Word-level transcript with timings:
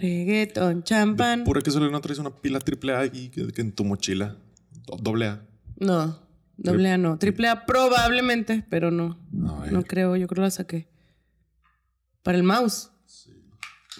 Reggaeton, 0.00 0.82
champán. 0.82 1.44
Pura 1.44 1.60
que 1.60 1.70
solo 1.70 1.90
no 1.90 2.00
traes 2.00 2.18
una 2.18 2.30
pila 2.30 2.58
triple 2.60 2.94
A 2.96 3.04
y 3.06 3.28
que, 3.28 3.48
que 3.48 3.60
en 3.60 3.72
tu 3.72 3.84
mochila. 3.84 4.36
Do- 4.86 4.96
Doble 4.96 5.26
A. 5.26 5.46
No, 5.78 6.18
doble 6.56 6.90
A 6.90 6.98
no. 6.98 7.18
Triple 7.18 7.48
A 7.48 7.66
probablemente, 7.66 8.64
pero 8.70 8.90
no. 8.90 9.18
Ver. 9.30 9.72
No 9.72 9.82
creo, 9.82 10.16
yo 10.16 10.26
creo 10.26 10.42
la 10.44 10.50
saqué. 10.50 10.88
¿Para 12.22 12.38
el 12.38 12.44
mouse? 12.44 12.90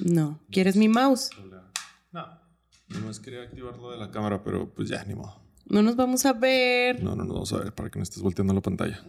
No. 0.05 0.41
¿Quieres 0.51 0.77
mi 0.77 0.89
mouse? 0.89 1.31
No. 2.13 2.27
Nomás 2.89 3.21
quería 3.21 3.43
activarlo 3.43 3.91
de 3.91 3.99
la 3.99 4.11
cámara, 4.11 4.43
pero 4.43 4.73
pues 4.75 4.89
ya, 4.89 5.05
ni 5.05 5.15
modo. 5.15 5.41
No 5.67 5.83
nos 5.83 5.95
vamos 5.97 6.27
a 6.27 6.33
ver. 6.33 7.03
No, 7.03 7.15
no, 7.15 7.25
no, 7.25 7.35
vamos 7.35 7.53
a 7.53 7.59
ver 7.59 7.73
para 7.75 7.89
que 7.91 7.99
no 7.99 8.03
estés 8.03 8.23
volteando 8.23 8.53
la 8.53 8.61
pantalla. 8.61 9.01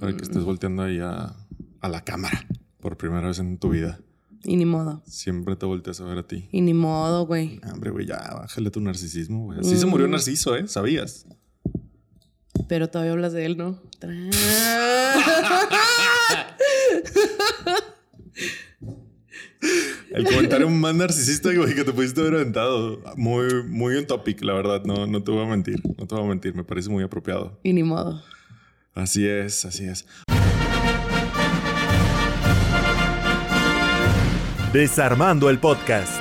Para 0.00 0.16
que 0.16 0.22
estés 0.22 0.44
volteando 0.44 0.82
ahí 0.84 1.00
a, 1.00 1.34
a 1.80 1.88
la 1.88 2.04
cámara 2.04 2.46
por 2.80 2.96
primera 2.96 3.26
vez 3.26 3.40
en 3.40 3.58
tu 3.58 3.70
vida. 3.70 3.98
Y 4.44 4.56
ni 4.56 4.64
modo. 4.64 5.02
Siempre 5.06 5.56
te 5.56 5.66
volteas 5.66 6.00
a 6.00 6.04
ver 6.04 6.18
a 6.18 6.26
ti. 6.26 6.48
Y 6.52 6.60
ni 6.60 6.74
modo, 6.74 7.26
güey. 7.26 7.60
Hombre, 7.72 7.90
güey, 7.90 8.06
ya, 8.06 8.18
bájale 8.34 8.70
tu 8.70 8.80
narcisismo, 8.80 9.46
güey. 9.46 9.60
Así 9.60 9.76
se 9.76 9.86
murió 9.86 10.06
Narciso, 10.08 10.56
¿eh? 10.56 10.68
¿Sabías? 10.68 11.26
Pero 12.68 12.88
todavía 12.88 13.12
hablas 13.12 13.32
de 13.32 13.46
él, 13.46 13.56
¿no? 13.56 13.80
El 20.10 20.24
comentario 20.24 20.68
más 20.70 20.94
narcisista 20.94 21.52
güey, 21.52 21.74
que 21.74 21.84
te 21.84 21.92
pudiste 21.92 22.20
haber 22.20 22.34
aventado. 22.34 23.00
Muy, 23.16 23.64
muy 23.64 23.98
en 23.98 24.06
topic, 24.06 24.42
la 24.42 24.54
verdad. 24.54 24.82
No, 24.84 25.06
no 25.06 25.22
te 25.22 25.30
voy 25.30 25.44
a 25.44 25.48
mentir. 25.48 25.82
No 25.98 26.06
te 26.06 26.14
voy 26.14 26.24
a 26.24 26.28
mentir. 26.28 26.54
Me 26.54 26.64
parece 26.64 26.88
muy 26.90 27.02
apropiado. 27.02 27.58
y 27.62 27.72
ni 27.72 27.82
modo. 27.82 28.22
Así 28.94 29.26
es, 29.26 29.64
así 29.64 29.84
es. 29.84 30.06
Desarmando 34.72 35.48
el 35.48 35.58
podcast. 35.58 36.12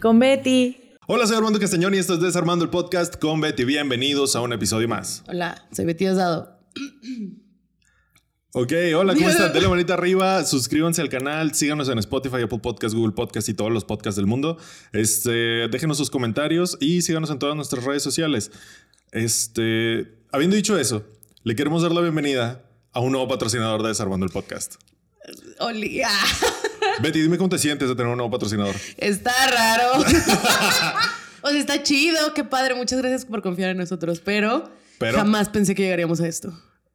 Con 0.00 0.18
Betty. 0.18 0.76
Hola, 1.06 1.24
soy 1.28 1.36
Armando 1.36 1.60
Castañón 1.60 1.94
y 1.94 1.98
esto 1.98 2.14
es 2.14 2.20
Desarmando 2.20 2.64
el 2.64 2.70
Podcast 2.72 3.14
con 3.14 3.40
Betty. 3.40 3.64
Bienvenidos 3.64 4.34
a 4.34 4.40
un 4.40 4.52
episodio 4.52 4.88
más. 4.88 5.22
Hola, 5.28 5.64
soy 5.70 5.84
Betty 5.84 6.08
Osado. 6.08 6.58
Ok, 8.54 8.72
hola, 8.96 9.14
¿cómo 9.14 9.28
están? 9.28 9.52
Denle 9.52 9.68
manita 9.68 9.94
arriba, 9.94 10.44
suscríbanse 10.44 11.00
al 11.00 11.08
canal, 11.08 11.54
síganos 11.54 11.88
en 11.88 11.98
Spotify, 11.98 12.42
Apple 12.42 12.58
Podcast, 12.58 12.92
Google 12.96 13.12
Podcast 13.12 13.48
y 13.48 13.54
todos 13.54 13.70
los 13.70 13.84
podcasts 13.84 14.16
del 14.16 14.26
mundo. 14.26 14.58
Este, 14.92 15.68
déjenos 15.68 15.96
sus 15.96 16.10
comentarios 16.10 16.76
y 16.80 17.02
síganos 17.02 17.30
en 17.30 17.38
todas 17.38 17.54
nuestras 17.54 17.84
redes 17.84 18.02
sociales. 18.02 18.50
Este, 19.12 20.24
habiendo 20.32 20.56
dicho 20.56 20.76
eso, 20.76 21.04
le 21.44 21.54
queremos 21.54 21.82
dar 21.82 21.92
la 21.92 22.00
bienvenida 22.00 22.64
a 22.90 22.98
un 22.98 23.12
nuevo 23.12 23.28
patrocinador 23.28 23.82
de 23.84 23.90
Desarmando 23.90 24.26
el 24.26 24.32
Podcast. 24.32 24.74
Oli. 25.60 26.02
ah, 26.02 26.24
Betty, 27.00 27.20
dime 27.22 27.38
cómo 27.38 27.48
te 27.48 27.58
sientes 27.58 27.88
de 27.88 27.94
tener 27.94 28.10
un 28.10 28.16
nuevo 28.16 28.30
patrocinador. 28.30 28.74
Está 28.96 29.32
raro. 29.50 29.92
o 31.42 31.48
sea, 31.50 31.58
está 31.58 31.82
chido. 31.82 32.34
Qué 32.34 32.44
padre. 32.44 32.74
Muchas 32.74 32.98
gracias 32.98 33.24
por 33.24 33.42
confiar 33.42 33.70
en 33.70 33.78
nosotros. 33.78 34.20
Pero, 34.24 34.70
Pero- 34.98 35.18
jamás 35.18 35.48
pensé 35.48 35.74
que 35.74 35.82
llegaríamos 35.82 36.20
a 36.20 36.28
esto. 36.28 36.52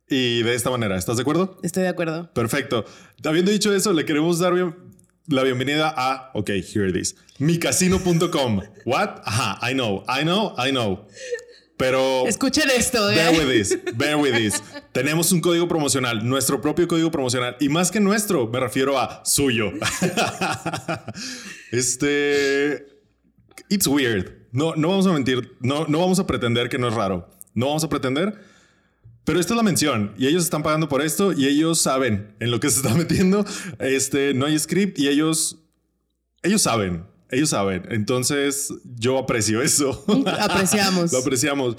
Y 0.10 0.42
de 0.44 0.56
esta 0.56 0.70
manera, 0.70 0.98
¿estás 0.98 1.18
de 1.18 1.22
acuerdo? 1.24 1.58
Estoy 1.64 1.84
de 1.84 1.90
acuerdo. 1.90 2.32
Perfecto. 2.34 2.86
Habiendo 3.26 3.52
dicho 3.52 3.74
eso, 3.74 3.92
le 3.94 4.06
queremos 4.06 4.40
dar 4.40 4.54
bien- 4.54 4.74
la 5.28 5.44
bienvenida 5.44 5.94
a, 5.96 6.32
ok, 6.34 6.50
here 6.50 6.88
it 6.90 6.96
is, 6.96 7.16
micasino.com. 7.40 8.62
What? 8.86 9.22
Ajá, 9.26 9.60
I 9.70 9.74
know, 9.74 10.06
I 10.08 10.22
know, 10.24 10.56
I 10.58 10.72
know. 10.72 11.06
Pero 11.78 12.28
Escuchen 12.28 12.70
esto, 12.76 13.12
¿eh? 13.12 13.16
bear 13.16 13.34
with 13.34 13.48
this, 13.48 13.78
bear 13.96 14.18
with 14.18 14.34
this. 14.34 14.64
Tenemos 14.92 15.32
un 15.32 15.42
código 15.42 15.68
promocional, 15.68 16.28
nuestro 16.28 16.60
propio 16.60 16.88
código 16.88 17.12
promocional. 17.12 17.56
Y 17.60 17.70
más 17.70 17.92
que 17.92 18.00
nuestro, 18.00 18.48
me 18.48 18.60
refiero 18.60 19.00
a 19.00 19.22
suyo. 19.24 19.72
este... 21.72 22.88
It's 23.70 23.86
weird. 23.86 24.32
No, 24.52 24.76
no 24.76 24.90
vamos 24.90 25.06
a 25.08 25.14
mentir. 25.14 25.56
No, 25.60 25.86
no 25.88 26.00
vamos 26.00 26.20
a 26.20 26.26
pretender 26.26 26.70
que 26.70 26.80
no 26.80 26.88
es 26.88 26.94
raro. 26.94 27.30
No 27.54 27.68
vamos 27.68 27.84
a 27.84 27.90
pretender. 27.90 28.40
Pero 29.28 29.42
esta 29.42 29.54
es 29.54 29.58
la 29.58 29.64
mención 29.64 30.14
y 30.18 30.28
ellos 30.28 30.46
están 30.46 30.64
pagando 30.64 30.88
por 30.88 31.02
esto 31.02 31.34
y 31.34 31.48
ellos 31.48 31.82
saben 31.82 32.34
en 32.40 32.50
lo 32.50 32.62
que 32.62 32.70
se 32.70 32.78
está 32.78 32.94
metiendo. 32.96 33.46
Este 33.78 34.34
no 34.34 34.46
hay 34.46 34.58
script 34.58 34.98
y 34.98 35.10
ellos, 35.10 35.58
ellos 36.44 36.62
saben, 36.62 37.06
ellos 37.32 37.50
saben. 37.50 37.84
Entonces 37.90 38.74
yo 38.96 39.18
aprecio 39.18 39.62
eso. 39.62 40.04
Apreciamos. 40.40 41.12
Lo 41.14 41.20
apreciamos. 41.20 41.78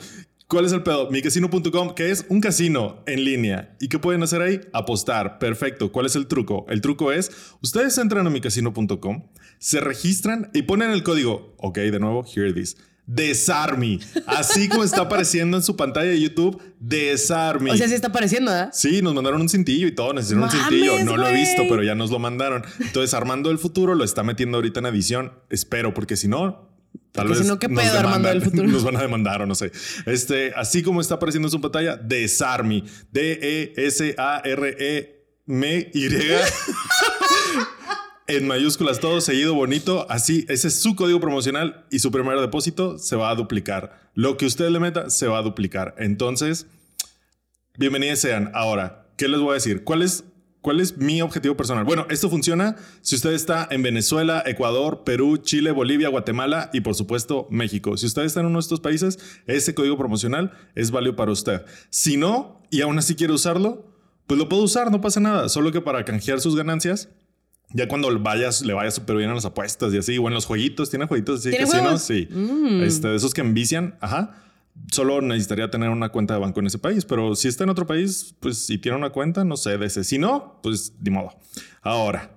¿Cuál 0.48 0.64
es 0.64 0.72
el 0.72 0.82
pedo? 0.82 1.10
Micasino.com, 1.10 1.94
que 1.94 2.10
es 2.10 2.24
un 2.30 2.40
casino 2.40 3.02
en 3.06 3.22
línea. 3.22 3.76
¿Y 3.80 3.88
qué 3.88 3.98
pueden 3.98 4.22
hacer 4.22 4.40
ahí? 4.40 4.60
Apostar. 4.72 5.38
Perfecto. 5.38 5.92
¿Cuál 5.92 6.06
es 6.06 6.16
el 6.16 6.26
truco? 6.26 6.64
El 6.70 6.80
truco 6.80 7.12
es, 7.12 7.30
ustedes 7.60 7.98
entran 7.98 8.26
a 8.26 8.30
micasino.com, 8.30 9.24
se 9.58 9.80
registran 9.80 10.50
y 10.54 10.62
ponen 10.62 10.90
el 10.90 11.02
código. 11.02 11.54
Ok, 11.58 11.76
de 11.76 12.00
nuevo, 12.00 12.24
here 12.24 12.48
it 12.48 12.56
is. 12.56 12.78
Desarme. 13.08 13.98
Así 14.26 14.68
como 14.68 14.84
está 14.84 15.00
apareciendo 15.00 15.56
en 15.56 15.62
su 15.62 15.76
pantalla 15.76 16.10
de 16.10 16.20
YouTube, 16.20 16.60
Desarme. 16.78 17.70
O 17.70 17.76
sea, 17.76 17.88
sí 17.88 17.94
está 17.94 18.08
apareciendo, 18.08 18.50
¿ah? 18.50 18.68
Sí, 18.70 19.00
nos 19.00 19.14
mandaron 19.14 19.40
un 19.40 19.48
cintillo 19.48 19.86
y 19.86 19.94
todo, 19.94 20.12
nos 20.12 20.24
hicieron 20.26 20.44
un 20.44 20.50
cintillo. 20.50 21.02
No 21.04 21.16
lo 21.16 21.26
he 21.26 21.32
visto, 21.32 21.62
pero 21.70 21.82
ya 21.82 21.94
nos 21.94 22.10
lo 22.10 22.18
mandaron. 22.18 22.64
Entonces, 22.80 23.14
Armando 23.14 23.48
del 23.48 23.58
Futuro 23.58 23.94
lo 23.94 24.04
está 24.04 24.22
metiendo 24.22 24.58
ahorita 24.58 24.80
en 24.80 24.86
edición. 24.86 25.32
Espero, 25.48 25.94
porque 25.94 26.18
si 26.18 26.28
no, 26.28 26.68
tal 27.12 27.28
Porque 27.28 27.38
vez. 27.38 27.38
si 27.38 27.46
no, 27.48 27.58
¿qué 27.58 27.68
nos 27.68 27.82
pedo, 27.82 27.98
Armando 27.98 28.28
del 28.28 28.42
Futuro? 28.42 28.68
Nos 28.68 28.84
van 28.84 28.96
a 28.96 29.00
demandar 29.00 29.40
o 29.40 29.46
no 29.46 29.54
sé. 29.54 29.72
Este, 30.04 30.52
así 30.54 30.82
como 30.82 31.00
está 31.00 31.14
apareciendo 31.14 31.48
en 31.48 31.52
su 31.52 31.62
pantalla, 31.62 31.96
Desarme. 31.96 32.84
D-E-S-A-R-E-M-Y. 33.10 36.08
en 38.28 38.46
mayúsculas, 38.46 39.00
todo 39.00 39.22
seguido, 39.22 39.54
bonito. 39.54 40.06
Así, 40.10 40.44
ese 40.48 40.68
es 40.68 40.74
su 40.74 40.94
código 40.94 41.18
promocional 41.18 41.86
y 41.90 41.98
su 41.98 42.12
primer 42.12 42.38
depósito 42.38 42.98
se 42.98 43.16
va 43.16 43.30
a 43.30 43.34
duplicar. 43.34 44.10
Lo 44.14 44.36
que 44.36 44.44
usted 44.44 44.68
le 44.68 44.78
meta 44.78 45.08
se 45.08 45.26
va 45.26 45.38
a 45.38 45.42
duplicar. 45.42 45.94
Entonces, 45.98 46.66
bienvenidos 47.78 48.18
sean. 48.20 48.50
Ahora, 48.54 49.06
¿qué 49.16 49.28
les 49.28 49.40
voy 49.40 49.52
a 49.52 49.54
decir? 49.54 49.82
¿Cuál 49.82 50.02
es, 50.02 50.24
¿Cuál 50.60 50.80
es 50.80 50.98
mi 50.98 51.22
objetivo 51.22 51.56
personal? 51.56 51.84
Bueno, 51.84 52.06
esto 52.10 52.28
funciona 52.28 52.76
si 53.00 53.16
usted 53.16 53.32
está 53.32 53.66
en 53.70 53.82
Venezuela, 53.82 54.42
Ecuador, 54.44 55.04
Perú, 55.04 55.38
Chile, 55.38 55.70
Bolivia, 55.70 56.10
Guatemala 56.10 56.68
y 56.74 56.82
por 56.82 56.94
supuesto 56.94 57.48
México. 57.50 57.96
Si 57.96 58.04
usted 58.04 58.24
está 58.24 58.40
en 58.40 58.46
uno 58.46 58.58
de 58.58 58.62
estos 58.62 58.80
países, 58.80 59.18
ese 59.46 59.74
código 59.74 59.96
promocional 59.96 60.52
es 60.74 60.90
válido 60.90 61.16
para 61.16 61.32
usted. 61.32 61.64
Si 61.88 62.18
no, 62.18 62.60
y 62.70 62.82
aún 62.82 62.98
así 62.98 63.14
quiere 63.14 63.32
usarlo, 63.32 63.86
pues 64.26 64.38
lo 64.38 64.50
puede 64.50 64.64
usar, 64.64 64.90
no 64.90 65.00
pasa 65.00 65.18
nada. 65.18 65.48
Solo 65.48 65.72
que 65.72 65.80
para 65.80 66.04
canjear 66.04 66.42
sus 66.42 66.54
ganancias, 66.54 67.08
ya 67.70 67.86
cuando 67.88 68.18
vayas, 68.18 68.62
le 68.62 68.72
vaya 68.72 68.90
súper 68.90 69.16
bien 69.16 69.30
a 69.30 69.34
las 69.34 69.44
apuestas 69.44 69.92
y 69.92 69.98
así, 69.98 70.18
o 70.18 70.26
en 70.28 70.34
los 70.34 70.46
jueguitos, 70.46 70.90
¿tiene 70.90 71.06
jueguitos 71.06 71.40
así 71.40 71.50
¿Tiene 71.50 71.66
casinos? 71.66 72.06
juegos? 72.06 72.30
Mm. 72.30 72.80
Sí. 72.80 72.84
Este, 72.84 73.14
esos 73.14 73.34
que 73.34 73.40
envician, 73.42 73.96
ajá. 74.00 74.42
Solo 74.92 75.20
necesitaría 75.20 75.70
tener 75.70 75.90
una 75.90 76.10
cuenta 76.10 76.34
de 76.34 76.40
banco 76.40 76.60
en 76.60 76.66
ese 76.68 76.78
país, 76.78 77.04
pero 77.04 77.34
si 77.34 77.48
está 77.48 77.64
en 77.64 77.70
otro 77.70 77.86
país, 77.86 78.34
pues 78.38 78.58
si 78.58 78.78
tiene 78.78 78.96
una 78.96 79.10
cuenta, 79.10 79.44
no 79.44 79.56
sé, 79.56 79.76
de 79.76 79.86
ese. 79.86 80.04
Si 80.04 80.18
no, 80.18 80.60
pues 80.62 80.92
ni 81.00 81.10
modo. 81.10 81.36
Ahora, 81.82 82.30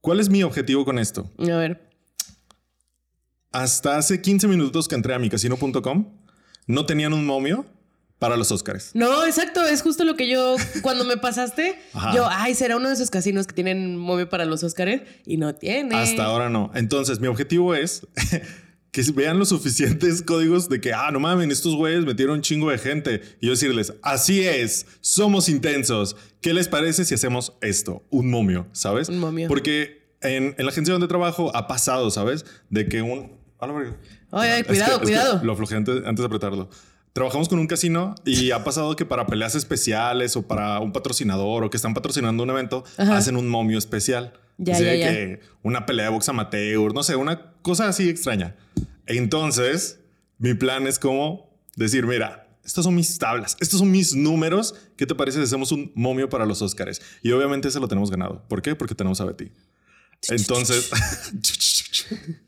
¿cuál 0.00 0.18
es 0.18 0.28
mi 0.28 0.42
objetivo 0.42 0.84
con 0.84 0.98
esto? 0.98 1.30
A 1.38 1.44
ver. 1.56 1.88
Hasta 3.52 3.96
hace 3.96 4.20
15 4.20 4.48
minutos 4.48 4.88
que 4.88 4.96
entré 4.96 5.14
a 5.14 5.18
micasino.com, 5.18 6.06
no 6.66 6.84
tenían 6.84 7.12
un 7.12 7.24
momio 7.24 7.64
para 8.18 8.36
los 8.36 8.50
Óscares. 8.50 8.90
No, 8.94 9.24
exacto, 9.26 9.64
es 9.64 9.82
justo 9.82 10.04
lo 10.04 10.16
que 10.16 10.28
yo, 10.28 10.56
cuando 10.82 11.04
me 11.04 11.16
pasaste, 11.16 11.78
yo, 12.14 12.26
ay, 12.28 12.54
será 12.54 12.76
uno 12.76 12.88
de 12.88 12.94
esos 12.94 13.10
casinos 13.10 13.46
que 13.46 13.54
tienen 13.54 13.96
móvil 13.96 14.28
para 14.28 14.44
los 14.44 14.62
Óscares 14.64 15.02
y 15.24 15.36
no 15.36 15.54
tiene. 15.54 15.94
Hasta 15.94 16.24
ahora 16.24 16.48
no. 16.50 16.70
Entonces, 16.74 17.20
mi 17.20 17.28
objetivo 17.28 17.74
es 17.74 18.06
que 18.90 19.02
vean 19.14 19.38
los 19.38 19.50
suficientes 19.50 20.22
códigos 20.22 20.68
de 20.68 20.80
que, 20.80 20.92
ah, 20.92 21.10
no 21.12 21.20
mames, 21.20 21.48
estos 21.50 21.76
güeyes 21.76 22.04
metieron 22.06 22.36
un 22.36 22.42
chingo 22.42 22.70
de 22.70 22.78
gente. 22.78 23.22
Y 23.40 23.46
yo 23.46 23.52
decirles, 23.52 23.92
así 24.02 24.44
es, 24.44 24.86
somos 25.00 25.48
intensos. 25.48 26.16
¿Qué 26.40 26.52
les 26.54 26.66
parece 26.68 27.04
si 27.04 27.14
hacemos 27.14 27.52
esto? 27.60 28.04
Un 28.10 28.30
momio, 28.30 28.66
¿sabes? 28.72 29.08
Un 29.08 29.18
momio. 29.20 29.46
Porque 29.46 30.16
en, 30.22 30.56
en 30.58 30.64
la 30.64 30.72
agencia 30.72 30.92
donde 30.92 31.06
trabajo 31.06 31.54
ha 31.54 31.68
pasado, 31.68 32.10
¿sabes? 32.10 32.44
De 32.70 32.88
que 32.88 33.02
un... 33.02 33.38
Ay, 34.30 34.50
ay, 34.50 34.60
Es 34.60 34.66
cuidado, 34.66 34.98
que- 35.00 35.04
es 35.06 35.10
que 35.10 35.16
cuidado. 35.16 35.40
lo 35.44 35.52
aflojé 35.52 35.74
antes, 35.76 35.96
antes 36.04 36.18
de 36.20 36.26
apretarlo. 36.26 36.68
Trabajamos 37.12 37.48
con 37.48 37.58
un 37.58 37.66
casino 37.66 38.14
y 38.24 38.50
ha 38.52 38.64
pasado 38.64 38.94
que 38.96 39.04
para 39.04 39.26
peleas 39.26 39.54
especiales 39.54 40.36
o 40.36 40.46
para 40.46 40.80
un 40.80 40.92
patrocinador 40.92 41.64
o 41.64 41.70
que 41.70 41.76
están 41.76 41.94
patrocinando 41.94 42.42
un 42.42 42.50
evento, 42.50 42.84
Ajá. 42.96 43.16
hacen 43.16 43.36
un 43.36 43.48
momio 43.48 43.78
especial. 43.78 44.32
Ya, 44.58 44.78
ya. 44.78 44.92
que 45.12 45.40
una 45.62 45.86
pelea 45.86 46.06
de 46.06 46.12
box 46.12 46.28
amateur, 46.28 46.92
no 46.92 47.04
sé, 47.04 47.14
una 47.14 47.52
cosa 47.62 47.88
así 47.88 48.08
extraña. 48.08 48.56
Entonces, 49.06 50.00
mi 50.38 50.54
plan 50.54 50.86
es 50.88 50.98
como 50.98 51.48
decir, 51.76 52.06
mira, 52.06 52.48
estas 52.64 52.84
son 52.84 52.94
mis 52.94 53.18
tablas, 53.18 53.56
estos 53.60 53.78
son 53.78 53.90
mis 53.90 54.14
números. 54.14 54.74
¿Qué 54.96 55.06
te 55.06 55.14
parece 55.14 55.38
si 55.38 55.44
hacemos 55.44 55.72
un 55.72 55.92
momio 55.94 56.28
para 56.28 56.44
los 56.44 56.60
Óscares? 56.60 57.00
Y 57.22 57.30
obviamente 57.30 57.68
ese 57.68 57.80
lo 57.80 57.88
tenemos 57.88 58.10
ganado. 58.10 58.46
¿Por 58.48 58.60
qué? 58.60 58.74
Porque 58.74 58.94
tenemos 58.94 59.20
a 59.20 59.24
Betty. 59.24 59.50
Entonces, 60.28 60.90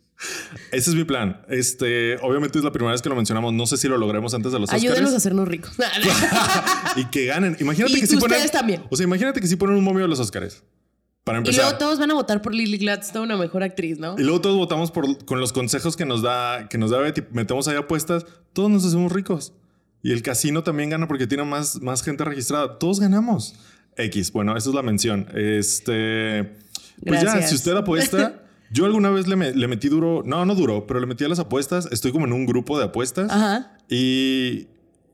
ese 0.72 0.90
es 0.90 0.96
mi 0.96 1.04
plan. 1.04 1.40
Este, 1.48 2.16
obviamente 2.18 2.58
es 2.58 2.64
la 2.64 2.72
primera 2.72 2.92
vez 2.92 3.02
que 3.02 3.08
lo 3.08 3.16
mencionamos. 3.16 3.52
No 3.52 3.66
sé 3.66 3.76
si 3.76 3.88
lo 3.88 3.96
logremos 3.98 4.34
antes 4.34 4.52
de 4.52 4.58
los 4.58 4.70
Ayúdenos 4.70 4.98
a 4.98 5.02
Óscares. 5.02 5.16
hacernos 5.16 5.48
ricos. 5.48 5.72
y 6.96 7.04
que 7.06 7.26
ganen. 7.26 7.56
Imagínate 7.60 7.92
Y 7.92 8.00
que 8.00 8.06
si 8.06 8.16
ustedes 8.16 8.36
ponen, 8.38 8.50
también. 8.50 8.82
O 8.90 8.96
sea, 8.96 9.04
imagínate 9.04 9.40
que 9.40 9.46
si 9.46 9.56
ponen 9.56 9.76
un 9.76 9.84
momio 9.84 10.02
de 10.02 10.08
los 10.08 10.20
Óscares 10.20 10.62
para 11.24 11.38
Y 11.38 11.40
empezar. 11.40 11.64
luego 11.64 11.78
todos 11.78 11.98
van 11.98 12.10
a 12.10 12.14
votar 12.14 12.42
por 12.42 12.54
Lily 12.54 12.78
Gladstone, 12.78 13.24
una 13.26 13.36
mejor 13.36 13.62
actriz, 13.62 13.98
¿no? 13.98 14.18
Y 14.18 14.22
luego 14.22 14.40
todos 14.40 14.56
votamos 14.56 14.90
por, 14.90 15.24
con 15.24 15.40
los 15.40 15.52
consejos 15.52 15.96
que 15.96 16.04
nos 16.06 16.22
da, 16.22 16.68
que 16.68 16.78
nos 16.78 16.90
da 16.90 16.98
Betty. 16.98 17.22
Metemos 17.32 17.68
ahí 17.68 17.76
apuestas, 17.76 18.24
todos 18.52 18.70
nos 18.70 18.84
hacemos 18.84 19.12
ricos. 19.12 19.52
Y 20.02 20.12
el 20.12 20.22
casino 20.22 20.62
también 20.62 20.88
gana 20.90 21.06
porque 21.06 21.26
tiene 21.26 21.44
más, 21.44 21.80
más 21.82 22.02
gente 22.02 22.24
registrada. 22.24 22.78
Todos 22.78 23.00
ganamos. 23.00 23.54
X, 23.96 24.32
bueno, 24.32 24.56
esa 24.56 24.70
es 24.70 24.74
la 24.74 24.82
mención. 24.82 25.26
Este. 25.34 26.56
Pues 27.04 27.22
ya, 27.22 27.42
si 27.42 27.54
usted 27.54 27.76
apuesta, 27.76 28.42
yo 28.70 28.84
alguna 28.86 29.10
vez 29.10 29.26
le, 29.26 29.36
me- 29.36 29.52
le 29.52 29.68
metí 29.68 29.88
duro, 29.88 30.22
no, 30.24 30.44
no 30.46 30.54
duro, 30.54 30.86
pero 30.86 31.00
le 31.00 31.06
metí 31.06 31.24
a 31.24 31.28
las 31.28 31.38
apuestas. 31.38 31.88
Estoy 31.92 32.12
como 32.12 32.26
en 32.26 32.32
un 32.32 32.46
grupo 32.46 32.78
de 32.78 32.84
apuestas. 32.86 33.30
Ajá. 33.30 33.72
Y. 33.88 34.68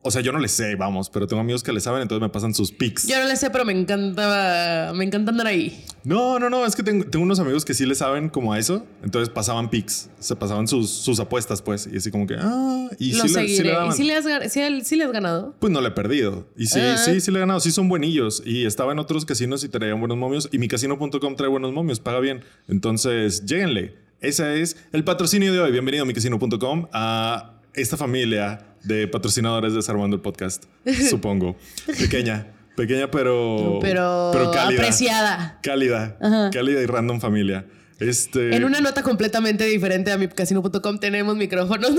O 0.07 0.11
sea, 0.13 0.23
yo 0.23 0.31
no 0.33 0.39
le 0.39 0.47
sé, 0.49 0.77
vamos, 0.77 1.11
pero 1.11 1.27
tengo 1.27 1.41
amigos 1.41 1.63
que 1.65 1.73
le 1.73 1.81
saben, 1.81 2.01
entonces 2.03 2.23
me 2.23 2.29
pasan 2.29 2.55
sus 2.55 2.71
pics. 2.71 3.09
Yo 3.09 3.19
no 3.19 3.27
le 3.27 3.35
sé, 3.37 3.51
pero 3.51 3.65
me 3.65 3.73
encanta, 3.73 4.93
me 4.95 5.05
encanta 5.05 5.33
andar 5.33 5.47
ahí. 5.49 5.85
No, 6.05 6.39
no, 6.39 6.49
no, 6.49 6.65
es 6.65 6.77
que 6.77 6.85
tengo, 6.85 7.05
tengo 7.05 7.25
unos 7.25 7.41
amigos 7.41 7.65
que 7.65 7.75
sí 7.75 7.85
le 7.85 7.97
saben 7.97 8.29
como 8.29 8.53
a 8.53 8.59
eso, 8.61 8.87
entonces 9.03 9.29
pasaban 9.29 9.69
pics, 9.69 10.09
se 10.21 10.37
pasaban 10.37 10.69
sus, 10.69 10.89
sus 10.91 11.19
apuestas, 11.19 11.61
pues, 11.63 11.89
y 11.93 11.97
así 11.97 12.13
como 12.13 12.27
que, 12.29 12.37
ah, 12.39 12.89
y 13.01 13.15
Lo 13.15 13.23
sí, 13.25 13.29
le, 13.29 13.29
sí 13.29 13.35
seguiré. 13.35 13.65
le 13.65 13.71
¿Y 13.71 13.73
daban. 13.75 13.93
si 13.93 14.05
le 14.05 14.15
has, 14.15 14.53
si- 14.53 14.81
si 14.85 14.97
le 14.97 15.05
has 15.05 15.13
ganado? 15.13 15.55
Pues 15.59 15.73
no 15.73 15.81
le 15.81 15.89
he 15.89 15.91
perdido. 15.91 16.47
Y 16.57 16.67
sí, 16.67 16.79
Ah. 16.81 16.97
sí, 16.97 17.21
sí 17.21 17.33
le 17.33 17.39
he 17.39 17.41
ganado. 17.41 17.59
Sí 17.59 17.73
son 17.73 17.89
buenillos. 17.89 18.43
Y 18.47 18.65
estaba 18.67 18.93
en 18.93 19.01
otros 19.01 19.25
casinos 19.25 19.65
y 19.65 19.69
traían 19.69 19.99
buenos 19.99 20.17
momios. 20.17 20.49
Y 20.53 20.59
mi 20.59 20.69
casino.com 20.69 21.35
trae 21.37 21.49
buenos 21.49 21.73
momios, 21.73 21.99
paga 21.99 22.21
bien. 22.21 22.45
Entonces, 22.69 23.45
lléguenle. 23.45 23.97
Ese 24.21 24.63
es 24.63 24.77
el 24.93 25.03
patrocinio 25.03 25.53
de 25.53 25.59
hoy. 25.59 25.73
Bienvenido 25.73 26.05
a 26.05 26.07
micasino.com 26.07 26.87
a 26.93 27.55
esta 27.75 27.97
familia 27.97 28.61
de 28.87 29.09
patrocinadores 29.09 29.75
desarmando 29.75 30.17
el 30.17 30.23
podcast. 30.23 30.65
Supongo. 31.11 31.57
Pequeña. 31.99 32.53
Pequeña, 32.77 33.11
pero. 33.11 33.79
Pero, 33.81 34.33
cálida. 34.53 34.81
apreciada. 34.81 35.59
Cálida. 35.63 36.19
Cálida 36.53 36.83
y 36.83 36.87
random 36.87 37.21
familia. 37.21 37.67
Este. 37.99 38.55
En 38.55 38.65
una 38.65 38.81
nota 38.81 39.03
completamente 39.03 39.65
diferente 39.65 40.13
a 40.13 40.19
micasino.com 40.19 40.99
tenemos 40.99 41.35
micrófonos. 41.37 41.93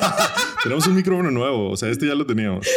Tenemos 0.64 0.84
un 0.88 0.96
micrófono 0.96 1.30
nuevo. 1.30 1.70
O 1.70 1.76
sea, 1.76 1.88
este 1.90 2.08
ya 2.08 2.16
lo 2.16 2.26
teníamos. 2.26 2.66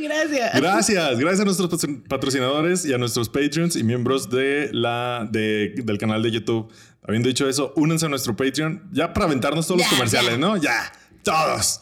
Gracias. 0.00 0.54
Gracias, 0.60 1.18
gracias 1.18 1.40
a 1.40 1.44
nuestros 1.44 1.68
patro- 1.70 2.02
patrocinadores 2.08 2.84
y 2.84 2.92
a 2.92 2.98
nuestros 2.98 3.28
Patreons 3.28 3.74
y 3.76 3.84
miembros 3.84 4.28
de 4.28 4.68
la, 4.72 5.26
de- 5.30 5.72
del 5.82 5.98
canal 5.98 6.22
de 6.22 6.30
YouTube. 6.30 6.70
Habiendo 7.06 7.28
dicho 7.28 7.48
eso, 7.48 7.72
únanse 7.76 8.06
a 8.06 8.08
nuestro 8.08 8.36
Patreon 8.36 8.82
ya 8.92 9.12
para 9.14 9.26
aventarnos 9.26 9.66
todos 9.66 9.80
Ya, 9.80 9.86
los 9.86 9.94
comerciales, 9.94 10.32
ya. 10.32 10.36
¿no? 10.38 10.56
Ya, 10.56 10.92
todos, 11.24 11.80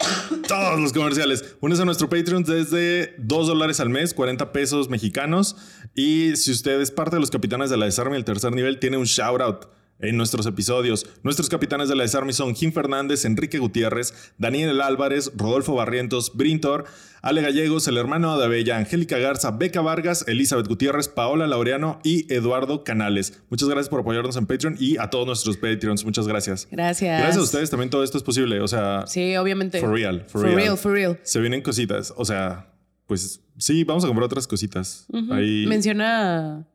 todos 0.48 0.80
los 0.80 0.92
comerciales. 0.92 1.56
Únanse 1.60 1.82
a 1.82 1.84
nuestro 1.84 2.08
Patreon 2.08 2.44
desde 2.44 3.14
2 3.18 3.46
dólares 3.46 3.80
al 3.80 3.90
mes, 3.90 4.14
40 4.14 4.52
pesos 4.52 4.88
mexicanos. 4.88 5.56
Y 5.94 6.36
si 6.36 6.52
usted 6.52 6.80
es 6.80 6.90
parte 6.90 7.16
de 7.16 7.20
los 7.20 7.30
capitanes 7.30 7.68
de 7.68 7.76
la 7.76 7.84
Desarme 7.84 8.16
el 8.16 8.24
tercer 8.24 8.52
nivel, 8.52 8.78
tiene 8.78 8.96
un 8.96 9.04
shout 9.04 9.40
out 9.40 9.66
en 10.02 10.16
nuestros 10.16 10.44
episodios. 10.46 11.06
Nuestros 11.22 11.48
capitanes 11.48 11.88
de 11.88 11.96
la 11.96 12.02
Desarme 12.02 12.32
son 12.34 12.54
Jim 12.54 12.72
Fernández, 12.72 13.24
Enrique 13.24 13.58
Gutiérrez, 13.58 14.12
Daniel 14.36 14.80
Álvarez, 14.80 15.32
Rodolfo 15.36 15.74
Barrientos, 15.74 16.32
Brintor, 16.34 16.84
Ale 17.22 17.40
Gallegos, 17.40 17.86
el 17.88 17.96
hermano 17.96 18.36
de 18.36 18.44
Abella, 18.44 18.76
Angélica 18.78 19.16
Garza, 19.16 19.52
Beca 19.52 19.80
Vargas, 19.80 20.24
Elizabeth 20.26 20.66
Gutiérrez, 20.66 21.08
Paola 21.08 21.46
Laureano 21.46 22.00
y 22.02 22.32
Eduardo 22.32 22.82
Canales. 22.84 23.40
Muchas 23.48 23.68
gracias 23.68 23.88
por 23.88 24.00
apoyarnos 24.00 24.36
en 24.36 24.46
Patreon 24.46 24.76
y 24.78 24.98
a 24.98 25.08
todos 25.08 25.26
nuestros 25.26 25.56
Patreons. 25.56 26.04
Muchas 26.04 26.26
gracias. 26.26 26.66
Gracias. 26.70 27.20
Gracias 27.20 27.38
a 27.38 27.42
ustedes 27.42 27.70
también 27.70 27.90
todo 27.90 28.02
esto 28.02 28.18
es 28.18 28.24
posible. 28.24 28.60
O 28.60 28.66
sea, 28.68 29.04
Sí, 29.06 29.36
obviamente. 29.36 29.80
for 29.80 29.90
real, 29.92 30.24
for, 30.26 30.42
For 30.42 30.54
real, 30.54 30.76
for 30.76 30.92
real. 30.92 31.20
Se 31.22 31.40
vienen 31.40 31.62
cositas. 31.62 32.12
O 32.16 32.24
sea, 32.24 32.74
pues 33.06 33.40
sí, 33.56 33.84
vamos 33.84 34.02
a 34.02 34.08
comprar 34.08 34.24
otras 34.26 34.48
cositas. 34.48 35.06
Ahí. 35.30 35.64
Menciona 35.68 36.66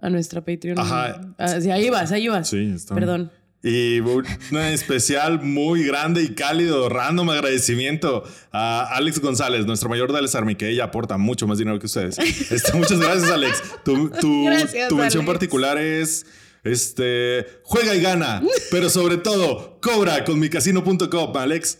a, 0.00 0.10
nuestra 0.10 0.40
Patreon. 0.44 0.78
Ajá. 0.78 1.34
Ah, 1.38 1.60
sí, 1.60 1.70
ahí 1.70 1.90
vas, 1.90 2.12
ahí 2.12 2.28
vas. 2.28 2.48
Sí, 2.48 2.72
está 2.74 2.94
Perdón. 2.94 3.30
Y 3.64 4.00
un 4.00 4.26
especial 4.72 5.40
muy 5.40 5.84
grande 5.84 6.20
y 6.22 6.34
cálido, 6.34 6.88
random 6.88 7.30
agradecimiento 7.30 8.24
a 8.50 8.82
Alex 8.96 9.20
González, 9.20 9.66
nuestro 9.66 9.88
mayor 9.88 10.10
de 10.10 10.18
Alex 10.18 10.34
Army, 10.34 10.56
que 10.56 10.68
ella 10.68 10.84
aporta 10.84 11.16
mucho 11.16 11.46
más 11.46 11.58
dinero 11.58 11.78
que 11.78 11.86
ustedes. 11.86 12.18
Este, 12.50 12.72
muchas 12.72 12.98
gracias, 12.98 13.30
Alex. 13.30 13.62
Tu, 13.84 14.10
tu- 14.10 14.46
Gracias, 14.46 14.88
tu 14.88 14.96
mención 14.96 15.22
Alex. 15.22 15.32
particular 15.32 15.78
es 15.78 16.26
este 16.64 17.46
juega 17.62 17.94
y 17.94 18.00
gana, 18.00 18.42
pero 18.72 18.90
sobre 18.90 19.16
todo 19.16 19.78
cobra 19.80 20.24
con 20.24 20.40
micasino.com, 20.40 21.36
Alex. 21.36 21.78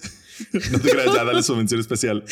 No 0.72 0.78
te 0.80 0.90
creas, 0.90 1.14
ya 1.14 1.24
dale 1.24 1.42
su 1.42 1.54
mención 1.56 1.80
especial. 1.80 2.24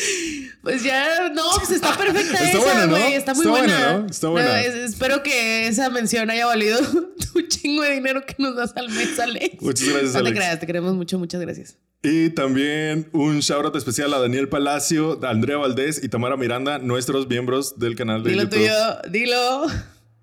Pues 0.61 0.83
ya, 0.83 1.29
no, 1.29 1.43
pues 1.57 1.71
está 1.71 1.97
perfecta 1.97 2.33
Está 2.43 2.49
esa, 2.49 2.57
buena, 2.59 2.85
¿no? 2.85 2.91
güey. 2.97 3.13
Está 3.13 3.33
muy 3.33 3.45
Está 3.45 3.57
buena. 3.59 3.77
buena, 3.77 3.97
¿no? 3.99 4.05
Está 4.07 4.27
buena. 4.29 4.61
es- 4.61 4.75
espero 4.75 5.23
que 5.23 5.67
esa 5.67 5.89
mención 5.89 6.29
haya 6.29 6.45
valido 6.45 6.79
tu 7.33 7.41
chingo 7.43 7.83
de 7.83 7.93
dinero 7.93 8.23
que 8.25 8.35
nos 8.37 8.55
das 8.55 8.73
al 8.75 8.89
mes, 8.89 9.19
Alex. 9.19 9.61
Muchas 9.61 9.87
gracias, 9.87 10.13
No 10.13 10.19
te 10.21 10.27
Alex. 10.27 10.35
creas, 10.37 10.59
te 10.59 10.67
queremos 10.67 10.93
mucho, 10.95 11.17
muchas 11.19 11.41
gracias. 11.41 11.77
Y 12.03 12.31
también 12.31 13.09
un 13.11 13.39
shout 13.41 13.65
out 13.65 13.75
especial 13.75 14.11
a 14.13 14.19
Daniel 14.19 14.49
Palacio, 14.49 15.19
a 15.23 15.29
Andrea 15.29 15.57
Valdés 15.57 16.03
y 16.03 16.09
Tamara 16.09 16.35
Miranda, 16.35 16.79
nuestros 16.79 17.27
miembros 17.27 17.77
del 17.77 17.95
canal 17.95 18.23
de 18.23 18.31
Dilo 18.31 18.43
YouTube. 18.43 18.59
tuyo, 18.59 18.73
dilo. 19.11 19.65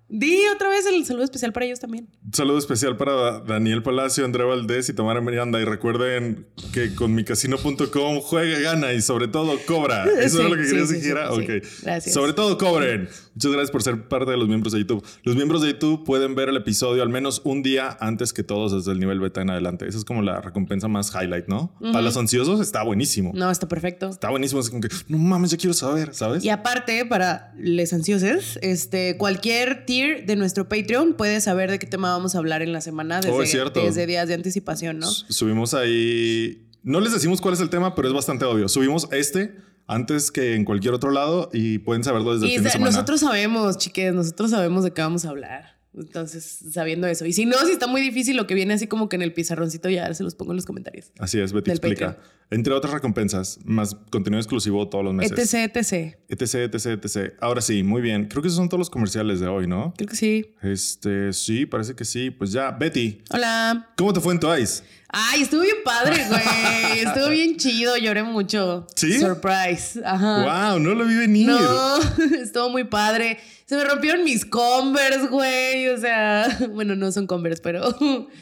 Di 0.09 0.39
otra 0.53 0.69
vez 0.69 0.85
el 0.87 1.05
saludo 1.05 1.23
especial 1.23 1.53
para 1.53 1.67
ellos 1.67 1.79
también. 1.79 2.09
Saludo 2.33 2.57
especial 2.57 2.97
para 2.97 3.39
Daniel 3.41 3.83
Palacio, 3.83 4.25
Andrea 4.25 4.45
Valdés 4.47 4.89
y 4.89 4.93
Tamara 4.93 5.21
Miranda. 5.21 5.61
Y 5.61 5.65
recuerden 5.65 6.47
que 6.73 6.95
con 6.95 7.13
micasino.com 7.13 8.19
juega, 8.21 8.59
gana 8.59 8.93
y 8.93 9.01
sobre 9.01 9.27
todo 9.27 9.57
cobra. 9.67 10.05
¿Eso 10.19 10.37
Sí, 10.39 10.43
es 10.43 10.49
lo 10.49 10.55
que 10.55 10.63
sí, 10.63 10.69
querías 10.71 10.87
sí, 10.89 10.95
que 10.95 10.99
sí, 11.01 11.05
dijera? 11.07 11.29
sí. 11.33 11.41
Ok. 11.41 11.83
Gracias. 11.83 12.13
Sobre 12.13 12.33
todo 12.33 12.57
cobren. 12.57 13.07
Muchas 13.35 13.51
gracias 13.51 13.71
por 13.71 13.83
ser 13.83 14.07
parte 14.07 14.31
de 14.31 14.37
los 14.37 14.47
miembros 14.47 14.73
de 14.73 14.79
YouTube. 14.79 15.05
Los 15.23 15.35
miembros 15.35 15.61
de 15.61 15.69
YouTube 15.73 16.03
pueden 16.03 16.35
ver 16.35 16.49
el 16.49 16.57
episodio 16.57 17.03
al 17.03 17.09
menos 17.09 17.41
un 17.45 17.63
día 17.63 17.95
antes 18.01 18.33
que 18.33 18.43
todos 18.43 18.73
desde 18.73 18.91
el 18.91 18.99
nivel 18.99 19.19
beta 19.19 19.41
en 19.41 19.49
adelante. 19.51 19.87
Esa 19.87 19.97
es 19.99 20.05
como 20.05 20.21
la 20.21 20.41
recompensa 20.41 20.87
más 20.87 21.13
highlight, 21.13 21.47
¿no? 21.47 21.73
Para 21.79 22.01
los 22.01 22.17
ansiosos 22.17 22.59
está 22.59 22.83
buenísimo. 22.83 23.31
No, 23.35 23.49
está 23.49 23.67
perfecto. 23.67 24.09
Está 24.09 24.29
buenísimo. 24.29 24.59
Es 24.59 24.69
como 24.69 24.81
que, 24.81 24.89
no 25.07 25.17
mames, 25.19 25.51
ya 25.51 25.57
quiero 25.57 25.73
saber, 25.73 26.13
¿sabes? 26.15 26.43
Y 26.43 26.49
aparte, 26.49 27.05
para 27.05 27.53
les 27.57 27.93
ansiosos, 27.93 28.57
este, 28.61 29.15
cualquier 29.17 29.85
tier 30.01 30.25
de 30.25 30.35
nuestro 30.35 30.67
Patreon 30.69 31.13
puede 31.13 31.41
saber 31.41 31.69
de 31.71 31.79
qué 31.79 31.87
tema 31.87 32.11
vamos 32.11 32.35
a 32.35 32.37
hablar 32.37 32.61
en 32.61 32.71
la 32.73 32.81
semana 32.81 33.17
desde, 33.17 33.31
Oh, 33.31 33.41
es 33.43 33.51
cierto. 33.51 33.81
desde 33.83 34.05
días 34.05 34.27
de 34.27 34.33
anticipación, 34.35 34.99
¿no? 34.99 35.07
Subimos 35.09 35.73
ahí. 35.73 36.65
No 36.83 36.99
les 37.01 37.11
decimos 37.13 37.41
cuál 37.41 37.53
es 37.55 37.59
el 37.59 37.69
tema, 37.69 37.95
pero 37.95 38.07
es 38.07 38.13
bastante 38.13 38.45
obvio. 38.45 38.69
Subimos 38.69 39.07
este 39.11 39.55
antes 39.87 40.31
que 40.31 40.53
en 40.55 40.65
cualquier 40.65 40.93
otro 40.93 41.09
lado 41.11 41.49
y 41.51 41.79
pueden 41.79 42.03
saberlo 42.03 42.33
desde 42.33 42.45
el 42.45 42.51
Y 42.51 42.55
fin 42.55 42.63
de 42.63 42.69
semana. 42.69 42.91
nosotros 42.91 43.19
sabemos, 43.21 43.77
chiques, 43.77 44.13
nosotros 44.13 44.51
sabemos 44.51 44.83
de 44.83 44.91
qué 44.93 45.01
vamos 45.01 45.25
a 45.25 45.29
hablar. 45.29 45.78
Entonces, 45.95 46.59
sabiendo 46.71 47.07
eso. 47.07 47.25
Y 47.25 47.33
si 47.33 47.45
no, 47.45 47.57
si 47.65 47.71
está 47.71 47.87
muy 47.87 48.01
difícil 48.01 48.37
lo 48.37 48.45
que 48.47 48.53
viene 48.53 48.73
así 48.75 48.87
como 48.87 49.09
que 49.09 49.15
en 49.15 49.23
el 49.23 49.33
pizarroncito, 49.33 49.89
ya 49.89 50.13
se 50.13 50.23
los 50.23 50.35
pongo 50.35 50.51
en 50.51 50.57
los 50.57 50.65
comentarios. 50.65 51.11
Así 51.17 51.39
es, 51.39 51.51
Betty 51.51 51.71
explica. 51.71 52.17
Entre 52.51 52.73
otras 52.73 52.93
recompensas, 52.93 53.59
más 53.63 53.95
contenido 54.09 54.39
exclusivo 54.39 54.87
todos 54.89 55.03
los 55.05 55.13
meses. 55.13 55.53
etc, 55.53 55.75
etc. 55.75 56.15
etc, 56.29 56.73
etc, 56.73 57.05
etc. 57.05 57.33
Ahora 57.41 57.61
sí, 57.61 57.83
muy 57.83 58.01
bien. 58.01 58.27
Creo 58.27 58.41
que 58.41 58.47
esos 58.47 58.57
son 58.57 58.69
todos 58.69 58.79
los 58.79 58.89
comerciales 58.89 59.39
de 59.39 59.47
hoy, 59.47 59.67
¿no? 59.67 59.93
Creo 59.97 60.09
que 60.09 60.15
sí. 60.15 60.51
Este, 60.61 61.33
sí, 61.33 61.65
parece 61.65 61.95
que 61.95 62.05
sí. 62.05 62.31
Pues 62.31 62.51
ya, 62.51 62.71
Betty, 62.71 63.21
Hola. 63.31 63.89
¿cómo 63.97 64.13
te 64.13 64.19
fue 64.19 64.33
en 64.33 64.39
Twice? 64.39 64.83
Ay, 65.11 65.41
estuvo 65.41 65.61
bien 65.61 65.77
padre, 65.83 66.23
güey. 66.29 66.99
estuvo 66.99 67.29
bien 67.29 67.57
chido, 67.57 67.97
lloré 67.97 68.21
mucho. 68.23 68.85
¿Sí? 68.95 69.19
Surprise. 69.19 69.99
Ajá. 70.05 70.69
Wow, 70.71 70.79
no 70.79 70.93
lo 70.93 71.05
vi 71.05 71.15
venir. 71.15 71.47
No, 71.47 71.97
estuvo 72.41 72.69
muy 72.69 72.83
padre. 72.83 73.39
Se 73.65 73.75
me 73.75 73.83
rompieron 73.85 74.23
mis 74.23 74.45
Converse, 74.45 75.27
güey. 75.27 75.87
O 75.89 75.97
sea, 75.97 76.47
bueno, 76.73 76.95
no 76.95 77.11
son 77.11 77.25
Converse, 77.27 77.61
pero 77.63 77.87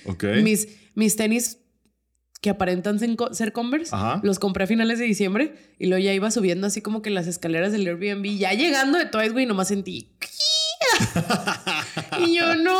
Ok. 0.05 0.23
mis, 0.43 0.67
mis 0.95 1.15
tenis 1.15 1.59
que 2.41 2.49
aparentan 2.51 2.99
ser 2.99 3.51
Converse, 3.53 3.95
Ajá. 3.95 4.19
los 4.23 4.37
compré 4.37 4.65
a 4.65 4.67
finales 4.67 4.99
de 4.99 5.05
diciembre 5.05 5.55
y 5.79 5.87
luego 5.87 6.03
ya 6.03 6.13
iba 6.13 6.29
subiendo 6.31 6.67
así 6.67 6.81
como 6.81 7.01
que 7.01 7.09
las 7.09 7.27
escaleras 7.27 7.71
del 7.71 7.87
Airbnb. 7.87 8.25
Ya 8.37 8.51
llegando 8.53 8.97
de 8.99 9.05
Twice, 9.05 9.29
güey, 9.31 9.45
nomás 9.45 9.69
sentí. 9.69 10.11
y 12.19 12.35
yo, 12.35 12.55
no. 12.55 12.77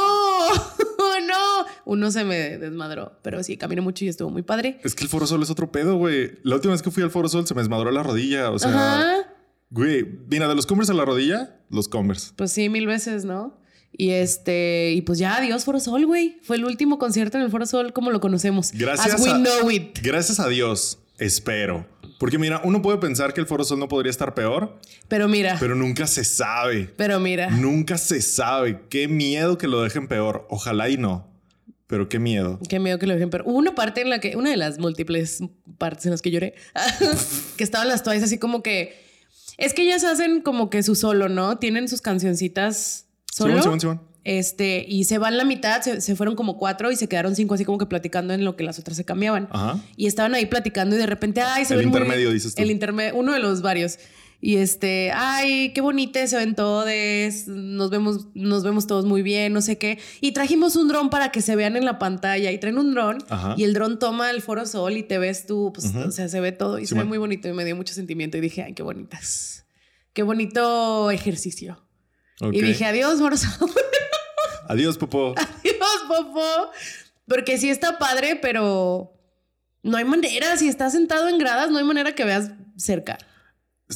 Uno 1.89 2.11
se 2.11 2.25
me 2.25 2.57
desmadró, 2.57 3.17
pero 3.21 3.41
sí, 3.43 3.55
caminé 3.55 3.79
mucho 3.79 4.03
y 4.03 4.09
estuvo 4.09 4.29
muy 4.29 4.41
padre. 4.43 4.79
Es 4.83 4.93
que 4.93 5.03
el 5.05 5.09
Foro 5.09 5.25
Sol 5.25 5.41
es 5.41 5.49
otro 5.49 5.71
pedo, 5.71 5.95
güey. 5.95 6.33
La 6.43 6.55
última 6.55 6.73
vez 6.73 6.81
que 6.81 6.91
fui 6.91 7.01
al 7.01 7.09
Foro 7.11 7.29
Sol 7.29 7.47
se 7.47 7.53
me 7.55 7.61
desmadró 7.61 7.89
la 7.91 8.03
rodilla. 8.03 8.51
O 8.51 8.59
sea, 8.59 8.69
Ajá. 8.71 9.15
güey, 9.69 10.05
mira, 10.29 10.49
de 10.49 10.55
los 10.55 10.65
Converse 10.65 10.91
a 10.91 10.95
la 10.95 11.05
rodilla, 11.05 11.55
los 11.69 11.87
Converse. 11.87 12.33
Pues 12.35 12.51
sí, 12.51 12.67
mil 12.67 12.87
veces, 12.87 13.23
¿no? 13.23 13.57
Y 13.93 14.09
este, 14.11 14.91
y 14.95 15.01
pues 15.03 15.17
ya, 15.17 15.37
adiós 15.37 15.63
Foro 15.63 15.79
Sol, 15.79 16.05
güey. 16.05 16.39
Fue 16.43 16.57
el 16.57 16.65
último 16.65 16.99
concierto 16.99 17.37
en 17.37 17.43
el 17.45 17.49
Foro 17.49 17.65
Sol 17.65 17.93
como 17.93 18.11
lo 18.11 18.19
conocemos. 18.19 18.71
Gracias 18.73 19.13
As 19.15 19.21
we 19.21 19.29
a- 19.31 19.37
know 19.37 19.71
it. 19.71 19.99
Gracias 20.03 20.41
a 20.41 20.49
Dios, 20.49 20.99
espero. 21.19 21.87
Porque 22.19 22.37
mira, 22.37 22.59
uno 22.65 22.81
puede 22.81 22.97
pensar 22.97 23.33
que 23.33 23.39
el 23.39 23.47
Foro 23.47 23.63
Sol 23.63 23.79
no 23.79 23.87
podría 23.87 24.09
estar 24.09 24.33
peor, 24.33 24.77
Pero 25.07 25.27
mira, 25.29 25.51
pero, 25.51 25.59
pero 25.59 25.75
nunca 25.75 26.05
se 26.07 26.25
sabe. 26.25 26.93
mira. 27.21 27.49
Nunca 27.51 27.97
se 27.97 28.21
sabe. 28.21 28.81
Qué 28.89 29.07
miedo 29.07 29.57
que 29.57 29.67
lo 29.67 29.81
dejen 29.83 30.07
peor. 30.09 30.45
Ojalá 30.49 30.89
y 30.89 30.97
no. 30.97 31.36
Pero 31.87 32.09
qué 32.09 32.19
miedo. 32.19 32.59
Qué 32.67 32.79
miedo 32.79 32.99
que 32.99 33.07
lo 33.07 33.13
dejen, 33.13 33.29
pero 33.29 33.45
hubo 33.47 33.57
una 33.57 33.73
parte 33.73 34.01
en 34.01 34.09
la 34.09 34.19
que, 34.19 34.35
una 34.35 34.49
de 34.49 34.57
las 34.57 34.77
múltiples 34.77 35.39
partes 35.77 36.05
en 36.05 36.11
las 36.11 36.21
que 36.21 36.31
lloré, 36.31 36.53
que 37.57 37.63
estaban 37.63 37.87
las 37.87 38.03
toallas 38.03 38.23
así 38.23 38.37
como 38.37 38.61
que, 38.61 39.05
es 39.57 39.73
que 39.73 39.83
ellas 39.83 40.03
hacen 40.03 40.41
como 40.41 40.69
que 40.69 40.83
su 40.83 40.95
solo, 40.95 41.29
¿no? 41.29 41.57
Tienen 41.59 41.87
sus 41.87 42.01
cancioncitas 42.01 43.05
solo. 43.31 43.61
Simón. 43.61 44.01
Este, 44.23 44.83
y 44.85 45.05
se 45.05 45.17
van 45.19 45.37
la 45.37 45.45
mitad, 45.45 45.81
se, 45.81 46.01
se 46.01 46.15
fueron 46.17 46.35
como 46.35 46.57
cuatro 46.57 46.91
y 46.91 46.97
se 46.97 47.07
quedaron 47.07 47.33
cinco 47.37 47.53
así 47.53 47.63
como 47.63 47.77
que 47.77 47.85
platicando 47.85 48.33
en 48.33 48.43
lo 48.43 48.57
que 48.57 48.65
las 48.65 48.77
otras 48.77 48.97
se 48.97 49.05
cambiaban. 49.05 49.47
Ajá. 49.51 49.79
Y 49.95 50.07
estaban 50.07 50.35
ahí 50.35 50.45
platicando 50.47 50.97
y 50.97 50.99
de 50.99 51.05
repente, 51.05 51.39
ay, 51.39 51.63
se 51.63 51.75
El 51.75 51.79
ven 51.79 51.89
muy- 51.89 51.97
intermedio, 52.01 52.31
dices 52.33 52.53
tú. 52.53 52.61
El 52.61 52.69
intermedio, 52.69 53.15
uno 53.15 53.31
de 53.31 53.39
los 53.39 53.61
varios. 53.61 53.99
Y 54.39 54.57
este, 54.57 55.11
ay, 55.13 55.73
qué 55.73 55.81
bonitas 55.81 56.29
se 56.29 56.37
ven 56.37 56.53
todos, 56.53 56.85
nos 57.47 57.89
vemos, 57.89 58.27
nos 58.35 58.63
vemos 58.63 58.85
todos 58.85 59.05
muy 59.05 59.23
bien, 59.23 59.51
no 59.51 59.61
sé 59.61 59.79
qué. 59.79 59.99
Y 60.21 60.31
trajimos 60.33 60.75
un 60.75 60.87
dron 60.87 61.09
para 61.09 61.31
que 61.31 61.41
se 61.41 61.55
vean 61.55 61.75
en 61.75 61.85
la 61.85 61.97
pantalla. 61.97 62.51
Y 62.51 62.59
traen 62.59 62.77
un 62.77 62.93
dron 62.93 63.17
y 63.57 63.63
el 63.63 63.73
dron 63.73 63.97
toma 63.97 64.29
el 64.29 64.41
foro 64.41 64.65
sol 64.65 64.95
y 64.95 65.03
te 65.03 65.17
ves 65.17 65.47
tú, 65.47 65.71
pues, 65.73 65.93
o 65.95 66.11
sea, 66.11 66.29
se 66.29 66.39
ve 66.39 66.51
todo 66.51 66.77
y 66.77 66.81
Sí, 66.81 66.89
se 66.89 66.95
ve 66.95 67.03
muy 67.03 67.17
bonito 67.17 67.47
y 67.47 67.53
me 67.53 67.65
dio 67.65 67.75
mucho 67.75 67.93
sentimiento. 67.93 68.37
Y 68.37 68.41
dije, 68.41 68.61
ay, 68.61 68.73
qué 68.73 68.83
bonitas. 68.83 69.65
Qué 70.13 70.23
bonito 70.23 71.09
ejercicio. 71.09 71.83
Y 72.39 72.61
dije, 72.61 72.85
adiós, 72.85 73.19
Morso. 73.19 73.47
Adiós, 74.69 74.97
Popo. 74.97 75.33
Adiós, 75.37 76.03
Popo. 76.07 76.71
Porque 77.27 77.57
sí 77.57 77.69
está 77.69 77.97
padre, 77.97 78.35
pero 78.35 79.13
no 79.81 79.97
hay 79.97 80.05
manera. 80.05 80.57
Si 80.57 80.67
estás 80.67 80.91
sentado 80.91 81.29
en 81.29 81.37
gradas, 81.37 81.71
no 81.71 81.77
hay 81.77 81.83
manera 81.83 82.13
que 82.15 82.25
veas 82.25 82.51
cerca. 82.75 83.17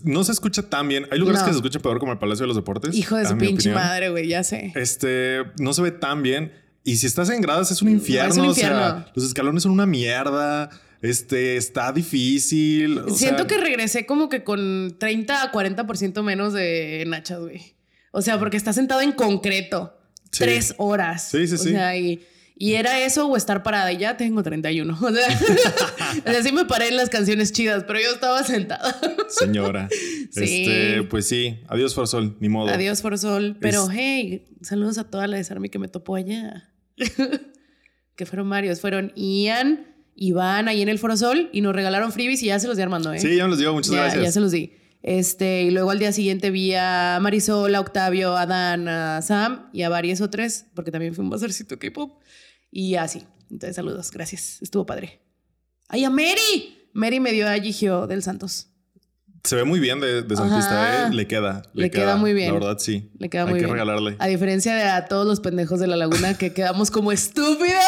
No 0.03 0.24
se 0.24 0.31
escucha 0.31 0.63
tan 0.69 0.88
bien. 0.88 1.05
Hay 1.12 1.19
lugares 1.19 1.41
No. 1.41 1.48
que 1.48 1.51
se 1.53 1.57
escucha 1.57 1.79
peor 1.79 2.00
como 2.00 2.12
el 2.13 2.17
Palacio 2.19 2.43
de 2.43 2.48
los 2.48 2.55
Deportes. 2.55 2.95
Hijo 2.95 3.17
de 3.17 3.25
su 3.25 3.38
pinche 3.38 3.69
opinión. 3.69 3.75
madre, 3.75 4.10
güey, 4.10 4.27
ya 4.27 4.43
sé. 4.43 4.71
Este 4.75 5.39
no 5.60 5.74
se 5.74 5.81
ve 5.81 5.91
tan 5.91 6.24
bien. 6.24 6.53
Y 6.83 6.95
si 6.98 7.05
estás 7.07 7.29
en 7.29 7.41
gradas, 7.41 7.69
es 7.71 7.81
un 7.81 7.89
infierno. 7.89 8.31
es 8.31 8.38
un 8.38 8.48
O 8.48 8.53
sea, 8.53 9.12
los 9.13 9.25
escalones 9.25 9.63
son 9.63 9.71
una 9.74 9.86
mierda. 9.86 10.69
Este 11.01 11.57
está 11.57 11.91
difícil. 11.91 13.00
o 13.00 13.10
Siento 13.10 13.39
sea, 13.39 13.48
que 13.48 13.57
regresé 13.57 14.05
como 14.05 14.29
que 14.29 14.43
con 14.43 14.95
30 15.00 15.43
a 15.43 15.51
40% 15.51 16.24
menos 16.24 16.53
de 16.53 17.03
nachas, 17.07 17.39
güey. 17.39 17.75
O 18.12 18.21
sea, 18.21 18.39
porque 18.39 18.57
estás 18.57 18.75
sentado 18.75 19.01
en 19.01 19.12
concreto. 19.12 19.98
Sí. 20.31 20.43
Tres 20.43 20.75
horas. 20.77 21.29
Sí, 21.29 21.48
sí, 21.48 21.55
o 21.55 21.57
sí. 21.57 21.71
sea, 21.71 21.98
y, 21.98 22.24
y 22.62 22.75
era 22.75 23.03
eso 23.03 23.25
o 23.25 23.36
estar 23.36 23.63
parada. 23.63 23.91
Y 23.91 23.98
ya 23.98 24.18
tengo 24.18 24.44
31. 24.44 24.96
O 25.01 25.12
sea, 25.12 25.39
o 26.25 26.32
sea, 26.32 26.44
sí 26.44 26.51
me 26.51 26.65
paré 26.65 26.89
en 26.89 26.96
las 26.96 27.10
canciones 27.10 27.51
chidas, 27.51 27.86
pero 27.88 28.00
yo 28.00 28.12
estaba 28.13 28.44
sentada. 28.44 29.00
Señora. 29.30 29.89
Sí. 30.32 30.44
Este, 30.44 31.03
pues 31.10 31.27
sí. 31.27 31.60
Adiós, 31.68 31.94
Forzol. 31.96 32.38
Ni 32.39 32.48
modo. 32.48 32.70
Adiós, 32.70 33.01
Forsol. 33.01 33.58
Pero 33.60 33.86
Es- 33.86 33.89
hey, 33.91 34.46
saludos 34.62 34.98
a 35.00 35.10
toda 35.10 35.27
la 35.27 35.38
Desarme 35.38 35.70
que 35.70 35.80
me 35.80 35.88
topó 35.89 36.15
allá. 36.15 36.72
que 38.15 38.25
fueron 38.25 38.48
varios. 38.50 38.80
Fueron 38.80 39.12
Ian, 39.15 39.88
Iván 40.15 40.68
ahí 40.68 40.84
en 40.84 40.88
el 40.89 41.00
Forosol 41.00 41.50
y 41.51 41.62
nos 41.62 41.75
regalaron 41.75 42.13
freebies 42.13 42.44
y 42.44 42.46
ya 42.46 42.60
se 42.60 42.68
los 42.68 42.77
di 42.77 42.84
armando, 42.84 43.12
¿eh? 43.12 43.20
Sí, 43.20 43.36
ya 43.36 43.44
me 43.44 43.50
los 43.50 43.60
digo. 43.60 43.74
Muchas 43.74 43.91
ya, 43.91 44.03
gracias. 44.03 44.24
ya 44.24 44.32
se 44.32 44.39
los 44.39 44.51
di. 44.51 44.72
Este, 45.01 45.63
y 45.63 45.72
luego 45.72 45.89
al 45.89 45.98
día 46.00 46.12
siguiente 46.13 46.51
vi 46.51 46.75
a 46.75 47.18
Marisol, 47.20 47.74
a 47.74 47.80
Octavio, 47.82 48.38
a 48.38 48.46
Dan, 48.46 48.88
a 48.88 49.22
Sam 49.24 49.70
y 49.74 49.82
a 49.82 49.89
varios 49.89 50.22
otros, 50.22 50.65
porque 50.75 50.91
también 50.91 51.15
fue 51.15 51.24
un 51.24 51.32
bazarcito 51.32 51.80
K-pop. 51.80 52.22
Y 52.72 52.96
así. 52.96 53.24
Entonces, 53.50 53.75
saludos. 53.75 54.10
Gracias. 54.12 54.62
Estuvo 54.62 54.86
padre. 54.86 55.20
¡Ay, 55.90 56.06
a 56.06 56.10
Mary! 56.10 56.88
Mary 56.94 57.20
me 57.20 57.32
dio 57.32 57.48
a 57.48 57.54
Gigio 57.56 58.08
del 58.08 58.24
Santos. 58.24 58.68
Se 59.44 59.56
ve 59.56 59.63
muy 59.63 59.80
bien 59.80 60.00
de, 60.00 60.22
de. 60.22 60.36
Santista, 60.36 61.08
¿eh? 61.08 61.13
Le 61.13 61.28
queda. 61.28 61.63
Le 61.74 61.90
queda 61.90 62.16
muy 62.16 62.34
bien. 62.34 62.50
La 62.50 62.54
verdad, 62.54 62.78
sí. 62.80 63.10
Le 63.18 63.30
queda 63.30 63.44
Hay 63.44 63.50
muy 63.50 63.60
que 63.60 63.66
bien. 63.66 63.74
regalarle. 63.74 64.16
A 64.20 64.28
diferencia 64.28 64.75
de 64.75 64.84
a 64.84 65.06
todos 65.06 65.25
los 65.25 65.40
pendejos 65.40 65.80
de 65.80 65.88
la 65.88 65.96
laguna 65.98 66.38
que 66.38 66.54
quedamos 66.54 66.92
como 66.92 67.12
estúpidas 67.12 67.84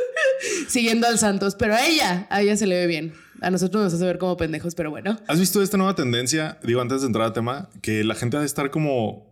siguiendo 0.68 1.06
al 1.06 1.18
Santos. 1.18 1.54
Pero 1.56 1.74
a 1.74 1.86
ella, 1.86 2.26
a 2.30 2.40
ella 2.42 2.56
se 2.56 2.66
le 2.66 2.76
ve 2.76 2.86
bien. 2.86 3.12
A 3.40 3.50
nosotros 3.50 3.84
nos 3.84 3.94
hace 3.94 4.04
ver 4.04 4.18
como 4.18 4.36
pendejos, 4.36 4.74
pero 4.74 4.90
bueno. 4.90 5.18
¿Has 5.28 5.38
visto 5.38 5.62
esta 5.62 5.76
nueva 5.76 5.94
tendencia? 5.94 6.58
Digo, 6.64 6.80
antes 6.80 7.02
de 7.02 7.06
entrar 7.06 7.26
al 7.26 7.32
tema, 7.32 7.68
que 7.82 8.02
la 8.02 8.14
gente 8.14 8.36
ha 8.36 8.40
de 8.40 8.46
estar 8.46 8.70
como 8.70 9.30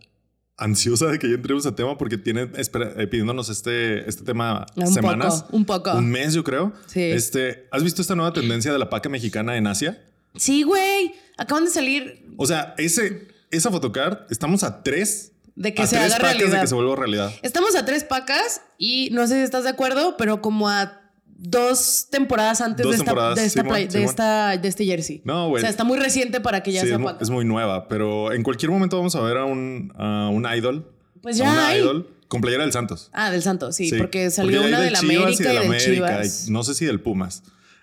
ansiosa 0.58 1.06
de 1.06 1.18
que 1.18 1.28
ya 1.28 1.34
entremos 1.34 1.66
a 1.66 1.74
tema 1.74 1.98
porque 1.98 2.16
tiene 2.18 2.44
espera- 2.56 2.92
eh, 2.96 3.06
pidiéndonos 3.06 3.48
este, 3.50 4.08
este 4.08 4.24
tema 4.24 4.66
Un 4.74 4.86
semanas. 4.86 5.42
poco, 5.42 5.56
un 5.56 5.64
poco. 5.64 5.92
Un 5.94 6.10
mes, 6.10 6.34
yo 6.34 6.42
creo. 6.44 6.72
Sí. 6.86 7.02
Este, 7.02 7.68
¿Has 7.70 7.82
visto 7.82 8.00
esta 8.02 8.14
nueva 8.14 8.32
tendencia 8.32 8.72
de 8.72 8.78
la 8.78 8.88
paca 8.88 9.08
mexicana 9.08 9.56
en 9.56 9.66
Asia? 9.66 10.02
Sí, 10.34 10.62
güey. 10.62 11.14
Acaban 11.38 11.64
de 11.66 11.70
salir 11.70 12.24
O 12.38 12.46
sea, 12.46 12.74
ese, 12.78 13.28
esa 13.50 13.70
photocard, 13.70 14.20
estamos 14.30 14.62
a 14.64 14.82
tres. 14.82 15.32
de 15.54 15.74
que 15.74 15.82
a 15.82 15.86
se 15.86 15.96
tres 15.96 16.12
haga 16.12 16.16
pacas 16.22 16.32
de 16.34 16.38
realidad. 16.40 16.60
que 16.62 16.66
se 16.68 16.74
vuelva 16.74 16.96
realidad. 16.96 17.32
Estamos 17.42 17.74
a 17.76 17.84
tres 17.84 18.04
pacas 18.04 18.62
y 18.78 19.10
no 19.12 19.26
sé 19.26 19.34
si 19.34 19.40
estás 19.42 19.64
de 19.64 19.70
acuerdo, 19.70 20.16
pero 20.16 20.40
como 20.42 20.68
a 20.68 21.02
dos 21.38 22.08
temporadas 22.10 22.60
antes 22.60 22.82
Dos 22.84 22.92
de, 22.92 22.96
esta, 22.98 23.04
temporadas, 23.10 23.36
de, 23.36 23.44
esta 23.44 23.60
Simón, 23.60 23.72
play- 23.74 23.84
de, 23.86 23.90
Simón. 23.92 24.08
esta, 24.08 24.56
de 24.56 24.68
este 24.68 24.84
jersey. 24.84 25.20
No, 25.24 25.48
güey. 25.48 25.60
O 25.60 25.62
sea, 25.62 25.70
está 25.70 25.84
muy 25.84 25.98
reciente 25.98 26.40
para 26.40 26.62
que 26.62 26.72
ya 26.72 26.82
Sí, 26.82 26.88
sea 26.88 26.98
es, 27.20 27.30
muy 27.30 27.44
nueva, 27.44 27.88
pero 27.88 28.32
en 28.32 28.42
cualquier 28.42 28.70
momento 28.70 28.96
vamos 28.96 29.14
a 29.16 29.20
ver 29.20 29.36
a 29.36 29.44
un, 29.44 29.92
a 29.96 30.28
un 30.32 30.46
idol. 30.56 30.90
Pues 31.22 31.36
a 31.40 31.44
ya 31.44 31.52
una 31.52 31.68
hay. 31.68 31.80
idol 31.80 32.10
con 32.28 32.40
playera 32.40 32.62
del 32.64 32.72
Santos. 32.72 33.10
Ah, 33.12 33.30
del 33.30 33.42
Santos, 33.42 33.76
sí, 33.76 33.90
Sí, 33.90 33.96
porque 33.98 34.30
salió 34.30 34.60
una 34.62 34.80
del 34.80 34.94
del 34.94 34.96
América 34.96 35.44
y, 35.44 35.46
del 35.46 35.58
América, 35.58 35.84
Chivas. 35.84 36.48
no 36.48 36.62
sé 36.64 36.74
si 36.74 36.84
del 36.84 37.00
Pumas. 37.00 37.42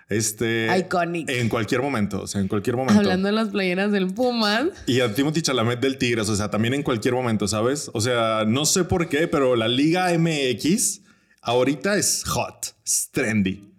Este. 0.09 0.67
Iconic. 0.77 1.29
En 1.29 1.47
cualquier 1.49 1.81
momento, 1.81 2.21
o 2.23 2.27
sea, 2.27 2.41
en 2.41 2.47
cualquier 2.47 2.75
momento. 2.75 2.99
Hablando 2.99 3.27
de 3.27 3.31
las 3.31 3.49
playeras 3.49 3.91
del 3.91 4.07
Pumas. 4.13 4.65
Y 4.85 4.99
a 4.99 5.13
Timothy 5.13 5.41
Chalamet 5.41 5.79
del 5.79 5.97
Tigres, 5.97 6.27
o 6.29 6.35
sea, 6.35 6.49
también 6.49 6.73
en 6.73 6.83
cualquier 6.83 7.13
momento, 7.13 7.47
¿sabes? 7.47 7.89
O 7.93 8.01
sea, 8.01 8.43
no 8.45 8.65
sé 8.65 8.83
por 8.83 9.07
qué, 9.09 9.27
pero 9.27 9.55
la 9.55 9.67
Liga 9.67 10.09
MX 10.17 11.01
ahorita 11.41 11.95
es 11.97 12.23
hot, 12.25 12.72
es 12.85 13.09
trendy. 13.11 13.69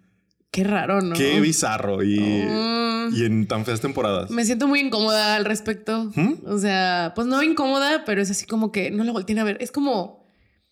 Qué 0.51 0.63
raro, 0.63 1.01
¿no? 1.01 1.15
Qué 1.15 1.39
bizarro 1.41 2.01
y, 2.03 2.17
Mm. 2.19 3.13
y 3.15 3.25
en 3.25 3.45
tan 3.47 3.65
feas 3.65 3.81
temporadas. 3.81 4.29
Me 4.31 4.45
siento 4.45 4.67
muy 4.67 4.79
incómoda 4.79 5.35
al 5.35 5.43
respecto. 5.45 6.11
¿Mm? 6.15 6.33
O 6.45 6.57
sea, 6.57 7.11
pues 7.15 7.27
no 7.27 7.43
incómoda, 7.43 8.03
pero 8.05 8.21
es 8.21 8.31
así 8.31 8.45
como 8.45 8.71
que 8.71 8.89
no 8.89 9.03
lo 9.03 9.11
volteen 9.11 9.39
a 9.39 9.43
ver. 9.43 9.57
Es 9.59 9.71
como, 9.71 10.25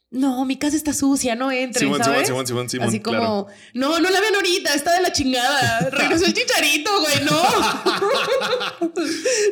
no, 0.09 0.45
mi 0.45 0.57
casa 0.57 0.77
está 0.77 0.93
sucia, 0.93 1.35
no 1.35 1.51
entren, 1.51 1.85
Simón, 1.87 2.01
¿sabes? 2.03 2.27
Simón, 2.27 2.47
Simón, 2.47 2.69
Simón, 2.69 2.87
así 2.87 3.01
como, 3.01 3.17
claro. 3.17 3.47
no, 3.73 3.99
no 3.99 4.09
la 4.09 4.21
vean 4.21 4.35
ahorita, 4.35 4.73
está 4.73 4.93
de 4.93 5.01
la 5.01 5.11
chingada. 5.11 5.89
Regresó 5.91 6.25
el 6.27 6.33
chicharito, 6.33 6.89
güey, 7.01 7.25
no. 7.25 7.41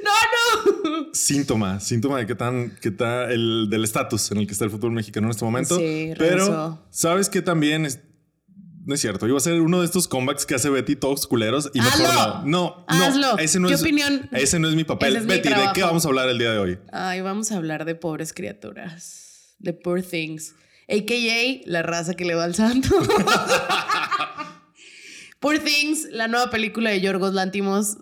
no, 0.03 0.11
no. 1.03 1.07
Síntoma, 1.13 1.79
síntoma 1.79 2.19
de 2.19 2.25
qué 2.27 2.35
tan, 2.35 2.77
qué 2.81 2.91
tan 2.91 3.31
el 3.31 3.67
del 3.69 3.83
estatus 3.83 4.31
en 4.31 4.37
el 4.39 4.47
que 4.47 4.53
está 4.53 4.65
el 4.65 4.71
fútbol 4.71 4.91
mexicano 4.91 5.27
en 5.27 5.31
este 5.31 5.45
momento. 5.45 5.77
Sí, 5.77 6.13
pero 6.17 6.35
regresó. 6.37 6.85
sabes 6.89 7.29
que 7.29 7.41
también 7.41 7.85
es, 7.85 7.99
no 8.85 8.95
es 8.95 9.01
cierto. 9.01 9.27
Iba 9.27 9.37
a 9.37 9.41
ser 9.41 9.61
uno 9.61 9.79
de 9.79 9.85
estos 9.85 10.07
comebacks 10.07 10.45
que 10.45 10.55
hace 10.55 10.69
Betty 10.69 10.95
todos 10.95 11.27
culeros 11.27 11.69
y 11.73 11.79
mejor 11.79 12.05
Hazlo. 12.05 12.41
no. 12.45 12.85
No, 12.87 13.05
Hazlo. 13.05 13.33
no. 13.33 13.37
Ese 13.37 13.59
no 13.59 13.67
¿Qué 13.67 13.75
es, 13.75 13.81
opinión? 13.81 14.29
Ese 14.31 14.59
no 14.59 14.67
es 14.67 14.75
mi 14.75 14.83
papel. 14.83 15.19
Mi 15.21 15.25
Betty, 15.25 15.49
¿de 15.49 15.69
qué 15.73 15.83
vamos 15.83 16.05
a 16.05 16.07
hablar 16.07 16.29
el 16.29 16.37
día 16.37 16.51
de 16.51 16.57
hoy? 16.57 16.79
Ay, 16.91 17.21
vamos 17.21 17.51
a 17.51 17.57
hablar 17.57 17.85
de 17.85 17.95
pobres 17.95 18.33
criaturas. 18.33 19.55
De 19.59 19.73
poor 19.73 20.01
things. 20.01 20.55
AKA 20.89 21.61
la 21.65 21.83
raza 21.83 22.15
que 22.15 22.25
le 22.25 22.35
va 22.35 22.43
al 22.43 22.55
santo. 22.55 22.89
poor 25.39 25.59
Things, 25.59 26.07
la 26.11 26.27
nueva 26.27 26.49
película 26.49 26.89
de 26.89 26.99
Yorgos 27.01 27.33
Lantimos, 27.33 27.97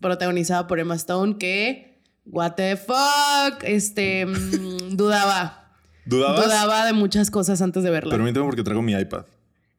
protagonizada 0.00 0.66
por 0.66 0.78
Emma 0.78 0.94
Stone, 0.94 1.38
que, 1.38 2.02
what 2.26 2.52
the 2.52 2.76
fuck, 2.76 3.62
este, 3.62 4.26
mm, 4.26 4.90
dudaba. 4.96 5.72
¿Dudabas? 6.04 6.44
Dudaba 6.44 6.84
de 6.84 6.92
muchas 6.92 7.30
cosas 7.30 7.62
antes 7.62 7.82
de 7.82 7.90
verla. 7.90 8.10
Permíteme 8.10 8.44
porque 8.44 8.62
traigo 8.62 8.82
mi 8.82 8.92
iPad. 8.92 9.24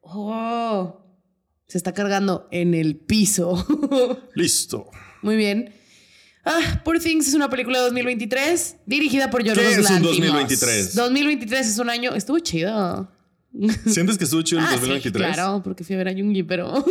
Oh, 0.08 1.00
se 1.66 1.78
está 1.78 1.92
cargando 1.92 2.46
en 2.50 2.74
el 2.74 2.96
piso. 2.96 3.66
Listo. 4.34 4.88
Muy 5.22 5.36
bien. 5.36 5.72
Ah, 6.44 6.80
Poor 6.84 7.00
Things 7.00 7.26
es 7.26 7.34
una 7.34 7.50
película 7.50 7.78
de 7.78 7.84
2023 7.86 8.76
dirigida 8.86 9.30
por 9.30 9.42
Yorgos 9.42 9.64
¿Qué 9.64 9.72
es 9.72 9.78
un 9.78 9.84
Lanthimos. 9.84 10.12
2023? 10.18 10.94
2023 10.94 11.66
es 11.66 11.78
un 11.78 11.90
año... 11.90 12.14
Estuvo 12.14 12.38
chido. 12.38 13.10
¿Sientes 13.86 14.16
que 14.16 14.24
estuvo 14.24 14.42
chido 14.42 14.60
el 14.60 14.66
Ah, 14.66 14.70
sí, 14.70 14.76
2023? 14.76 15.34
claro, 15.34 15.60
porque 15.64 15.82
fui 15.82 15.94
a 15.96 15.98
ver 15.98 16.08
a 16.08 16.12
Jungi, 16.12 16.44
pero... 16.44 16.84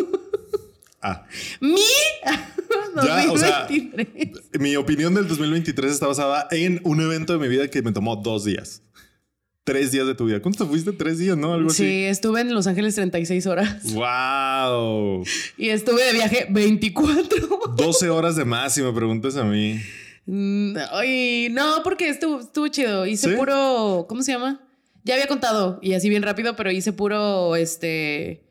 Ah, 1.02 1.26
¿Mi? 1.62 1.76
Ya, 3.06 3.32
o 3.32 3.38
sea, 3.38 3.62
2023. 3.70 4.60
mi 4.60 4.76
opinión 4.76 5.14
del 5.14 5.28
2023 5.28 5.92
está 5.92 6.08
basada 6.08 6.48
en 6.52 6.82
un 6.84 7.00
evento 7.02 7.34
de 7.34 7.40
mi 7.40 7.48
vida 7.48 7.68
que 7.70 7.82
me 7.82 7.92
tomó 7.92 8.16
dos 8.18 8.44
días. 8.46 8.82
Tres 9.66 9.92
días 9.92 10.06
de 10.06 10.14
tu 10.14 10.26
vida. 10.26 10.40
¿Cuánto 10.44 10.64
te 10.64 10.70
fuiste? 10.70 10.92
Tres 10.92 11.18
días, 11.18 11.36
¿no? 11.36 11.52
Algo 11.52 11.72
Sí, 11.72 12.04
estuve 12.04 12.42
en 12.42 12.54
Los 12.54 12.68
Ángeles 12.68 12.94
36 12.94 13.48
horas 13.48 13.78
así. 13.84 13.96
¡Wow! 13.96 15.24
y 15.58 15.70
estuve 15.70 16.04
de 16.04 16.14
viaje 16.14 16.46
24. 16.52 17.74
12 17.76 18.10
horas 18.12 18.36
de 18.36 18.46
más 18.46 18.76
si 18.76 18.84
me 18.84 18.94
preguntas 18.94 19.36
a 19.38 19.44
mí. 19.44 19.80
Mm, 20.28 20.78
Ay, 20.92 21.48
no, 21.52 21.82
porque 21.84 22.10
estuvo, 22.10 22.42
estuvo 22.42 22.68
chido. 22.68 23.08
Hice 23.08 23.32
¿Sí? 23.32 23.36
puro... 23.36 24.06
¿Cómo 24.08 24.22
se 24.22 24.34
llama? 24.34 24.62
Ya 25.04 25.16
había 25.16 25.26
contado 25.28 25.80
y 25.82 25.94
así 25.94 26.10
bien 26.10 26.22
rápido, 26.22 26.56
pero 26.56 26.70
hice 26.70 26.94
puro, 26.94 27.56
este... 27.56 28.44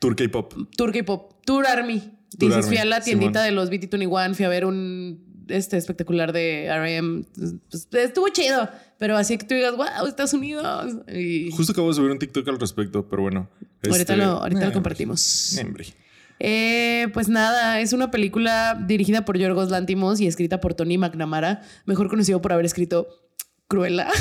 Tour 0.00 0.16
K-pop. 0.16 0.52
Tour 0.76 0.92
K-pop, 0.92 1.32
Tour 1.46 1.66
Army. 1.66 1.98
Tour 2.38 2.50
Dices, 2.50 2.56
Army, 2.56 2.68
fui 2.68 2.76
a 2.76 2.84
la 2.84 3.00
tiendita 3.00 3.42
Simón. 3.42 3.44
de 3.44 3.50
los 3.52 3.70
BT21, 3.70 4.34
fui 4.34 4.44
a 4.44 4.48
ver 4.50 4.66
un 4.66 5.30
este 5.48 5.76
espectacular 5.76 6.32
de 6.32 6.66
R.M. 6.66 7.24
Pues, 7.70 7.88
estuvo 7.92 8.28
chido, 8.28 8.68
pero 9.00 9.16
así 9.16 9.38
que 9.38 9.46
tú 9.46 9.54
digas, 9.54 9.74
wow, 9.74 10.06
Estados 10.06 10.34
Unidos. 10.34 10.94
Y 11.08 11.50
Justo 11.52 11.72
acabo 11.72 11.88
de 11.88 11.94
subir 11.94 12.10
un 12.10 12.18
TikTok 12.18 12.46
al 12.48 12.60
respecto, 12.60 13.08
pero 13.08 13.22
bueno. 13.22 13.48
ahorita 13.82 14.12
este, 14.12 14.16
lo, 14.18 14.42
ahorita 14.42 14.66
lo 14.66 14.72
compartimos. 14.74 15.58
hombre. 15.58 15.86
Eh, 16.38 17.08
pues 17.14 17.30
nada, 17.30 17.80
es 17.80 17.94
una 17.94 18.10
película 18.10 18.78
dirigida 18.86 19.24
por 19.24 19.38
Yorgos 19.38 19.70
Lantimos 19.70 20.20
y 20.20 20.26
escrita 20.26 20.60
por 20.60 20.74
Tony 20.74 20.98
McNamara, 20.98 21.62
mejor 21.86 22.10
conocido 22.10 22.42
por 22.42 22.52
haber 22.52 22.66
escrito 22.66 23.08
Cruella. 23.68 24.08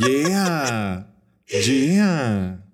Yeah. 0.00 1.06
Yeah. 1.46 2.67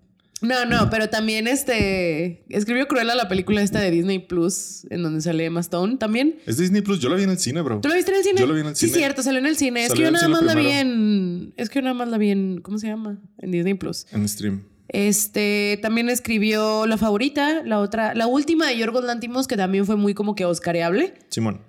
No, 0.44 0.64
no, 0.66 0.90
pero 0.90 1.08
también 1.08 1.46
este 1.48 2.44
escribió 2.48 2.86
Cruella 2.86 3.14
la 3.14 3.28
película 3.28 3.62
esta 3.62 3.80
de 3.80 3.90
Disney 3.90 4.18
Plus 4.18 4.86
en 4.90 5.02
donde 5.02 5.20
sale 5.20 5.44
Emma 5.46 5.60
Stone 5.60 5.96
también. 5.96 6.36
Es 6.46 6.58
Disney 6.58 6.82
Plus. 6.82 7.00
Yo 7.00 7.08
la 7.08 7.16
vi 7.16 7.22
en 7.22 7.30
el 7.30 7.38
cine, 7.38 7.62
bro. 7.62 7.80
¿Tú 7.80 7.88
la 7.88 7.94
viste 7.94 8.10
en 8.10 8.18
el 8.18 8.24
cine? 8.24 8.40
Yo 8.40 8.46
la 8.46 8.54
vi 8.54 8.60
en 8.60 8.66
el 8.66 8.76
Sí, 8.76 8.86
cine. 8.86 8.98
cierto, 8.98 9.22
salió 9.22 9.38
en 9.40 9.46
el 9.46 9.56
cine. 9.56 9.84
Es 9.86 9.92
que 9.94 10.02
yo 10.02 10.10
nada 10.10 10.28
más 10.28 10.42
la 10.42 10.54
vi 10.54 10.66
en. 10.68 11.54
Es 11.56 11.68
que 11.70 11.76
yo 11.78 11.82
nada 11.82 11.94
más 11.94 12.08
la 12.08 12.18
vi 12.18 12.30
en. 12.30 12.60
¿Cómo 12.60 12.78
se 12.78 12.86
llama? 12.88 13.20
En 13.38 13.50
Disney 13.50 13.74
Plus. 13.74 14.06
En 14.12 14.28
stream. 14.28 14.64
Este 14.88 15.78
también 15.82 16.08
escribió 16.10 16.86
La 16.86 16.98
Favorita, 16.98 17.62
la 17.64 17.80
otra, 17.80 18.14
la 18.14 18.26
última 18.26 18.68
de 18.68 18.76
Yorgos 18.76 19.02
Lantimos, 19.04 19.48
que 19.48 19.56
también 19.56 19.86
fue 19.86 19.96
muy 19.96 20.12
como 20.14 20.34
que 20.34 20.44
oscareable. 20.44 21.14
Simón. 21.30 21.62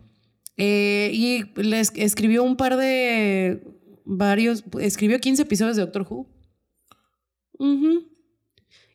Eh, 0.57 1.11
y 1.13 1.43
les 1.61 1.91
escribió 1.95 2.43
un 2.43 2.57
par 2.57 2.75
de. 2.77 3.63
varios. 4.05 4.63
Escribió 4.79 5.19
15 5.19 5.43
episodios 5.43 5.75
de 5.77 5.83
Doctor 5.83 6.05
Who. 6.09 6.27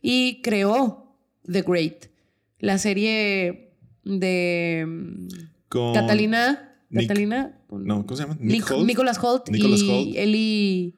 Y 0.01 0.41
creó 0.43 1.17
The 1.51 1.63
Great, 1.63 2.07
la 2.59 2.79
serie 2.79 3.75
de 4.05 4.85
mm, 4.87 5.29
Con 5.69 5.95
Catalina. 5.95 6.67
Nick- 6.91 7.03
Catalina. 7.09 7.57
No, 7.71 8.05
¿cómo 8.07 8.17
se 8.17 8.23
llama? 8.25 8.37
Nick- 8.41 8.71
Holt. 8.71 8.87
Nicholas 8.87 9.19
Holt 9.23 9.49
Nicholas 9.51 9.81
y 9.83 9.91
Holt. 9.91 10.17
Ellie. 10.17 10.95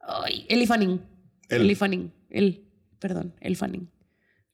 Ay, 0.00 0.46
Ellie 0.48 0.66
Fanning. 0.66 1.00
Él. 1.48 1.62
Ellie 1.62 1.74
Fanning. 1.76 2.12
Él. 2.30 2.64
Perdón, 2.98 3.34
Ellie 3.40 3.56
Fanning. 3.56 3.88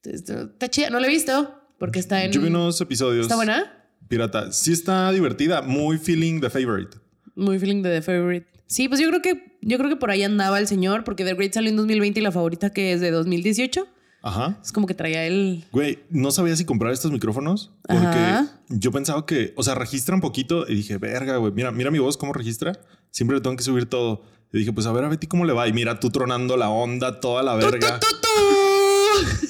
Está 0.03 0.67
chida. 0.69 0.89
No 0.89 0.99
la 0.99 1.07
he 1.07 1.09
visto 1.09 1.61
porque 1.77 1.99
está 1.99 2.23
en. 2.23 2.31
Yo 2.31 2.41
vi 2.41 2.47
unos 2.47 2.79
episodios. 2.81 3.23
¿Está 3.25 3.35
buena? 3.35 3.87
Pirata. 4.07 4.51
Sí 4.51 4.71
está 4.73 5.11
divertida. 5.11 5.61
Muy 5.61 5.97
feeling 5.97 6.39
the 6.41 6.49
favorite. 6.49 6.97
Muy 7.35 7.57
feeling 7.59 7.81
de 7.83 7.91
The 7.91 8.01
Favorite. 8.01 8.47
Sí, 8.69 8.87
pues 8.87 9.01
yo 9.01 9.09
creo 9.09 9.21
que 9.21 9.57
yo 9.61 9.77
creo 9.79 9.89
que 9.89 9.95
por 9.95 10.11
ahí 10.11 10.21
andaba 10.23 10.59
el 10.59 10.67
señor, 10.67 11.03
porque 11.03 11.25
The 11.25 11.33
Great 11.33 11.53
salió 11.53 11.71
en 11.71 11.75
2020 11.75 12.19
y 12.19 12.23
la 12.23 12.31
favorita 12.31 12.69
que 12.69 12.93
es 12.93 13.01
de 13.01 13.09
2018. 13.09 13.87
Ajá. 14.21 14.59
Es 14.61 14.71
como 14.71 14.85
que 14.85 14.93
traía 14.93 15.25
el. 15.25 15.65
Güey, 15.71 15.99
no 16.11 16.29
sabía 16.29 16.55
si 16.55 16.65
comprar 16.65 16.93
estos 16.93 17.11
micrófonos 17.11 17.71
porque 17.87 18.05
Ajá. 18.05 18.61
yo 18.69 18.91
pensaba 18.91 19.25
que, 19.25 19.53
o 19.55 19.63
sea, 19.63 19.73
registran 19.73 20.21
poquito 20.21 20.65
y 20.67 20.75
dije, 20.75 20.97
verga, 20.97 21.37
güey, 21.37 21.51
mira, 21.51 21.71
mira 21.71 21.89
mi 21.89 21.97
voz 21.99 22.15
cómo 22.15 22.31
registra. 22.31 22.79
Siempre 23.11 23.37
le 23.37 23.41
tengo 23.41 23.55
que 23.55 23.63
subir 23.63 23.87
todo. 23.87 24.21
Y 24.53 24.59
dije, 24.59 24.71
pues 24.71 24.85
a 24.85 24.91
ver 24.91 25.03
a 25.03 25.09
Betty 25.09 25.25
cómo 25.25 25.45
le 25.45 25.53
va. 25.53 25.67
Y 25.67 25.73
mira, 25.73 25.99
tú 25.99 26.11
tronando 26.11 26.55
la 26.55 26.69
onda, 26.69 27.19
toda 27.19 27.41
la 27.41 27.55
verga. 27.55 27.99
¡Tu, 27.99 28.07
tu, 28.07 28.21
tu! 28.21 29.47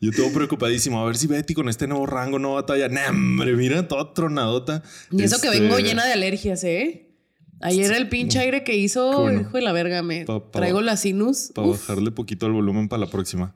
Yo 0.00 0.10
todo 0.12 0.30
preocupadísimo. 0.32 1.00
A 1.00 1.06
ver 1.06 1.16
si 1.16 1.26
Betty 1.26 1.54
con 1.54 1.68
este 1.70 1.86
nuevo 1.86 2.04
rango 2.06 2.38
no 2.38 2.54
batalla. 2.54 2.88
Nah, 2.88 3.08
hombre, 3.10 3.54
mira, 3.54 3.88
toda 3.88 4.12
tronadota. 4.12 4.82
Y 5.10 5.22
eso 5.22 5.40
que 5.40 5.48
Este, 5.48 5.60
vengo 5.60 5.78
llena 5.78 6.04
de 6.04 6.12
alergias, 6.12 6.62
¿eh? 6.64 7.05
Ayer 7.60 7.92
el 7.92 8.08
pinche 8.08 8.38
aire 8.38 8.64
que 8.64 8.76
hizo, 8.76 9.20
bueno. 9.22 9.40
hijo 9.40 9.52
de 9.56 9.62
la 9.62 9.72
verga, 9.72 10.02
me 10.02 10.24
Pa- 10.24 10.40
pa- 10.44 10.50
traigo 10.60 10.80
la 10.80 10.96
sinus. 10.96 11.52
Para 11.54 11.68
bajarle 11.68 12.10
poquito 12.10 12.46
el 12.46 12.52
volumen 12.52 12.88
para 12.88 13.00
la 13.00 13.06
próxima. 13.10 13.54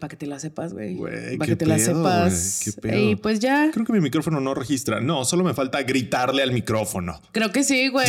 Para 0.00 0.08
que 0.08 0.16
te 0.16 0.26
la 0.26 0.38
sepas, 0.38 0.72
güey. 0.72 0.96
Para 1.36 1.46
que 1.50 1.56
te 1.56 1.66
la 1.66 1.78
sepas. 1.78 2.62
güey, 2.64 2.74
qué 2.74 2.80
pedo. 2.80 3.10
Y 3.10 3.16
pues 3.16 3.40
ya. 3.40 3.70
Creo 3.72 3.84
que 3.84 3.92
mi 3.92 4.00
micrófono 4.00 4.40
no 4.40 4.54
registra. 4.54 5.00
No, 5.00 5.24
solo 5.26 5.44
me 5.44 5.52
falta 5.52 5.82
gritarle 5.82 6.42
al 6.42 6.52
micrófono. 6.52 7.20
Creo 7.32 7.52
que 7.52 7.62
sí, 7.64 7.88
güey. 7.88 8.08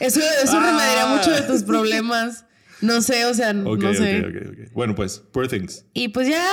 Eso, 0.00 0.20
eso 0.20 0.56
Ah. 0.58 0.66
remediaría 0.66 1.06
mucho 1.16 1.30
de 1.30 1.42
tus 1.42 1.62
problemas. 1.62 2.44
No 2.82 3.00
sé, 3.00 3.24
o 3.26 3.32
sea, 3.32 3.50
Ok, 3.50 3.82
no 3.82 3.90
ok, 3.90 3.94
sé. 3.96 4.18
ok, 4.20 4.48
ok. 4.48 4.72
Bueno, 4.74 4.94
pues, 4.94 5.20
Poor 5.32 5.48
Things. 5.48 5.86
Y 5.94 6.08
pues 6.08 6.28
ya 6.28 6.44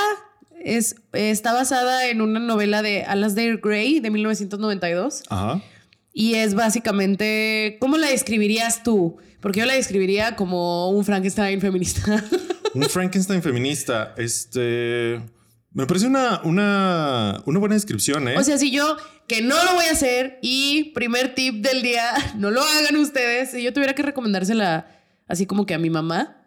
es, 0.64 0.96
está 1.14 1.52
basada 1.52 2.08
en 2.08 2.22
una 2.22 2.40
novela 2.40 2.82
de 2.82 3.04
Alasdair 3.04 3.58
Gray 3.58 4.00
de 4.00 4.12
1992. 4.12 5.24
Ajá. 5.30 5.62
Y 6.14 6.36
es 6.36 6.54
básicamente, 6.56 7.78
¿cómo 7.80 7.98
la 7.98 8.08
describirías 8.10 8.84
tú? 8.84 9.18
Porque 9.42 9.60
yo 9.62 9.66
la 9.66 9.74
describiría 9.76 10.36
como 10.36 10.90
un 10.90 11.06
Frankenstein 11.06 11.62
feminista. 11.62 12.24
Un 12.76 12.84
Frankenstein 12.84 13.42
feminista. 13.42 14.14
Este. 14.16 15.20
Me 15.72 15.88
parece 15.88 16.06
una, 16.06 16.42
una, 16.44 17.42
una 17.46 17.60
buena 17.60 17.74
descripción, 17.76 18.28
¿eh? 18.28 18.36
o 18.38 18.44
sea, 18.44 18.58
si 18.60 18.70
yo, 18.70 18.96
que 19.28 19.42
no 19.42 19.56
lo 19.64 19.74
voy 19.76 19.86
a 19.86 19.92
hacer, 19.92 20.38
y 20.44 20.92
primer 20.94 21.34
tip 21.36 21.64
del 21.66 21.82
día, 21.82 22.04
no 22.38 22.52
lo 22.52 22.62
hagan 22.62 22.96
ustedes, 22.98 23.52
si 23.52 23.64
yo 23.64 23.74
tuviera 23.74 23.94
que 23.96 24.04
recomendársela 24.04 24.88
así 25.28 25.46
como 25.48 25.66
que 25.66 25.74
a 25.74 25.80
mi 25.80 25.90
mamá, 25.90 26.44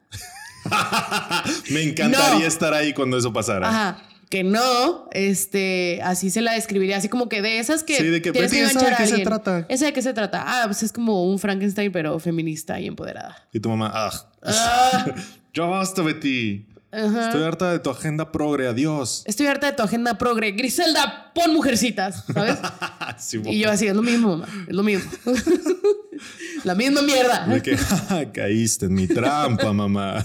Me 1.71 1.83
encantaría 1.83 2.39
No. 2.41 2.47
estar 2.47 2.73
ahí 2.75 2.93
cuando 2.93 3.17
eso 3.19 3.33
pasara. 3.33 3.69
Ajá. 3.69 4.03
Que 4.33 4.45
no, 4.45 5.11
este, 5.13 6.01
así 6.03 6.31
se 6.31 6.41
la 6.41 6.55
describiría, 6.55 6.97
así 6.97 7.11
como 7.11 7.29
que 7.29 7.43
de 7.43 7.59
esas 7.59 7.85
que. 7.85 7.99
Sí, 7.99 8.05
de 8.07 8.23
que, 8.23 8.33
tienes 8.33 8.51
Betty, 8.51 8.63
¿esa 8.65 8.89
de 8.89 8.97
qué 8.97 9.07
se 9.07 9.19
trata? 9.19 9.67
¿Esa 9.69 9.85
de 9.85 9.93
qué 9.93 10.01
se 10.01 10.15
trata? 10.15 10.43
Ah, 10.47 10.63
pues 10.65 10.83
es 10.83 10.91
como 10.91 11.27
un 11.27 11.39
Frankenstein, 11.39 11.93
pero 11.93 12.19
feminista 12.19 12.81
y 12.81 12.87
empoderada. 12.87 13.37
Y 13.53 13.61
tu 13.61 13.69
mamá, 13.69 13.91
ah, 13.93 14.11
Ah, 14.43 15.05
ya 15.53 15.65
basta, 15.65 16.01
Betty. 16.01 16.67
ajá. 16.91 17.27
Estoy 17.27 17.43
harta 17.43 17.73
de 17.73 17.79
tu 17.81 17.91
agenda 17.91 18.33
progre. 18.33 18.69
Adiós. 18.69 19.23
Estoy 19.27 19.49
harta 19.49 19.67
de 19.67 19.75
tu 19.77 19.83
agenda 19.83 20.17
progre. 20.17 20.53
Griselda, 20.53 21.31
pon 21.35 21.53
mujercitas, 21.53 22.25
¿sabes? 22.33 22.57
Sí, 23.19 23.39
Y 23.45 23.59
yo 23.59 23.71
así, 23.71 23.87
es 23.87 23.95
lo 23.95 24.01
mismo, 24.03 24.39
mamá, 24.39 24.49
es 24.67 24.75
lo 24.75 24.83
mismo. 24.83 25.11
la 26.65 26.75
misma 26.75 27.03
mierda. 27.03 27.47
De 27.47 27.61
que 27.61 27.77
"Ja, 27.77 28.33
caíste 28.33 28.87
en 28.87 28.95
mi 28.95 29.07
trampa, 29.07 29.75
mamá. 29.75 30.25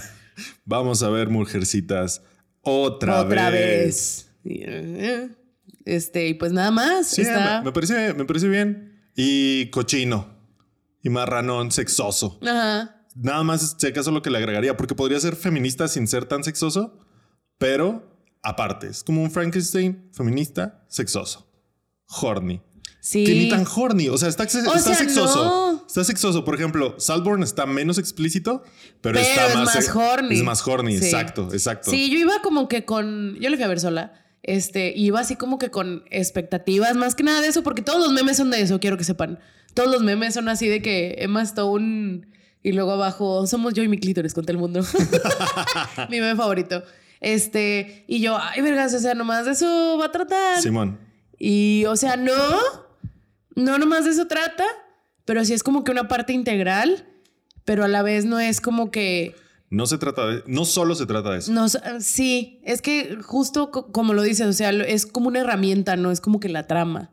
Vamos 0.64 1.02
a 1.02 1.10
ver, 1.10 1.28
mujercitas. 1.28 2.22
Otra, 2.68 3.20
Otra 3.22 3.50
vez. 3.50 4.28
vez. 4.44 4.56
Y, 4.58 4.62
eh, 4.64 5.28
Este, 5.84 6.28
y 6.28 6.34
pues 6.34 6.52
nada 6.52 6.70
más. 6.70 7.06
Sí, 7.08 7.22
está. 7.22 7.60
me, 7.60 7.66
me 7.66 7.72
parece, 7.72 8.12
me 8.14 8.24
parece 8.24 8.48
bien. 8.48 9.00
Y 9.16 9.70
cochino. 9.70 10.36
Y 11.02 11.08
marranón 11.10 11.70
sexoso. 11.70 12.38
Ajá. 12.42 12.94
Nada 13.14 13.42
más, 13.42 13.76
si 13.78 13.86
acaso, 13.86 14.10
lo 14.10 14.22
que 14.22 14.30
le 14.30 14.38
agregaría, 14.38 14.76
porque 14.76 14.94
podría 14.94 15.18
ser 15.18 15.34
feminista 15.34 15.88
sin 15.88 16.06
ser 16.06 16.24
tan 16.26 16.44
sexoso, 16.44 16.98
pero 17.56 18.16
aparte, 18.42 18.86
es 18.88 19.02
como 19.02 19.22
un 19.22 19.30
Frankenstein 19.30 20.08
feminista 20.12 20.84
sexoso. 20.88 21.50
Horny. 22.06 22.60
Sí. 23.00 23.24
Que 23.24 23.34
ni 23.34 23.48
tan 23.48 23.64
horny. 23.66 24.08
O 24.08 24.18
sea, 24.18 24.28
está, 24.28 24.44
está 24.44 24.78
sea, 24.78 24.94
sexoso. 24.94 25.44
no. 25.44 25.84
Está 25.86 26.04
sexoso. 26.04 26.44
Por 26.44 26.54
ejemplo, 26.54 26.96
Salborn 26.98 27.42
está 27.42 27.64
menos 27.66 27.98
explícito, 27.98 28.62
pero, 29.00 29.14
Pero 29.14 29.18
está 29.20 29.48
es 29.48 29.54
más, 29.56 29.74
más 29.74 29.96
horny. 29.96 30.34
Es 30.36 30.42
más 30.42 30.66
horny. 30.66 30.98
Sí. 30.98 31.04
Exacto, 31.06 31.48
exacto. 31.52 31.90
Sí, 31.90 32.10
yo 32.10 32.18
iba 32.18 32.42
como 32.42 32.68
que 32.68 32.84
con. 32.84 33.36
Yo 33.40 33.50
le 33.50 33.56
fui 33.56 33.64
a 33.64 33.68
ver 33.68 33.80
sola. 33.80 34.12
Este, 34.42 34.92
iba 34.96 35.20
así 35.20 35.36
como 35.36 35.58
que 35.58 35.70
con 35.70 36.04
expectativas, 36.10 36.96
más 36.96 37.14
que 37.14 37.22
nada 37.22 37.40
de 37.40 37.48
eso, 37.48 37.62
porque 37.62 37.82
todos 37.82 38.00
los 38.00 38.12
memes 38.12 38.36
son 38.38 38.50
de 38.50 38.62
eso, 38.62 38.80
quiero 38.80 38.96
que 38.96 39.04
sepan. 39.04 39.38
Todos 39.74 39.90
los 39.90 40.02
memes 40.02 40.34
son 40.34 40.48
así 40.48 40.68
de 40.68 40.80
que 40.80 41.16
Emma 41.18 41.42
Stone 41.42 42.22
y 42.62 42.72
luego 42.72 42.92
abajo 42.92 43.46
somos 43.46 43.74
yo 43.74 43.82
y 43.82 43.88
mi 43.88 43.98
clítoris 43.98 44.34
contra 44.34 44.52
el 44.52 44.58
mundo. 44.58 44.80
mi 46.10 46.20
meme 46.20 46.36
favorito. 46.36 46.82
Este, 47.20 48.04
y 48.06 48.20
yo, 48.20 48.38
ay, 48.40 48.62
vergas, 48.62 48.94
o 48.94 48.98
sea, 48.98 49.14
nomás 49.14 49.44
de 49.44 49.52
eso 49.52 49.98
va 50.00 50.06
a 50.06 50.12
tratar. 50.12 50.62
Simón. 50.62 50.98
Y, 51.38 51.84
o 51.86 51.96
sea, 51.96 52.16
no, 52.16 52.32
no 53.58 53.78
nomás 53.78 54.04
de 54.04 54.10
eso 54.12 54.26
trata, 54.26 54.64
pero 55.24 55.44
sí 55.44 55.52
es 55.52 55.62
como 55.62 55.84
que 55.84 55.90
una 55.92 56.08
parte 56.08 56.32
integral, 56.32 57.06
pero 57.64 57.84
a 57.84 57.88
la 57.88 58.02
vez 58.02 58.24
no 58.24 58.40
es 58.40 58.60
como 58.60 58.90
que. 58.90 59.34
No 59.70 59.84
se 59.86 59.98
trata 59.98 60.26
de. 60.26 60.42
No 60.46 60.64
solo 60.64 60.94
se 60.94 61.04
trata 61.04 61.32
de 61.32 61.38
eso. 61.40 61.52
No, 61.52 61.66
sí, 62.00 62.60
es 62.64 62.80
que 62.80 63.18
justo 63.22 63.70
co- 63.70 63.92
como 63.92 64.14
lo 64.14 64.22
dices, 64.22 64.46
o 64.46 64.52
sea, 64.54 64.70
es 64.70 65.04
como 65.04 65.28
una 65.28 65.40
herramienta, 65.40 65.96
no 65.96 66.10
es 66.10 66.20
como 66.22 66.40
que 66.40 66.48
la 66.48 66.66
trama. 66.66 67.10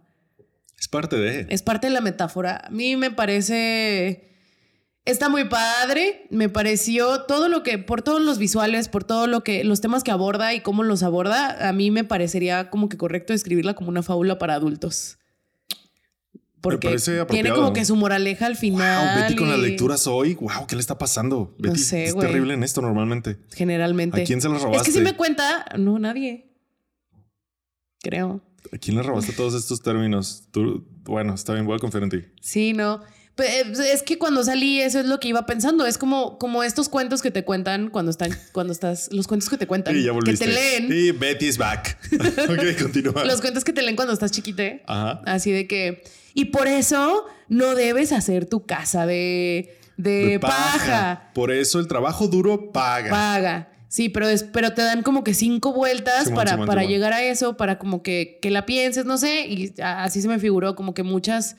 Es 0.79 0.87
parte 0.87 1.17
de. 1.17 1.47
Es 1.49 1.61
parte 1.61 1.87
de 1.87 1.93
la 1.93 1.99
metáfora. 2.01 2.61
A 2.65 2.69
mí 2.69 2.95
me 2.95 3.11
parece. 3.11 4.31
Está 5.03 5.29
muy 5.29 5.45
padre. 5.45 6.27
Me 6.31 6.47
pareció 6.49 7.21
todo 7.23 7.47
lo 7.49 7.61
que, 7.61 7.77
por 7.77 8.01
todos 8.01 8.21
los 8.21 8.37
visuales, 8.39 8.87
por 8.89 9.03
todo 9.03 9.27
lo 9.27 9.43
que, 9.43 9.63
los 9.63 9.81
temas 9.81 10.03
que 10.03 10.11
aborda 10.11 10.53
y 10.53 10.61
cómo 10.61 10.83
los 10.83 11.03
aborda, 11.03 11.67
a 11.67 11.73
mí 11.73 11.91
me 11.91 12.03
parecería 12.05 12.69
como 12.69 12.87
que 12.89 12.97
correcto 12.97 13.33
describirla 13.33 13.73
como 13.75 13.89
una 13.89 14.01
fábula 14.03 14.39
para 14.39 14.55
adultos. 14.55 15.17
Porque 16.65 16.97
tiene 17.29 17.51
como 17.51 17.73
que 17.73 17.85
su 17.85 17.95
moraleja 17.95 18.45
al 18.47 18.55
final. 18.55 19.05
Wow, 19.15 19.21
Betty 19.23 19.35
con 19.35 19.49
las 19.49 19.59
lecturas 19.59 20.07
hoy. 20.07 20.35
Wow, 20.35 20.67
¿qué 20.67 20.75
le 20.75 20.81
está 20.81 20.97
pasando? 20.97 21.55
No 21.57 21.69
Betty 21.69 21.79
sé, 21.79 22.05
es 22.05 22.17
terrible 22.17 22.53
en 22.53 22.63
esto 22.63 22.81
normalmente. 22.81 23.37
Generalmente. 23.53 24.21
¿A 24.21 24.25
quién 24.25 24.41
se 24.41 24.49
las 24.49 24.57
Es 24.57 24.63
que 24.63 24.71
robaste? 24.71 24.91
si 24.91 24.99
me 25.01 25.15
cuenta, 25.15 25.65
no, 25.77 25.99
nadie. 25.99 26.51
Creo. 28.01 28.41
¿A 28.71 28.77
quién 28.77 28.97
le 28.97 29.03
robaste 29.03 29.33
todos 29.33 29.53
estos 29.53 29.81
términos? 29.81 30.47
Tú, 30.51 30.85
bueno, 31.03 31.33
está 31.33 31.53
bien, 31.53 31.65
voy 31.65 31.75
a 31.75 31.79
confiar 31.79 32.03
en 32.03 32.09
ti. 32.09 32.21
Sí, 32.41 32.73
no. 32.73 33.01
Es 33.37 34.03
que 34.03 34.17
cuando 34.17 34.43
salí, 34.43 34.79
eso 34.81 34.99
es 34.99 35.05
lo 35.05 35.19
que 35.19 35.27
iba 35.27 35.45
pensando. 35.45 35.85
Es 35.85 35.97
como, 35.97 36.37
como 36.37 36.63
estos 36.63 36.87
cuentos 36.87 37.21
que 37.21 37.31
te 37.31 37.43
cuentan 37.43 37.89
cuando 37.89 38.11
están, 38.11 38.31
cuando 38.53 38.71
estás, 38.71 39.09
los 39.11 39.27
cuentos 39.27 39.49
que 39.49 39.57
te 39.57 39.67
cuentan, 39.67 39.95
Y 39.95 40.03
ya 40.03 40.11
que 40.23 40.33
te 40.33 40.47
leen, 40.47 40.89
Y 40.91 41.11
Betty 41.11 41.47
is 41.47 41.57
back. 41.57 41.97
ok, 42.13 42.81
continúa. 42.81 43.25
los 43.25 43.41
cuentos 43.41 43.63
que 43.63 43.73
te 43.73 43.81
leen 43.81 43.95
cuando 43.95 44.13
estás 44.13 44.31
chiquite. 44.31 44.83
Ajá. 44.87 45.21
Así 45.25 45.51
de 45.51 45.67
que, 45.67 46.03
y 46.33 46.45
por 46.45 46.67
eso 46.67 47.25
no 47.49 47.75
debes 47.75 48.11
hacer 48.11 48.45
tu 48.45 48.65
casa 48.65 49.05
de, 49.05 49.77
de, 49.97 50.27
De 50.27 50.39
paja. 50.39 51.31
Por 51.33 51.51
eso 51.51 51.79
el 51.79 51.87
trabajo 51.87 52.27
duro 52.27 52.71
paga. 52.71 53.09
Paga. 53.09 53.69
Sí, 53.87 54.09
pero, 54.09 54.27
es, 54.27 54.43
pero 54.43 54.73
te 54.73 54.81
dan 54.81 55.03
como 55.03 55.23
que 55.23 55.33
cinco 55.33 55.71
vueltas 55.71 56.29
para, 56.31 56.65
para 56.65 56.83
llegar 56.83 57.13
a 57.13 57.23
eso, 57.23 57.55
para 57.55 57.79
como 57.79 58.03
que, 58.03 58.39
que 58.41 58.51
la 58.51 58.65
pienses, 58.65 59.05
no 59.05 59.17
sé, 59.17 59.47
y 59.47 59.73
así 59.81 60.21
se 60.21 60.27
me 60.27 60.37
figuró 60.37 60.75
como 60.75 60.93
que 60.93 61.03
muchas, 61.03 61.55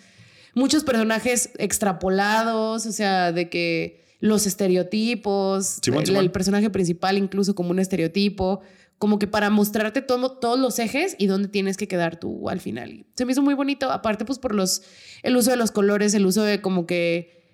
muchos 0.56 0.82
personajes 0.82 1.50
extrapolados, 1.58 2.86
o 2.86 2.90
sea, 2.92 3.30
de 3.30 3.48
que... 3.48 4.04
los 4.18 4.46
estereotipos, 4.46 5.78
el, 5.86 6.30
personaje 6.32 6.70
principal 6.70 7.18
incluso 7.18 7.54
como 7.54 7.70
un 7.70 7.78
estereotipo, 7.78 8.62
como 8.98 9.18
que 9.18 9.26
para 9.26 9.50
mostrarte 9.50 10.00
todo- 10.00 10.38
todos 10.38 10.58
los 10.58 10.78
ejes 10.78 11.14
y 11.18 11.26
dónde 11.26 11.48
tienes 11.48 11.76
que 11.76 11.86
quedar 11.86 12.18
tú 12.18 12.48
al 12.48 12.60
final. 12.60 13.04
Se 13.14 13.26
me 13.26 13.32
hizo 13.32 13.42
muy 13.42 13.52
bonito, 13.54 13.92
aparte 13.92 14.24
pues 14.24 14.38
por 14.38 14.54
los, 14.54 14.82
el 15.22 15.36
uso 15.36 15.50
de 15.50 15.56
los 15.58 15.70
colores, 15.70 16.14
el 16.14 16.24
uso 16.24 16.42
de 16.42 16.62
como 16.62 16.86
que 16.86 17.44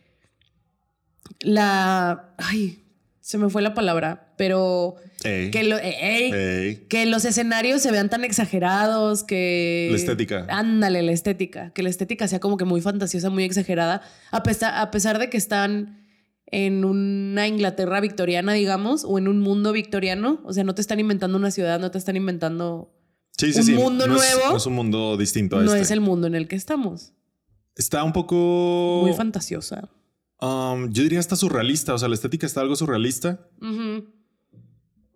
la, 1.41 2.35
ay, 2.39 2.85
se 3.21 3.39
me 3.39 3.49
fue 3.51 3.63
la 3.63 3.75
palabra, 3.75 4.33
pero 4.37 4.95
Ey. 5.25 5.51
que, 5.51 5.63
lo, 5.65 5.79
ey, 5.79 6.33
Ey. 6.33 6.87
que 6.89 7.07
los 7.07 7.25
escenarios 7.25 7.83
se 7.83 7.91
vean 7.93 8.09
tan 8.11 8.25
exagerados, 8.25 9.25
que... 9.25 9.89
La 9.91 9.97
estética. 9.97 10.47
Ándale, 10.49 11.03
la 11.03 11.13
estética. 11.13 11.71
Que 11.73 11.83
la 11.83 11.89
estética 11.91 12.27
sea 12.29 12.41
como 12.41 12.57
que 12.57 12.65
muy 12.65 12.81
fantasiosa, 12.81 13.31
muy 13.31 13.45
exagerada, 13.45 14.03
a 14.31 14.43
pesar, 14.43 14.75
a 14.77 14.91
pesar 14.91 15.19
de 15.19 15.31
que 15.31 15.37
están 15.37 15.99
en 16.47 16.85
una 16.85 17.47
Inglaterra 17.49 18.01
victoriana, 18.01 18.53
digamos, 18.53 19.05
o 19.05 19.17
en 19.19 19.29
un 19.29 19.41
mundo 19.41 19.73
victoriano. 19.73 20.41
O 20.45 20.53
sea, 20.53 20.65
no 20.65 20.75
te 20.75 20.83
están 20.83 21.01
inventando 21.01 21.39
una 21.39 21.51
ciudad, 21.51 21.81
no 21.81 21.91
te 21.91 21.99
están 21.99 22.17
inventando... 22.17 22.93
Sí, 23.39 23.53
sí, 23.53 23.61
un 23.61 23.65
sí. 23.67 23.73
mundo 23.73 24.07
no 24.07 24.17
Es, 24.17 24.35
nuevo. 24.35 24.51
no 24.51 24.57
es 24.59 24.67
un 24.67 24.75
mundo 24.75 25.17
distinto 25.17 25.57
a 25.57 25.63
No 25.63 25.71
este. 25.73 25.81
es 25.81 25.91
el 25.91 26.01
mundo 26.03 26.27
en 26.27 26.35
el 26.35 26.49
que 26.49 26.57
estamos. 26.57 27.15
Está 27.75 28.05
un 28.05 28.13
poco. 28.13 29.01
Muy 29.03 29.15
fantasiosa. 29.15 29.89
um, 30.41 30.91
yo 30.93 31.03
diría 31.03 31.19
hasta 31.19 31.35
surrealista. 31.35 31.95
O 31.95 31.99
sea, 31.99 32.09
la 32.09 32.15
estética 32.15 32.45
está 32.47 32.61
algo 32.61 32.77
surrealista. 32.77 33.49
Ujú. 33.63 34.05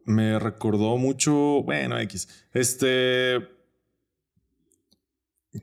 Me 0.07 0.39
recordó 0.39 0.97
mucho. 0.97 1.33
Bueno, 1.63 1.99
X. 2.01 2.29
Este. 2.53 3.47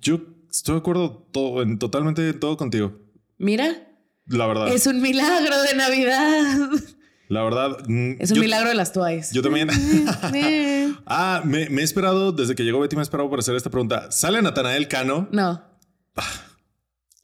Yo 0.02 0.20
estoy 0.50 0.76
de 0.76 0.80
acuerdo 0.80 1.28
todo, 1.32 1.62
en, 1.62 1.80
totalmente 1.80 2.28
en 2.30 2.40
todo 2.40 2.58
contigo. 2.58 2.98
Mira, 3.38 3.88
La 4.28 4.48
verdad. 4.48 4.68
es 4.70 4.86
un 4.88 5.02
milagro 5.02 5.62
de 5.64 5.76
Navidad. 5.76 6.70
La 7.30 7.44
verdad. 7.44 7.78
mm, 7.88 8.16
Es 8.20 8.32
un 8.32 8.36
yo- 8.38 8.42
milagro 8.42 8.70
de 8.70 8.76
las 8.76 8.92
toallas. 8.92 9.32
Yo 9.32 9.42
también. 9.42 9.70
Eh, 10.36 10.94
ah, 11.06 11.42
me, 11.46 11.70
me 11.70 11.82
he 11.82 11.84
esperado, 11.84 12.32
desde 12.32 12.54
que 12.56 12.64
llegó 12.64 12.80
Betty, 12.80 12.96
me 12.96 13.02
he 13.02 13.04
esperado 13.04 13.30
por 13.30 13.40
hacer 13.40 13.56
esta 13.56 13.70
pregunta. 13.70 14.12
¿Sale 14.12 14.42
Natanael 14.42 14.88
Cano? 14.88 15.28
No. 15.32 15.64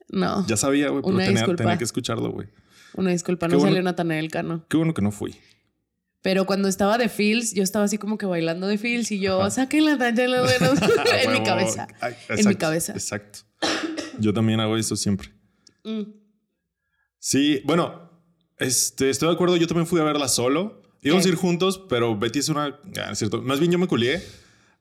No. 0.10 0.45
Ya 0.47 0.58
sabía, 0.58 0.89
güey, 0.89 1.03
pero 1.03 1.17
tenía, 1.55 1.77
que 1.77 1.84
escucharlo, 1.84 2.32
güey. 2.32 2.47
Una 2.95 3.12
disculpa, 3.12 3.47
Qué 3.47 3.51
no 3.53 3.60
bueno. 3.60 3.71
salió 3.71 3.84
Natanael 3.84 4.32
Cano. 4.32 4.65
Qué 4.67 4.77
bueno 4.77 4.93
que 4.93 5.01
no 5.03 5.12
fui. 5.12 5.36
Pero 6.21 6.45
cuando 6.45 6.67
estaba 6.67 6.97
de 6.97 7.08
Fields, 7.08 7.53
yo 7.53 7.63
estaba 7.63 7.86
así 7.86 7.97
como 7.97 8.17
que 8.17 8.25
bailando 8.25 8.67
de 8.67 8.77
Fields 8.77 9.12
y 9.12 9.19
yo, 9.19 9.49
saquen 9.49 9.86
la 9.86 9.97
talla 9.97 10.23
en 11.23 11.32
mi 11.32 11.38
Huevo. 11.38 11.45
cabeza. 11.45 11.88
En 12.01 12.36
mi 12.36 12.36
exacto, 12.36 12.60
cabeza. 12.60 12.93
Exacto. 12.93 13.39
Yo 14.19 14.34
también 14.34 14.60
hago 14.60 14.75
eso 14.77 14.95
siempre. 14.95 15.29
Mm. 15.84 16.03
Sí, 17.19 17.62
bueno, 17.65 18.10
este, 18.58 19.10
estoy 19.10 19.29
de 19.29 19.34
acuerdo. 19.36 19.55
Yo 19.58 19.67
también 19.67 19.88
fui 19.88 19.99
a 19.99 20.03
verla 20.03 20.27
solo. 20.27 20.82
Íbamos 21.01 21.25
a 21.25 21.29
ir 21.29 21.36
juntos, 21.36 21.82
pero 21.89 22.17
Betty 22.17 22.39
es 22.39 22.49
una. 22.49 22.77
ah, 22.97 23.12
es 23.12 23.17
cierto. 23.17 23.41
Más 23.41 23.60
bien 23.60 23.71
yo 23.71 23.79
me 23.79 23.88
culié. 23.88 24.21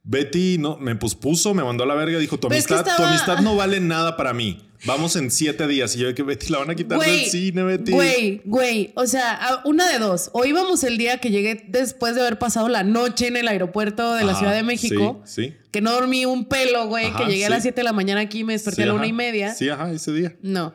Betty 0.02 0.58
no, 0.58 0.76
me 0.78 0.96
pospuso, 0.96 1.54
me 1.54 1.62
mandó 1.62 1.84
a 1.84 1.86
la 1.86 1.94
verga. 1.94 2.18
Dijo: 2.18 2.38
Tu 2.38 2.48
Pero 2.48 2.58
es 2.58 2.66
que 2.66 2.74
amistad, 2.74 2.96
tu 2.96 3.02
amistad 3.04 3.38
no 3.40 3.54
vale 3.54 3.78
nada 3.78 4.16
para 4.16 4.32
mí. 4.32 4.67
Vamos 4.84 5.16
en 5.16 5.30
siete 5.30 5.66
días. 5.66 5.94
Y 5.96 5.98
yo, 6.00 6.14
que 6.14 6.22
Betty 6.22 6.48
la 6.50 6.58
van 6.58 6.70
a 6.70 6.74
quitar 6.74 6.98
del 6.98 7.24
cine, 7.26 7.62
Betty. 7.62 7.92
Güey, 7.92 8.42
güey. 8.44 8.92
O 8.94 9.06
sea, 9.06 9.60
una 9.64 9.90
de 9.90 9.98
dos. 9.98 10.30
O 10.32 10.44
íbamos 10.44 10.84
el 10.84 10.98
día 10.98 11.18
que 11.18 11.30
llegué 11.30 11.64
después 11.68 12.14
de 12.14 12.20
haber 12.20 12.38
pasado 12.38 12.68
la 12.68 12.84
noche 12.84 13.26
en 13.26 13.36
el 13.36 13.48
aeropuerto 13.48 14.14
de 14.14 14.24
la 14.24 14.32
Ajá, 14.32 14.38
Ciudad 14.40 14.54
de 14.54 14.62
México. 14.62 15.22
Sí, 15.24 15.46
sí. 15.48 15.54
Que 15.70 15.80
no 15.80 15.92
dormí 15.92 16.24
un 16.26 16.44
pelo, 16.46 16.86
güey. 16.86 17.06
Ajá, 17.06 17.18
Que 17.18 17.30
llegué 17.30 17.46
a 17.46 17.50
las 17.50 17.62
7 17.62 17.80
de 17.80 17.84
la 17.84 17.92
mañana 17.92 18.20
aquí 18.20 18.40
y 18.40 18.44
me 18.44 18.52
desperté 18.54 18.76
Sí, 18.76 18.82
a 18.82 18.86
la 18.86 18.92
ajá. 18.92 18.98
una 19.00 19.06
y 19.08 19.12
media. 19.12 19.54
Sí, 19.54 19.68
ajá, 19.68 19.90
ese 19.92 20.12
día. 20.12 20.36
No. 20.42 20.74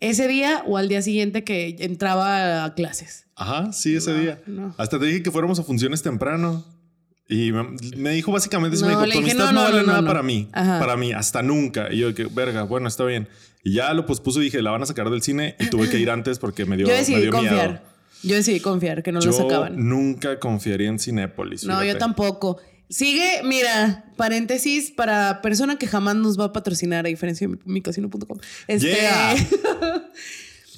Ese 0.00 0.28
día 0.28 0.62
o 0.66 0.76
al 0.76 0.88
día 0.88 1.02
siguiente 1.02 1.42
que 1.42 1.74
entraba 1.80 2.64
a 2.64 2.74
clases. 2.74 3.26
Ajá, 3.34 3.72
sí, 3.72 3.96
ese 3.96 4.12
No, 4.12 4.20
día. 4.20 4.42
no. 4.46 4.74
Hasta 4.78 4.98
te 4.98 5.06
dije 5.06 5.22
que 5.22 5.30
fuéramos 5.30 5.58
a 5.58 5.62
funciones 5.64 6.02
temprano. 6.02 6.64
Y 7.28 7.52
me, 7.96 8.10
dijo 8.12 8.32
básicamente, 8.32 8.78
No, 8.78 8.86
me 8.86 8.92
dijo, 8.92 9.04
tu 9.06 9.18
amistad 9.18 9.38
no, 9.46 9.52
no, 9.52 9.52
no, 9.52 9.62
vale 9.70 9.86
nada 9.86 10.06
para 10.06 10.22
mí. 10.22 10.48
Ajá. 10.52 10.78
Para 10.78 10.96
mí, 10.96 11.12
hasta 11.12 11.42
nunca. 11.42 11.92
Y 11.92 11.98
yo 11.98 12.14
que, 12.14 12.24
verga, 12.24 12.62
bueno, 12.62 12.88
está 12.88 13.04
bien. 13.04 13.28
Y 13.64 13.74
ya 13.74 13.92
lo 13.92 14.06
pospuso 14.06 14.40
y 14.40 14.44
dije, 14.44 14.62
la 14.62 14.70
van 14.70 14.82
a 14.82 14.86
sacar 14.86 15.10
del 15.10 15.20
cine. 15.20 15.54
Y 15.60 15.66
tuve 15.66 15.90
que 15.90 15.98
ir 15.98 16.10
antes 16.10 16.38
porque 16.38 16.64
me 16.64 16.76
dio, 16.76 16.86
Yo 16.86 16.94
me 16.94 17.20
dio 17.20 17.30
confiar. 17.30 17.68
miedo. 17.68 17.80
Yo 18.22 18.34
decidí 18.34 18.60
confiar 18.60 19.02
que 19.02 19.12
no 19.12 19.20
Yo 19.20 19.30
lo 19.30 19.36
sacaban. 19.36 19.88
nunca 19.88 20.38
confiaría 20.40 20.88
en 20.88 20.98
Cinépolis. 20.98 21.64
No, 21.64 21.84
yo 21.84 21.96
tampoco. 21.98 22.58
Sigue, 22.88 23.42
mira, 23.44 24.06
paréntesis 24.16 24.90
para 24.90 25.42
persona 25.42 25.76
que 25.76 25.86
jamás 25.86 26.16
nos 26.16 26.40
va 26.40 26.46
a 26.46 26.52
patrocinar 26.54 27.04
a 27.04 27.08
diferencia 27.10 27.46
de 27.46 27.58
micasino.com. 27.66 28.38
Este, 28.66 28.88
Yeah. 28.88 29.36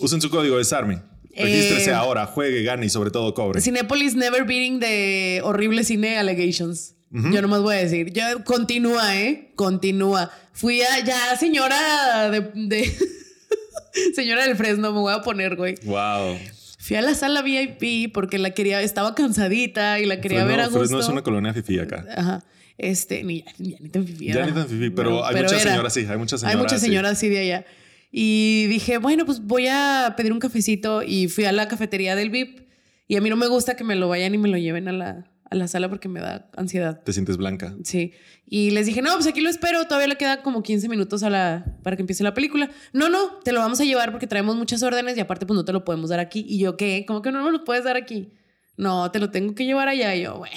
Usen 0.00 0.20
su 0.20 0.28
código 0.30 0.58
de 0.58 0.64
SARMI. 0.64 0.98
Regístrese 1.36 1.90
Eh, 1.90 1.94
ahora, 1.94 2.26
juegue, 2.26 2.62
gane 2.62 2.86
y 2.86 2.90
sobre 2.90 3.10
todo 3.10 3.32
cobre. 3.34 3.60
Cinépolis 3.60 4.14
never 4.14 4.44
beating 4.44 4.80
de 4.80 5.40
horrible 5.44 5.84
cine 5.84 6.18
allegations. 6.18 6.94
Yo 7.12 7.42
nomás 7.42 7.62
voy 7.62 7.74
a 7.74 7.78
decir, 7.78 8.12
yo 8.12 8.22
continúa, 8.44 9.16
¿eh? 9.18 9.50
Continúa. 9.56 10.30
Fui 10.52 10.80
a 10.82 11.04
ya 11.04 11.36
señora 11.36 12.30
de, 12.30 12.40
de- 12.54 12.92
señora 14.14 14.46
del 14.46 14.56
Fresno, 14.56 14.92
me 14.92 15.00
voy 15.00 15.12
a 15.12 15.20
poner, 15.22 15.56
güey. 15.56 15.74
Wow. 15.84 16.38
Fui 16.78 16.96
a 16.96 17.02
la 17.02 17.14
sala 17.14 17.42
VIP 17.42 18.12
porque 18.12 18.38
la 18.38 18.50
quería, 18.52 18.80
estaba 18.80 19.14
cansadita 19.16 19.98
y 19.98 20.06
la 20.06 20.20
quería 20.20 20.38
Fresno, 20.44 20.50
ver 20.50 20.60
a 20.60 20.64
gusto. 20.66 20.78
Fresno 20.78 21.00
es 21.00 21.08
una 21.08 21.22
colonia 21.22 21.52
fifi 21.52 21.78
acá. 21.80 22.04
Ajá. 22.16 22.44
Este, 22.78 23.22
ni, 23.24 23.44
ya 23.58 23.76
ni 23.80 23.88
tan 23.88 24.06
fifí. 24.06 24.26
Ya 24.32 24.46
ni 24.46 24.52
tan 24.52 24.66
fifí, 24.68 24.90
pero 24.90 25.10
No, 25.10 25.24
hay 25.26 25.34
muchas 25.36 25.60
era. 25.62 25.70
señoras, 25.72 25.92
sí, 25.92 26.06
hay 26.08 26.16
muchas 26.16 26.42
Hay 26.44 26.50
señoras. 26.52 26.62
muchas 26.64 26.80
sí. 26.80 26.86
señoras 26.86 27.12
así 27.12 27.28
de 27.28 27.38
allá. 27.40 27.64
Y 28.10 28.66
dije, 28.66 28.98
bueno, 28.98 29.24
pues 29.24 29.40
voy 29.40 29.68
a 29.68 30.14
pedir 30.16 30.32
un 30.32 30.40
cafecito 30.40 31.02
y 31.02 31.28
fui 31.28 31.44
a 31.44 31.52
la 31.52 31.68
cafetería 31.68 32.16
del 32.16 32.30
VIP. 32.30 32.68
Y 33.06 33.16
a 33.16 33.20
mí 33.20 33.30
no 33.30 33.36
me 33.36 33.48
gusta 33.48 33.76
que 33.76 33.84
me 33.84 33.96
lo 33.96 34.08
vayan 34.08 34.34
y 34.34 34.38
me 34.38 34.48
lo 34.48 34.56
lleven 34.56 34.88
a 34.88 34.92
la, 34.92 35.30
a 35.50 35.54
la 35.54 35.68
sala 35.68 35.88
porque 35.88 36.08
me 36.08 36.20
da 36.20 36.48
ansiedad. 36.56 37.02
Te 37.02 37.12
sientes 37.12 37.36
blanca. 37.36 37.74
Sí. 37.84 38.12
Y 38.46 38.70
les 38.70 38.86
dije, 38.86 39.02
no, 39.02 39.14
pues 39.14 39.26
aquí 39.26 39.40
lo 39.40 39.50
espero. 39.50 39.84
Todavía 39.84 40.08
le 40.08 40.16
queda 40.16 40.42
como 40.42 40.62
15 40.62 40.88
minutos 40.88 41.22
a 41.22 41.30
la, 41.30 41.76
para 41.82 41.96
que 41.96 42.02
empiece 42.02 42.22
la 42.24 42.34
película. 42.34 42.70
No, 42.92 43.08
no, 43.08 43.38
te 43.44 43.52
lo 43.52 43.60
vamos 43.60 43.80
a 43.80 43.84
llevar 43.84 44.10
porque 44.10 44.26
traemos 44.26 44.56
muchas 44.56 44.82
órdenes 44.82 45.16
y 45.16 45.20
aparte 45.20 45.46
pues 45.46 45.56
no 45.56 45.64
te 45.64 45.72
lo 45.72 45.84
podemos 45.84 46.10
dar 46.10 46.20
aquí. 46.20 46.44
Y 46.48 46.58
yo, 46.58 46.76
¿qué? 46.76 47.04
¿Cómo 47.06 47.22
que 47.22 47.32
no 47.32 47.44
me 47.44 47.50
lo 47.50 47.64
puedes 47.64 47.84
dar 47.84 47.96
aquí? 47.96 48.32
No, 48.76 49.10
te 49.10 49.18
lo 49.18 49.30
tengo 49.30 49.54
que 49.54 49.64
llevar 49.64 49.88
allá. 49.88 50.14
Y 50.14 50.22
yo, 50.22 50.38
bueno. 50.38 50.54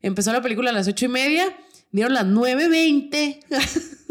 Empezó 0.00 0.32
la 0.32 0.42
película 0.42 0.70
a 0.70 0.72
las 0.72 0.86
ocho 0.86 1.06
y 1.06 1.08
media. 1.08 1.44
Dieron 1.90 2.14
las 2.14 2.26
9.20. 2.26 3.40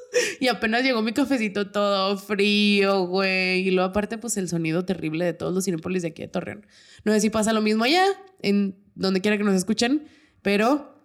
y 0.40 0.48
apenas 0.48 0.82
llegó 0.82 1.02
mi 1.02 1.12
cafecito 1.12 1.70
todo 1.70 2.16
frío, 2.18 3.06
güey. 3.06 3.66
Y 3.66 3.70
luego 3.70 3.90
aparte 3.90 4.18
pues 4.18 4.36
el 4.36 4.48
sonido 4.48 4.84
terrible 4.84 5.24
de 5.24 5.32
todos 5.32 5.54
los 5.54 5.64
cinépolis 5.64 6.02
de 6.02 6.08
aquí 6.08 6.22
de 6.22 6.28
Torreón. 6.28 6.66
No 7.04 7.12
sé 7.12 7.20
si 7.20 7.30
pasa 7.30 7.52
lo 7.52 7.60
mismo 7.62 7.84
allá, 7.84 8.04
en 8.42 8.76
donde 8.94 9.20
quiera 9.20 9.38
que 9.38 9.44
nos 9.44 9.54
escuchen, 9.54 10.08
pero 10.42 11.04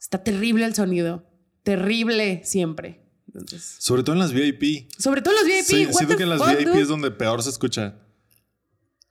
está 0.00 0.22
terrible 0.22 0.64
el 0.64 0.74
sonido. 0.74 1.26
Terrible 1.62 2.42
siempre. 2.44 3.02
Entonces, 3.26 3.76
Sobre 3.78 4.02
todo 4.02 4.14
en 4.14 4.18
las 4.20 4.32
VIP. 4.32 4.90
sobre 4.98 5.22
todo 5.22 5.34
los 5.34 5.44
VIP. 5.46 5.64
Sí, 5.64 5.86
siento 5.92 6.16
que 6.16 6.24
en 6.24 6.28
las 6.28 6.38
fuck, 6.38 6.58
VIP 6.58 6.68
dude? 6.68 6.82
es 6.82 6.88
donde 6.88 7.10
peor 7.10 7.42
se 7.42 7.50
escucha. 7.50 7.96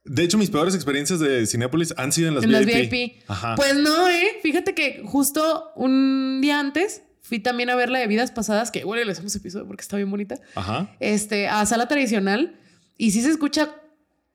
De 0.04 0.24
hecho, 0.24 0.38
mis 0.38 0.50
peores 0.50 0.74
experiencias 0.76 1.20
de 1.20 1.46
Cinépolis 1.46 1.94
han 1.98 2.12
sido 2.12 2.28
en 2.28 2.36
las 2.36 2.44
en 2.44 2.50
VIP. 2.50 2.68
las 2.68 2.90
VIP. 2.90 3.24
Ajá. 3.28 3.56
Pues 3.56 3.76
no, 3.76 4.10
¿eh? 4.10 4.40
Fíjate 4.44 4.74
que 4.76 5.04
justo 5.06 5.72
un 5.76 6.40
día 6.42 6.60
antes 6.60 7.04
fui 7.22 7.40
también 7.40 7.70
a 7.70 7.76
ver 7.76 7.90
la 7.90 8.00
de 8.00 8.08
Vidas 8.08 8.32
Pasadas, 8.32 8.72
que 8.72 8.80
igual 8.80 9.06
le 9.06 9.12
hacemos 9.12 9.36
episodio 9.36 9.68
porque 9.68 9.82
está 9.82 9.98
bien 9.98 10.10
bonita, 10.12 10.36
Ajá. 10.56 10.90
este, 11.00 11.48
a 11.48 11.66
sala 11.66 11.88
tradicional. 11.88 12.56
Y 12.98 13.12
sí 13.12 13.22
se 13.22 13.30
escucha, 13.30 13.70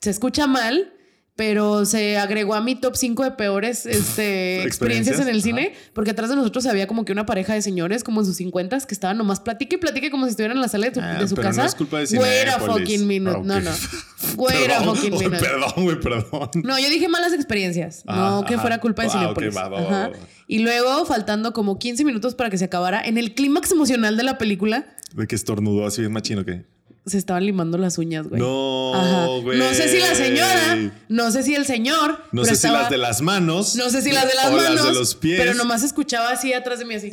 se 0.01 0.11
escucha 0.11 0.47
mal, 0.47 0.93
pero 1.37 1.85
se 1.85 2.17
agregó 2.17 2.55
a 2.55 2.61
mi 2.63 2.75
top 2.77 2.97
5 2.97 3.23
de 3.25 3.31
peores 3.33 3.85
este, 3.87 4.63
experiencias, 4.67 5.21
en 5.21 5.29
el 5.29 5.37
ajá. 5.37 5.43
cine, 5.45 5.73
porque 5.93 6.11
atrás 6.13 6.31
de 6.31 6.37
nosotros 6.37 6.65
había 6.67 6.87
como 6.87 7.05
que 7.05 7.13
una 7.13 7.27
pareja 7.27 7.53
de 7.55 7.61
señores, 7.63 8.03
como 8.03 8.23
en 8.23 8.27
sus 8.27 8.37
50 8.37 8.79
que 8.81 8.95
estaban 8.95 9.19
nomás 9.19 9.41
platique 9.41 9.77
y 9.77 9.79
platique 9.79 10.11
como 10.11 10.25
si 10.25 10.31
estuvieran 10.31 10.57
en 10.57 10.63
la 10.63 10.69
sala 10.69 10.87
de, 10.87 10.93
tu- 10.93 11.01
Ah, 11.01 11.19
de 11.21 11.29
su 11.29 11.35
pero 11.35 11.49
casa. 11.49 11.63
no 11.63 11.69
es 11.69 11.75
culpa 11.75 11.99
de 12.01 12.19
Wait 12.19 12.49
a 12.49 12.53
Cinépolis. 12.59 12.79
fucking 12.89 13.07
minute. 13.07 13.37
Ah, 13.37 13.39
ok. 13.41 13.45
No, 13.47 13.61
no. 13.61 13.71
Wait 14.37 14.57
a 14.71 14.79
Perdón, 14.79 14.97
fucking 14.97 15.13
minute. 15.19 15.39
Perdón, 15.39 15.73
güey, 15.85 16.01
perdón. 16.01 16.51
No, 16.65 16.79
yo 16.79 16.89
dije 16.89 17.09
malas 17.09 17.33
experiencias, 17.35 18.03
Ah, 18.07 18.39
no 18.41 18.47
que 18.47 18.55
ajá. 18.55 18.63
fuera 18.63 18.81
culpa 18.81 19.03
de 19.03 19.09
Ah, 19.09 19.13
Cinepolis. 19.13 19.55
va, 19.57 19.69
va, 19.69 19.81
va, 19.83 19.89
va, 19.91 20.09
va. 20.09 20.13
Y 20.49 20.61
luego, 20.61 21.05
faltando 21.07 21.53
como 21.53 21.79
15 21.79 22.05
minutos 22.05 22.35
para 22.35 22.49
que 22.51 22.57
se 22.59 22.65
acabara, 22.65 23.01
en 23.05 23.19
el 23.19 23.35
clímax 23.35 23.73
emocional 23.73 24.17
de 24.17 24.23
la 24.23 24.39
película, 24.39 24.87
De 25.15 25.27
que 25.27 25.35
estornudó 25.37 25.87
así 25.87 26.01
bien 26.01 26.13
machino 26.13 26.45
que. 26.45 26.65
Se 27.07 27.19
estaban 27.19 27.47
limando 27.47 27.79
las 27.79 27.99
uñas, 27.99 28.27
güey. 28.27 28.41
No, 28.41 28.95
Ajá. 28.95 29.27
güey. 29.43 29.59
No 29.59 29.73
sé 29.73 29.89
si 29.89 29.99
la 29.99 30.15
señora, 30.15 30.93
no 31.09 31.31
sé 31.31 31.43
si 31.45 31.55
el 31.55 31.65
señor. 31.65 32.25
No 32.33 32.45
sé 32.45 32.57
si 32.57 32.69
las 32.69 32.91
de 32.91 32.99
las 32.99 33.23
manos. 33.23 33.77
No 33.77 33.89
sé 33.91 34.03
si 34.03 34.11
las 34.11 34.27
de 34.27 34.35
las 34.35 34.47
o 34.49 34.53
manos. 34.53 34.75
las 34.75 34.85
de 34.87 34.93
los 34.93 35.15
pies. 35.15 35.39
Pero 35.39 35.55
nomás 35.55 35.83
escuchaba 35.85 36.31
así 36.31 36.53
atrás 36.53 36.81
de 36.81 36.85
mí, 36.85 36.95
así. 36.97 37.11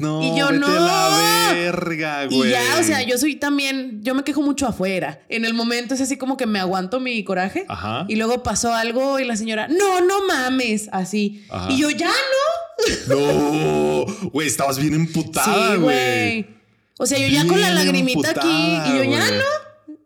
No, 0.00 0.22
Y 0.22 0.38
yo, 0.38 0.46
vete 0.46 0.58
no. 0.60 0.68
la 0.68 1.50
verga, 1.52 2.26
Y 2.30 2.48
ya, 2.48 2.62
o 2.80 2.82
sea, 2.82 3.02
yo 3.02 3.18
soy 3.18 3.36
también, 3.36 4.00
yo 4.02 4.14
me 4.14 4.24
quejo 4.24 4.40
mucho 4.40 4.66
afuera. 4.66 5.20
En 5.28 5.44
el 5.44 5.52
momento 5.52 5.94
es 5.94 6.00
así 6.00 6.16
como 6.16 6.38
que 6.38 6.46
me 6.46 6.58
aguanto 6.58 7.00
mi 7.00 7.22
coraje. 7.22 7.66
Ajá. 7.68 8.06
Y 8.08 8.16
luego 8.16 8.42
pasó 8.42 8.72
algo 8.74 9.20
y 9.20 9.24
la 9.24 9.36
señora, 9.36 9.68
no, 9.68 10.00
no 10.00 10.26
mames, 10.26 10.88
así. 10.90 11.44
Ajá. 11.50 11.70
Y 11.70 11.78
yo, 11.82 11.90
ya 11.90 12.08
no. 12.08 13.14
No, 13.14 14.06
güey, 14.32 14.46
estabas 14.48 14.78
bien 14.78 14.94
emputada, 14.94 15.72
sí, 15.74 15.76
güey. 15.80 16.59
O 17.02 17.06
sea, 17.06 17.18
yo 17.18 17.28
ya 17.28 17.46
con 17.46 17.58
la 17.58 17.70
lagrimita 17.70 18.28
aquí 18.28 18.40
emputada, 18.46 18.94
y 18.94 18.98
yo 18.98 19.10
ya 19.10 19.30
no. 19.30 19.44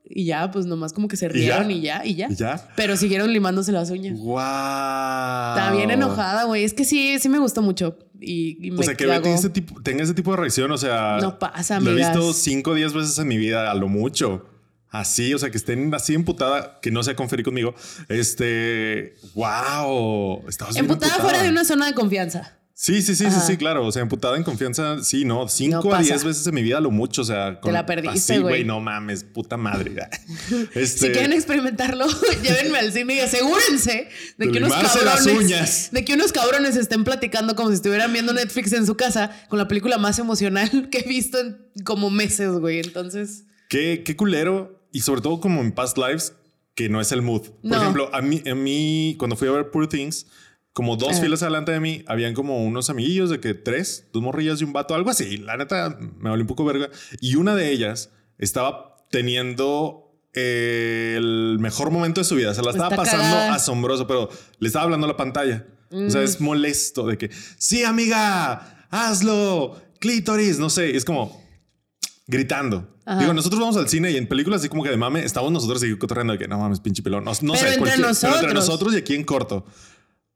Y 0.04 0.26
ya, 0.26 0.48
pues 0.52 0.64
nomás 0.64 0.92
como 0.92 1.09
que 1.09 1.16
se 1.16 1.28
rieron 1.28 1.68
y 1.72 1.80
ya, 1.80 2.07
y 2.07 2.14
ya. 2.14 2.28
¿Y 2.30 2.37
ya? 2.37 2.68
Pero 2.76 2.96
siguieron 2.96 3.33
limándose 3.33 3.72
las 3.72 3.90
uñas. 3.90 4.16
¡Wow! 4.16 4.38
Estaba 4.38 5.72
bien 5.72 5.90
enojada, 5.90 6.44
güey. 6.44 6.62
Es 6.62 6.72
que 6.72 6.85
sí, 6.85 7.18
sí 7.18 7.28
me 7.28 7.40
gustó 7.40 7.62
mucho. 7.62 7.98
Y, 8.20 8.64
y 8.64 8.70
me 8.70 8.78
O 8.78 8.83
sea, 8.85 8.94
que. 8.94 9.07
Betty 9.07 9.28
ese 9.30 9.50
tipo, 9.50 9.83
tenga 9.83 10.04
ese 10.04 10.14
tipo 10.14 10.30
de 10.30 10.37
reacción, 10.37 10.70
o 10.70 10.78
sea. 10.78 11.18
No 11.20 11.40
pasa, 11.40 11.80
Lo 11.80 11.90
he 11.90 11.96
visto 11.96 12.33
5 12.33 12.70
o 12.70 12.74
10 12.74 12.92
veces 12.92 13.18
en 13.18 13.26
mi 13.26 13.38
vida, 13.38 13.72
a 13.72 13.74
lo 13.74 13.88
mucho. 13.88 14.46
Así, 14.88 15.35
o 15.35 15.38
sea, 15.40 15.50
que 15.50 15.59
estén 15.59 15.92
así 15.92 16.14
emputada, 16.14 16.78
que 16.80 16.92
no 16.92 17.02
sea 17.02 17.16
conferir 17.16 17.44
conmigo. 17.44 17.74
Este. 18.09 19.16
¡Wow! 19.35 20.48
Estabas 20.48 20.74
bien 20.74 20.85
Emputada 20.85 21.14
fuera 21.14 21.42
de 21.42 21.48
una 21.48 21.64
zona 21.64 21.87
de 21.87 21.94
confianza. 21.94 22.57
Sí, 22.76 23.02
sí, 23.02 23.14
sí, 23.14 23.16
sí, 23.16 23.26
Ajá. 23.26 23.40
sí, 23.40 23.56
claro. 23.56 23.87
O 23.87 23.92
sea, 23.92 24.02
emputada 24.02 24.37
en 24.37 24.42
confianza, 24.42 25.02
sí, 25.04 25.24
no. 25.24 25.46
5 25.48 25.80
No 25.84 25.94
a. 25.94 26.02
10 26.02 26.24
veces 26.24 26.44
en 26.46 26.54
mi 26.54 26.62
vida, 26.62 26.80
lo 26.80 26.90
mucho. 26.90 27.22
O 27.22 27.24
sea, 27.24 27.60
con, 27.60 27.72
la 27.72 27.87
perdiste, 27.87 28.40
güey. 28.40 28.64
no 28.64 28.80
mames, 28.80 29.22
puta 29.22 29.56
madre. 29.56 29.92
Este, 30.74 31.06
Si 31.06 31.12
quieren 31.12 31.32
experimentarlo, 31.32 32.06
llévenme 32.42 32.78
al 32.78 32.92
cine 32.92 33.14
y 33.14 33.20
asegúrense 33.20 34.08
de 34.38 34.50
que 34.50 34.58
unos 34.58 34.72
cabrones, 34.72 35.90
de 35.92 36.04
que 36.04 36.14
unos 36.14 36.32
cabrones 36.32 36.74
estén 36.76 37.04
platicando 37.04 37.54
como 37.54 37.68
si 37.68 37.76
estuvieran 37.76 38.12
viendo 38.12 38.32
Netflix 38.32 38.72
en 38.72 38.87
su 38.87 38.96
casa 38.96 39.30
con 39.48 39.58
la 39.60 39.68
película 39.68 39.96
más 39.96 40.18
emocional 40.18 40.88
que 40.90 40.98
he 40.98 41.08
visto 41.08 41.38
en 41.38 41.56
como 41.84 42.10
meses, 42.10 42.50
güey. 42.58 42.80
Entonces, 42.80 43.44
Qué, 43.68 44.02
qué 44.04 44.16
culero. 44.16 44.80
Y 44.92 45.00
sobre 45.00 45.20
todo 45.20 45.40
como 45.40 45.60
en 45.60 45.72
Past 45.72 45.96
Lives, 45.96 46.32
que 46.74 46.88
no 46.88 47.00
es 47.00 47.12
el 47.12 47.22
mood. 47.22 47.42
Por 47.42 47.70
No. 47.70 47.76
ejemplo, 47.80 48.10
a 48.12 48.20
mí, 48.20 48.42
a 48.50 48.54
mí, 48.54 49.14
cuando 49.18 49.37
fui 49.37 49.46
a 49.48 49.52
ver 49.52 49.70
Poor 49.70 49.88
Things, 49.88 50.26
como 50.74 50.96
dos 50.96 51.16
Ah. 51.16 51.20
filas 51.22 51.42
adelante 51.42 51.72
de 51.72 51.80
mí, 51.80 52.04
habían 52.06 52.34
como 52.34 52.62
unos 52.62 52.90
amiguillos 52.90 53.30
de 53.30 53.40
que 53.40 53.54
tres, 53.54 54.08
dos 54.12 54.22
morrillas 54.22 54.60
y 54.60 54.64
un 54.64 54.74
vato, 54.74 54.94
algo 54.94 55.08
así. 55.08 55.38
La 55.38 55.56
neta, 55.56 55.96
me 56.18 56.28
valió 56.28 56.42
un 56.42 56.48
poco 56.48 56.64
verga. 56.66 56.90
Y 57.20 57.37
una 57.37 57.54
de 57.54 57.70
ellas 57.70 58.10
estaba 58.38 58.96
teniendo 59.10 60.00
eh, 60.37 61.14
el 61.16 61.58
mejor 61.60 61.92
momento 61.92 62.20
de 62.20 62.24
su 62.24 62.34
vida. 62.34 62.52
Se 62.54 62.62
la 62.62 62.70
estaba 62.72 62.88
Está 62.90 62.96
pasando 63.04 63.22
cagada. 63.24 63.54
asombroso, 63.54 64.06
pero 64.08 64.28
le 64.58 64.66
estaba 64.66 64.84
hablando 64.84 65.06
a 65.06 65.08
la 65.10 65.16
pantalla. 65.16 65.64
O 65.92 66.10
sea, 66.10 66.22
Mm. 66.22 66.24
es 66.24 66.40
molesto 66.40 67.06
de 67.06 67.16
que, 67.18 67.30
sí, 67.56 67.84
amiga, 67.84 68.84
hazlo, 68.90 69.80
clítoris, 70.00 70.58
no 70.58 70.70
sé. 70.70 70.96
Es 70.96 71.04
como 71.04 71.40
gritando. 72.26 72.88
Ajá. 73.04 73.20
Digo, 73.20 73.32
nosotros 73.34 73.60
vamos 73.60 73.76
al 73.76 73.88
cine 73.88 74.10
y 74.10 74.16
en 74.16 74.26
películas 74.26 74.60
así 74.60 74.68
como 74.68 74.82
que 74.82 74.90
de 74.90 74.96
mame, 74.96 75.24
estamos 75.24 75.52
nosotros 75.52 75.82
así 75.82 75.96
cotorreando 75.96 76.32
de 76.32 76.38
que 76.38 76.48
no 76.48 76.58
mames, 76.58 76.80
pinche 76.80 77.02
pelón. 77.02 77.22
No, 77.24 77.30
no 77.30 77.52
Pero 77.52 77.54
sé, 77.54 77.74
entre 77.74 77.78
cualquier- 77.78 77.96
pero 77.98 78.08
entre 78.08 78.08
nosotros. 78.08 78.54
nosotros 78.54 78.94
y 78.94 78.96
aquí 78.96 79.14
en 79.14 79.24
corto. 79.24 79.66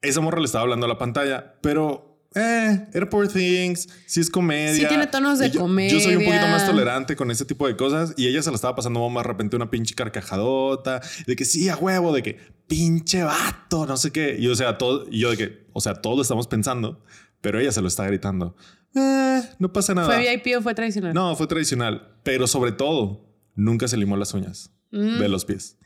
Esa 0.02 0.20
morra 0.20 0.38
le 0.38 0.46
estaba 0.46 0.62
hablando 0.62 0.87
a 0.87 0.88
la 0.88 0.98
pantalla, 0.98 1.54
pero 1.61 2.22
eh, 2.34 2.87
Poor 3.11 3.28
Things, 3.28 3.88
sí 4.06 4.20
es 4.20 4.30
comedia. 4.30 4.74
Sí 4.74 4.87
tiene 4.87 5.06
tonos 5.06 5.38
de 5.38 5.50
yo, 5.50 5.61
Yo 5.66 6.00
soy 6.00 6.14
un 6.16 6.24
poquito 6.24 6.37
comedia. 6.37 6.46
más 6.50 6.66
tolerante 6.66 7.16
con 7.16 7.30
ese 7.30 7.44
tipo 7.44 7.66
de 7.66 7.76
cosas 7.76 8.14
y 8.16 8.28
ella 8.28 8.42
se 8.42 8.50
la 8.50 8.56
estaba 8.56 8.76
pasando 8.76 9.00
bomba 9.00 9.22
de 9.22 9.28
repente 9.28 9.56
una 9.56 9.70
pinche 9.70 9.94
carcajadota, 9.94 11.00
de 11.26 11.34
que 11.37 11.44
sí, 11.44 11.68
a 11.68 11.76
huevo, 11.76 12.12
de 12.12 12.22
que 12.22 12.38
pinche 12.68 13.22
vato, 13.22 13.87
no 13.87 13.96
sé 13.96 14.12
qué. 14.12 14.37
Y 14.38 14.46
o 14.48 14.54
sea, 14.54 14.78
todo, 14.78 15.06
y 15.11 15.20
yo 15.20 15.30
de 15.30 15.37
que, 15.37 15.66
o 15.72 15.80
sea, 15.80 15.94
todos 15.94 16.16
lo 16.16 16.22
estamos 16.22 16.46
pensando, 16.46 17.02
pero 17.40 17.58
ella 17.58 17.72
se 17.72 17.80
lo 17.80 17.88
está 17.88 18.06
gritando. 18.06 18.54
Eh, 18.94 19.42
no 19.58 19.72
pasa 19.72 19.94
nada. 19.94 20.06
¿fue 20.06 20.18
VIP 20.18 20.56
o 20.58 20.62
fue 20.62 20.74
tradicional? 20.74 21.12
No, 21.14 21.34
fue 21.34 21.46
tradicional, 21.46 22.16
pero 22.22 22.46
sobre 22.46 22.72
todo, 22.72 23.26
nunca 23.54 23.88
se 23.88 23.96
limó 23.96 24.16
las 24.16 24.32
uñas 24.34 24.70
Mm. 24.90 25.18
de 25.18 25.28
los 25.28 25.44
pies. 25.44 25.76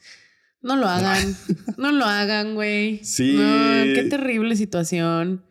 No 0.62 0.76
lo 0.76 0.86
hagan. 0.88 1.36
no 1.76 1.92
lo 1.92 2.04
hagan, 2.04 2.54
güey. 2.54 3.00
Sí. 3.04 3.34
No, 3.36 3.84
qué 3.94 4.06
terrible 4.08 4.56
situación. 4.56 5.44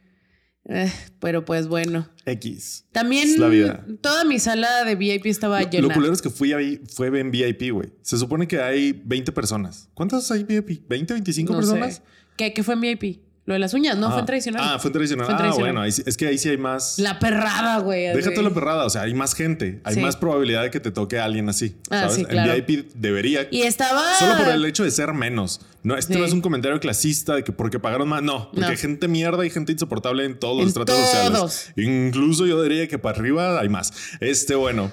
Eh, 0.66 0.92
pero 1.20 1.44
pues 1.44 1.68
bueno. 1.68 2.08
X. 2.26 2.86
También 2.92 3.28
Es 3.30 3.38
la 3.40 3.48
vida. 3.48 3.86
toda 4.00 4.24
mi 4.26 4.38
sala 4.40 4.86
de 4.86 4.96
VIP 4.96 5.26
estaba 5.26 5.60
Lo, 5.62 5.70
llena. 5.70 5.88
lo 5.88 5.94
culero 5.94 6.14
es 6.14 6.22
que 6.22 6.30
fui 6.30 6.54
ahí, 6.54 6.80
fue 6.94 7.08
en 7.20 7.32
VIP, 7.32 7.72
güey. 7.72 7.90
Se 8.04 8.18
supone 8.18 8.48
que 8.48 8.62
hay 8.62 8.94
20 9.04 9.32
personas. 9.32 9.90
¿Cuántas 9.96 10.30
hay 10.32 10.44
VIP? 10.44 10.88
¿20, 10.88 11.08
25 11.14 11.52
No 11.52 11.60
personas? 11.60 11.96
sé. 11.96 12.02
¿Qué, 12.38 12.54
qué 12.54 12.64
fue 12.64 12.76
en 12.76 12.82
VIP? 12.82 13.22
Lo 13.46 13.54
de 13.56 13.60
las 13.60 13.74
uñas, 13.74 13.98
no, 13.98 14.08
Ah. 14.08 14.12
fue 14.14 14.24
tradicional. 14.24 14.62
Ah, 14.64 14.78
fue 14.80 14.92
tradicional. 14.92 15.26
Fue 15.26 15.34
Ah, 15.34 15.38
tradicional. 15.40 15.74
bueno, 15.74 15.84
es 15.86 16.16
que 16.16 16.28
ahí 16.28 16.38
sí 16.38 16.48
hay 16.50 16.58
más. 16.60 17.00
La 17.00 17.18
perrada, 17.18 17.80
güey. 17.80 18.06
Déjate 18.16 18.40
la 18.44 18.52
perrada, 18.52 18.86
o 18.86 18.90
sea, 18.92 19.02
hay 19.02 19.16
más 19.16 19.34
gente, 19.34 19.82
hay 19.84 19.96
Sí. 19.96 20.00
más 20.00 20.16
probabilidad 20.16 20.62
de 20.62 20.70
que 20.70 20.80
te 20.80 20.92
toque 20.92 21.18
a 21.20 21.26
alguien 21.26 21.50
así. 21.50 21.76
Ah, 21.90 22.02
¿sabes? 22.02 22.16
sí, 22.18 22.26
claro. 22.26 22.54
En 22.54 22.64
VIP 22.66 22.92
debería. 22.94 23.48
Y 23.50 23.64
estaba. 23.64 24.04
Solo 24.20 24.38
por 24.38 24.48
el 24.48 24.64
hecho 24.66 24.84
de 24.84 24.92
ser 24.92 25.14
menos. 25.14 25.60
No, 25.82 25.98
este 25.98 26.14
Sí. 26.14 26.20
no 26.20 26.26
es 26.26 26.34
un 26.34 26.42
comentario 26.42 26.80
clasista 26.80 27.34
de 27.34 27.44
que 27.44 27.52
porque 27.52 27.80
pagaron 27.80 28.08
más. 28.08 28.22
No, 28.22 28.46
porque 28.52 28.62
No. 28.62 28.68
hay 28.68 28.78
gente 28.78 29.08
mierda 29.08 29.44
y 29.44 29.50
gente 29.50 29.72
insoportable 29.72 30.24
en 30.24 30.40
todos 30.40 30.54
los 30.58 30.62
En 30.64 30.68
estratos 30.68 30.96
todos. 30.96 31.52
sociales. 31.54 31.74
Incluso 31.76 32.46
yo 32.46 32.62
diría 32.62 32.88
que 32.88 33.00
para 33.00 33.18
arriba 33.18 33.60
hay 33.60 33.70
más. 33.70 33.92
Este, 34.20 34.54
bueno. 34.54 34.92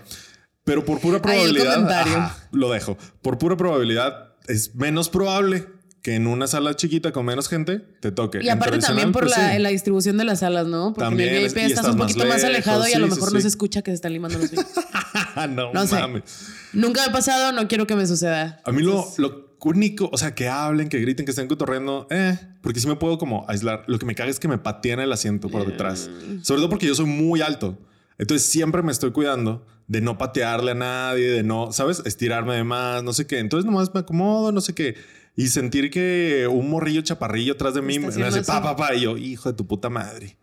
Pero 0.65 0.85
por 0.87 1.01
pura 1.01 1.17
Ahí 1.25 1.41
el 1.41 1.53
probabilidad. 1.55 1.75
comentario. 1.75 2.17
ajá, 2.17 2.49
lo 2.53 2.71
dejo. 2.71 2.97
Por 3.21 3.37
pura 3.37 3.57
probabilidad 3.59 4.35
es 4.49 4.75
menos 4.75 5.11
probable 5.11 5.67
que 6.09 6.14
en 6.14 6.27
una 6.27 6.47
sala 6.47 6.75
chiquita 6.75 7.12
con 7.12 7.27
menos 7.27 7.51
gente 7.51 7.81
te 8.01 8.11
toque. 8.12 8.40
Y 8.42 8.49
aparte 8.49 8.79
también 8.79 9.12
por 9.12 9.25
pues, 9.25 9.37
la, 9.37 9.53
sí. 9.53 9.59
la 9.59 9.68
distribución 9.68 10.16
de 10.16 10.25
las 10.25 10.38
salas, 10.38 10.66
¿no? 10.66 10.94
Porque 10.94 11.03
También 11.03 11.29
en 11.29 11.35
el 11.35 11.42
VIP 11.49 11.57
estás 11.59 11.71
estás 11.71 11.92
un 11.92 11.99
más 11.99 12.12
poquito 12.14 12.27
más, 12.27 12.37
lejos, 12.37 12.44
alejado 12.44 12.88
y 12.88 12.94
a 12.94 12.99
lo 12.99 13.09
sí, 13.09 13.12
sí, 13.12 13.16
mejor 13.16 13.33
no 13.35 13.38
sí. 13.38 13.42
se 13.42 13.49
escucha 13.49 13.83
que 13.83 13.90
se 13.90 13.97
están 13.97 14.14
limando 14.14 14.38
los 14.38 14.49
pies. 14.49 14.64
no, 15.51 15.71
No 15.75 15.87
sé. 15.87 15.97
mames. 15.97 16.23
Nunca 16.73 17.03
me 17.03 17.11
ha 17.11 17.12
pasado, 17.12 17.53
no 17.53 17.68
quiero 17.68 17.87
que 17.87 17.94
me 17.94 18.07
suceda. 18.07 18.59
A 18.64 18.73
mí 18.73 18.83
lo, 18.83 19.07
lo 19.18 19.55
único, 19.64 20.09
o 20.11 20.16
sea, 20.16 20.35
que 20.35 20.49
hablen, 20.49 20.88
que 20.88 20.99
griten, 20.99 21.27
que 21.27 21.33
estén 21.33 21.47
cotorreando, 21.47 22.07
eh, 22.09 22.38
porque 22.62 22.81
sí 22.81 22.88
me 22.88 22.97
puedo 22.97 23.18
como 23.18 23.44
aislar. 23.47 23.85
Lo 23.87 23.99
que 23.99 24.07
me 24.07 24.14
caga 24.14 24.31
es 24.31 24.40
que 24.40 24.49
me 24.49 24.57
pateen 24.57 25.01
el 25.01 25.12
asiento 25.12 25.51
por 25.51 25.66
detrás. 25.66 26.09
Sobre 26.40 26.61
todo 26.61 26.71
porque 26.71 26.87
yo 26.87 26.94
soy 26.94 27.05
muy 27.05 27.42
alto. 27.42 27.77
Entonces 28.16 28.49
siempre 28.49 28.81
me 28.83 28.92
estoy 28.92 29.11
cuidando 29.11 29.66
de 29.88 30.01
no 30.01 30.16
patearle 30.16 30.71
a 30.71 30.75
nadie, 30.75 31.29
de 31.29 31.42
no, 31.42 31.71
¿sabes? 31.71 32.03
Estirarme 32.07 32.55
de 32.55 32.64
más, 32.64 33.03
no 33.03 33.12
sé 33.12 33.27
qué. 33.27 33.40
Entonces 33.40 33.66
nomás 33.66 33.92
me 33.92 34.01
acomodo, 34.01 34.53
no 34.53 34.62
sé 34.62 34.75
qué. 34.75 34.97
Y 35.38 35.46
sentir 35.51 35.92
que 35.92 36.48
un 36.51 36.68
morrillo 36.68 37.01
chaparrillo 37.03 37.53
atrás 37.53 37.72
de 37.72 37.81
mí 37.81 38.01
me 38.01 38.09
hace 38.09 38.42
pa, 38.42 38.61
pa, 38.61 38.74
pa. 38.74 38.92
Y 38.96 39.03
yo, 39.03 39.16
hijo 39.16 39.48
de 39.48 39.57
tu 39.57 39.68
puta 39.68 39.88
madre. 39.88 40.37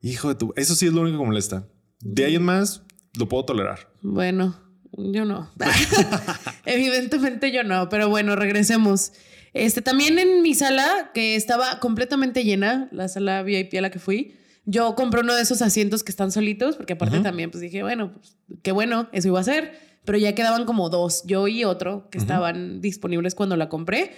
Hijo 0.00 0.28
de 0.28 0.36
tu... 0.36 0.52
Eso 0.54 0.76
sí 0.76 0.86
es 0.86 0.92
lo 0.92 1.00
único 1.00 1.18
que 1.18 1.26
molesta. 1.26 1.66
De 1.98 2.24
ahí 2.24 2.36
en 2.36 2.44
más, 2.44 2.84
lo 3.18 3.28
puedo 3.28 3.44
tolerar. 3.44 3.90
Bueno, 4.00 4.56
yo 4.92 5.24
no. 5.24 5.50
Evidentemente 6.66 7.50
yo 7.50 7.64
no, 7.64 7.88
pero 7.88 8.08
bueno, 8.10 8.36
regresemos. 8.36 9.12
Este, 9.54 9.82
también 9.82 10.20
en 10.20 10.40
mi 10.40 10.54
sala, 10.54 11.10
que 11.12 11.34
estaba 11.34 11.80
completamente 11.80 12.44
llena, 12.44 12.88
la 12.92 13.08
sala 13.08 13.42
VIP 13.42 13.74
a 13.74 13.80
la 13.80 13.90
que 13.90 13.98
fui, 13.98 14.36
yo 14.66 14.94
compré 14.94 15.22
uno 15.22 15.34
de 15.34 15.42
esos 15.42 15.62
asientos 15.62 16.04
que 16.04 16.12
están 16.12 16.30
solitos, 16.30 16.76
porque 16.76 16.92
aparte 16.92 17.18
también 17.18 17.50
pues 17.50 17.60
dije, 17.60 17.82
bueno, 17.82 18.12
pues, 18.12 18.36
qué 18.62 18.70
bueno, 18.70 19.08
eso 19.10 19.26
iba 19.26 19.40
a 19.40 19.42
ser, 19.42 19.91
pero 20.04 20.18
ya 20.18 20.34
quedaban 20.34 20.64
como 20.64 20.88
dos, 20.88 21.22
yo 21.26 21.48
y 21.48 21.64
otro, 21.64 22.08
que 22.10 22.18
estaban 22.18 22.80
disponibles 22.80 23.34
cuando 23.34 23.56
la 23.56 23.68
compré. 23.68 24.12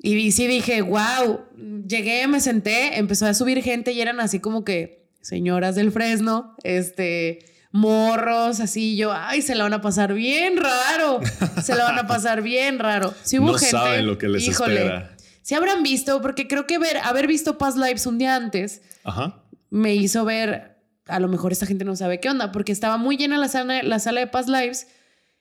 Y 0.00 0.30
sí 0.32 0.46
dije, 0.46 0.82
wow, 0.82 1.40
llegué, 1.86 2.26
me 2.28 2.40
senté, 2.40 2.98
empezó 2.98 3.26
a 3.26 3.34
subir 3.34 3.62
gente 3.62 3.92
y 3.92 4.00
eran 4.00 4.20
así 4.20 4.38
como 4.38 4.64
que 4.64 5.08
señoras 5.20 5.74
del 5.74 5.90
Fresno, 5.90 6.54
este, 6.62 7.40
morros, 7.72 8.60
así 8.60 8.96
yo, 8.96 9.12
ay, 9.12 9.42
se 9.42 9.54
la 9.54 9.64
van 9.64 9.74
a 9.74 9.80
pasar 9.80 10.14
bien 10.14 10.56
raro, 10.56 11.20
se 11.62 11.74
la 11.74 11.84
van 11.84 11.98
a 11.98 12.06
pasar 12.06 12.42
bien 12.42 12.78
raro. 12.78 13.12
Si 13.22 13.38
hubo 13.38 13.52
no 13.52 13.54
gente, 13.54 13.70
saben 13.70 14.06
lo 14.06 14.18
que 14.18 14.28
les 14.28 14.46
híjole, 14.46 14.76
espera. 14.76 15.16
Si 15.42 15.54
habrán 15.54 15.82
visto, 15.82 16.20
porque 16.22 16.46
creo 16.46 16.66
que 16.66 16.78
ver, 16.78 16.98
haber 16.98 17.26
visto 17.26 17.58
Past 17.58 17.78
Lives 17.78 18.06
un 18.06 18.18
día 18.18 18.36
antes 18.36 18.82
Ajá. 19.02 19.42
me 19.70 19.94
hizo 19.94 20.24
ver, 20.24 20.77
a 21.08 21.18
lo 21.20 21.28
mejor 21.28 21.52
esta 21.52 21.66
gente 21.66 21.84
no 21.84 21.96
sabe 21.96 22.20
qué 22.20 22.30
onda, 22.30 22.52
porque 22.52 22.72
estaba 22.72 22.96
muy 22.96 23.16
llena 23.16 23.38
la 23.38 23.48
sala, 23.48 23.82
la 23.82 23.98
sala 23.98 24.20
de 24.20 24.26
Past 24.26 24.48
Lives 24.48 24.86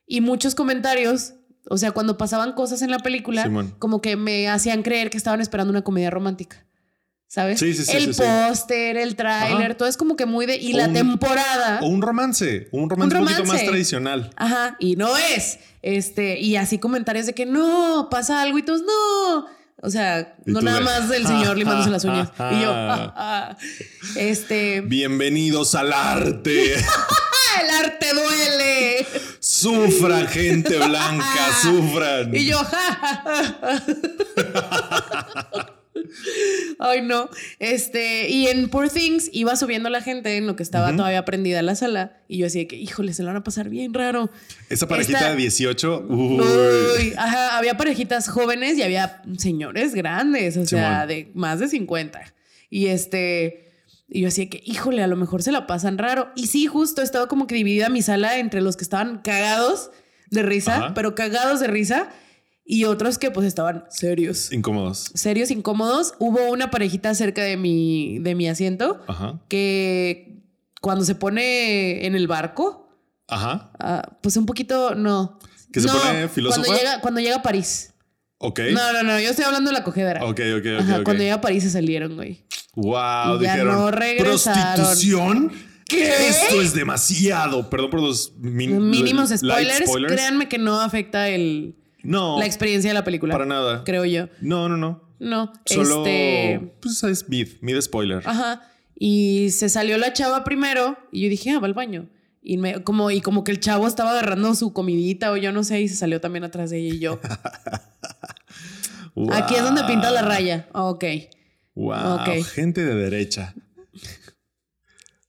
y 0.05 0.21
muchos 0.21 0.55
comentarios, 0.55 1.33
o 1.69 1.77
sea, 1.77 1.91
cuando 1.91 2.17
pasaban 2.17 2.53
cosas 2.53 2.81
en 2.81 2.91
la 2.91 2.99
película, 2.99 3.43
Simón. 3.43 3.75
como 3.79 4.01
que 4.01 4.15
me 4.15 4.47
hacían 4.49 4.81
creer 4.83 5.09
que 5.09 5.17
estaban 5.17 5.41
esperando 5.41 5.71
una 5.71 5.83
comedia 5.83 6.09
romántica. 6.09 6.63
¿Sabes? 7.29 7.59
Sí, 7.59 7.73
sí, 7.73 7.83
sí, 7.83 7.91
El 7.97 8.15
póster, 8.15 8.95
el 8.95 9.17
tráiler, 9.17 9.75
todo 9.75 9.89
es 9.89 9.97
como 9.97 10.15
que 10.15 10.25
muy 10.25 10.45
de... 10.45 10.55
Y 10.55 10.73
O 10.73 10.77
la 10.77 10.87
un- 10.87 10.93
temporada... 10.93 11.79
O 11.81 11.87
un 11.87 12.01
romance, 12.01 12.69
un 12.71 12.89
romance 12.89 13.17
un, 13.17 13.21
poquito 13.23 13.39
más 13.41 13.47
romance. 13.49 13.65
tradicional. 13.65 14.29
Ajá, 14.37 14.77
y 14.79 14.95
no 14.95 15.09
es. 15.17 15.59
Este, 15.81 16.39
y 16.39 16.55
así 16.55 16.79
comentarios 16.79 17.25
de 17.25 17.33
que 17.33 17.45
no, 17.45 18.07
pasa 18.09 18.41
algo 18.41 18.57
y 18.57 18.63
todos 18.63 18.81
no. 18.83 19.45
O 19.79 19.91
sea, 19.91 20.35
no 20.45 20.59
nada 20.61 20.81
más 20.81 21.07
del 21.07 21.27
señor 21.27 21.55
limándose 21.55 21.91
las 21.91 22.03
uñas. 22.03 22.29
Y 22.51 22.61
yo, 22.61 23.13
este, 24.19 24.81
Bienvenidos 24.81 25.75
al 25.75 25.93
arte. 25.93 26.75
¡Ah, 26.77 27.61
el 27.61 27.85
arte 27.85 28.07
duele. 28.13 29.05
sufran, 29.39 30.27
gente 30.27 30.77
blanca, 30.77 31.49
sufran. 31.61 32.35
Y 32.35 32.45
yo, 32.45 32.57
ja, 32.57 32.99
ja, 33.01 33.83
ja. 35.53 35.73
Ay, 36.79 37.01
no. 37.01 37.29
Este, 37.59 38.29
y 38.29 38.47
en 38.47 38.69
Poor 38.69 38.89
Things 38.89 39.29
iba 39.33 39.55
subiendo 39.55 39.89
la 39.89 40.01
gente 40.01 40.37
en 40.37 40.47
lo 40.47 40.55
que 40.55 40.63
estaba 40.63 40.95
todavía 40.95 41.25
prendida 41.25 41.61
la 41.61 41.75
sala. 41.75 42.17
Y 42.27 42.37
yo 42.39 42.47
así 42.47 42.59
de 42.59 42.67
que, 42.67 42.75
híjole, 42.75 43.13
se 43.13 43.23
la 43.23 43.29
van 43.29 43.37
a 43.37 43.43
pasar 43.43 43.69
bien 43.69 43.93
raro. 43.93 44.29
Esa 44.69 44.87
parejita 44.87 45.19
Esta- 45.19 45.31
de 45.31 45.37
18. 45.37 46.05
uy. 46.09 46.39
Uy, 46.99 47.13
ajá, 47.17 47.57
había 47.57 47.77
parejitas 47.77 48.27
jóvenes 48.29 48.77
y 48.77 48.83
había 48.83 49.21
señores 49.37 49.93
grandes, 49.93 50.57
o 50.57 50.65
sea, 50.65 51.05
de 51.07 51.31
más 51.33 51.59
de 51.59 51.67
50. 51.67 52.33
Y 52.69 52.87
este, 52.87 53.71
y 54.09 54.21
yo 54.21 54.27
así 54.27 54.45
de 54.45 54.49
que, 54.49 54.61
híjole, 54.65 55.01
a 55.03 55.07
lo 55.07 55.15
mejor 55.15 55.41
se 55.43 55.51
la 55.51 55.67
pasan 55.67 55.97
raro. 55.97 56.29
Y 56.35 56.47
sí, 56.47 56.65
justo 56.67 57.01
estaba 57.01 57.27
como 57.27 57.47
que 57.47 57.55
dividida 57.55 57.89
mi 57.89 58.01
sala 58.01 58.37
entre 58.39 58.61
los 58.61 58.77
que 58.77 58.83
estaban 58.83 59.19
cagados 59.21 59.91
de 60.29 60.43
risa, 60.43 60.75
Ajá. 60.77 60.93
pero 60.93 61.15
cagados 61.15 61.59
de 61.59 61.67
risa. 61.67 62.09
Y 62.69 62.83
otros 62.83 63.17
que 63.17 63.31
pues 63.31 63.47
estaban 63.47 63.85
serios. 63.89 64.51
Incómodos. 64.51 65.11
Serios, 65.13 65.51
incómodos. 65.51 66.15
Hubo 66.19 66.51
una 66.51 66.69
parejita 66.69 67.15
cerca 67.15 67.41
de 67.41 67.55
mi, 67.55 68.19
de 68.19 68.35
mi 68.35 68.49
asiento 68.49 68.99
Ajá. 69.07 69.39
que 69.47 70.41
cuando 70.81 71.05
se 71.05 71.15
pone 71.15 72.05
en 72.05 72.13
el 72.15 72.27
barco, 72.27 72.89
Ajá. 73.29 73.71
ah, 73.79 74.17
pues 74.21 74.35
un 74.35 74.45
poquito, 74.45 74.95
no. 74.95 75.39
¿Que 75.71 75.79
se 75.79 75.87
No, 75.87 75.93
pone 75.93 76.27
filósofa? 76.27 76.61
Cuando 76.65 76.77
llega, 76.83 77.01
cuando 77.01 77.19
llega 77.21 77.35
a 77.37 77.41
París. 77.41 77.93
Ok. 78.39 78.59
No, 78.73 78.91
no, 78.93 79.01
no, 79.03 79.19
yo 79.19 79.29
estoy 79.29 79.45
hablando 79.45 79.71
de 79.71 79.77
la 79.77 79.83
cogedera. 79.85 80.25
Ok, 80.25 80.41
ok, 80.57 80.65
ok. 80.75 80.79
Ajá. 80.81 81.03
Cuando 81.05 81.23
llega 81.23 81.35
a 81.35 81.41
París 81.41 81.63
se 81.63 81.69
salieron, 81.69 82.15
güey. 82.15 82.43
Wow, 82.75 83.37
Y 83.39 83.43
ya 83.43 83.53
dijeron. 83.53 83.75
no 83.75 83.91
regresaron. 83.91 84.75
¿Prostitución? 84.75 85.51
¿Qué? 85.87 86.27
Esto 86.27 86.61
es 86.61 86.73
demasiado. 86.73 87.69
Perdón 87.69 87.89
por 87.91 88.01
los 88.01 88.33
Mínimos 88.37 89.29
spoilers, 89.29 89.89
Créanme 90.07 90.49
que 90.49 90.57
no 90.57 90.81
afecta 90.81 91.29
el, 91.29 91.76
No, 92.03 92.39
la 92.39 92.45
experiencia 92.45 92.89
de 92.89 92.93
la 92.93 93.03
película. 93.03 93.33
para 93.33 93.45
nada. 93.45 93.83
Creo 93.83 94.05
yo. 94.05 94.29
No, 94.41 94.69
no, 94.69 94.77
no. 94.77 95.03
No. 95.19 95.51
Solo. 95.65 96.05
Este. 96.05 96.73
Pues 96.81 97.03
es 97.03 97.27
mid, 97.27 97.47
mid 97.61 97.79
spoiler. 97.81 98.21
Ajá. 98.25 98.61
Y 98.95 99.49
se 99.51 99.69
salió 99.69 99.97
la 99.97 100.13
chava 100.13 100.43
primero 100.43 100.97
y 101.11 101.23
yo 101.23 101.29
dije, 101.29 101.51
ah, 101.51 101.59
va 101.59 101.67
al 101.67 101.73
baño. 101.73 102.09
Y, 102.41 102.57
me, 102.57 102.83
como, 102.83 103.11
y 103.11 103.21
como 103.21 103.43
que 103.43 103.51
el 103.51 103.59
chavo 103.59 103.87
estaba 103.87 104.11
agarrando 104.11 104.55
su 104.55 104.71
comidita 104.73 105.31
o 105.31 105.37
yo 105.37 105.51
no 105.51 105.63
sé, 105.63 105.81
y 105.81 105.89
se 105.89 105.95
salió 105.95 106.21
también 106.21 106.43
atrás 106.45 106.69
de 106.69 106.79
ella 106.79 106.95
y 106.95 106.99
yo. 106.99 107.19
Aquí 109.33 109.55
es 109.55 109.63
donde 109.63 109.83
pinta 109.83 110.11
la 110.11 110.21
raya. 110.21 110.67
Ah, 110.73 110.85
ok. 110.85 111.03
Wow. 111.75 112.15
Ok. 112.15 112.45
Gente 112.53 112.85
de 112.85 112.95
derecha. 112.95 113.53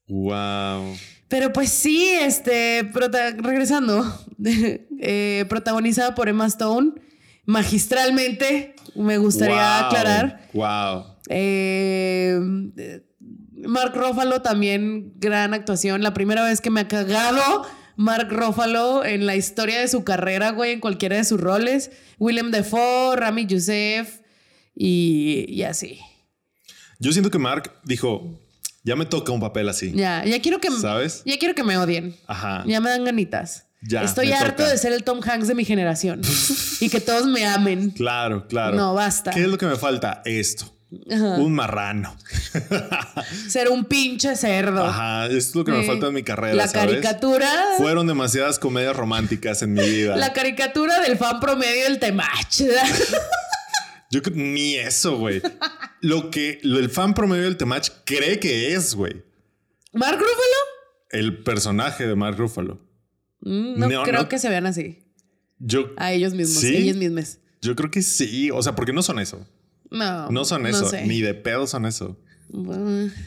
Wow. 0.07 0.97
Pero 1.29 1.53
pues 1.53 1.71
sí, 1.71 2.05
este, 2.23 2.91
regresando, 3.39 4.05
eh, 5.01 5.45
protagonizada 5.49 6.15
por 6.15 6.29
Emma 6.29 6.47
Stone, 6.47 6.93
magistralmente, 7.45 8.75
me 8.95 9.19
gustaría 9.19 9.87
aclarar. 9.87 10.49
Wow. 10.55 11.05
Eh, 11.29 12.41
Mark 13.67 13.93
Ruffalo 13.95 14.41
también, 14.41 15.13
gran 15.17 15.53
actuación. 15.53 16.03
La 16.03 16.15
primera 16.15 16.43
vez 16.45 16.61
que 16.61 16.71
me 16.71 16.81
ha 16.81 16.89
cagado 16.89 17.67
Mark 17.97 18.29
Ruffalo 18.31 19.05
en 19.05 19.27
la 19.27 19.37
historia 19.37 19.81
de 19.81 19.89
su 19.89 20.05
carrera, 20.05 20.53
güey, 20.53 20.73
en 20.73 20.81
cualquiera 20.81 21.17
de 21.17 21.25
sus 21.25 21.41
roles. 21.41 21.91
Willem 22.19 22.51
Dafoe, 22.51 23.17
Rami 23.17 23.45
Youssef 23.47 24.21
y, 24.75 25.45
y 25.49 25.63
así. 25.65 26.01
Yo 27.01 27.13
siento 27.13 27.31
que 27.31 27.39
Mark 27.39 27.73
dijo: 27.85 28.41
Ya 28.89 28.97
me 28.97 29.05
toca 29.05 29.33
un 29.33 29.41
papel 29.41 29.69
así. 29.69 29.93
Ya, 29.95 30.25
ya 30.25 30.41
quiero 30.41 30.61
que, 30.61 30.71
¿Sabes? 30.71 31.21
ya 31.27 31.39
quiero 31.39 31.55
que 31.55 31.63
me 31.63 31.77
odien. 31.77 32.17
Ajá. 32.27 32.65
Ya 32.67 32.81
me 32.81 32.89
dan 32.89 33.05
ganitas. 33.05 33.67
Ya, 33.83 34.03
Estoy 34.03 34.33
harto 34.33 34.63
toca. 34.63 34.71
de 34.71 34.79
ser 34.79 34.95
el 34.95 35.05
Tom 35.05 35.21
Hanks 35.23 35.47
de 35.47 35.55
mi 35.55 35.67
generación 35.67 36.23
y 36.81 36.89
que 36.89 36.99
todos 36.99 37.27
me 37.27 37.47
amen. 37.47 37.91
Claro, 37.91 38.49
claro. 38.49 38.79
No, 38.79 38.95
basta. 38.95 39.31
¿Qué 39.33 39.43
es 39.43 39.49
lo 39.49 39.59
que 39.59 39.67
me 39.67 39.77
falta? 39.77 40.23
Esto. 40.25 40.75
Un 40.91 41.53
marrano. 41.53 42.17
Ser 43.49 43.69
un 43.69 43.85
pinche 43.85 44.35
cerdo. 44.37 44.87
Ajá. 44.87 45.27
Esto 45.27 45.37
es 45.37 45.55
lo 45.57 45.65
que 45.67 45.73
me 45.73 45.85
falta 45.87 46.07
en 46.07 46.15
mi 46.15 46.23
carrera. 46.23 46.55
La 46.55 46.67
¿sabes? 46.67 46.93
caricatura. 46.93 47.47
Fueron 47.77 48.07
demasiadas 48.07 48.59
comedias 48.59 48.97
románticas 48.97 49.61
en 49.61 49.75
mi 49.75 49.83
vida. 49.83 50.17
La 50.17 50.33
caricatura 50.33 50.99
del 51.01 51.19
fan 51.19 51.41
promedio 51.41 51.85
del 51.85 51.99
Temach. 51.99 52.63
Yo 54.11 54.23
creo 54.23 54.37
ni 54.37 54.75
eso, 54.77 55.19
güey. 55.19 55.43
lo 56.01 56.31
que 56.31 56.61
lo- 56.63 56.79
el 56.79 56.91
fan 56.91 57.13
promedio 57.15 57.45
del 57.45 57.57
Temach 57.57 57.89
cree 58.05 58.39
que 58.41 58.73
es, 58.75 58.95
güey. 58.95 59.23
¿Mark 59.93 60.19
Ruffalo? 60.19 60.59
El 61.11 61.43
personaje 61.43 62.07
de 62.07 62.15
Mark 62.15 62.37
Ruffalo. 62.39 62.81
Mm, 63.41 63.79
No, 63.79 63.89
No, 63.89 64.03
creo 64.05 64.23
no. 64.23 64.29
que 64.29 64.39
se 64.39 64.49
vean 64.49 64.67
así. 64.67 65.05
Yo, 65.59 65.93
A 65.97 66.13
ellos 66.13 66.35
mismos. 66.35 66.61
¿Sí? 66.61 66.77
Ellos 66.77 66.97
mismos. 66.97 67.39
yo 67.61 67.75
creo 67.75 67.91
que 67.91 68.03
sí. 68.03 68.51
O 68.51 68.63
sea, 68.63 68.75
porque 68.75 68.93
no 68.93 69.03
son 69.03 69.19
eso. 69.19 69.47
No. 69.91 70.31
No 70.31 70.45
son 70.45 70.67
eso. 70.67 70.89
sé. 70.89 71.05
Ni 71.07 71.21
de 71.21 71.35
pedo 71.35 71.67
son 71.67 71.85
eso. 71.87 72.17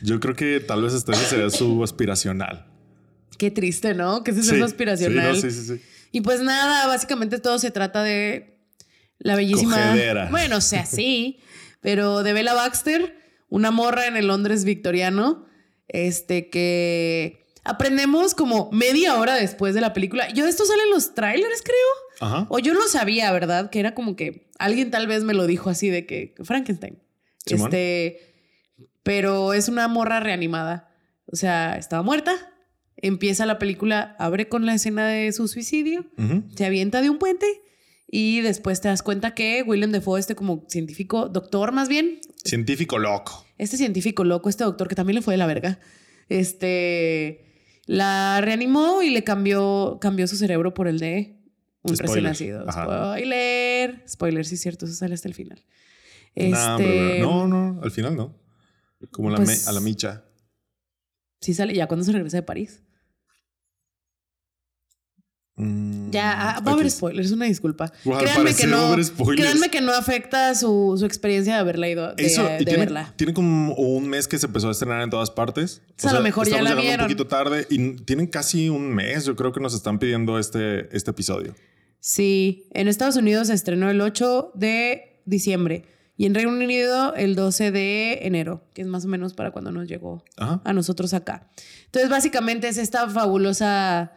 Yo 0.04 0.20
creo 0.20 0.36
que 0.36 0.60
tal 0.62 0.82
vez 0.84 0.94
este 0.94 1.14
sería 1.14 1.50
su 1.50 1.84
aspiracional. 1.84 2.68
Qué 3.38 3.52
triste, 3.52 3.94
¿no? 3.94 4.24
Que 4.24 4.32
ese 4.32 4.44
Sí, 4.44 4.56
es 4.56 4.62
aspiracional. 4.62 5.36
Sí, 5.36 5.44
no, 5.46 5.52
sí, 5.52 5.58
sí, 5.60 5.76
sí. 5.78 5.82
Y 6.12 6.22
pues 6.22 6.42
nada, 6.42 6.88
básicamente 6.88 7.40
todo 7.40 7.58
se 7.60 7.72
trata 7.72 8.04
de 8.04 8.60
la 9.24 9.36
bellísima. 9.36 9.76
Cogedera. 9.76 10.28
Bueno, 10.30 10.58
o 10.58 10.62
sea, 10.62 10.86
sí, 10.86 11.40
pero 11.80 12.24
de 12.24 12.34
Bella 12.34 12.54
Baxter, 12.54 13.16
una 13.50 13.72
morra 13.72 14.08
en 14.08 14.18
el 14.18 14.28
Londres 14.28 14.66
victoriano, 14.66 15.46
este 15.88 16.50
que 16.50 17.46
aprendemos 17.64 18.34
como 18.34 18.70
media 18.72 19.18
hora 19.18 19.36
después 19.36 19.74
de 19.74 19.82
la 19.82 19.94
película. 19.94 20.30
Yo 20.34 20.48
esto 20.48 20.66
sale 20.66 20.84
en 20.84 20.90
los 20.90 21.14
trailers, 21.14 21.62
creo. 21.62 22.28
Ajá. 22.28 22.48
O 22.50 22.60
yo 22.60 22.74
lo 22.74 22.88
sabía, 22.88 23.32
¿verdad? 23.32 23.70
Que 23.70 23.80
era 23.80 23.94
como 23.94 24.16
que 24.16 24.50
alguien 24.60 24.92
tal 24.92 25.08
vez 25.08 25.24
me 25.24 25.34
lo 25.34 25.48
dijo 25.48 25.70
así 25.70 25.90
de 25.90 26.06
que 26.06 26.34
Frankenstein. 26.44 27.02
Este, 27.46 28.20
pero 29.04 29.54
es 29.54 29.68
una 29.68 29.88
morra 29.88 30.20
reanimada. 30.20 30.94
O 31.26 31.36
sea, 31.36 31.78
estaba 31.78 32.04
muerta. 32.04 32.34
Empieza 32.98 33.46
la 33.46 33.58
película, 33.58 34.16
abre 34.20 34.48
con 34.48 34.66
la 34.66 34.76
escena 34.76 35.08
de 35.08 35.32
su 35.32 35.48
suicidio, 35.48 36.06
se 36.56 36.66
avienta 36.66 37.02
de 37.02 37.10
un 37.10 37.18
puente 37.18 37.48
y 38.14 38.42
después 38.42 38.82
te 38.82 38.90
das 38.90 39.02
cuenta 39.04 39.34
que 39.34 39.64
Willem 39.64 39.92
Dafoe, 39.94 40.20
este 40.20 40.36
como 40.36 40.66
científico, 40.68 41.30
doctor 41.30 41.72
más 41.72 41.88
bien, 41.88 42.20
Científico 42.44 43.00
loco. 43.00 43.46
este 43.58 43.78
científico 43.78 44.24
loco, 44.26 44.50
este 44.50 44.66
doctor 44.66 44.88
que 44.90 44.96
también 44.96 45.16
le 45.16 45.22
fue 45.22 45.34
de 45.34 45.38
la 45.38 45.48
verga, 45.48 45.80
este, 46.28 47.46
la 47.86 48.40
reanimó 48.42 49.02
y 49.04 49.10
le 49.12 49.24
cambió, 49.24 49.98
cambió 50.02 50.28
su 50.28 50.36
cerebro 50.38 50.74
por 50.74 50.88
el 50.88 51.00
de 51.00 51.38
un 51.84 51.96
Spoiler. 51.96 52.24
recién 52.34 52.54
nacido. 52.56 52.70
Ajá. 52.70 52.84
Spoiler. 52.86 54.04
Spoiler, 54.08 54.46
sí 54.46 54.56
es 54.56 54.62
cierto, 54.62 54.86
eso 54.86 54.94
sale 54.96 55.14
hasta 55.14 55.28
el 55.28 55.34
final. 55.34 55.64
Nah, 56.36 56.78
Este, 56.78 57.20
no, 57.22 57.48
no, 57.48 57.80
al 57.84 57.92
final 57.92 58.16
no. 58.16 58.38
Como 59.12 59.30
la 59.30 59.38
Pues- 59.38 59.66
me- 59.66 59.70
a 59.70 59.74
la 59.74 59.80
micha. 59.82 60.26
Sí 61.42 61.54
sale 61.54 61.74
ya 61.74 61.88
cuando 61.88 62.06
se 62.06 62.12
regresa 62.12 62.38
de 62.38 62.44
París. 62.44 62.84
Mm, 65.62 66.10
Ya, 66.12 66.32
ah, 66.56 66.60
va 66.62 66.72
a 66.72 66.74
haber 66.74 66.90
spoilers, 66.90 67.32
una 67.32 67.46
disculpa. 67.46 67.92
Wow, 68.04 68.18
créanme, 68.18 68.54
que 68.56 68.68
no, 68.68 68.96
créanme 69.36 69.70
que 69.70 69.80
no 69.82 69.94
afecta 69.94 70.56
su, 70.56 70.96
su 70.98 71.06
experiencia 71.06 71.54
de 71.54 71.60
haberla 71.60 71.88
ido, 71.88 72.14
de, 72.16 72.26
Eso, 72.26 72.44
de 72.44 72.58
y 72.62 72.66
tiene, 72.66 72.80
verla. 72.80 73.14
tiene 73.16 73.34
como 73.34 73.74
un 73.76 74.10
mes 74.10 74.28
que 74.28 74.38
se 74.40 74.48
empezó 74.48 74.68
a 74.70 74.72
estrenar 74.72 75.02
en 75.02 75.10
todas 75.10 75.30
partes. 75.30 75.82
O 75.90 76.02
sea, 76.02 76.12
a 76.12 76.14
lo 76.16 76.22
mejor 76.22 76.50
ya 76.50 76.62
la 76.62 76.74
vieron. 76.76 77.02
un 77.02 77.06
poquito 77.06 77.28
tarde 77.28 77.68
y 77.70 77.94
tienen 77.98 78.28
casi 78.28 78.70
un 78.70 78.94
mes. 78.94 79.26
Yo 79.26 79.36
creo 79.36 79.52
que 79.52 79.60
nos 79.60 79.74
están 79.74 80.00
pidiendo 80.00 80.40
este, 80.40 80.96
este 80.96 81.12
episodio. 81.12 81.56
Sí, 82.00 82.68
en 82.74 82.88
Estados 82.88 83.16
Unidos 83.16 83.48
se 83.48 83.54
estrenó 83.54 83.90
el 83.90 84.02
8 84.02 84.52
de 84.56 85.22
diciembre 85.26 85.86
y 86.18 86.26
en 86.26 86.34
Reino 86.34 86.50
Unido 86.52 87.14
el 87.16 87.36
12 87.36 87.72
de 87.72 88.20
enero, 88.24 88.64
que 88.74 88.82
es 88.82 88.88
más 88.88 89.06
o 89.06 89.08
menos 89.08 89.34
para 89.34 89.52
cuando 89.52 89.72
nos 89.72 89.88
llegó 89.88 90.24
Ajá. 90.38 90.62
a 90.64 90.74
nosotros 90.74 91.14
acá. 91.14 91.48
Entonces, 91.86 92.10
básicamente 92.10 92.68
es 92.68 92.78
esta 92.78 93.08
fabulosa, 93.10 94.12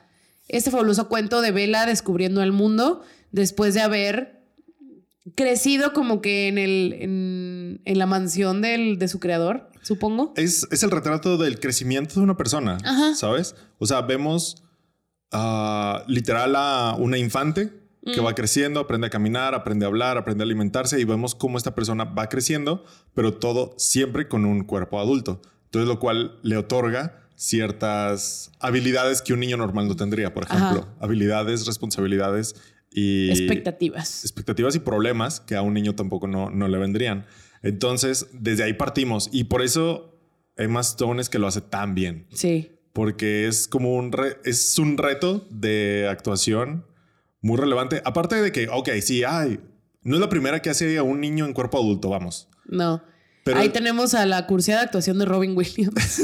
este 0.49 0.71
fabuloso 0.71 1.09
cuento 1.09 1.41
de 1.41 1.51
Bella 1.53 1.87
descubriendo 1.87 2.43
el 2.43 2.53
mundo 2.53 3.03
después 3.33 3.75
de 3.75 3.81
haber 3.81 4.43
crecido 5.35 5.93
como 5.93 6.21
que 6.21 6.49
en, 6.49 6.59
el, 6.59 6.95
en, 7.01 7.81
en 7.85 7.99
la 7.99 8.07
mansión 8.07 8.61
del, 8.61 8.99
de 8.99 9.09
su 9.09 9.21
creador, 9.21 9.71
supongo. 9.83 10.33
Es, 10.37 10.67
es 10.71 10.83
el 10.83 10.91
retrato 10.91 11.39
del 11.39 11.59
crecimiento 11.61 12.15
de 12.17 12.21
una 12.21 12.37
persona, 12.37 12.79
Ajá. 12.85 13.15
¿sabes? 13.15 13.57
O 13.79 13.87
sea, 13.87 14.03
vemos 14.03 14.63
ah, 15.33 16.05
literal 16.09 16.55
a 16.57 16.97
una 16.99 17.19
infante 17.19 17.73
que 18.05 18.21
Mm. 18.21 18.27
va 18.27 18.35
creciendo, 18.35 18.81
aprende 18.81 19.07
a 19.07 19.11
caminar, 19.11 19.55
aprende 19.55 19.87
a 19.87 19.89
hablar, 19.89 20.19
aprende 20.19 20.43
a 20.43 20.45
alimentarse 20.45 21.01
y 21.01 21.05
vemos 21.05 21.35
cómo 21.35 21.57
esta 21.57 21.75
persona 21.75 22.05
va 22.05 22.29
creciendo, 22.29 22.85
pero 23.15 23.33
todo 23.33 23.75
siempre 23.79 24.29
con 24.29 24.45
un 24.45 24.65
cuerpo 24.65 25.01
adulto. 25.01 25.41
Entonces, 25.65 25.89
lo 25.89 25.99
cual 25.99 26.39
le 26.43 26.59
otorga 26.59 27.24
ciertas 27.45 28.51
habilidades 28.61 29.23
que 29.23 29.33
un 29.33 29.41
niño 29.41 29.57
normal 29.57 29.89
no 29.89 29.97
tendría, 29.97 30.33
por 30.35 30.45
Ajá. 30.45 30.57
ejemplo, 30.57 30.89
habilidades, 31.01 31.67
responsabilidades 31.67 32.55
y 32.91 33.31
Expectativas. 33.31 34.25
expectativas 34.25 34.75
y 34.77 34.79
problemas 34.81 35.41
que 35.41 35.57
a 35.57 35.63
un 35.63 35.75
niño 35.75 35.95
tampoco 35.95 36.27
no, 36.27 36.51
no 36.51 36.69
le 36.69 36.79
vendrían. 36.79 37.27
Entonces, 37.63 38.27
desde 38.33 38.63
ahí 38.65 38.75
partimos. 38.75 39.29
Y 39.33 39.45
por 39.45 39.63
eso 39.63 40.19
Emma 40.57 40.81
Stone 40.81 41.21
es 41.21 41.29
que 41.29 41.39
lo 41.39 41.47
hace 41.47 41.61
tan 41.61 41.95
bien. 41.95 42.27
Sí. 42.33 42.71
Porque 42.93 43.47
es 43.49 43.67
como 43.67 43.95
un, 43.95 44.13
re- 44.13 44.37
es 44.45 44.79
un 44.79 44.97
reto 44.99 45.47
de 45.51 46.07
actuación 46.09 46.87
muy 47.41 47.57
relevante. 47.59 48.01
Aparte 48.05 48.37
de 48.41 48.53
que, 48.53 48.69
ok, 48.69 48.91
sí, 49.03 49.25
ay, 49.25 49.61
no 50.03 50.15
es 50.17 50.21
la 50.21 50.29
primera 50.29 50.61
que 50.63 50.71
hace 50.71 50.97
a 50.99 51.03
un 51.03 51.21
niño 51.21 51.47
en 51.47 51.53
cuerpo 51.55 51.79
adulto, 51.79 52.09
vamos. 52.11 52.49
No. 52.67 53.03
Pero- 53.45 53.59
Ahí 53.61 53.69
tenemos 53.69 54.15
a 54.15 54.25
la 54.27 54.47
cursiada 54.47 54.83
actuación 54.83 55.19
de 55.19 55.27
Robin 55.27 55.57
Williams. 55.57 56.23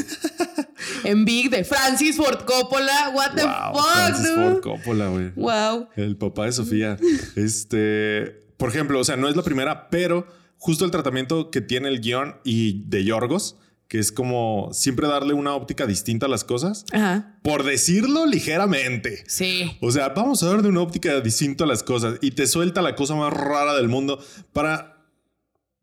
en 1.04 1.24
Big 1.24 1.50
de 1.50 1.64
Francis 1.64 2.16
Ford 2.16 2.44
Coppola. 2.46 3.10
What 3.14 3.34
the 3.34 3.42
Wow, 3.44 3.74
fuck, 3.74 3.92
Francis 3.94 4.34
dude? 4.34 4.44
Ford 4.52 4.60
Coppola, 4.62 5.08
güey. 5.08 5.30
Wow. 5.36 5.88
El 5.96 6.16
papá 6.16 6.46
de 6.46 6.52
Sofía. 6.52 6.96
este, 7.36 8.40
por 8.56 8.70
ejemplo, 8.70 8.98
o 8.98 9.04
sea, 9.04 9.16
no 9.16 9.28
es 9.28 9.36
la 9.36 9.42
primera, 9.42 9.88
pero 9.90 10.26
justo 10.56 10.84
el 10.84 10.90
tratamiento 10.90 11.50
que 11.50 11.60
tiene 11.60 11.88
el 11.88 12.00
guion 12.00 12.36
y 12.44 12.84
de 12.88 13.04
Yorgos, 13.04 13.56
que 13.88 13.98
es 13.98 14.12
como 14.12 14.68
siempre 14.72 15.08
darle 15.08 15.34
una 15.34 15.54
óptica 15.54 15.86
distinta 15.86 16.26
a 16.26 16.28
las 16.28 16.44
cosas, 16.44 16.84
Ajá. 16.92 17.38
por 17.42 17.64
decirlo 17.64 18.24
ligeramente. 18.26 19.24
Sí. 19.26 19.76
O 19.80 19.90
sea, 19.90 20.10
vamos 20.10 20.42
a 20.42 20.46
dar 20.46 20.62
de 20.62 20.68
una 20.68 20.80
óptica 20.80 21.20
distinta 21.20 21.64
a 21.64 21.66
las 21.66 21.82
cosas 21.82 22.18
y 22.20 22.30
te 22.30 22.46
suelta 22.46 22.82
la 22.82 22.94
cosa 22.94 23.14
más 23.14 23.32
rara 23.32 23.74
del 23.74 23.88
mundo 23.88 24.22
para... 24.52 24.96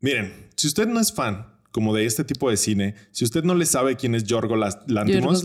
Miren, 0.00 0.47
si 0.58 0.66
usted 0.66 0.88
no 0.88 0.98
es 0.98 1.12
fan 1.12 1.46
como 1.70 1.94
de 1.94 2.04
este 2.04 2.24
tipo 2.24 2.50
de 2.50 2.56
cine, 2.56 2.96
si 3.12 3.24
usted 3.24 3.44
no 3.44 3.54
le 3.54 3.64
sabe 3.64 3.96
quién 3.96 4.14
es 4.16 4.24
Yorgos 4.24 4.58
Lanthimos. 4.88 5.44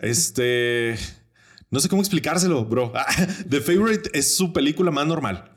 este... 0.00 0.96
No 1.70 1.78
sé 1.78 1.88
cómo 1.88 2.02
explicárselo, 2.02 2.64
bro. 2.64 2.92
The 3.48 3.60
Favorite 3.60 4.10
es 4.12 4.36
su 4.36 4.52
película 4.52 4.90
más 4.90 5.06
normal. 5.06 5.52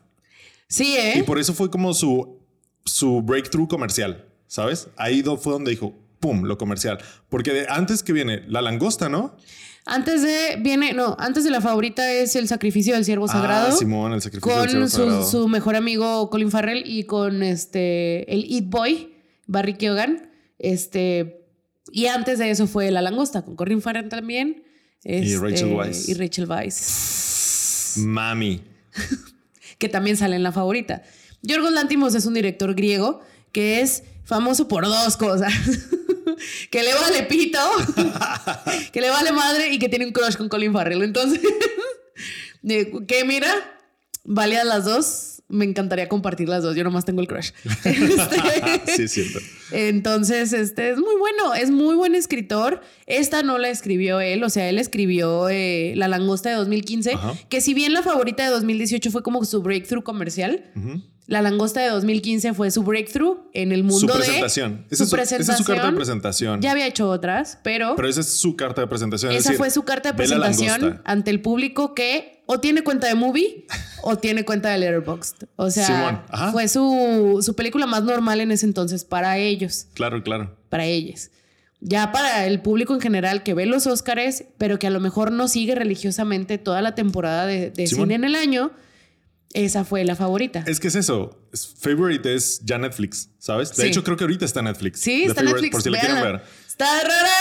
Sí, 0.67 0.93
Y 0.93 1.19
¿eh? 1.19 1.23
por 1.25 1.39
eso 1.39 1.53
fue 1.53 1.69
como 1.69 1.93
su, 1.93 2.39
su 2.85 3.21
breakthrough 3.23 3.67
comercial, 3.67 4.25
¿sabes? 4.47 4.87
Ahí 4.95 5.23
fue 5.23 5.53
donde 5.53 5.71
dijo, 5.71 5.95
¡pum!, 6.19 6.43
lo 6.43 6.57
comercial. 6.57 6.99
Porque 7.29 7.51
de 7.51 7.65
antes 7.67 8.03
que 8.03 8.13
viene 8.13 8.43
La 8.47 8.61
Langosta, 8.61 9.09
¿no? 9.09 9.35
Antes 9.85 10.21
de, 10.21 10.57
viene, 10.61 10.93
no, 10.93 11.15
antes 11.19 11.43
de 11.43 11.49
la 11.49 11.59
favorita 11.59 12.09
es 12.09 12.35
el 12.37 12.47
sacrificio 12.47 12.93
del 12.93 13.03
siervo 13.03 13.27
sagrado. 13.27 13.67
Ah, 13.69 13.71
Simón, 13.71 14.13
el 14.13 14.21
sacrificio 14.21 14.61
del 14.61 14.79
con 14.79 14.89
Sagrado. 14.89 15.25
su, 15.25 15.41
su 15.41 15.47
mejor 15.49 15.75
amigo 15.75 16.29
Colin 16.29 16.51
Farrell 16.51 16.83
y 16.85 17.03
con 17.03 17.43
este 17.43 18.33
el 18.33 18.45
Eat 18.49 18.65
Boy, 18.67 19.13
Barry 19.45 19.73
Keoghan. 19.73 20.29
Este, 20.57 21.45
y 21.91 22.05
antes 22.05 22.39
de 22.39 22.49
eso 22.49 22.65
fue 22.65 22.91
La 22.91 23.01
Langosta, 23.01 23.43
con 23.43 23.57
Colin 23.57 23.81
Farrell 23.81 24.07
también. 24.07 24.63
Y 25.03 25.33
este, 25.33 25.39
Rachel 25.39 25.73
Weisz. 25.73 26.07
Y 26.07 26.13
Rachel 26.13 26.49
Weisz, 26.49 27.97
Mami. 27.97 28.61
que 29.77 29.89
también 29.89 30.15
sale 30.15 30.37
en 30.37 30.43
la 30.43 30.53
favorita. 30.53 31.03
Yorgos 31.41 31.73
Lantimos 31.73 32.15
es 32.15 32.25
un 32.25 32.35
director 32.35 32.73
griego 32.73 33.19
que 33.51 33.81
es 33.81 34.03
famoso 34.23 34.69
por 34.69 34.85
dos 34.85 35.17
cosas. 35.17 35.51
que 36.71 36.83
le 36.83 36.93
vale 36.93 37.23
pito, 37.23 37.59
que 38.91 39.01
le 39.01 39.09
vale 39.09 39.31
madre 39.31 39.71
y 39.73 39.79
que 39.79 39.89
tiene 39.89 40.05
un 40.05 40.11
crush 40.11 40.35
con 40.35 40.49
Colin 40.49 40.73
Farrell. 40.73 41.03
Entonces, 41.03 41.41
de- 42.61 42.91
que 43.07 43.25
mira, 43.25 43.49
vale 44.23 44.57
a 44.57 44.63
las 44.63 44.85
dos. 44.85 45.29
Me 45.49 45.65
encantaría 45.65 46.09
compartir 46.09 46.49
las 46.49 46.63
dos. 46.63 46.75
Yo 46.75 46.83
nomás 46.83 47.05
tengo 47.05 47.21
el 47.21 47.27
crush. 47.27 47.51
Este, 47.83 48.95
sí, 48.97 49.07
cierto. 49.07 49.39
entonces, 49.71 50.51
este 50.53 50.89
es 50.89 50.97
muy 50.97 51.15
bueno, 51.19 51.53
es 51.53 51.69
muy 51.69 51.95
buen 51.95 52.15
escritor. 52.15 52.81
Esta 53.05 53.43
no 53.43 53.57
la 53.59 53.69
escribió 53.69 54.19
él, 54.19 54.43
o 54.43 54.49
sea, 54.49 54.67
él 54.69 54.79
escribió 54.79 55.49
eh, 55.49 55.93
La 55.95 56.07
Langosta 56.07 56.49
de 56.49 56.55
2015, 56.55 57.13
Ajá. 57.13 57.33
que 57.49 57.61
si 57.61 57.73
bien 57.75 57.93
la 57.93 58.01
favorita 58.01 58.43
de 58.43 58.49
2018 58.49 59.11
fue 59.11 59.21
como 59.21 59.43
su 59.45 59.61
breakthrough 59.61 60.03
comercial. 60.03 60.71
La 61.25 61.41
Langosta 61.41 61.79
de 61.81 61.87
2015 61.89 62.53
fue 62.53 62.69
su 62.69 62.83
breakthrough 62.83 63.37
en 63.53 63.71
el 63.71 63.79
Su 63.79 63.85
mundo 63.85 64.13
presentación. 64.13 64.85
de 64.89 64.95
Esa 64.95 64.97
su 64.97 65.03
es 65.03 65.09
su, 65.09 65.15
esa 65.15 65.35
es 65.37 65.45
su 65.45 65.63
presentación. 65.63 65.65
carta 65.77 65.91
de 65.91 65.95
presentación. 65.95 66.61
Ya 66.61 66.71
había 66.71 66.85
hecho 66.87 67.09
otras, 67.09 67.59
pero, 67.63 67.95
Pero 67.95 68.09
esa 68.09 68.19
es 68.21 68.27
su 68.27 68.55
carta 68.57 68.81
de 68.81 68.87
presentación. 68.87 69.31
es 69.31 69.39
esa 69.39 69.49
decir, 69.51 69.57
fue 69.57 69.69
su 69.71 69.83
carta 69.83 70.11
de 70.11 70.15
presentación 70.17 71.01
ante 71.05 71.31
el 71.31 71.39
público 71.41 71.95
que 71.95 72.43
o 72.45 72.59
tiene 72.59 72.83
cuenta 72.83 73.07
de 73.07 73.15
movie 73.15 73.65
o 74.01 74.17
tiene 74.17 74.43
cuenta 74.43 74.69
de 74.69 74.77
Letterboxd. 74.79 75.45
O 75.55 75.71
sea, 75.71 76.25
fue 76.51 76.67
su, 76.67 77.39
su 77.41 77.55
película 77.55 77.85
más 77.85 78.03
normal 78.03 78.41
en 78.41 78.51
ese 78.51 78.65
entonces 78.65 79.05
para 79.05 79.37
ellos 79.37 79.87
Claro, 79.93 80.21
claro. 80.23 80.57
para 80.67 80.85
ellas. 80.85 81.31
Ya 81.79 82.11
para 82.11 82.45
el 82.45 82.61
público 82.61 82.93
en 82.93 83.01
general 83.01 83.43
que 83.43 83.53
ve 83.53 83.65
los 83.65 83.87
Óscares, 83.87 84.43
pero 84.57 84.77
que 84.79 84.87
a 84.87 84.89
lo 84.89 84.99
mejor 84.99 85.31
no 85.31 85.47
sigue 85.47 85.73
religiosamente 85.75 86.57
toda 86.57 86.81
la 86.81 86.95
temporada 86.95 87.45
de, 87.45 87.71
cine 87.87 88.15
en 88.15 88.23
el 88.25 88.35
año, 88.35 88.71
esa 89.53 89.85
fue 89.85 90.03
la 90.05 90.15
favorita. 90.15 90.63
Es 90.67 90.79
que 90.79 90.87
es 90.87 90.95
eso. 90.95 91.39
Es- 91.53 91.67
Favorite 91.79 92.33
es 92.33 92.61
ya 92.63 92.77
Netflix, 92.77 93.29
¿sabes? 93.39 93.75
De 93.75 93.83
Sí. 93.83 93.89
hecho, 93.89 94.03
creo 94.03 94.17
que 94.17 94.23
ahorita 94.23 94.45
está 94.45 94.61
Netflix. 94.61 94.99
sí, 94.99 95.21
The 95.23 95.29
está 95.29 95.33
Favorite, 95.35 95.53
Netflix. 95.53 95.71
Por 95.71 95.81
si 95.83 95.89
la 95.89 95.99
quieren 95.99 96.21
ver. 96.23 96.41
Está 96.67 96.85
rara. 97.01 97.31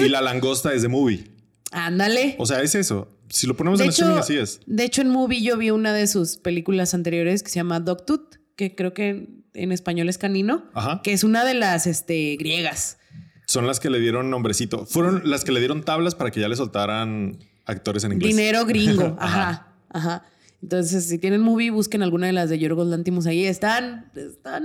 Y 0.00 0.08
La 0.08 0.20
Langosta 0.20 0.72
es 0.72 0.82
de 0.82 0.88
Movie. 0.88 1.24
Ándale. 1.72 2.36
O 2.38 2.46
sea, 2.46 2.60
es 2.62 2.74
eso. 2.74 3.08
Si 3.28 3.46
lo 3.46 3.56
ponemos 3.56 3.78
De 3.78 3.86
en 3.86 3.90
streaming, 3.90 4.14
hecho, 4.16 4.20
así 4.22 4.36
es. 4.36 4.60
de 4.66 4.84
hecho, 4.84 5.00
en 5.00 5.08
Movie 5.08 5.42
yo 5.42 5.56
vi 5.56 5.70
una 5.70 5.92
de 5.94 6.06
sus 6.06 6.36
películas 6.36 6.92
anteriores 6.94 7.42
que 7.42 7.48
se 7.48 7.56
llama 7.56 7.80
Dogtooth, 7.80 8.36
que 8.56 8.74
creo 8.74 8.92
que 8.92 9.08
en, 9.08 9.44
en 9.54 9.72
español 9.72 10.08
es 10.10 10.18
canino, 10.18 10.64
Ajá. 10.74 11.00
que 11.02 11.12
es 11.14 11.24
una 11.24 11.44
de 11.44 11.54
las 11.54 11.86
este, 11.86 12.36
griegas. 12.38 12.98
Son 13.46 13.66
las 13.66 13.80
que 13.80 13.88
le 13.90 14.00
dieron 14.00 14.28
nombrecito. 14.30 14.84
Fueron 14.86 15.22
las 15.24 15.44
que 15.44 15.52
le 15.52 15.60
dieron 15.60 15.82
tablas 15.82 16.14
para 16.14 16.30
que 16.30 16.40
ya 16.40 16.48
le 16.48 16.56
soltaran 16.56 17.38
actores 17.64 18.04
en 18.04 18.12
inglés. 18.12 18.28
Dinero 18.36 18.64
gringo. 18.66 19.16
Ajá. 19.20 19.48
Ajá. 19.48 19.66
Ajá. 19.90 20.26
Entonces, 20.62 21.06
si 21.06 21.18
tienen 21.18 21.40
movie, 21.40 21.70
busquen 21.70 22.02
alguna 22.02 22.28
de 22.28 22.32
las 22.32 22.48
de 22.48 22.58
Yorgos 22.58 22.86
Lantimos 22.86 23.26
ahí. 23.26 23.44
Están, 23.44 24.10
están 24.14 24.62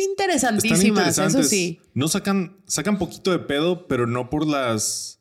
interesantísimas, 0.00 0.80
Están 0.80 0.88
interesantes. 1.28 1.40
eso 1.40 1.48
sí. 1.48 1.80
No 1.94 2.08
sacan, 2.08 2.56
sacan 2.66 2.98
poquito 2.98 3.30
de 3.30 3.38
pedo, 3.38 3.86
pero 3.86 4.06
no 4.06 4.28
por 4.28 4.46
las. 4.46 5.20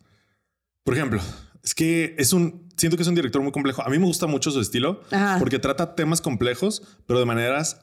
Por 0.84 0.96
ejemplo, 0.96 1.22
es 1.64 1.76
que 1.76 2.16
es 2.18 2.34
un. 2.34 2.68
Siento 2.76 2.96
que 2.98 3.04
es 3.04 3.10
un 3.10 3.16
director 3.16 3.42
muy 3.42 3.52
complejo. 3.52 3.84
A 3.84 3.90
mí 3.90 4.00
me 4.00 4.06
gusta 4.06 4.26
mucho 4.26 4.52
su 4.52 4.62
estilo 4.62 5.02
Ajá. 5.12 5.38
porque 5.38 5.60
trata 5.60 5.96
temas 5.96 6.22
complejos, 6.22 6.82
pero 7.06 7.20
de 7.20 7.26
maneras 7.26 7.82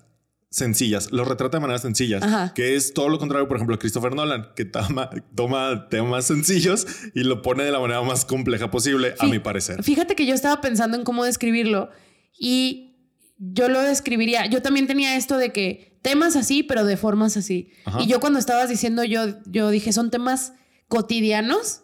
sencillas. 0.51 1.13
Los 1.13 1.29
retrata 1.29 1.59
de 1.59 1.61
maneras 1.61 1.83
sencillas, 1.83 2.23
Ajá. 2.23 2.55
que 2.55 2.77
es 2.77 2.95
todo 2.95 3.11
lo 3.11 3.19
contrario, 3.19 3.47
por 3.47 3.59
ejemplo, 3.59 3.77
a 3.77 3.79
Christopher 3.79 4.15
Nolan, 4.15 4.49
que 4.57 4.65
toma, 4.65 5.11
toma 5.35 5.89
temas 5.91 6.25
sencillos 6.27 6.87
y 7.15 7.25
lo 7.25 7.43
pone 7.43 7.65
de 7.65 7.71
la 7.73 7.79
manera 7.79 8.01
más 8.03 8.25
compleja 8.25 8.71
posible, 8.71 9.15
a 9.19 9.27
mi 9.27 9.39
parecer. 9.39 9.83
Fíjate 9.85 10.15
que 10.17 10.25
yo 10.25 10.35
estaba 10.35 10.63
pensando 10.63 10.97
en 10.97 11.05
cómo 11.05 11.25
describirlo 11.25 11.91
y 12.39 12.97
yo 13.39 13.69
lo 13.69 13.81
describiría. 13.83 14.47
Yo 14.47 14.63
también 14.63 14.87
tenía 14.87 15.17
esto 15.17 15.37
de 15.37 15.53
que 15.53 15.99
temas 16.03 16.37
así, 16.37 16.63
pero 16.63 16.85
de 16.85 16.97
formas 16.97 17.37
así. 17.37 17.71
Ajá. 17.85 18.01
Y 18.03 18.07
yo 18.07 18.21
cuando 18.21 18.39
estabas 18.39 18.69
diciendo, 18.69 19.05
yo, 19.05 19.27
yo 19.47 19.71
dije, 19.71 19.93
son 19.93 20.11
temas 20.11 20.53
cotidianos. 20.89 21.83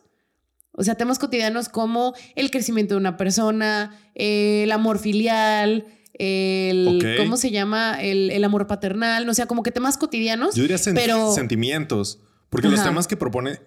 O 0.75 0.83
sea, 0.85 0.95
temas 0.95 1.19
cotidianos 1.19 1.69
como 1.69 2.15
el 2.35 2.51
crecimiento 2.51 2.95
de 2.95 2.99
una 3.01 3.17
persona, 3.19 3.99
eh, 4.15 4.63
el 4.65 4.73
amor 4.73 4.99
filial, 4.99 5.85
el. 6.15 7.17
¿cómo 7.19 7.37
se 7.37 7.51
llama? 7.51 8.01
El, 8.01 8.31
el 8.31 8.43
amor 8.45 8.67
paternal, 8.67 9.29
o 9.29 9.35
sea, 9.35 9.45
como 9.47 9.63
que 9.63 9.71
temas 9.71 9.99
cotidianos. 9.99 10.55
Yo 10.55 10.63
diría 10.63 10.79
sen- 10.79 10.95
pero 10.95 11.35
sentimientos, 11.35 12.21
porque 12.49 12.69
los 12.69 12.83
temas 12.83 13.07
que 13.07 13.17
propone, 13.19 13.59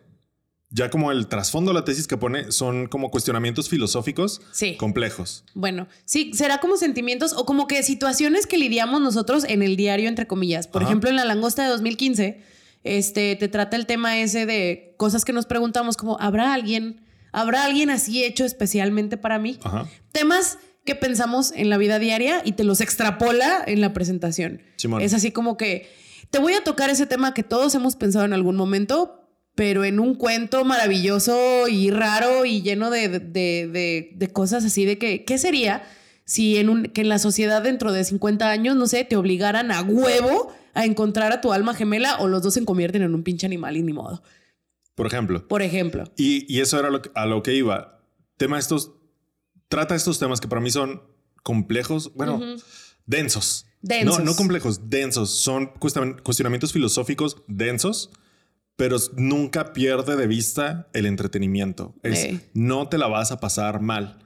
ya 0.75 0.89
como 0.89 1.11
el 1.11 1.27
trasfondo 1.27 1.71
de 1.71 1.79
la 1.79 1.85
tesis 1.85 2.05
que 2.05 2.17
pone, 2.17 2.51
son 2.51 2.87
como 2.87 3.09
cuestionamientos 3.09 3.69
filosóficos 3.69 4.41
Sí. 4.51 4.75
complejos. 4.75 5.45
Bueno, 5.53 5.87
sí, 6.03 6.31
será 6.33 6.59
como 6.59 6.75
sentimientos 6.75 7.31
o 7.33 7.45
como 7.45 7.65
que 7.67 7.81
situaciones 7.81 8.45
que 8.45 8.57
lidiamos 8.57 8.99
nosotros 9.01 9.45
en 9.47 9.63
el 9.63 9.77
diario, 9.77 10.09
entre 10.09 10.27
comillas. 10.27 10.67
Por 10.67 10.81
Ajá. 10.81 10.91
ejemplo, 10.91 11.09
en 11.09 11.15
La 11.15 11.23
Langosta 11.23 11.63
de 11.63 11.69
2015, 11.69 12.41
este, 12.83 13.35
te 13.37 13.47
trata 13.47 13.77
el 13.77 13.85
tema 13.85 14.17
ese 14.19 14.45
de 14.45 14.93
cosas 14.97 15.23
que 15.23 15.31
nos 15.33 15.45
preguntamos 15.45 15.95
como, 15.95 16.17
¿habrá 16.19 16.53
alguien, 16.53 16.99
habrá 17.31 17.63
alguien 17.63 17.89
así 17.89 18.23
hecho 18.23 18.43
especialmente 18.43 19.15
para 19.17 19.39
mí? 19.39 19.57
Ajá. 19.63 19.87
Temas 20.11 20.57
que 20.83 20.93
pensamos 20.93 21.51
en 21.55 21.69
la 21.69 21.77
vida 21.77 21.99
diaria 21.99 22.41
y 22.43 22.51
te 22.51 22.63
los 22.65 22.81
extrapola 22.81 23.63
en 23.65 23.79
la 23.81 23.93
presentación. 23.93 24.61
Simón. 24.75 25.01
Es 25.01 25.13
así 25.13 25.31
como 25.31 25.55
que 25.57 25.89
te 26.31 26.37
voy 26.39 26.53
a 26.53 26.63
tocar 26.63 26.89
ese 26.89 27.05
tema 27.07 27.33
que 27.33 27.43
todos 27.43 27.73
hemos 27.75 27.95
pensado 27.95 28.25
en 28.25 28.33
algún 28.33 28.55
momento, 28.55 29.21
pero 29.55 29.83
en 29.85 29.99
un 29.99 30.15
cuento 30.15 30.63
maravilloso 30.65 31.67
y 31.67 31.89
raro 31.91 32.45
y 32.45 32.61
lleno 32.61 32.89
de, 32.91 33.07
de- 33.07 33.67
de- 33.71 34.11
de 34.13 34.27
cosas 34.33 34.63
así 34.65 34.85
de 34.85 34.97
que, 34.97 35.23
¿qué 35.25 35.37
sería 35.37 35.83
si 36.25 36.57
en, 36.57 36.69
un, 36.69 36.83
que 36.85 37.01
en 37.01 37.09
la 37.09 37.19
sociedad 37.19 37.61
dentro 37.61 37.91
de 37.91 38.03
50 38.03 38.49
años, 38.49 38.75
no 38.75 38.87
sé, 38.87 39.03
te 39.05 39.15
obligaran 39.15 39.71
a 39.71 39.81
huevo 39.83 40.51
a 40.73 40.85
encontrar 40.85 41.31
a 41.31 41.39
tu 41.41 41.53
alma 41.53 41.73
gemela 41.73 42.17
o 42.19 42.27
los 42.27 42.41
dos 42.41 42.53
se 42.55 42.65
convierten 42.65 43.01
en 43.03 43.13
un 43.15 43.23
pinche 43.23 43.45
animal 43.45 43.77
y 43.77 43.83
ni 43.83 43.93
modo? 43.93 44.21
Por 44.95 45.07
ejemplo. 45.07 45.47
Por 45.47 45.61
ejemplo. 45.61 46.03
Y, 46.17 46.51
y 46.53 46.61
eso 46.61 46.79
era 46.79 46.89
lo 46.89 47.01
que- 47.01 47.11
a 47.15 47.25
lo 47.25 47.43
que 47.43 47.53
iba. 47.53 48.01
Tema 48.37 48.59
estos, 48.59 48.91
trata 49.69 49.95
estos 49.95 50.19
temas 50.19 50.41
que 50.41 50.47
para 50.47 50.61
mí 50.61 50.71
son 50.71 51.01
complejos, 51.43 52.11
bueno, 52.15 52.41
densos. 53.05 53.67
Densos. 53.81 54.17
No, 54.19 54.25
no 54.25 54.35
complejos, 54.35 54.89
densos. 54.89 55.29
Son 55.29 55.71
cuestion- 55.75 56.21
cuestionamientos 56.23 56.73
filosóficos 56.73 57.43
densos, 57.47 58.09
pero 58.75 58.97
nunca 59.15 59.73
pierde 59.73 60.15
de 60.15 60.27
vista 60.27 60.87
el 60.93 61.05
entretenimiento. 61.05 61.95
Es, 62.03 62.27
no 62.53 62.87
te 62.89 62.97
la 62.97 63.07
vas 63.07 63.31
a 63.31 63.39
pasar 63.39 63.79
mal. 63.81 64.19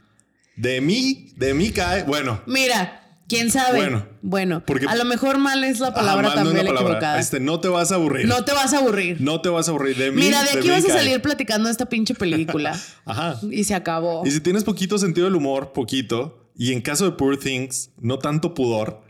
De 0.56 0.82
mí, 0.82 1.34
de 1.38 1.54
mí 1.54 1.70
cae, 1.72 2.04
bueno, 2.04 2.41
Mira, 2.47 3.22
quién 3.28 3.50
sabe. 3.52 3.78
Bueno, 3.78 4.06
Bueno, 4.22 4.64
porque- 4.66 4.88
a 4.88 4.95
lo 4.95 5.06
mejor 5.06 5.38
mal 5.38 5.64
es 5.64 5.80
la 5.80 5.93
palabra 5.93 6.28
Ah, 6.28 6.36
no 6.36 6.43
también 6.43 6.66
palabra. 6.66 6.82
equivocada. 6.82 7.20
Este, 7.20 7.39
no 7.39 7.60
te 7.62 7.68
vas 7.70 7.91
a 7.91 7.95
aburrir. 7.95 8.28
No 8.28 8.43
te 8.43 8.52
vas 8.52 8.74
a 8.74 8.80
aburrir. 8.80 9.22
No 9.22 9.39
te 9.41 9.50
vas 9.50 9.68
a 9.68 9.72
aburrir. 9.72 9.95
De 9.95 10.12
mí, 10.12 10.22
Mira, 10.24 10.43
de 10.43 10.58
aquí 10.60 10.70
vas 10.70 10.84
a 10.84 10.89
salir 10.89 11.22
platicando 11.22 11.68
de 11.68 11.72
esta 11.72 11.86
pinche 11.88 12.16
película. 12.16 12.78
Ajá. 13.06 13.39
y 13.52 13.64
se 13.64 13.76
acabó. 13.76 14.26
Y 14.26 14.32
si 14.32 14.41
tienes 14.41 14.64
poquito 14.64 14.97
sentido 14.97 15.26
del 15.28 15.36
humor, 15.36 15.72
poquito, 15.74 16.50
y 16.56 16.74
en 16.74 16.82
caso 16.82 17.06
de 17.06 17.12
Poor 17.12 17.38
Things, 17.38 17.91
no 18.02 18.18
tanto 18.20 18.54
pudor, 18.54 19.02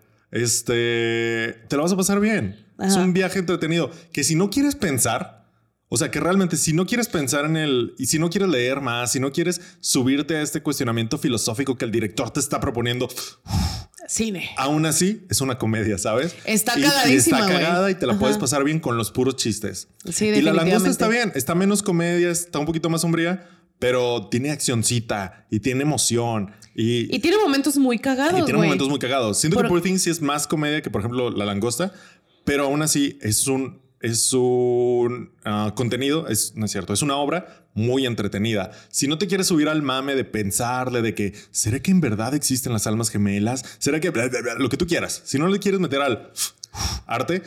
este, 0.63 1.55
te 1.67 1.75
lo 1.77 1.83
vas 1.83 1.91
a 1.93 1.97
pasar 1.97 2.19
bien. 2.19 2.65
Es 2.79 2.93
Ajá. 2.95 3.01
un 3.03 3.13
viaje 3.13 3.39
entretenido 3.39 3.91
que 4.11 4.23
si 4.23 4.35
no 4.35 4.49
quieres 4.49 4.75
pensar, 4.75 5.45
o 5.89 5.97
sea, 5.97 6.11
que 6.11 6.19
realmente 6.19 6.55
si 6.57 6.71
no 6.73 6.85
quieres 6.85 7.07
pensar 7.07 7.45
en 7.45 7.57
el, 7.57 7.93
y 7.97 8.05
si 8.05 8.19
no 8.19 8.29
quieres 8.29 8.49
leer 8.49 8.79
más, 8.81 9.11
si 9.11 9.19
no 9.19 9.31
quieres 9.31 9.59
subirte 9.79 10.35
a 10.37 10.41
este 10.41 10.61
cuestionamiento 10.61 11.17
filosófico 11.17 11.77
que 11.77 11.85
el 11.85 11.91
director 11.91 12.29
te 12.31 12.39
está 12.39 12.59
proponiendo, 12.59 13.09
cine. 14.07 14.49
Aún 14.57 14.85
así, 14.85 15.25
es 15.29 15.41
una 15.41 15.57
comedia, 15.57 15.97
¿sabes? 15.97 16.35
Está 16.45 16.77
Y- 16.77 16.81
y 16.81 16.83
cagadísima, 16.85 17.39
está 17.41 17.51
cagada 17.51 17.91
y 17.91 17.95
te 17.95 18.07
la 18.07 18.17
puedes 18.17 18.35
Ajá. 18.35 18.41
pasar 18.41 18.63
bien 18.63 18.79
con 18.79 18.97
los 18.97 19.11
puros 19.11 19.35
chistes. 19.35 19.87
Sí, 20.11 20.25
Y 20.27 20.41
la 20.41 20.53
langosta 20.53 20.89
está 20.89 21.07
bien, 21.07 21.31
está 21.35 21.55
menos 21.55 21.83
comedia, 21.83 22.29
está 22.31 22.59
un 22.59 22.65
poquito 22.65 22.89
más 22.89 23.01
sombría, 23.01 23.47
pero 23.77 24.27
tiene 24.29 24.51
accioncita 24.51 25.45
y 25.49 25.59
tiene 25.59 25.83
emoción 25.83 26.51
y, 26.75 27.13
Y 27.15 27.19
tiene 27.19 27.37
momentos 27.37 27.77
muy 27.77 27.99
cagados, 27.99 28.39
y 28.39 28.43
tiene 28.45 28.57
güey. 28.57 28.67
momentos 28.69 28.89
muy 28.89 28.99
cagados. 28.99 29.37
Siento 29.39 29.55
Por- 29.55 29.65
que 29.65 29.69
Poor 29.69 29.81
Things 29.81 30.01
sí 30.03 30.09
es 30.09 30.21
más 30.21 30.47
comedia 30.47 30.81
que, 30.81 30.89
por 30.89 31.01
ejemplo, 31.01 31.29
La 31.29 31.45
Langosta, 31.45 31.93
pero 32.49 32.63
aún 32.63 32.81
así 32.81 33.19
es 33.21 33.45
un, 33.45 33.79
es 34.01 34.33
un 34.33 35.33
ah, 35.45 35.73
contenido, 35.75 36.27
es, 36.27 36.53
no 36.55 36.65
es 36.65 36.71
cierto, 36.71 36.93
es 36.93 37.03
una 37.03 37.15
obra 37.15 37.67
muy 37.75 38.07
entretenida. 38.07 38.71
Si 38.89 39.07
no 39.07 39.19
te 39.19 39.27
quieres 39.27 39.45
subir 39.45 39.69
al 39.69 39.83
mame 39.83 40.15
de 40.15 40.25
pensarle 40.25 41.03
de 41.03 41.13
que, 41.13 41.35
¿será 41.51 41.79
que 41.79 41.91
en 41.91 42.01
verdad 42.01 42.33
existen 42.33 42.73
las 42.73 42.87
almas 42.87 43.11
gemelas? 43.11 43.63
¿Será 43.77 43.99
que 43.99 44.09
bla, 44.09 44.27
bla, 44.29 44.41
bla? 44.41 44.55
lo 44.55 44.67
que 44.67 44.77
tú 44.77 44.87
quieras? 44.87 45.21
Si 45.25 45.37
no 45.37 45.47
le 45.47 45.59
quieres 45.59 45.79
meter 45.79 46.01
al 46.01 46.31
arte, 47.05 47.43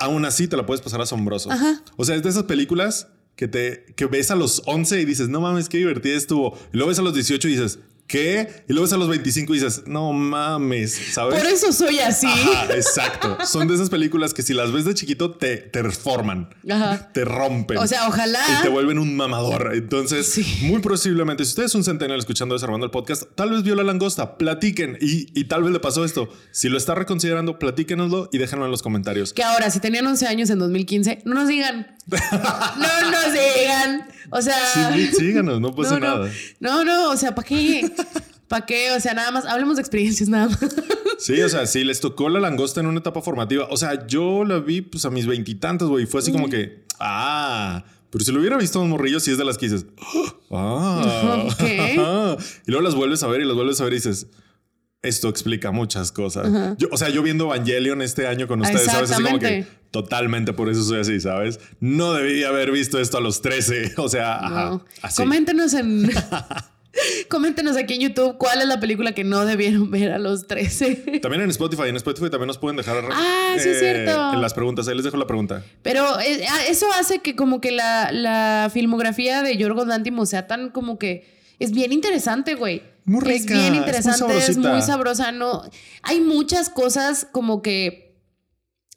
aún 0.00 0.24
así 0.24 0.48
te 0.48 0.56
la 0.56 0.66
puedes 0.66 0.82
pasar 0.82 1.00
asombroso. 1.00 1.52
Ajá. 1.52 1.80
O 1.96 2.04
sea, 2.04 2.16
es 2.16 2.24
de 2.24 2.30
esas 2.30 2.42
películas 2.42 3.06
que 3.36 3.46
te 3.46 3.84
que 3.94 4.06
ves 4.06 4.32
a 4.32 4.34
los 4.34 4.62
11 4.66 5.00
y 5.00 5.04
dices, 5.04 5.28
no 5.28 5.40
mames, 5.40 5.68
qué 5.68 5.78
divertida 5.78 6.16
estuvo. 6.16 6.58
Y 6.72 6.76
luego 6.76 6.88
ves 6.88 6.98
a 6.98 7.02
los 7.02 7.14
18 7.14 7.46
y 7.46 7.52
dices, 7.52 7.78
¿qué? 8.12 8.64
Y 8.68 8.72
luego 8.74 8.82
ves 8.84 8.92
a 8.92 8.98
los 8.98 9.08
25 9.08 9.54
y 9.54 9.58
dices, 9.58 9.84
no 9.86 10.12
mames, 10.12 10.92
¿sabes? 11.12 11.40
Por 11.40 11.50
eso 11.50 11.72
soy 11.72 11.98
así. 11.98 12.26
Ajá, 12.26 12.66
exacto. 12.74 13.38
Son 13.46 13.66
de 13.66 13.74
esas 13.74 13.88
películas 13.88 14.34
que 14.34 14.42
si 14.42 14.52
las 14.52 14.70
ves 14.70 14.84
de 14.84 14.92
chiquito 14.92 15.30
te, 15.30 15.56
te 15.56 15.82
reforman, 15.82 16.50
Ajá. 16.70 17.10
te 17.14 17.24
rompen. 17.24 17.78
O 17.78 17.86
sea, 17.86 18.06
ojalá. 18.06 18.38
Y 18.58 18.62
te 18.62 18.68
vuelven 18.68 18.98
un 18.98 19.16
mamador. 19.16 19.72
Entonces, 19.74 20.26
Sí. 20.30 20.44
muy 20.62 20.80
posiblemente, 20.82 21.42
si 21.44 21.50
usted 21.50 21.64
es 21.64 21.74
un 21.74 21.84
centennial 21.84 22.18
escuchando 22.18 22.54
Desarmando 22.54 22.84
el 22.84 22.90
podcast, 22.90 23.22
tal 23.34 23.50
vez 23.50 23.62
vio 23.62 23.74
la 23.74 23.82
langosta, 23.82 24.36
platiquen 24.36 24.98
y, 25.00 25.26
y 25.38 25.44
tal 25.44 25.62
vez 25.62 25.72
le 25.72 25.80
pasó 25.80 26.04
esto. 26.04 26.28
Si 26.50 26.68
lo 26.68 26.76
está 26.76 26.94
reconsiderando, 26.94 27.58
platíquenoslo 27.58 28.28
y 28.30 28.36
déjenlo 28.36 28.66
en 28.66 28.70
los 28.70 28.82
comentarios. 28.82 29.32
Que 29.32 29.42
ahora, 29.42 29.70
si 29.70 29.80
tenían 29.80 30.06
11 30.06 30.26
años 30.26 30.50
en 30.50 30.58
2015, 30.58 31.22
no 31.24 31.34
nos 31.34 31.48
digan. 31.48 31.96
no 32.10 33.10
nos 33.10 33.32
digan. 33.32 34.08
O 34.30 34.42
sea. 34.42 34.92
Sí, 34.94 35.08
síganos, 35.08 35.60
no 35.60 35.74
pasa 35.74 35.94
no, 35.98 36.00
no. 36.00 36.18
nada. 36.18 36.32
No, 36.60 36.84
no, 36.84 37.10
o 37.10 37.16
sea, 37.16 37.34
¿para 37.34 37.46
qué? 37.46 37.90
¿Para 38.48 38.66
qué? 38.66 38.92
O 38.92 39.00
sea, 39.00 39.14
nada 39.14 39.30
más, 39.30 39.46
hablemos 39.46 39.76
de 39.76 39.82
experiencias 39.82 40.28
nada 40.28 40.48
más. 40.48 40.58
Sí, 41.18 41.40
o 41.40 41.48
sea, 41.48 41.66
sí, 41.66 41.84
les 41.84 42.00
tocó 42.00 42.28
la 42.28 42.40
langosta 42.40 42.80
en 42.80 42.86
una 42.86 42.98
etapa 42.98 43.22
formativa. 43.22 43.66
O 43.70 43.76
sea, 43.76 44.06
yo 44.06 44.44
la 44.44 44.58
vi 44.58 44.82
pues 44.82 45.04
a 45.04 45.10
mis 45.10 45.26
veintitantos, 45.26 45.88
güey. 45.88 46.04
Fue 46.06 46.20
así 46.20 46.32
como 46.32 46.48
que, 46.48 46.84
ah, 46.98 47.84
pero 48.10 48.24
si 48.24 48.32
lo 48.32 48.40
hubiera 48.40 48.58
visto 48.58 48.78
a 48.78 48.82
un 48.82 48.90
morrillo, 48.90 49.20
sí 49.20 49.30
es 49.30 49.38
de 49.38 49.44
las 49.44 49.56
que 49.56 49.68
dices, 49.70 49.86
ah, 50.50 51.46
Ok. 51.50 51.62
y 52.66 52.70
luego 52.70 52.82
las 52.82 52.94
vuelves 52.94 53.22
a 53.22 53.28
ver 53.28 53.40
y 53.40 53.44
las 53.44 53.54
vuelves 53.54 53.80
a 53.80 53.84
ver 53.84 53.94
y 53.94 53.96
dices, 53.96 54.26
esto 55.02 55.28
explica 55.28 55.72
muchas 55.72 56.12
cosas. 56.12 56.48
Yo, 56.78 56.88
o 56.90 56.96
sea, 56.96 57.08
yo 57.08 57.22
viendo 57.22 57.46
Evangelion 57.46 58.02
este 58.02 58.26
año 58.26 58.46
con 58.46 58.60
ustedes, 58.60 58.84
¿sabes? 58.84 59.10
Así 59.10 59.22
como 59.22 59.38
que 59.38 59.66
totalmente 59.90 60.52
por 60.52 60.70
eso 60.70 60.82
soy 60.84 61.00
así, 61.00 61.20
¿sabes? 61.20 61.58
No 61.80 62.14
debí 62.14 62.44
haber 62.44 62.70
visto 62.70 62.98
esto 63.00 63.18
a 63.18 63.20
los 63.20 63.42
13. 63.42 63.94
O 64.02 64.08
sea, 64.08 64.36
ajá, 64.36 64.80
así. 65.02 65.22
Coméntenos 65.22 65.74
en. 65.74 66.10
Coméntenos 67.28 67.76
aquí 67.78 67.94
en 67.94 68.00
YouTube 68.02 68.36
cuál 68.36 68.60
es 68.60 68.68
la 68.68 68.78
película 68.78 69.12
que 69.12 69.24
no 69.24 69.46
debieron 69.46 69.90
ver 69.90 70.12
a 70.12 70.18
los 70.18 70.46
13. 70.46 71.20
También 71.22 71.42
en 71.42 71.50
Spotify, 71.50 71.84
en 71.88 71.96
Spotify 71.96 72.28
también 72.28 72.48
nos 72.48 72.58
pueden 72.58 72.76
dejar 72.76 73.02
Ah, 73.10 73.56
sí, 73.58 73.70
es 73.70 73.78
cierto. 73.78 74.34
en 74.34 74.42
las 74.42 74.52
preguntas. 74.52 74.86
Ahí 74.88 74.94
les 74.94 75.04
dejo 75.04 75.16
la 75.16 75.26
pregunta. 75.26 75.64
Pero 75.82 76.20
eh, 76.20 76.44
ah, 76.50 76.60
eso 76.68 76.86
hace 77.00 77.20
que 77.20 77.34
como 77.34 77.62
que 77.62 77.70
la, 77.72 78.12
la 78.12 78.70
filmografía 78.72 79.42
de 79.42 79.56
Yorgos 79.56 79.86
Lanthimos 79.86 80.28
sea 80.28 80.46
tan 80.46 80.68
como 80.68 80.98
que 80.98 81.24
es 81.62 81.70
bien 81.72 81.92
interesante, 81.92 82.54
güey. 82.54 82.82
Muy 83.04 83.18
Es 83.32 83.42
rica, 83.42 83.54
bien 83.54 83.64
es 83.66 83.70
muy 83.70 83.78
interesante, 83.78 84.38
es 84.38 84.56
muy, 84.56 84.64
sabrosita. 84.64 84.86
sabrosa. 84.86 85.32
No, 85.32 85.62
hay 86.02 86.20
muchas 86.20 86.68
cosas 86.70 87.26
como 87.32 87.60
que 87.62 88.16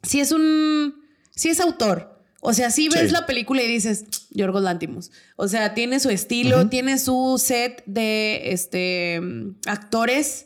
si 0.03 0.20
es 0.20 0.32
un, 0.32 0.95
si 1.36 1.49
es 1.49 1.59
autor. 1.59 2.13
O 2.41 2.53
sea, 2.53 2.70
si 2.70 2.89
ves 2.89 3.07
Sí. 3.07 3.09
la 3.09 3.26
película 3.26 3.63
y 3.63 3.68
dices, 3.68 4.05
Yorgos 4.30 4.61
Lanthimos. 4.61 5.11
O 5.36 5.47
sea, 5.47 5.74
tiene 5.74 5.99
su 5.99 6.11
estilo, 6.11 6.70
tiene 6.70 6.99
su 6.99 7.41
set 7.43 7.82
de 7.88 8.51
este, 8.51 9.20
actores 9.66 10.45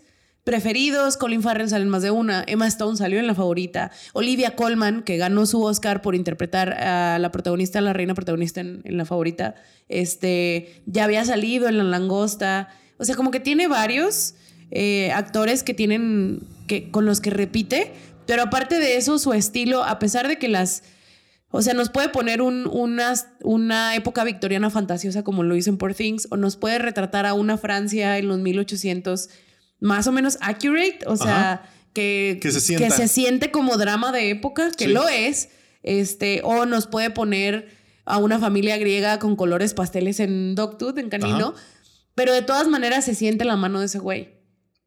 preferidos. 0.50 1.16
Colin 1.16 1.44
Farrell 1.44 1.70
sale 1.70 1.84
en 1.84 1.90
más 1.90 2.02
de 2.02 2.10
una. 2.10 2.44
Emma 2.48 2.66
Stone 2.66 2.98
salió 2.98 3.20
en 3.20 3.28
la 3.28 3.36
favorita. 3.36 3.92
Olivia 4.14 4.56
Colman, 4.56 5.04
que 5.04 5.18
ganó 5.18 5.46
su 5.46 5.62
Oscar 5.62 6.02
por 6.02 6.16
interpretar 6.16 6.74
a 6.74 7.20
la 7.20 7.32
protagonista, 7.32 7.82
la 7.82 7.94
reina 7.94 8.16
protagonista 8.16 8.60
en, 8.62 8.82
la 8.84 9.06
favorita, 9.06 9.54
este, 9.90 10.82
ya 10.88 11.04
había 11.04 11.24
salido 11.24 11.70
en 11.70 11.78
La 11.78 11.84
Langosta. 11.84 12.70
O 12.98 13.06
sea, 13.06 13.16
como 13.16 13.30
que 13.30 13.40
tiene 13.40 13.68
varios 13.68 14.34
eh, 14.72 15.12
actores 15.12 15.62
que 15.62 15.76
tienen, 15.76 16.42
que, 16.66 16.90
con 16.90 17.06
los 17.06 17.22
que 17.22 17.30
repite. 17.30 17.94
Pero 18.26 18.42
aparte 18.42 18.80
de 18.80 18.98
eso, 18.98 19.20
su 19.20 19.34
estilo, 19.34 19.84
a 19.84 20.00
pesar 20.00 20.28
de 20.28 20.40
que 20.40 20.48
las... 20.48 20.82
O 21.52 21.62
sea, 21.62 21.76
nos 21.76 21.90
puede 21.90 22.10
poner 22.10 22.42
un- 22.42 22.68
una, 22.68 23.14
una 23.44 23.96
época 23.96 24.24
victoriana 24.24 24.72
fantasiosa 24.72 25.24
como 25.24 25.44
lo 25.44 25.56
hizo 25.56 25.70
en 25.70 25.78
Poor 25.78 25.94
Things, 25.94 26.28
o 26.32 26.38
nos 26.38 26.58
puede 26.58 26.80
retratar 26.80 27.28
a 27.28 27.36
una 27.36 27.58
Francia 27.58 28.18
en 28.18 28.28
los 28.28 28.40
1800 28.40 29.30
más 29.80 30.08
o 30.08 30.12
menos 30.12 30.38
accurate, 30.42 31.00
o 31.06 31.16
sea, 31.18 31.54
Ajá. 31.54 31.70
que, 31.94 32.40
Que 32.42 32.52
se 32.52 33.08
siente 33.08 33.52
como 33.52 33.78
drama 33.78 34.12
de 34.12 34.30
época, 34.30 34.72
que 34.78 34.86
Sí. 34.86 34.92
lo 34.92 35.08
es, 35.08 35.50
este, 35.84 36.42
o 36.44 36.66
nos 36.66 36.88
puede 36.88 37.10
poner 37.10 37.70
a 38.06 38.18
una 38.18 38.40
familia 38.40 38.78
griega 38.78 39.20
con 39.20 39.36
colores 39.36 39.74
pasteles 39.74 40.20
en 40.20 40.56
Dogtooth, 40.56 40.98
en 40.98 41.10
Canino, 41.10 41.54
Ajá. 41.56 41.64
pero 42.16 42.34
de 42.34 42.42
todas 42.42 42.68
maneras 42.68 43.06
se 43.06 43.16
siente 43.16 43.46
la 43.46 43.56
mano 43.56 43.80
de 43.80 43.86
ese 43.86 44.00
güey. 44.00 44.30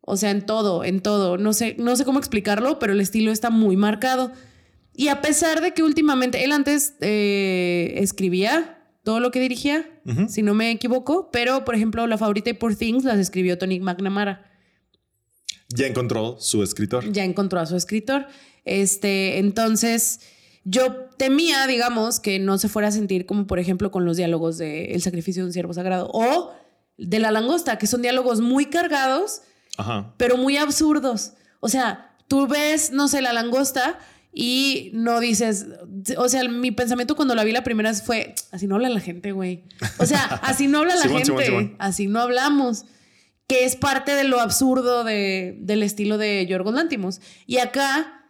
O 0.01 0.17
sea, 0.17 0.31
en 0.31 0.45
todo, 0.45 0.83
en 0.85 1.01
todo. 1.01 1.39
No 1.39 1.53
sé, 1.53 1.77
no 1.79 1.95
sé 1.95 2.05
cómo 2.05 2.19
explicarlo, 2.19 2.81
pero 2.81 2.93
el 2.93 3.01
estilo 3.01 3.31
está 3.31 3.51
muy 3.51 3.77
marcado. 3.77 4.33
Y 4.95 5.09
a 5.09 5.21
pesar 5.23 5.61
de 5.61 5.73
que 5.73 5.85
últimamente, 5.85 6.43
él 6.45 6.51
antes 6.53 6.95
eh, 7.01 7.95
escribía 7.99 8.79
todo 9.05 9.21
lo 9.21 9.31
que 9.31 9.39
dirigía, 9.41 9.89
si 10.29 10.43
no 10.43 10.55
me 10.55 10.71
equivoco, 10.73 11.31
pero 11.33 11.65
por 11.65 11.75
ejemplo, 11.77 12.07
la 12.09 12.19
favorita 12.19 12.51
y 12.51 12.55
Poor 12.55 12.75
Things 12.77 13.05
las 13.05 13.19
escribió 13.19 13.57
Tony 13.59 13.79
McNamara. 13.81 14.52
Ya 15.75 15.87
encontró 15.87 16.37
su 16.39 16.63
escritor. 16.63 17.11
Ya 17.13 17.25
encontró 17.25 17.61
a 17.61 17.67
su 17.67 17.77
escritor. 17.77 18.27
Este, 18.65 19.39
entonces, 19.39 20.21
yo 20.65 20.95
temía, 21.17 21.67
digamos, 21.67 22.21
que 22.21 22.39
no 22.39 22.59
se 22.59 22.69
fuera 22.69 22.89
a 22.89 22.93
sentir 22.93 23.27
como, 23.27 23.47
por 23.47 23.59
ejemplo, 23.59 23.91
con 23.91 24.05
los 24.05 24.17
diálogos 24.17 24.59
de 24.59 24.95
El 24.95 25.03
sacrificio 25.03 25.43
de 25.43 25.49
un 25.49 25.53
siervo 25.53 25.75
sagrado 25.75 26.09
o 26.13 26.53
de 26.99 27.19
La 27.19 27.31
langosta, 27.31 27.79
que 27.79 27.87
son 27.87 28.03
diálogos 28.03 28.41
muy 28.41 28.67
cargados 28.67 29.43
Ajá. 29.77 30.15
pero 30.17 30.37
muy 30.37 30.57
absurdos. 30.57 31.33
O 31.61 31.69
sea, 31.69 32.17
tú 32.29 32.47
ves, 32.47 32.93
no 32.93 33.09
sé, 33.09 33.23
la 33.23 33.33
langosta 33.33 33.99
y 34.33 34.91
no 34.95 35.21
dices, 35.21 35.67
o 36.17 36.29
sea, 36.29 36.49
mi 36.49 36.71
pensamiento 36.71 37.17
cuando 37.17 37.35
la 37.35 37.45
vi 37.45 37.53
la 37.53 37.65
primera 37.65 37.91
vez 37.91 38.03
fue, 38.03 38.35
así 38.51 38.67
no 38.67 38.77
habla 38.77 38.89
la 38.89 39.01
gente, 39.01 39.33
güey. 39.33 39.65
O 39.99 40.07
sea, 40.07 40.25
así 40.43 40.69
no 40.69 40.79
habla 40.79 40.97
la 40.97 41.09
gente, 41.09 41.77
así 41.79 42.07
no 42.07 42.21
hablamos. 42.21 42.85
Que 43.47 43.65
es 43.65 43.77
parte 43.77 44.15
de 44.15 44.25
lo 44.25 44.41
absurdo 44.41 45.05
de- 45.05 45.57
del 45.61 45.83
estilo 45.83 46.19
de 46.19 46.47
Yorgos 46.47 46.75
Lantimos. 46.75 47.21
Y 47.47 47.59
acá, 47.59 48.27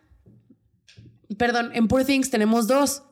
perdón, 1.38 1.70
en 1.74 1.88
Poor 1.88 2.04
Things 2.04 2.30
tenemos 2.30 2.66
dos. 2.66 3.02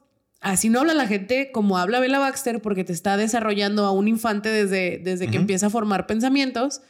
Así 0.40 0.70
no 0.70 0.80
habla 0.80 0.94
la 0.94 1.07
gente 1.07 1.51
como 1.53 1.76
habla 1.78 2.01
Bella 2.01 2.18
Baxter 2.18 2.62
porque 2.62 2.82
te 2.84 2.92
está 2.94 3.16
desarrollando 3.18 3.84
a 3.84 3.90
un 3.92 4.09
infante 4.09 4.48
desde, 4.48 4.98
desde 4.98 5.30
que 5.30 5.36
empieza 5.36 5.66
a 5.66 5.70
formar 5.70 6.07
pensamientos 6.07 6.80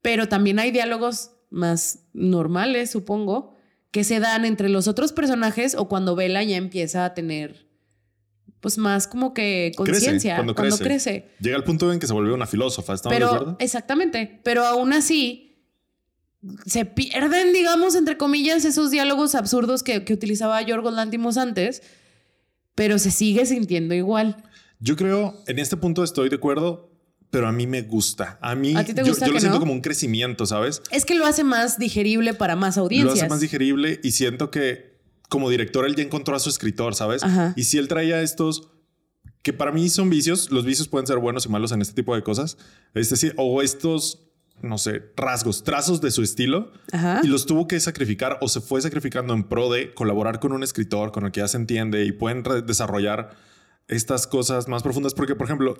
pero 0.00 0.28
también 0.28 0.58
hay 0.60 0.70
diálogos 0.70 1.32
más 1.50 2.04
normales, 2.12 2.88
supongo, 2.90 3.56
que 3.90 4.04
se 4.04 4.20
dan 4.20 4.44
entre 4.44 4.68
los 4.68 4.86
otros 4.86 5.12
personajes 5.12 5.74
o 5.74 5.88
cuando 5.88 6.14
Bella 6.14 6.42
ya 6.44 6.56
empieza 6.56 7.04
a 7.04 7.14
tener, 7.14 7.67
pues 8.60 8.78
más 8.78 9.06
como 9.06 9.34
que 9.34 9.72
conciencia, 9.76 10.36
cuando 10.36 10.54
cuando, 10.54 10.76
crece. 10.78 11.22
crece. 11.22 11.28
Llega 11.40 11.56
al 11.56 11.64
punto 11.64 11.92
en 11.92 12.00
que 12.00 12.06
se 12.06 12.12
volvió 12.12 12.34
una 12.34 12.46
filósofa. 12.46 12.94
¿Estamos 12.94 13.14
de 13.14 13.20
Pero, 13.24 13.32
acuerdo? 13.34 13.56
exactamente, 13.60 14.40
pero 14.42 14.64
aún 14.64 14.92
así 14.92 15.44
se 16.66 16.84
pierden, 16.84 17.52
digamos, 17.52 17.94
entre 17.94 18.16
comillas, 18.16 18.64
esos 18.64 18.90
diálogos 18.90 19.34
absurdos 19.34 19.82
que, 19.82 20.04
que 20.04 20.12
utilizaba 20.12 20.60
Yorgos 20.62 20.94
Lantimos 20.94 21.36
antes, 21.36 21.82
pero 22.74 22.98
se 22.98 23.10
sigue 23.10 23.44
sintiendo 23.46 23.94
igual. 23.94 24.44
Yo 24.80 24.96
creo, 24.96 25.42
en 25.48 25.58
este 25.58 25.76
punto 25.76 26.04
estoy 26.04 26.28
de 26.28 26.36
acuerdo, 26.36 26.92
pero 27.30 27.48
a 27.48 27.52
mí 27.52 27.66
me 27.66 27.82
gusta. 27.82 28.38
A 28.40 28.54
mí, 28.54 28.74
¿A 28.76 28.84
ti 28.84 28.94
te 28.94 29.02
yo, 29.02 29.08
gusta 29.08 29.26
yo 29.26 29.32
lo 29.32 29.34
que 29.36 29.40
siento 29.40 29.56
no? 29.56 29.60
como 29.60 29.72
un 29.72 29.80
crecimiento, 29.80 30.46
¿sabes? 30.46 30.80
Es 30.92 31.04
que 31.04 31.14
lo 31.16 31.26
hace 31.26 31.42
más 31.42 31.78
digerible 31.78 32.34
para 32.34 32.54
más 32.54 32.76
Lo 32.76 32.84
audiencias. 32.84 33.18
hace 33.18 33.28
más 33.28 33.40
digerible 33.40 33.98
y 34.04 34.12
siento 34.12 34.50
que 34.52 34.87
como 35.28 35.50
director 35.50 35.86
él 35.86 35.94
ya 35.94 36.02
encontró 36.02 36.34
a 36.36 36.40
su 36.40 36.48
escritor, 36.48 36.94
¿sabes? 36.94 37.22
Ajá. 37.22 37.52
Y 37.56 37.64
si 37.64 37.78
él 37.78 37.88
traía 37.88 38.22
estos 38.22 38.68
que 39.42 39.52
para 39.52 39.72
mí 39.72 39.88
son 39.88 40.10
vicios, 40.10 40.50
los 40.50 40.64
vicios 40.64 40.88
pueden 40.88 41.06
ser 41.06 41.18
buenos 41.18 41.46
y 41.46 41.48
malos 41.48 41.72
en 41.72 41.80
este 41.80 41.94
tipo 41.94 42.14
de 42.14 42.22
cosas, 42.22 42.58
es 42.94 43.08
decir, 43.08 43.34
o 43.36 43.62
estos, 43.62 44.26
no 44.62 44.78
sé, 44.78 45.02
rasgos, 45.16 45.62
trazos 45.62 46.00
de 46.00 46.10
su 46.10 46.22
estilo, 46.22 46.72
Ajá. 46.92 47.20
y 47.22 47.28
los 47.28 47.46
tuvo 47.46 47.68
que 47.68 47.78
sacrificar 47.78 48.38
o 48.40 48.48
se 48.48 48.60
fue 48.60 48.82
sacrificando 48.82 49.34
en 49.34 49.44
pro 49.44 49.70
de 49.70 49.94
colaborar 49.94 50.40
con 50.40 50.52
un 50.52 50.62
escritor 50.62 51.12
con 51.12 51.24
el 51.24 51.32
que 51.32 51.40
ya 51.40 51.48
se 51.48 51.56
entiende 51.56 52.04
y 52.04 52.12
pueden 52.12 52.42
desarrollar 52.66 53.36
estas 53.88 54.26
cosas 54.26 54.68
más 54.68 54.82
profundas, 54.82 55.14
porque 55.14 55.34
por 55.34 55.46
ejemplo, 55.46 55.76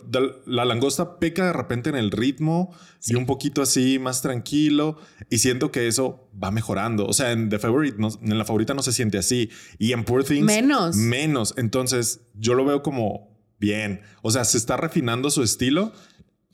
la 0.46 0.64
langosta 0.64 1.18
peca 1.18 1.44
de 1.46 1.52
repente 1.52 1.90
en 1.90 1.96
el 1.96 2.10
ritmo 2.10 2.74
y 3.06 3.14
un 3.14 3.26
poquito 3.26 3.60
así 3.60 3.98
más 3.98 4.22
tranquilo 4.22 4.96
y 5.28 5.38
siento 5.38 5.70
que 5.70 5.86
eso 5.88 6.28
va 6.42 6.50
mejorando. 6.50 7.04
O 7.06 7.12
sea, 7.12 7.32
en 7.32 7.50
The 7.50 7.58
Favorite, 7.58 7.98
no- 7.98 8.08
en 8.22 8.38
la 8.38 8.44
favorita 8.46 8.72
no 8.72 8.82
se 8.82 8.92
siente 8.92 9.18
así 9.18 9.50
y 9.78 9.92
en 9.92 10.04
Poor 10.04 10.24
Things 10.24 10.46
Menos. 10.46 10.96
menos. 10.96 11.54
Entonces 11.58 12.22
yo 12.34 12.54
lo 12.54 12.64
veo 12.64 12.82
como 12.82 13.38
bien. 13.60 14.00
O 14.22 14.30
sea, 14.30 14.44
se 14.44 14.56
está 14.56 14.76
refinando 14.78 15.30
su 15.30 15.42
estilo 15.42 15.92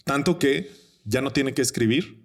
tanto 0.04 0.38
que 0.40 0.70
ya 1.04 1.20
no 1.20 1.32
tiene 1.32 1.54
que 1.54 1.62
escribir 1.62 2.23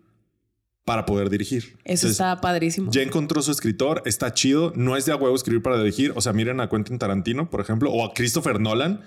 para 0.85 1.05
poder 1.05 1.29
dirigir. 1.29 1.63
Eso 1.63 1.77
Entonces, 2.07 2.11
está 2.11 2.41
padrísimo. 2.41 2.91
ya 2.91 3.01
encontró 3.01 3.41
su 3.41 3.51
escritor, 3.51 4.01
está 4.05 4.33
chido, 4.33 4.73
no 4.75 4.97
es 4.97 5.05
de 5.05 5.11
a 5.11 5.15
huevo 5.15 5.35
escribir 5.35 5.61
para 5.61 5.77
dirigir. 5.77 6.13
O 6.15 6.21
sea, 6.21 6.33
miren 6.33 6.59
a 6.61 6.69
Quentin 6.69 6.97
Tarantino, 6.97 7.49
por 7.49 7.61
ejemplo, 7.61 7.91
o 7.91 8.05
a 8.05 8.13
Christopher 8.13 8.59
Nolan, 8.59 9.01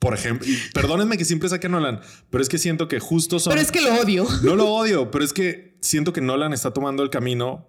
por 0.00 0.14
ejemplo. 0.14 0.46
Y 0.48 0.56
perdónenme 0.74 1.16
que 1.18 1.24
siempre 1.24 1.48
saque 1.48 1.66
a 1.68 1.70
Nolan, 1.70 2.00
pero 2.30 2.42
es 2.42 2.48
que 2.48 2.58
siento 2.58 2.88
que 2.88 2.98
justo 3.00 3.38
son. 3.38 3.52
Pero 3.52 3.62
es 3.62 3.70
que 3.70 3.80
lo 3.80 3.94
odio. 3.94 4.26
No 4.42 4.56
lo 4.56 4.66
odio, 4.68 5.10
pero 5.10 5.24
es 5.24 5.32
que 5.32 5.76
siento 5.80 6.12
que 6.12 6.20
Nolan 6.20 6.52
está 6.52 6.72
tomando 6.72 7.02
el 7.02 7.10
camino 7.10 7.68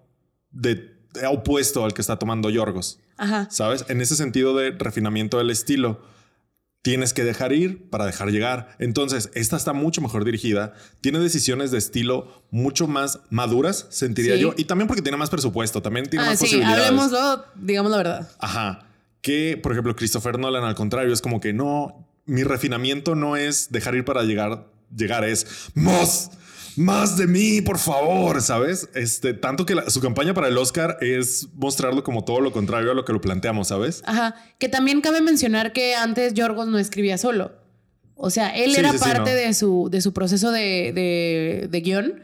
de, 0.50 0.74
de 1.14 1.26
opuesto 1.28 1.84
al 1.84 1.94
que 1.94 2.00
está 2.00 2.18
tomando 2.18 2.50
Yorgos. 2.50 3.00
Ajá. 3.16 3.48
¿Sabes? 3.50 3.84
En 3.88 4.00
ese 4.00 4.16
sentido 4.16 4.56
de 4.56 4.72
refinamiento 4.72 5.38
del 5.38 5.50
estilo. 5.50 6.00
Tienes 6.82 7.12
que 7.12 7.24
dejar 7.24 7.52
ir 7.52 7.90
para 7.90 8.06
dejar 8.06 8.28
llegar. 8.30 8.74
Entonces, 8.78 9.30
esta 9.34 9.56
está 9.58 9.74
mucho 9.74 10.00
mejor 10.00 10.24
dirigida. 10.24 10.72
Tiene 11.02 11.18
decisiones 11.18 11.70
de 11.70 11.76
estilo 11.78 12.44
mucho 12.50 12.86
más 12.86 13.20
maduras, 13.28 13.86
sentiría 13.90 14.36
Sí. 14.36 14.40
yo. 14.40 14.54
Y 14.56 14.64
también 14.64 14.88
porque 14.88 15.02
tiene 15.02 15.18
más 15.18 15.28
presupuesto. 15.28 15.82
También 15.82 16.06
tiene 16.08 16.24
Ah, 16.24 16.28
más 16.30 16.38
sí, 16.38 16.46
posibilidades. 16.46 16.84
hablemoslo, 16.86 17.44
digamos 17.56 17.90
la 17.90 17.96
verdad. 17.98 18.30
Ajá. 18.38 18.86
Que, 19.20 19.58
por 19.62 19.72
ejemplo, 19.72 19.94
Christopher 19.94 20.38
Nolan, 20.38 20.64
al 20.64 20.74
contrario, 20.74 21.12
es 21.12 21.20
como 21.20 21.38
que 21.40 21.52
no, 21.52 22.08
mi 22.24 22.44
refinamiento 22.44 23.14
no 23.14 23.36
es 23.36 23.70
dejar 23.70 23.94
ir 23.96 24.06
para 24.06 24.22
llegar, 24.22 24.66
llegar 24.96 25.24
es 25.24 25.46
más, 25.74 26.30
más 26.76 27.16
de 27.16 27.26
mí, 27.26 27.60
por 27.62 27.78
favor, 27.78 28.40
¿sabes? 28.42 28.88
Este, 28.94 29.34
tanto 29.34 29.66
que 29.66 29.74
la- 29.74 29.88
su 29.90 30.00
campaña 30.00 30.34
para 30.34 30.48
el 30.48 30.56
Oscar 30.58 30.96
es 31.00 31.48
mostrarlo 31.54 32.02
como 32.04 32.24
todo 32.24 32.40
lo 32.40 32.52
contrario 32.52 32.90
a 32.90 32.94
lo 32.94 33.04
que 33.04 33.12
lo 33.12 33.20
planteamos, 33.20 33.68
¿sabes? 33.68 34.02
Ajá. 34.06 34.34
Que 34.58 34.68
también 34.68 35.00
cabe 35.00 35.20
mencionar 35.20 35.72
que 35.72 35.94
antes 35.94 36.34
Yorgos 36.34 36.66
no 36.68 36.78
escribía 36.78 37.18
solo. 37.18 37.52
O 38.14 38.30
sea, 38.30 38.50
él 38.50 38.72
Sí, 38.72 38.80
era 38.80 38.92
sí, 38.92 38.98
sí, 38.98 39.04
parte 39.04 39.30
no. 39.30 39.36
de, 39.36 39.54
su, 39.54 39.88
de 39.90 40.00
su 40.00 40.12
proceso 40.12 40.50
de, 40.52 40.92
de- 40.94 41.68
de 41.70 41.80
guion, 41.80 42.22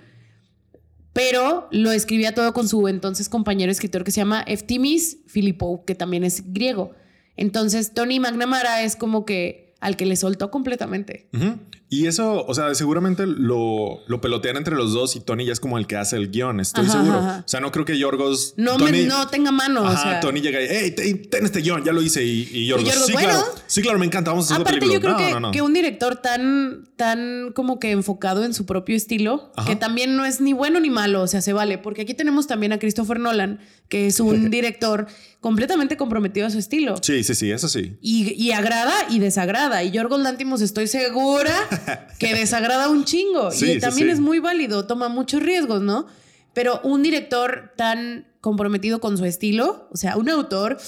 pero 1.12 1.68
lo 1.70 1.92
escribía 1.92 2.34
todo 2.34 2.53
con 2.53 2.68
su 2.68 2.88
entonces 2.88 3.28
compañero 3.28 3.72
escritor 3.72 4.05
que 4.05 4.11
se 4.11 4.20
llama 4.20 4.42
Eftimis 4.47 5.18
Filipou, 5.26 5.84
que 5.84 5.94
también 5.94 6.24
es 6.24 6.53
griego. 6.53 6.92
Entonces, 7.38 7.92
Tony 7.94 8.20
McNamara 8.20 8.82
es 8.82 8.97
como 8.97 9.24
que 9.24 9.74
al 9.80 9.97
que 9.97 10.07
le 10.07 10.16
soltó 10.16 10.51
completamente. 10.51 11.28
Ujú. 11.34 11.59
Y 11.89 12.07
eso, 12.07 12.45
o 12.45 12.53
sea, 12.55 12.74
seguramente 12.74 13.26
lo, 13.26 14.01
lo 14.09 14.20
pelotean 14.20 14.57
entre 14.57 14.74
los 14.74 14.93
dos 14.93 15.14
y 15.14 15.20
Tony 15.20 15.47
ya 15.47 15.53
es 15.53 15.61
como 15.61 15.78
el 15.78 15.87
que 15.87 15.97
hace 15.97 16.16
el 16.16 16.30
guion, 16.32 16.59
estoy 16.59 16.84
Ajá, 16.87 16.93
seguro. 16.99 17.18
ajá. 17.18 17.43
O 17.47 17.49
sea, 17.49 17.61
no 17.61 17.70
creo 17.70 17.84
que 17.84 17.97
Yorgos... 17.97 18.55
No, 18.57 18.76
Tony- 18.76 19.03
me, 19.03 19.07
no 19.07 19.28
tenga 19.28 19.53
mano. 19.53 19.82
o 19.82 19.87
Ajá, 19.87 20.03
sea. 20.03 20.20
Tony 20.20 20.41
llega 20.41 20.61
y, 20.61 20.66
hey, 20.68 20.91
ten, 20.97 21.30
ten 21.30 21.45
este 21.45 21.61
guion, 21.61 21.84
ya 21.84 21.93
lo 21.93 22.03
hice. 22.03 22.24
Y, 22.24 22.49
y 22.53 22.66
Yorgos, 22.66 22.87
Y 22.89 22.91
Yorgos, 22.91 23.07
sí, 23.07 23.12
bueno. 23.12 23.28
claro, 23.28 23.47
sí, 23.68 23.82
claro, 23.82 23.99
me 24.01 24.07
encanta, 24.07 24.30
vamos 24.32 24.51
a 24.51 24.55
hacer 24.55 24.62
Aparte, 24.62 24.80
película. 24.80 24.95
yo 24.95 25.01
creo 25.01 25.12
No, 25.12 25.18
que, 25.18 25.32
no, 25.34 25.41
no. 25.41 25.51
que 25.53 25.62
un 25.62 25.72
director 25.72 26.16
tan, 26.16 26.89
tan 26.97 27.53
como 27.55 27.78
que 27.78 27.93
enfocado 27.93 28.45
en 28.45 28.53
su 28.53 28.66
propio 28.66 28.97
estilo, 28.97 29.53
que 29.66 29.76
también 29.76 30.16
no 30.16 30.24
es 30.24 30.41
ni 30.41 30.53
bueno 30.55 30.80
ni 30.80 30.91
malo, 30.91 31.22
o 31.22 31.26
sea, 31.28 31.41
se 31.41 31.53
vale, 31.53 31.78
porque 31.78 32.03
aquí 32.03 32.14
tenemos 32.14 32.49
también 32.49 32.72
a 32.72 32.80
Christopher 32.80 33.20
Nolan, 33.20 33.61
que 33.89 34.09
es 34.09 34.18
un 34.18 34.51
director 34.51 35.07
completamente 35.41 35.97
comprometido 35.97 36.49
a 36.49 36.51
su 36.51 36.59
estilo. 36.59 36.97
Sí, 37.03 37.22
sí, 37.22 37.37
sí, 37.37 37.53
eso 37.53 37.68
sí. 37.68 37.97
Y, 38.01 38.32
y 38.34 38.51
agrada 38.51 38.93
y 39.09 39.20
desagrada. 39.20 39.84
Y 39.84 39.93
Yorgos 39.93 40.18
Lantimos 40.20 40.61
estoy 40.61 40.89
segura 40.89 41.55
que 42.18 42.35
desagrada 42.35 42.89
un 42.89 43.05
chingo. 43.05 43.51
Sí, 43.51 43.64
y 43.66 43.74
sí, 43.74 43.81
también 43.81 44.09
sí. 44.09 44.12
es 44.14 44.20
muy 44.20 44.39
válido, 44.39 44.87
toma 44.87 45.09
muchos 45.09 45.43
riesgos, 45.43 45.83
¿no? 45.83 46.07
Pero 46.53 46.81
un 46.85 47.03
director 47.03 47.72
tan 47.77 48.27
comprometido 48.41 49.01
con 49.01 49.18
su 49.18 49.24
estilo, 49.24 49.89
o 49.91 49.97
sea, 49.97 50.16
un 50.16 50.29
autor, 50.29 50.79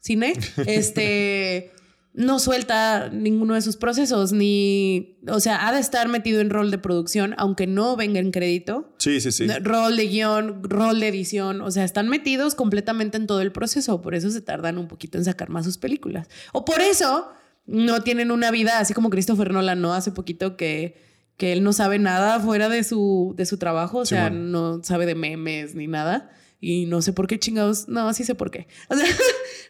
cine, 0.00 0.34
este, 0.66 1.72
no 2.12 2.38
suelta 2.38 3.10
ninguno 3.10 3.54
de 3.54 3.62
sus 3.62 3.76
procesos, 3.76 4.32
ni, 4.32 5.18
o 5.28 5.38
sea, 5.38 5.68
ha 5.68 5.72
de 5.72 5.80
estar 5.80 6.08
metido 6.08 6.40
en 6.40 6.50
rol 6.50 6.70
de 6.70 6.78
producción, 6.78 7.34
aunque 7.38 7.66
no 7.66 7.94
venga 7.94 8.18
en 8.18 8.32
crédito. 8.32 8.92
Sí, 8.98 9.20
sí, 9.20 9.30
sí. 9.30 9.46
Rol 9.46 9.96
de 9.96 10.08
guion, 10.08 10.64
rol 10.64 10.98
de 10.98 11.08
edición, 11.08 11.60
o 11.60 11.70
sea, 11.70 11.84
están 11.84 12.08
metidos 12.08 12.54
completamente 12.54 13.18
en 13.18 13.26
todo 13.26 13.40
el 13.40 13.52
proceso, 13.52 14.02
por 14.02 14.14
eso 14.14 14.30
se 14.30 14.40
tardan 14.40 14.78
un 14.78 14.88
poquito 14.88 15.18
en 15.18 15.24
sacar 15.24 15.50
más 15.50 15.64
sus 15.64 15.78
películas. 15.78 16.28
O 16.52 16.64
por 16.64 16.80
eso 16.80 17.28
no 17.66 18.02
tienen 18.02 18.30
una 18.30 18.50
vida 18.50 18.78
así 18.78 18.94
como 18.94 19.10
Christopher 19.10 19.52
Nolan, 19.52 19.80
¿no? 19.80 19.94
Hace 19.94 20.12
poquito 20.12 20.56
que, 20.56 20.96
que 21.36 21.52
él 21.52 21.62
no 21.62 21.72
sabe 21.72 21.98
nada 21.98 22.40
fuera 22.40 22.68
de 22.68 22.84
su, 22.84 23.34
de 23.36 23.46
su 23.46 23.58
trabajo, 23.58 23.98
o 23.98 24.06
sea, 24.06 24.30
no 24.30 24.82
sabe 24.82 25.06
de 25.06 25.14
memes 25.14 25.74
ni 25.74 25.86
nada. 25.86 26.30
Y 26.58 26.86
no 26.86 27.02
sé 27.02 27.12
por 27.12 27.26
qué 27.26 27.38
chingados, 27.38 27.86
no, 27.86 28.12
sí 28.14 28.24
sé 28.24 28.34
por 28.34 28.50
qué. 28.50 28.66
O 28.88 28.96
sea, 28.96 29.06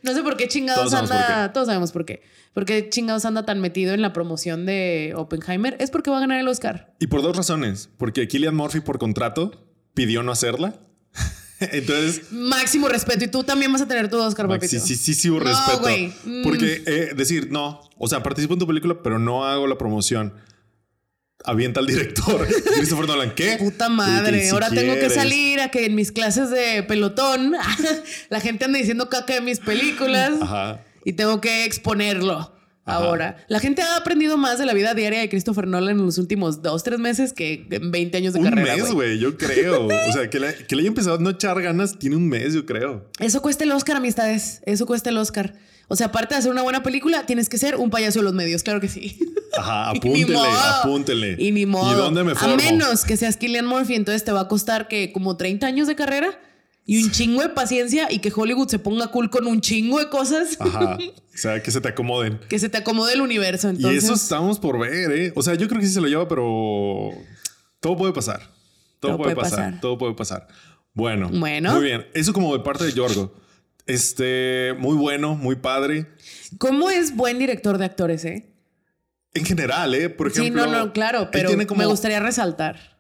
no 0.02 0.14
sé 0.14 0.22
por 0.22 0.36
qué 0.36 0.46
chingados 0.46 0.90
Todos 0.90 1.10
anda, 1.10 1.52
todos 1.52 1.66
sabemos 1.66 1.90
por 1.90 2.04
qué. 2.04 2.22
¿Por 2.52 2.64
qué 2.64 2.88
chingados 2.88 3.24
anda 3.24 3.44
tan 3.44 3.60
metido 3.60 3.92
en 3.92 4.02
la 4.02 4.12
promoción 4.12 4.66
de 4.66 5.12
Oppenheimer? 5.16 5.76
Es 5.80 5.90
porque 5.90 6.10
va 6.10 6.18
a 6.18 6.20
ganar 6.20 6.38
el 6.40 6.48
Oscar. 6.48 6.94
Y 7.00 7.08
por 7.08 7.22
dos 7.22 7.36
razones. 7.36 7.90
Porque 7.98 8.28
Killian 8.28 8.54
Murphy 8.54 8.80
por 8.80 8.98
contrato 8.98 9.68
pidió 9.94 10.22
no 10.22 10.32
hacerla. 10.32 10.80
Entonces, 11.72 12.30
Máximo 12.32 12.88
respeto. 12.88 13.24
Y 13.24 13.28
tú 13.28 13.42
también 13.44 13.72
vas 13.72 13.80
a 13.82 13.88
tener 13.88 14.08
tu 14.10 14.18
Oscar, 14.18 14.46
papito. 14.48 14.68
sí, 14.68 14.78
sí, 14.80 14.94
sí, 14.96 15.14
sí, 15.14 15.28
No, 15.30 15.38
respeto. 15.40 15.80
güey. 15.80 16.12
Mm. 16.24 16.42
Porque 16.42 16.82
eh, 16.86 17.12
decir, 17.16 17.48
no, 17.50 17.80
o 17.98 18.08
sea, 18.08 18.22
participo 18.22 18.54
en 18.54 18.60
tu 18.60 18.66
película, 18.66 18.96
pero 19.02 19.18
no 19.18 19.44
hago 19.46 19.66
la 19.66 19.78
promoción. 19.78 20.34
Avienta 21.44 21.80
al 21.80 21.86
director. 21.86 22.46
Christopher 22.76 23.06
Nolan, 23.06 23.34
¿qué? 23.34 23.56
Puta 23.58 23.88
madre. 23.88 24.42
si 24.44 24.48
Ahora 24.50 24.68
tengo 24.70 24.94
que 24.94 25.00
quieres. 25.00 25.14
salir 25.14 25.60
a 25.60 25.70
que 25.70 25.84
en 25.86 25.94
mis 25.94 26.10
clases 26.10 26.50
de 26.50 26.82
pelotón 26.82 27.52
la 28.30 28.40
gente 28.40 28.64
anda 28.64 28.78
diciendo 28.78 29.08
caca 29.08 29.34
de 29.34 29.40
mis 29.42 29.60
películas 29.60 30.32
Ajá. 30.40 30.80
y 31.04 31.12
tengo 31.12 31.40
que 31.40 31.64
exponerlo. 31.64 32.55
Ajá. 32.86 32.98
Ahora, 32.98 33.36
la 33.48 33.58
gente 33.60 33.82
ha 33.82 33.96
aprendido 33.96 34.36
más 34.38 34.58
de 34.58 34.64
la 34.64 34.72
vida 34.72 34.94
diaria 34.94 35.18
de 35.20 35.28
Christopher 35.28 35.66
Nolan 35.66 35.98
en 35.98 36.06
los 36.06 36.18
últimos 36.18 36.62
dos, 36.62 36.84
tres 36.84 36.98
meses 37.00 37.32
que 37.32 37.66
en 37.70 37.90
20 37.90 38.16
años 38.16 38.32
de 38.32 38.38
Un 38.38 38.44
carrera. 38.46 38.76
mes, 38.76 38.92
güey. 38.92 39.18
yo 39.18 39.36
creo. 39.36 39.86
O 39.86 40.12
sea, 40.12 40.30
que 40.30 40.38
le, 40.38 40.54
que 40.54 40.76
le 40.76 40.82
haya 40.82 40.88
empezado 40.88 41.16
a 41.16 41.18
no 41.18 41.30
echar 41.30 41.60
ganas, 41.60 41.98
tiene 41.98 42.14
un 42.16 42.28
mes, 42.28 42.54
yo 42.54 42.64
creo. 42.64 43.10
Eso 43.18 43.42
cuesta 43.42 43.64
el 43.64 43.72
Oscar, 43.72 43.96
amistades. 43.96 44.62
Eso 44.66 44.86
cuesta 44.86 45.10
el 45.10 45.18
Oscar. 45.18 45.54
O 45.88 45.96
sea, 45.96 46.06
aparte 46.08 46.34
de 46.34 46.38
hacer 46.38 46.50
una 46.50 46.62
buena 46.62 46.82
película, 46.82 47.26
tienes 47.26 47.48
que 47.48 47.58
ser 47.58 47.76
un 47.76 47.90
payaso 47.90 48.20
de 48.20 48.24
los 48.24 48.34
medios, 48.34 48.62
claro 48.62 48.80
que 48.80 48.88
sí. 48.88 49.18
Ajá, 49.56 49.90
apúntele, 49.90 50.38
apúntele. 50.80 51.36
Y 51.38 51.52
ni 51.52 51.66
modo. 51.66 51.92
¿Y 51.92 51.96
dónde 51.96 52.24
me 52.24 52.34
formo? 52.34 52.54
A 52.54 52.56
menos 52.56 53.04
que 53.04 53.16
seas 53.16 53.36
Killian 53.36 53.66
Murphy, 53.66 53.94
entonces 53.94 54.24
te 54.24 54.32
va 54.32 54.40
a 54.42 54.48
costar 54.48 54.88
que 54.88 55.12
como 55.12 55.36
30 55.36 55.66
años 55.66 55.86
de 55.88 55.94
carrera 55.96 56.38
y 56.86 57.02
un 57.02 57.10
chingo 57.10 57.42
de 57.42 57.48
paciencia 57.50 58.06
y 58.10 58.20
que 58.20 58.32
Hollywood 58.34 58.68
se 58.68 58.78
ponga 58.78 59.08
cool 59.08 59.28
con 59.28 59.46
un 59.46 59.60
chingo 59.60 59.98
de 59.98 60.08
cosas 60.08 60.56
Ajá. 60.60 60.96
O 61.36 61.38
sea, 61.38 61.62
que 61.62 61.70
se 61.70 61.80
te 61.82 61.88
acomoden. 61.88 62.38
que 62.48 62.58
se 62.58 62.68
te 62.70 62.78
acomode 62.78 63.12
el 63.12 63.20
universo. 63.20 63.68
Y 63.70 63.76
Entonces, 63.76 64.04
eso 64.04 64.14
estamos 64.14 64.58
por 64.58 64.78
ver, 64.78 65.10
¿eh? 65.12 65.32
O 65.36 65.42
sea, 65.42 65.54
yo 65.54 65.68
creo 65.68 65.80
que 65.80 65.86
sí 65.86 65.92
se 65.92 66.00
lo 66.00 66.06
lleva, 66.08 66.26
pero 66.28 67.10
todo 67.80 67.94
puede 67.96 68.12
pasar. 68.14 68.40
Todo, 69.00 69.12
Todo 69.12 69.18
puede, 69.18 69.34
puede 69.34 69.44
pasar. 69.50 69.64
pasar. 69.66 69.80
Todo 69.82 69.98
puede 69.98 70.14
pasar. 70.14 70.48
Bueno. 70.94 71.28
Bueno. 71.30 71.74
Muy 71.74 71.84
bien. 71.84 72.06
Eso 72.14 72.32
como 72.32 72.56
de 72.56 72.62
parte 72.64 72.84
de 72.84 72.92
Yorgo. 72.94 73.34
Este, 73.84 74.74
muy 74.78 74.96
bueno, 74.96 75.34
muy 75.34 75.56
padre. 75.56 76.06
¿cómo 76.58 76.88
es 76.90 77.14
buen 77.14 77.38
director 77.38 77.76
de 77.78 77.84
actores, 77.84 78.24
eh? 78.24 78.46
En 79.34 79.44
general, 79.44 79.94
¿eh? 79.94 80.08
Por 80.08 80.32
Sí, 80.32 80.40
ejemplo. 80.40 80.66
no, 80.66 80.72
no, 80.86 80.92
claro, 80.94 81.28
pero 81.30 81.50
como- 81.66 81.78
me 81.80 81.86
gustaría 81.86 82.18
resaltar. 82.20 82.95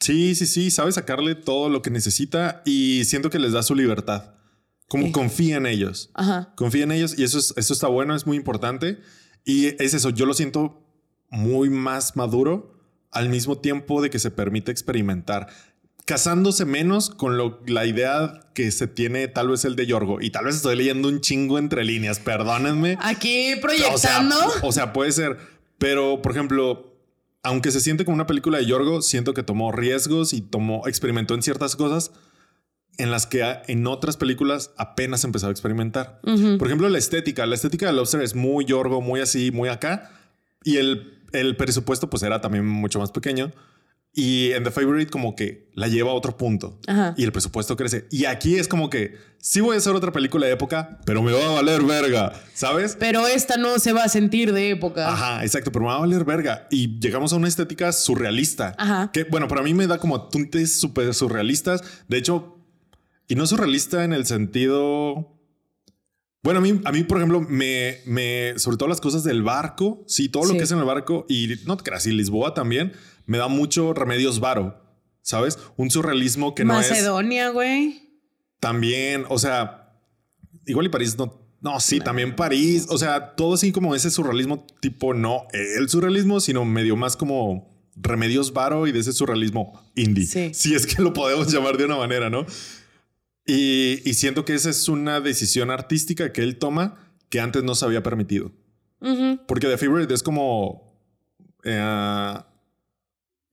Sí, 0.00 0.34
sí, 0.34 0.46
sí. 0.46 0.70
Sabe 0.70 0.92
sacarle 0.92 1.34
todo 1.34 1.68
lo 1.68 1.82
que 1.82 1.90
necesita 1.90 2.62
y 2.64 3.04
siento 3.04 3.30
que 3.30 3.38
les 3.38 3.52
da 3.52 3.62
su 3.62 3.74
libertad. 3.74 4.34
Como 4.88 5.06
Sí. 5.06 5.12
confía 5.12 5.56
en 5.56 5.66
ellos. 5.66 6.10
Ajá. 6.14 6.52
Confía 6.56 6.84
en 6.84 6.92
ellos 6.92 7.18
y 7.18 7.24
eso, 7.24 7.38
es, 7.38 7.52
eso 7.56 7.72
está 7.74 7.88
bueno, 7.88 8.14
es 8.14 8.26
muy 8.26 8.36
importante. 8.36 8.98
Y 9.44 9.66
es 9.82 9.94
eso, 9.94 10.10
yo 10.10 10.24
lo 10.26 10.34
siento 10.34 10.82
muy 11.30 11.68
más 11.70 12.16
maduro 12.16 12.74
al 13.10 13.28
mismo 13.28 13.58
tiempo 13.58 14.00
de 14.02 14.10
que 14.10 14.18
se 14.18 14.30
permite 14.30 14.70
experimentar, 14.70 15.48
casándose 16.04 16.64
menos 16.64 17.10
con 17.10 17.36
lo, 17.36 17.60
la 17.66 17.84
idea 17.86 18.40
que 18.54 18.70
se 18.70 18.86
tiene 18.86 19.28
tal 19.28 19.48
vez 19.48 19.64
el 19.64 19.76
de 19.76 19.86
Yorgo. 19.86 20.20
Y 20.20 20.30
tal 20.30 20.44
vez 20.46 20.56
estoy 20.56 20.76
leyendo 20.76 21.08
un 21.08 21.20
chingo 21.20 21.58
entre 21.58 21.84
líneas, 21.84 22.18
perdónenme. 22.18 22.96
Aquí 23.00 23.52
O 23.52 23.56
sea, 23.56 23.60
proyectando. 23.60 24.36
o 24.62 24.72
sea, 24.72 24.92
puede 24.92 25.12
ser, 25.12 25.38
pero 25.78 26.22
por 26.22 26.32
ejemplo, 26.32 26.87
aunque 27.48 27.70
se 27.70 27.80
siente 27.80 28.04
como 28.04 28.14
una 28.14 28.26
película 28.26 28.58
de 28.58 28.66
Yorgo, 28.66 29.00
siento 29.00 29.32
que 29.32 29.42
tomó 29.42 29.72
riesgos 29.72 30.34
y 30.34 30.42
tomó, 30.42 30.86
experimentó 30.86 31.32
en 31.32 31.40
ciertas 31.40 31.76
cosas 31.76 32.12
en 32.98 33.10
las 33.10 33.26
que 33.26 33.42
en 33.68 33.86
otras 33.86 34.18
películas 34.18 34.72
apenas 34.76 35.24
empezó 35.24 35.46
a 35.46 35.50
experimentar. 35.50 36.20
Por 36.22 36.66
ejemplo, 36.66 36.90
la 36.90 36.98
estética. 36.98 37.46
La 37.46 37.54
estética 37.54 37.86
de 37.86 37.94
Lobster 37.94 38.20
es 38.20 38.34
muy 38.34 38.66
Yorgo, 38.66 39.00
muy 39.00 39.20
así, 39.20 39.50
muy 39.50 39.70
acá. 39.70 40.10
Y 40.62 40.76
el, 40.76 41.22
el 41.32 41.56
presupuesto 41.56 42.10
pues 42.10 42.22
era 42.22 42.42
también 42.42 42.66
mucho 42.66 42.98
más 42.98 43.12
pequeño. 43.12 43.50
Y 44.20 44.50
en 44.50 44.64
The 44.64 44.72
Favorite 44.72 45.12
como 45.12 45.36
que 45.36 45.68
la 45.74 45.86
lleva 45.86 46.10
a 46.10 46.14
otro 46.14 46.36
punto. 46.36 46.80
Ajá. 46.88 47.14
Y 47.16 47.22
el 47.22 47.30
presupuesto 47.30 47.76
crece. 47.76 48.08
Y 48.10 48.24
aquí 48.24 48.56
es 48.56 48.66
como 48.66 48.90
que 48.90 49.14
sí 49.40 49.60
voy 49.60 49.76
a 49.76 49.78
hacer 49.78 49.94
otra 49.94 50.10
película 50.10 50.44
de 50.48 50.54
época, 50.54 50.98
pero 51.06 51.22
me 51.22 51.30
va 51.30 51.46
a 51.46 51.50
valer 51.52 51.82
verga, 51.82 52.32
¿sabes? 52.52 52.96
Pero 52.98 53.28
esta 53.28 53.56
no 53.58 53.78
se 53.78 53.92
va 53.92 54.02
a 54.02 54.08
sentir 54.08 54.52
de 54.52 54.70
época. 54.70 55.08
Ajá, 55.12 55.44
exacto, 55.44 55.70
pero 55.70 55.84
me 55.84 55.90
va 55.92 55.98
a 55.98 56.00
valer 56.00 56.24
verga. 56.24 56.66
Y 56.68 56.98
llegamos 56.98 57.32
a 57.32 57.36
una 57.36 57.46
estética 57.46 57.92
surrealista. 57.92 58.74
Ajá. 58.76 59.12
Que, 59.12 59.22
bueno, 59.22 59.46
para 59.46 59.62
mí 59.62 59.72
me 59.72 59.86
da 59.86 59.98
como 59.98 60.28
tintes 60.28 60.80
súper 60.80 61.14
surrealistas. 61.14 61.82
De 62.08 62.18
hecho, 62.18 62.58
y 63.28 63.36
no 63.36 63.46
surrealista 63.46 64.02
en 64.02 64.12
el 64.14 64.26
sentido... 64.26 65.32
Bueno, 66.42 66.58
a 66.58 66.62
mí, 66.62 66.80
a 66.84 66.90
mí 66.92 67.04
por 67.04 67.18
ejemplo, 67.18 67.40
me, 67.40 67.98
me, 68.06 68.54
sobre 68.58 68.76
todo 68.78 68.88
las 68.88 69.00
cosas 69.00 69.22
del 69.22 69.42
barco, 69.42 70.02
sí, 70.06 70.28
todo 70.28 70.44
lo 70.44 70.52
Sí. 70.52 70.58
que 70.58 70.64
es 70.64 70.70
en 70.72 70.78
el 70.78 70.84
barco, 70.84 71.26
y 71.28 71.50
no 71.66 71.76
te 71.76 71.82
creas, 71.84 72.06
y 72.06 72.12
Lisboa 72.12 72.54
también, 72.54 72.92
me 73.28 73.38
da 73.38 73.46
mucho 73.46 73.92
Remedios 73.94 74.40
Varo, 74.40 74.82
¿sabes? 75.22 75.58
Un 75.76 75.90
surrealismo 75.90 76.54
que 76.56 76.64
no 76.64 76.80
es 76.80 76.90
Macedonia, 76.90 77.50
güey. 77.50 78.02
también, 78.58 79.24
o 79.28 79.38
sea, 79.38 79.92
igual 80.66 80.86
y 80.86 80.88
París 80.88 81.16
no. 81.16 81.46
No, 81.60 81.80
sí, 81.80 81.98
también 81.98 82.36
París. 82.36 82.86
O 82.88 82.98
sea, 82.98 83.34
todo 83.34 83.54
así 83.54 83.72
como 83.72 83.94
ese 83.94 84.10
surrealismo 84.10 84.64
tipo, 84.80 85.12
no 85.12 85.46
el 85.52 85.88
surrealismo, 85.88 86.40
sino 86.40 86.64
medio 86.64 86.96
más 86.96 87.16
como 87.16 87.68
remedios 87.96 88.52
varo 88.52 88.86
y 88.86 88.92
de 88.92 89.00
ese 89.00 89.12
surrealismo 89.12 89.72
indie. 89.96 90.24
Sí. 90.24 90.50
Si 90.54 90.74
es 90.74 90.86
que 90.86 91.02
lo 91.02 91.12
podemos 91.12 91.52
llamar 91.52 91.76
de 91.76 91.84
una 91.84 91.96
manera, 91.96 92.30
¿no? 92.30 92.46
Y, 93.44 94.02
y 94.04 94.14
siento 94.14 94.44
que 94.44 94.54
esa 94.54 94.70
es 94.70 94.88
una 94.88 95.20
decisión 95.20 95.70
artística 95.72 96.32
que 96.32 96.42
él 96.42 96.58
toma 96.58 96.96
que 97.28 97.40
antes 97.40 97.64
no 97.64 97.74
se 97.74 97.84
había 97.84 98.02
permitido. 98.04 98.52
Porque 99.46 99.66
The 99.66 99.78
Favorite 99.78 100.14
es 100.14 100.22
como 100.22 100.96
eh, 101.64 102.34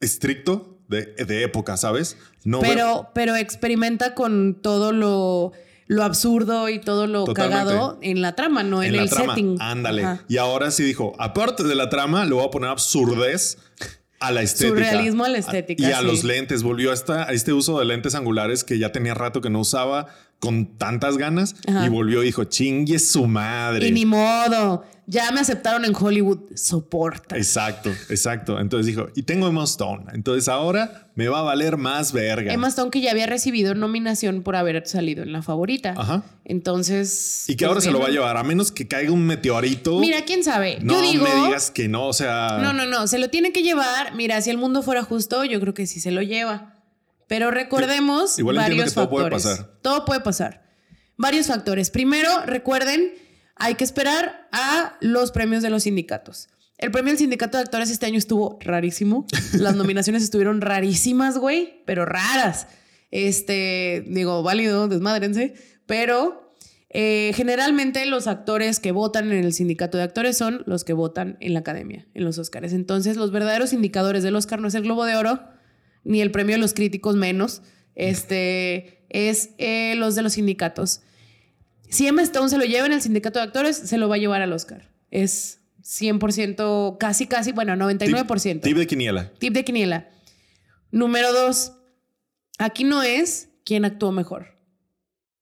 estricto 0.05 0.77
de, 0.87 1.05
de 1.25 1.43
época, 1.43 1.77
¿sabes? 1.77 2.17
No 2.43 2.59
Pero, 2.59 3.09
pero 3.13 3.35
experimenta 3.35 4.13
con 4.13 4.59
todo 4.61 4.91
lo, 4.91 5.51
lo 5.87 6.03
absurdo 6.03 6.69
y 6.69 6.79
todo 6.79 7.07
lo 7.07 7.25
Totalmente. 7.25 7.63
cagado 7.65 7.97
en 8.01 8.21
la 8.21 8.35
trama, 8.35 8.63
no 8.63 8.83
en, 8.83 8.89
en 8.89 8.95
la 8.97 9.03
el 9.03 9.09
trama. 9.09 9.33
setting. 9.33 9.57
Ándale. 9.59 10.03
Ajá. 10.03 10.23
Y 10.27 10.37
ahora 10.37 10.71
sí 10.71 10.83
dijo, 10.83 11.13
aparte 11.17 11.63
de 11.63 11.75
la 11.75 11.89
trama, 11.89 12.23
le 12.25 12.33
voy 12.33 12.45
a 12.45 12.49
poner 12.51 12.69
absurdez 12.69 13.57
a 14.19 14.31
la 14.31 14.41
estética. 14.43 14.69
Surrealismo 14.69 15.25
a 15.25 15.29
la 15.29 15.37
estética, 15.39 15.89
Y 15.89 15.91
a 15.91 16.01
los 16.01 16.23
lentes. 16.23 16.63
Volvió 16.63 16.91
hasta 16.91 17.23
a 17.27 17.33
este 17.33 17.51
uso 17.51 17.79
de 17.79 17.85
lentes 17.85 18.15
angulares 18.15 18.63
que 18.63 18.79
ya 18.79 18.91
tenía 18.91 19.13
rato 19.13 19.41
que 19.41 19.49
no 19.49 19.59
usaba 19.59 20.07
con 20.39 20.77
tantas 20.77 21.17
ganas. 21.17 21.55
Ajá. 21.67 21.85
Y 21.85 21.89
volvió 21.89 22.21
y 22.23 22.27
dijo, 22.27 22.43
chingue 22.43 22.99
su 22.99 23.27
madre. 23.27 23.87
Y 23.87 23.91
ni 23.91 24.05
modo. 24.05 24.83
Ya 25.07 25.31
me 25.31 25.39
aceptaron 25.39 25.85
en 25.85 25.93
Hollywood. 25.95 26.39
Soporta. 26.55 27.37
Exacto, 27.37 27.91
exacto. 28.09 28.59
Entonces 28.59 28.87
dijo, 28.87 29.07
y 29.15 29.23
tengo 29.23 29.47
Emma 29.47 29.63
Stone. 29.63 30.05
Entonces 30.13 30.47
ahora 30.47 31.09
me 31.13 31.27
va 31.27 31.39
a 31.39 31.41
valer 31.43 31.77
más 31.77 32.11
verga. 32.11 32.51
Emma 32.51 32.67
Stone 32.69 32.89
que 32.89 33.01
ya 33.01 33.11
había 33.11 33.27
recibido 33.27 33.75
nominación 33.75 34.41
por 34.41 34.55
haber 34.55 34.85
salido 34.87 35.21
en 35.21 35.31
la 35.31 35.43
favorita. 35.43 35.93
Ajá. 35.95 36.23
Entonces. 36.43 37.45
Y 37.47 37.55
que 37.55 37.65
pues, 37.65 37.69
ahora 37.69 37.81
se 37.81 37.91
lo 37.91 37.99
va 37.99 38.07
a 38.07 38.11
llevar, 38.11 38.35
a 38.37 38.43
menos 38.43 38.71
que 38.71 38.87
caiga 38.87 39.11
un 39.11 39.25
meteorito. 39.27 39.99
Mira, 39.99 40.25
quién 40.25 40.43
sabe. 40.43 40.79
no 40.81 40.93
Yo 40.93 41.01
digo. 41.01 41.23
me 41.23 41.45
digas 41.45 41.69
que 41.69 41.87
no, 41.87 42.07
o 42.07 42.13
sea. 42.13 42.57
No, 42.61 42.73
no, 42.73 42.87
no. 42.87 43.05
Se 43.05 43.19
lo 43.19 43.29
tiene 43.29 43.51
que 43.51 43.61
llevar. 43.61 44.15
Mira, 44.15 44.41
si 44.41 44.49
el 44.49 44.57
mundo 44.57 44.81
fuera 44.81 45.03
justo, 45.03 45.45
yo 45.45 45.59
creo 45.59 45.75
que 45.75 45.85
sí 45.85 45.99
se 45.99 46.09
lo 46.09 46.23
lleva. 46.23 46.74
Pero 47.27 47.51
recordemos 47.51 48.37
Igual 48.39 48.57
varios 48.57 48.89
que 48.89 48.95
todo 48.95 49.09
puede 49.09 49.29
factores. 49.29 49.43
pasar. 49.57 49.79
Todo 49.81 50.05
puede 50.05 50.19
pasar. 50.21 50.65
Varios 51.17 51.47
factores. 51.47 51.89
Primero, 51.89 52.29
recuerden, 52.45 53.13
hay 53.55 53.75
que 53.75 53.83
esperar 53.83 54.47
a 54.51 54.97
los 55.01 55.31
premios 55.31 55.63
de 55.63 55.69
los 55.69 55.83
sindicatos. 55.83 56.49
El 56.77 56.91
premio 56.91 57.11
del 57.11 57.17
sindicato 57.17 57.57
de 57.57 57.63
actores 57.63 57.89
este 57.89 58.05
año 58.05 58.17
estuvo 58.17 58.59
rarísimo. 58.61 59.25
Las 59.53 59.75
nominaciones 59.75 60.23
estuvieron 60.23 60.61
rarísimas, 60.61 61.37
güey, 61.37 61.83
pero 61.85 62.05
raras. 62.05 62.67
Este, 63.11 64.03
digo, 64.07 64.43
válido, 64.43 64.89
desmadrense, 64.89 65.53
pero 65.85 66.53
eh, 66.89 67.31
generalmente 67.33 68.05
los 68.05 68.27
actores 68.27 68.81
que 68.81 68.91
votan 68.91 69.31
en 69.31 69.45
el 69.45 69.53
sindicato 69.53 69.97
de 69.97 70.03
actores 70.03 70.37
son 70.37 70.63
los 70.65 70.83
que 70.83 70.91
votan 70.93 71.37
en 71.39 71.53
la 71.53 71.59
academia, 71.59 72.07
en 72.13 72.25
los 72.25 72.37
Oscars. 72.39 72.73
Entonces, 72.73 73.15
los 73.15 73.31
verdaderos 73.31 73.71
indicadores 73.71 74.23
del 74.23 74.35
Oscar 74.35 74.59
no 74.59 74.67
es 74.67 74.75
el 74.75 74.83
Globo 74.83 75.05
de 75.05 75.15
Oro, 75.15 75.39
ni 76.05 76.21
el 76.21 76.31
premio 76.31 76.55
de 76.55 76.61
los 76.61 76.73
críticos 76.73 77.15
menos, 77.17 77.61
este, 77.95 79.05
es 79.09 79.49
eh, 79.57 79.95
los 79.97 80.15
de 80.15 80.21
los 80.21 80.33
sindicatos. 80.33 81.01
Si 81.89 82.07
Emma 82.07 82.21
Stone 82.21 82.49
se 82.49 82.57
lo 82.57 82.63
lleva 82.63 82.85
en 82.85 82.93
el 82.93 83.01
sindicato 83.01 83.39
de 83.39 83.45
actores, 83.45 83.75
se 83.75 83.97
lo 83.97 84.07
va 84.07 84.15
a 84.15 84.17
llevar 84.17 84.41
al 84.41 84.53
Oscar. 84.53 84.89
Es 85.11 85.59
100%, 85.83 86.97
casi, 86.97 87.27
casi, 87.27 87.51
bueno, 87.51 87.73
99%. 87.75 88.53
Tip, 88.53 88.61
tip 88.63 88.77
de 88.77 88.87
quiniela. 88.87 89.31
Tip 89.37 89.53
de 89.53 89.63
quiniela. 89.65 90.09
Número 90.91 91.31
dos. 91.33 91.73
Aquí 92.57 92.83
no 92.83 93.03
es 93.03 93.49
quién 93.65 93.85
actuó 93.85 94.11
mejor. 94.11 94.57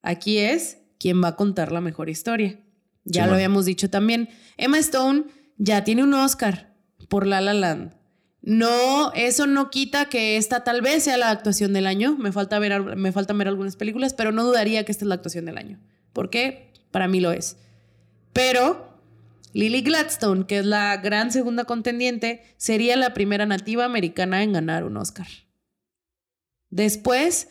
Aquí 0.02 0.38
es 0.40 0.80
quién 1.00 1.24
va 1.24 1.30
a 1.30 1.36
contar 1.36 1.72
la 1.72 1.82
mejor 1.82 2.10
historia. 2.10 2.60
Ya 3.06 3.22
Sí, 3.22 3.26
lo 3.26 3.26
man. 3.28 3.36
habíamos 3.36 3.66
dicho 3.66 3.90
también. 3.90 4.30
Emma 4.58 4.78
Stone 4.80 5.26
ya 5.58 5.84
tiene 5.84 6.04
un 6.04 6.14
Oscar 6.14 6.76
por 7.10 7.28
La 7.28 7.42
La 7.42 7.54
Land. 7.54 7.94
No, 8.46 9.14
eso 9.14 9.48
no 9.48 9.70
quita 9.70 10.10
que 10.10 10.36
esta 10.36 10.66
tal 10.66 10.82
vez 10.82 11.06
sea 11.06 11.16
la 11.16 11.30
actuación 11.30 11.72
del 11.72 11.88
año. 11.88 12.18
Me 12.18 12.34
falta 12.34 12.60
ver, 12.60 12.98
me 12.98 13.14
faltan 13.14 13.38
ver 13.38 13.48
algunas 13.48 13.78
películas, 13.78 14.14
pero 14.14 14.34
no 14.34 14.44
dudaría 14.44 14.84
que 14.84 14.92
esta 14.92 15.06
es 15.06 15.08
la 15.08 15.16
actuación 15.16 15.46
del 15.46 15.58
año. 15.58 15.80
¿Por 16.12 16.30
qué? 16.30 16.74
Para 16.92 17.08
mí 17.08 17.22
lo 17.22 17.32
es. 17.32 17.56
Pero 18.34 19.00
Lily 19.54 19.82
Gladstone, 19.82 20.46
que 20.46 20.60
es 20.60 20.66
la 20.66 20.98
gran 20.98 21.32
segunda 21.32 21.64
contendiente, 21.64 22.44
sería 22.58 22.98
la 22.98 23.14
primera 23.14 23.46
nativa 23.46 23.86
americana 23.86 24.44
en 24.44 24.52
ganar 24.52 24.84
un 24.84 24.98
Oscar. 24.98 25.28
Después 26.70 27.48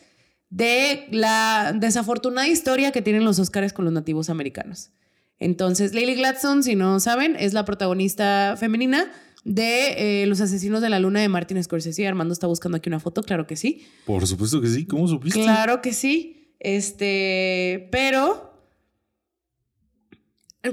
de 0.49 1.07
la 1.09 1.73
desafortunada 1.75 2.47
historia 2.47 2.91
que 2.91 3.01
tienen 3.01 3.25
los 3.25 3.39
Oscars 3.39 3.73
con 3.73 3.85
los 3.85 3.93
nativos 3.95 4.29
americanos. 4.29 4.91
Entonces, 5.39 5.95
Lily 5.95 6.13
Gladstone, 6.13 6.61
si 6.61 6.75
no 6.75 6.99
saben, 6.99 7.35
es 7.35 7.53
la 7.53 7.65
protagonista 7.65 8.55
femenina 8.59 9.11
de 9.43 10.21
eh, 10.23 10.25
Los 10.25 10.39
Asesinos 10.41 10.81
de 10.81 10.89
la 10.89 10.99
Luna 10.99 11.19
de 11.21 11.29
Martin 11.29 11.61
Scorsese. 11.63 12.07
Armando 12.07 12.33
está 12.33 12.47
buscando 12.47 12.77
aquí 12.77 12.89
una 12.89 12.99
foto, 12.99 13.23
claro 13.23 13.45
que 13.47 13.55
sí. 13.55 13.85
Por 14.05 14.25
supuesto 14.27 14.61
que 14.61 14.67
sí. 14.69 14.85
¿Cómo 14.85 15.07
supiste? 15.07 15.41
Claro 15.41 15.81
que 15.81 15.93
sí. 15.93 16.55
Este, 16.59 17.89
pero 17.91 18.51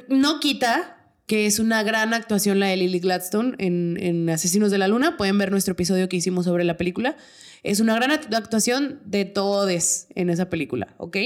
no 0.09 0.39
quita 0.41 0.97
que 1.27 1.47
es 1.47 1.59
una 1.59 1.83
gran 1.83 2.13
actuación 2.15 2.59
la 2.59 2.67
de 2.67 2.77
Lily 2.77 2.99
Gladstone 3.01 3.55
en, 3.59 3.97
en 4.01 4.29
Asesinos 4.31 4.71
de 4.71 4.79
la 4.79 4.89
Luna. 4.89 5.17
Pueden 5.17 5.39
ver 5.39 5.51
nuestro 5.51 5.73
episodio 5.73 6.09
que 6.09 6.17
hicimos 6.17 6.45
sobre 6.45 6.65
la 6.65 6.77
película. 6.77 7.17
Es 7.63 7.79
una 7.81 7.95
gran 7.95 8.11
act- 8.11 8.35
actuación 8.35 9.01
de 9.05 9.25
todos 9.27 10.07
en 10.15 10.31
esa 10.31 10.49
película, 10.51 10.95
¿ok? 10.99 11.17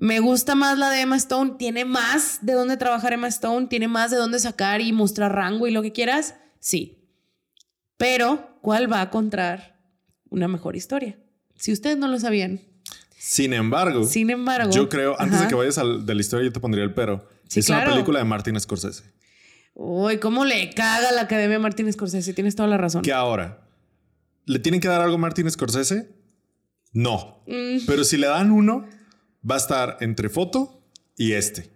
Me 0.00 0.20
gusta 0.20 0.54
más 0.54 0.78
la 0.78 0.90
de 0.90 1.00
Emma 1.00 1.16
Stone. 1.16 1.54
Tiene 1.58 1.84
más 1.84 2.38
de 2.42 2.52
dónde 2.52 2.76
trabajar 2.76 3.12
Emma 3.12 3.26
Stone. 3.26 3.66
Tiene 3.66 3.88
más 3.88 4.12
de 4.12 4.16
dónde 4.16 4.38
sacar 4.38 4.80
y 4.80 4.92
mostrar 4.92 5.34
rango 5.34 5.66
y 5.66 5.72
lo 5.72 5.82
que 5.82 5.90
quieras. 5.92 6.36
Sí. 6.60 7.04
Pero, 7.96 8.58
¿cuál 8.62 8.90
va 8.90 9.00
a 9.00 9.10
contar 9.10 9.80
una 10.30 10.46
mejor 10.46 10.76
historia? 10.76 11.18
Si 11.56 11.72
ustedes 11.72 11.98
no 11.98 12.06
lo 12.06 12.18
sabían. 12.20 12.60
Sin 13.18 13.52
embargo, 13.52 14.04
Sin 14.04 14.30
embargo. 14.30 14.70
yo 14.70 14.88
creo, 14.88 15.20
antes 15.20 15.40
de 15.40 15.48
que 15.48 15.54
vayas 15.56 15.76
al- 15.78 16.06
de 16.06 16.14
la 16.14 16.20
historia, 16.20 16.46
yo 16.46 16.52
te 16.52 16.60
pondría 16.60 16.84
el 16.84 16.94
pero. 16.94 17.28
Sí, 17.48 17.58
es 17.60 17.66
claro. 17.66 17.86
una 17.86 17.94
película 17.94 18.20
de 18.20 18.24
Martin 18.24 18.58
Scorsese. 18.60 19.02
Uy, 19.74 20.18
¿cómo 20.18 20.44
le 20.44 20.70
caga 20.70 21.10
la 21.12 21.22
Academia 21.22 21.56
a 21.56 21.60
Martín 21.60 21.92
Scorsese? 21.92 22.32
Tienes 22.34 22.54
toda 22.54 22.68
la 22.68 22.76
razón. 22.78 23.02
Que 23.02 23.12
ahora, 23.12 23.66
¿le 24.46 24.60
tienen 24.60 24.80
que 24.80 24.86
dar 24.88 25.00
algo 25.00 25.16
a 25.16 25.18
Martin 25.18 25.50
Scorsese? 25.50 26.08
No. 26.92 27.42
Mm, 27.48 27.84
Pero 27.86 28.04
si 28.04 28.16
le 28.16 28.28
dan 28.28 28.50
uno, 28.52 28.86
va 29.48 29.54
a 29.54 29.58
estar 29.58 29.96
entre 30.00 30.28
foto 30.28 30.82
y 31.16 31.32
este. 31.32 31.70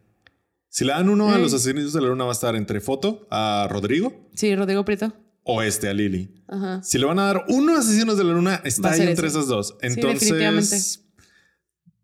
Si 0.68 0.84
le 0.84 0.92
dan 0.92 1.08
uno 1.10 1.30
a 1.30 1.38
los 1.38 1.52
asesinos 1.52 1.92
de 1.92 2.00
la 2.00 2.08
luna, 2.08 2.24
va 2.24 2.30
a 2.30 2.32
estar 2.32 2.56
entre 2.56 2.80
foto 2.80 3.26
a 3.30 3.68
Rodrigo 3.70 4.30
sí, 4.34 4.56
Rodrigo 4.56 4.84
Prieto. 4.86 5.12
o 5.42 5.60
este 5.60 5.88
a 5.88 5.92
Lily. 5.92 6.42
Ajá. 6.48 6.82
Si 6.82 6.98
le 6.98 7.04
van 7.04 7.18
a 7.18 7.24
dar 7.24 7.44
uno 7.48 7.76
a 7.76 7.80
asesinos 7.80 8.16
de 8.16 8.24
la 8.24 8.32
luna, 8.32 8.62
está 8.64 8.92
ahí 8.92 9.02
entre 9.02 9.28
ese. 9.28 9.38
esas 9.38 9.48
dos. 9.48 9.76
Entonces, 9.82 11.04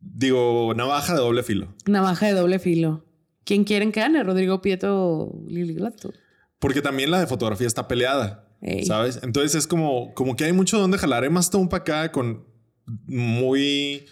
digo, 0.01 0.75
navaja 0.75 1.15
de 1.15 1.21
doble 1.21 1.43
filo. 1.43 1.75
Navaja 1.87 2.27
de 2.27 2.33
doble 2.33 2.59
filo. 2.59 3.07
¿Quién 3.45 3.65
quieren 3.65 3.91
que 3.91 4.01
gane? 4.01 4.23
¿Rodrigo 4.23 4.61
Prieto 4.61 4.95
o 4.95 5.45
Lily 5.49 5.73
Gladstone? 5.73 6.15
Porque 6.59 6.83
también 6.83 7.11
la 7.11 7.21
de 7.21 7.27
fotografía 7.27 7.67
está 7.67 7.89
peleada. 7.89 8.49
Ey. 8.61 8.85
¿Sabes? 8.85 9.21
Entonces 9.23 9.55
es 9.55 9.67
como, 9.67 10.13
como 10.13 10.37
que 10.37 10.45
hay 10.45 10.53
mucho 10.53 10.79
donde 10.79 10.99
jalar. 10.99 11.25
Emma 11.25 11.41
Stone 11.41 11.69
para 11.69 11.81
acá 11.81 12.13
con 12.13 12.45
muy 13.07 14.05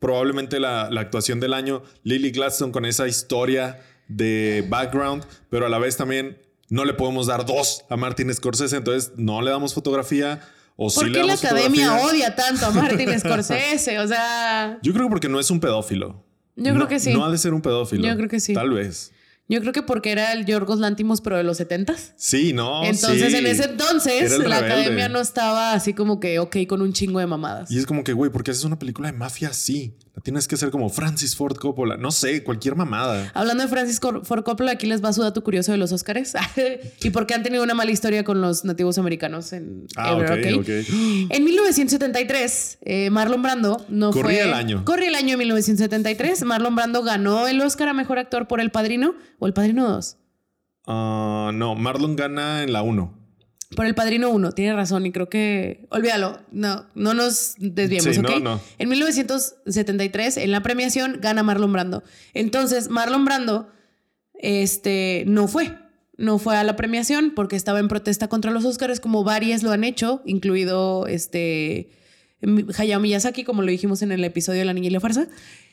probablemente 0.00 0.58
la, 0.58 0.90
la 0.90 1.00
actuación 1.02 1.38
del 1.38 1.54
año. 1.54 1.82
Lily 2.02 2.32
Gladstone 2.32 2.72
con 2.72 2.84
esa 2.84 3.06
historia 3.06 3.80
de 4.08 4.66
background, 4.68 5.24
pero 5.48 5.66
a 5.66 5.68
la 5.68 5.78
vez 5.78 5.96
también 5.96 6.36
no 6.68 6.84
le 6.84 6.94
podemos 6.94 7.28
dar 7.28 7.46
dos 7.46 7.84
a 7.88 7.96
Martin 7.96 8.34
Scorsese. 8.34 8.76
Entonces 8.76 9.12
no 9.16 9.40
le 9.42 9.50
damos 9.52 9.72
fotografía 9.74 10.40
o 10.76 10.90
sí 10.90 10.96
¿Por 11.00 11.06
le 11.08 11.12
qué 11.12 11.18
la 11.20 11.26
damos 11.26 11.44
academia 11.44 11.86
fotografía. 11.90 12.10
odia 12.12 12.34
tanto 12.34 12.66
a 12.66 12.70
Martin 12.70 13.08
Scorsese? 13.20 13.98
O 14.00 14.08
sea, 14.08 14.78
Yo 14.82 14.92
creo 14.92 15.06
que 15.06 15.10
porque 15.10 15.28
no 15.28 15.38
es 15.38 15.50
un 15.50 15.60
pedófilo. 15.60 16.24
Yo 16.56 16.74
creo 16.74 16.88
que 16.88 16.98
sí. 16.98 17.12
No 17.12 17.24
ha 17.24 17.30
de 17.30 17.38
ser 17.38 17.54
un 17.54 17.62
pedófilo. 17.62 18.06
Yo 18.06 18.16
creo 18.16 18.28
que 18.28 18.40
sí. 18.40 18.52
Tal 18.54 18.70
vez. 18.70 19.12
Yo 19.50 19.60
creo 19.60 19.72
que 19.72 19.82
porque 19.82 20.12
era 20.12 20.32
el 20.32 20.46
Yorgos 20.46 20.78
Lantimos, 20.78 21.20
pero 21.20 21.36
de 21.36 21.42
los 21.42 21.58
70s. 21.58 22.12
Sí, 22.14 22.52
no. 22.52 22.84
Entonces, 22.84 23.32
sí. 23.32 23.36
en 23.36 23.46
ese 23.46 23.64
entonces, 23.64 24.30
la 24.38 24.60
rebelde. 24.60 24.74
academia 24.74 25.08
no 25.08 25.18
estaba 25.18 25.72
así 25.72 25.92
como 25.92 26.20
que 26.20 26.38
ok 26.38 26.56
con 26.68 26.82
un 26.82 26.92
chingo 26.92 27.18
de 27.18 27.26
mamadas. 27.26 27.68
Y 27.68 27.78
es 27.78 27.84
como 27.84 28.04
que, 28.04 28.12
güey, 28.12 28.30
¿por 28.30 28.44
qué 28.44 28.52
haces 28.52 28.62
una 28.62 28.78
película 28.78 29.10
de 29.10 29.18
mafia 29.18 29.48
así? 29.48 29.96
Tienes 30.22 30.46
que 30.48 30.54
hacer 30.54 30.70
como 30.70 30.88
Francis 30.90 31.34
Ford 31.36 31.56
Coppola. 31.56 31.96
No 31.96 32.10
sé, 32.10 32.42
cualquier 32.44 32.76
mamada. 32.76 33.30
Hablando 33.34 33.62
de 33.64 33.68
Francis 33.68 33.98
Ford 34.00 34.42
Coppola, 34.44 34.72
aquí 34.72 34.86
les 34.86 35.02
va 35.04 35.12
su 35.12 35.22
dato 35.22 35.42
curioso 35.42 35.72
de 35.72 35.78
los 35.78 35.92
Oscars 35.92 36.34
y 37.02 37.10
por 37.10 37.26
qué 37.26 37.34
han 37.34 37.42
tenido 37.42 37.62
una 37.62 37.74
mala 37.74 37.90
historia 37.90 38.22
con 38.24 38.40
los 38.40 38.64
nativos 38.64 38.98
americanos 38.98 39.52
en 39.52 39.86
Ah, 39.96 40.12
Ever, 40.12 40.54
ok, 40.54 40.60
¿ok? 40.60 40.62
ok. 40.62 40.68
En 41.30 41.44
1973, 41.44 42.78
eh, 42.82 43.10
Marlon 43.10 43.42
Brando 43.42 43.84
no 43.88 44.10
Corría 44.10 44.40
fue. 44.42 44.48
el 44.48 44.54
año. 44.54 44.84
Corría 44.84 45.08
el 45.08 45.14
año 45.14 45.30
de 45.30 45.36
1973. 45.38 46.42
Marlon 46.44 46.74
Brando 46.74 47.02
ganó 47.02 47.48
el 47.48 47.60
Oscar 47.60 47.88
a 47.88 47.92
mejor 47.92 48.18
actor 48.18 48.46
por 48.48 48.60
El 48.60 48.70
Padrino 48.70 49.14
o 49.38 49.46
El 49.46 49.52
Padrino 49.52 49.88
2. 49.88 50.16
Ah, 50.86 51.50
no, 51.54 51.74
Marlon 51.74 52.16
gana 52.16 52.62
en 52.62 52.72
la 52.72 52.82
1. 52.82 53.19
Por 53.76 53.86
El 53.86 53.94
Padrino 53.94 54.30
1, 54.30 54.52
tiene 54.52 54.74
razón 54.74 55.06
y 55.06 55.12
creo 55.12 55.28
que... 55.28 55.86
Olvídalo, 55.90 56.40
no, 56.50 56.86
no 56.96 57.14
nos 57.14 57.54
desviemos, 57.58 58.14
Sí, 58.14 58.20
¿ok? 58.20 58.28
no, 58.28 58.40
no. 58.40 58.60
En 58.78 58.88
1973, 58.88 60.38
en 60.38 60.50
la 60.50 60.60
premiación, 60.62 61.18
gana 61.20 61.42
Marlon 61.44 61.72
Brando. 61.72 62.02
Entonces, 62.34 62.88
Marlon 62.88 63.24
Brando 63.24 63.68
este, 64.34 65.24
no 65.26 65.46
fue. 65.46 65.76
No 66.16 66.38
fue 66.38 66.56
a 66.56 66.64
la 66.64 66.76
premiación 66.76 67.32
porque 67.34 67.56
estaba 67.56 67.78
en 67.78 67.88
protesta 67.88 68.28
contra 68.28 68.50
los 68.50 68.64
Oscars, 68.64 68.98
como 69.00 69.22
varias 69.24 69.62
lo 69.62 69.70
han 69.70 69.84
hecho, 69.84 70.20
incluido 70.26 71.06
este, 71.06 71.88
Hayao 72.76 73.00
Miyazaki, 73.00 73.44
como 73.44 73.62
lo 73.62 73.70
dijimos 73.70 74.02
en 74.02 74.12
el 74.12 74.24
episodio 74.24 74.58
de 74.58 74.64
La 74.66 74.72
Niña 74.74 74.88
y 74.88 74.90
la 74.90 75.00
Farsa. 75.00 75.28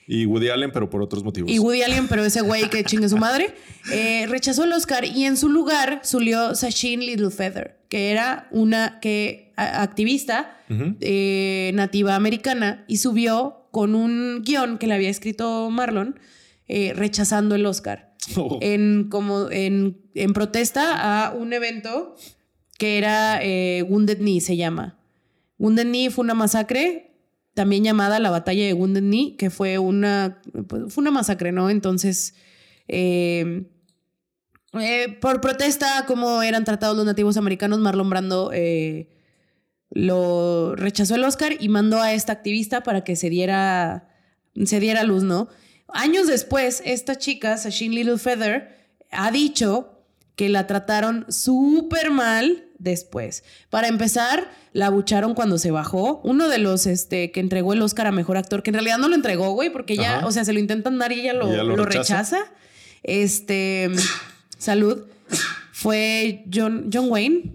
Y 0.07 0.25
Woody 0.25 0.49
Allen, 0.49 0.71
pero 0.71 0.89
por 0.89 1.01
otros 1.01 1.23
motivos. 1.23 1.51
Y 1.51 1.59
Woody 1.59 1.81
Allen, 1.83 2.07
pero 2.07 2.23
ese 2.23 2.41
güey 2.41 2.69
que 2.69 2.83
chingue 2.85 3.09
su 3.09 3.17
madre, 3.17 3.53
eh, 3.91 4.25
rechazó 4.27 4.63
el 4.63 4.71
Oscar 4.71 5.03
y 5.05 5.25
en 5.25 5.35
su 5.35 5.49
lugar 5.49 5.99
subió 6.03 6.55
Sasheen 6.55 7.01
Littlefeather, 7.01 7.77
que 7.89 8.11
era 8.11 8.47
una 8.51 8.99
que, 9.01 9.51
a- 9.57 9.81
activista 9.81 10.61
eh, 11.01 11.71
nativa 11.73 12.15
americana 12.15 12.85
y 12.87 12.97
subió 12.97 13.67
con 13.71 13.95
un 13.95 14.43
guion 14.43 14.77
que 14.77 14.87
le 14.87 14.93
había 14.93 15.09
escrito 15.09 15.69
Marlon 15.69 16.17
eh, 16.67 16.93
rechazando 16.95 17.55
el 17.55 17.65
Oscar 17.65 18.07
Oh. 18.35 18.59
en, 18.61 19.07
como 19.09 19.49
en, 19.51 20.01
en 20.13 20.33
protesta 20.33 21.25
a 21.27 21.31
un 21.33 21.53
evento 21.53 22.15
que 22.77 22.97
era 22.97 23.39
Wounded 23.87 24.17
Knee, 24.17 24.41
se 24.41 24.57
llama. 24.57 24.99
Wounded 25.57 25.85
Knee 25.85 26.09
fue 26.09 26.23
una 26.25 26.33
masacre, 26.33 27.06
también 27.57 27.83
llamada 27.83 28.19
la 28.19 28.29
batalla 28.29 28.67
de 28.67 28.75
Knee, 28.75 29.35
que 29.35 29.49
fue 29.49 29.79
una, 29.79 30.39
pues, 30.67 30.93
fue 30.93 31.01
una 31.01 31.09
masacre, 31.09 31.51
¿no? 31.51 31.71
Entonces, 31.71 32.35
eh, 32.87 33.65
eh, 34.73 35.17
por 35.19 35.41
protesta 35.41 36.05
cómo 36.05 36.43
eran 36.43 36.65
tratados 36.65 36.95
los 36.95 37.07
nativos 37.07 37.35
americanos, 37.35 37.79
Marlon 37.79 38.11
Brando 38.11 38.51
eh, 38.53 39.09
lo 39.89 40.75
rechazó 40.75 41.15
el 41.15 41.23
Oscar 41.23 41.55
y 41.59 41.67
mandó 41.69 41.99
a 41.99 42.13
esta 42.13 42.31
activista 42.31 42.83
para 42.83 43.03
que 43.03 43.15
se 43.15 43.31
diera, 43.31 44.07
se 44.63 44.79
diera 44.79 45.03
luz, 45.03 45.23
¿no? 45.23 45.47
Años 45.87 46.27
después, 46.27 46.83
esta 46.85 47.15
chica, 47.15 47.57
Sasheen 47.57 47.95
Littlefeather, 47.95 48.77
ha 49.09 49.31
dicho 49.31 50.03
que 50.35 50.47
la 50.47 50.67
trataron 50.67 51.25
súper 51.29 52.11
mal 52.11 52.66
después. 52.79 53.43
Para 53.69 53.87
empezar, 53.87 54.49
la 54.73 54.87
abucharon 54.87 55.33
cuando 55.33 55.57
se 55.57 55.71
bajó. 55.71 56.21
Uno 56.23 56.47
de 56.49 56.57
los 56.59 56.85
este, 56.85 57.31
que 57.31 57.39
entregó 57.39 57.73
el 57.73 57.81
Oscar 57.81 58.07
a 58.07 58.11
Mejor 58.11 58.37
Actor, 58.37 58.63
que 58.63 58.69
en 58.69 58.75
realidad 58.75 58.97
no 58.97 59.07
lo 59.07 59.15
entregó, 59.15 59.51
güey, 59.53 59.71
porque 59.71 59.95
ya, 59.95 60.17
Ajá. 60.17 60.27
o 60.27 60.31
sea, 60.31 60.45
se 60.45 60.53
lo 60.53 60.59
intentan 60.59 60.97
dar 60.99 61.11
y 61.11 61.21
ella 61.21 61.33
lo, 61.33 61.47
Y 61.49 61.53
ella 61.53 61.63
lo 61.63 61.75
lo 61.75 61.85
rechaza. 61.85 62.37
rechaza. 62.37 62.37
Este, 63.03 63.89
salud. 64.57 65.03
Fue 65.71 66.43
John, 66.53 66.89
John 66.91 67.07
Wayne. 67.09 67.53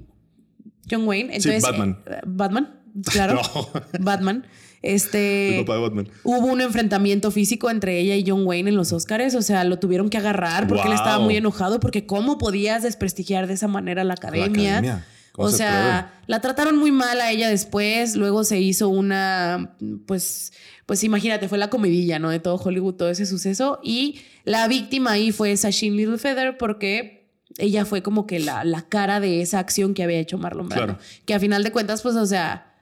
John 0.90 1.06
Wayne. 1.06 1.40
Sí, 1.40 1.48
Entonces, 1.48 1.62
Batman. 1.62 1.98
eh, 2.06 2.20
Batman, 2.26 2.80
claro. 3.10 3.40
No. 3.54 3.68
Batman. 4.00 4.46
El 4.82 4.96
Este. 4.96 5.58
papá 5.64 5.76
de 5.76 5.80
Batman. 5.82 6.08
Hubo 6.24 6.46
un 6.46 6.60
enfrentamiento 6.60 7.30
físico 7.30 7.70
entre 7.70 8.00
ella 8.00 8.16
y 8.16 8.24
John 8.28 8.44
Wayne 8.44 8.70
en 8.70 8.76
los 8.76 8.92
Oscars, 8.92 9.34
o 9.36 9.42
sea, 9.42 9.62
lo 9.62 9.78
tuvieron 9.78 10.10
que 10.10 10.18
agarrar 10.18 10.66
porque 10.66 10.88
él 10.88 10.92
estaba 10.92 11.20
muy 11.20 11.36
enojado 11.36 11.78
porque 11.78 12.04
cómo 12.04 12.36
podías 12.38 12.82
desprestigiar 12.82 13.46
de 13.46 13.54
esa 13.54 13.68
manera 13.68 14.02
la 14.02 14.14
academia. 14.14 14.78
academia. 14.78 15.06
¿Cómo 15.32 15.48
O 15.48 15.50
se 15.50 15.58
sea, 15.58 16.20
la 16.26 16.40
trataron 16.40 16.76
muy 16.78 16.92
mal 16.92 17.20
a 17.20 17.30
ella 17.30 17.48
después, 17.48 18.16
luego 18.16 18.44
se 18.44 18.60
hizo 18.60 18.88
una, 18.90 19.76
pues, 20.06 20.52
pues 20.84 21.02
imagínate, 21.04 21.48
fue 21.48 21.56
la 21.58 21.70
comidilla, 21.70 22.18
¿no? 22.18 22.28
De 22.30 22.38
todo 22.38 22.56
Hollywood, 22.56 22.94
todo 22.96 23.08
ese 23.10 23.24
suceso. 23.24 23.80
Y 23.82 24.20
la 24.44 24.68
víctima 24.68 25.12
ahí 25.12 25.32
fue 25.32 25.56
Sasheen 25.56 25.96
Littlefeather 25.96 26.58
porque 26.58 27.30
ella 27.58 27.84
fue 27.86 28.02
como 28.02 28.26
que 28.26 28.40
la, 28.40 28.64
la 28.64 28.82
cara 28.88 29.20
de 29.20 29.40
esa 29.40 29.58
acción 29.58 29.94
que 29.94 30.02
había 30.02 30.18
hecho 30.18 30.36
Marlon 30.38 30.68
Brando. 30.68 30.94
Claro. 30.96 31.02
Que 31.24 31.34
a 31.34 31.40
final 31.40 31.62
de 31.62 31.72
cuentas, 31.72 32.02
pues, 32.02 32.14
o 32.16 32.26
sea, 32.26 32.74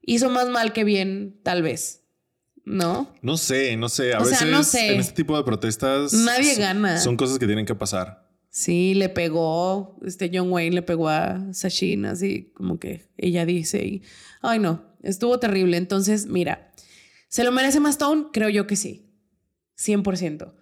hizo 0.00 0.28
más 0.28 0.48
mal 0.48 0.72
que 0.72 0.82
bien, 0.82 1.38
tal 1.44 1.62
vez, 1.62 2.02
¿no? 2.64 3.12
No 3.22 3.36
sé, 3.36 3.76
no 3.76 3.88
sé. 3.88 4.12
A 4.14 4.18
O 4.20 4.24
sea, 4.24 4.32
veces 4.38 4.48
no 4.50 4.64
sé. 4.64 4.94
en 4.94 5.00
este 5.00 5.12
tipo 5.14 5.36
de 5.36 5.44
protestas. 5.44 6.12
Nadie 6.12 6.56
gana. 6.56 6.98
Son 6.98 7.16
cosas 7.16 7.38
que 7.38 7.46
tienen 7.46 7.66
que 7.66 7.74
pasar. 7.76 8.21
Sí, 8.54 8.92
le 8.92 9.08
pegó, 9.08 9.96
este 10.04 10.30
John 10.32 10.50
Wayne 10.52 10.74
le 10.74 10.82
pegó 10.82 11.08
a 11.08 11.42
Sasheen, 11.54 12.04
así 12.04 12.52
como 12.54 12.78
que 12.78 13.08
ella 13.16 13.46
dice. 13.46 13.82
Y, 13.82 14.02
ay, 14.42 14.58
no, 14.58 14.84
estuvo 15.02 15.38
terrible. 15.38 15.78
Entonces, 15.78 16.26
mira, 16.26 16.70
¿se 17.28 17.44
lo 17.44 17.50
merece 17.52 17.80
más 17.80 17.92
Stone? 17.92 18.26
Creo 18.30 18.50
yo 18.50 18.66
que 18.66 18.76
sí. 18.76 19.08
100%. 19.78 20.52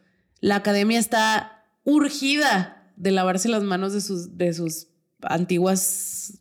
La 0.41 0.55
academia 0.55 1.01
está 1.01 1.65
urgida 1.83 2.93
de 2.97 3.11
lavarse 3.11 3.49
las 3.49 3.65
manos 3.65 3.93
de 3.93 4.01
sus, 4.01 4.37
de 4.39 4.53
sus 4.55 4.87
antiguas 5.23 6.35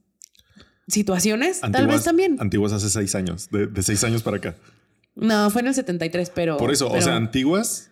situaciones. 0.87 1.61
Tal 1.61 1.73
Antiguas- 1.75 1.95
vez 1.95 2.03
también. 2.03 2.37
Antiguas 2.39 2.73
hace 2.73 2.89
seis 2.91 3.15
años. 3.15 3.49
De, 3.49 3.65
de 3.65 3.81
seis 3.83 4.03
años 4.03 4.21
para 4.21 4.37
acá. 4.37 4.55
No, 5.15 5.49
fue 5.49 5.61
en 5.61 5.67
el 5.69 5.73
73, 5.73 6.31
pero. 6.33 6.57
Por 6.57 6.71
eso, 6.71 6.89
o 6.91 7.01
sea, 7.01 7.15
antiguas, 7.15 7.89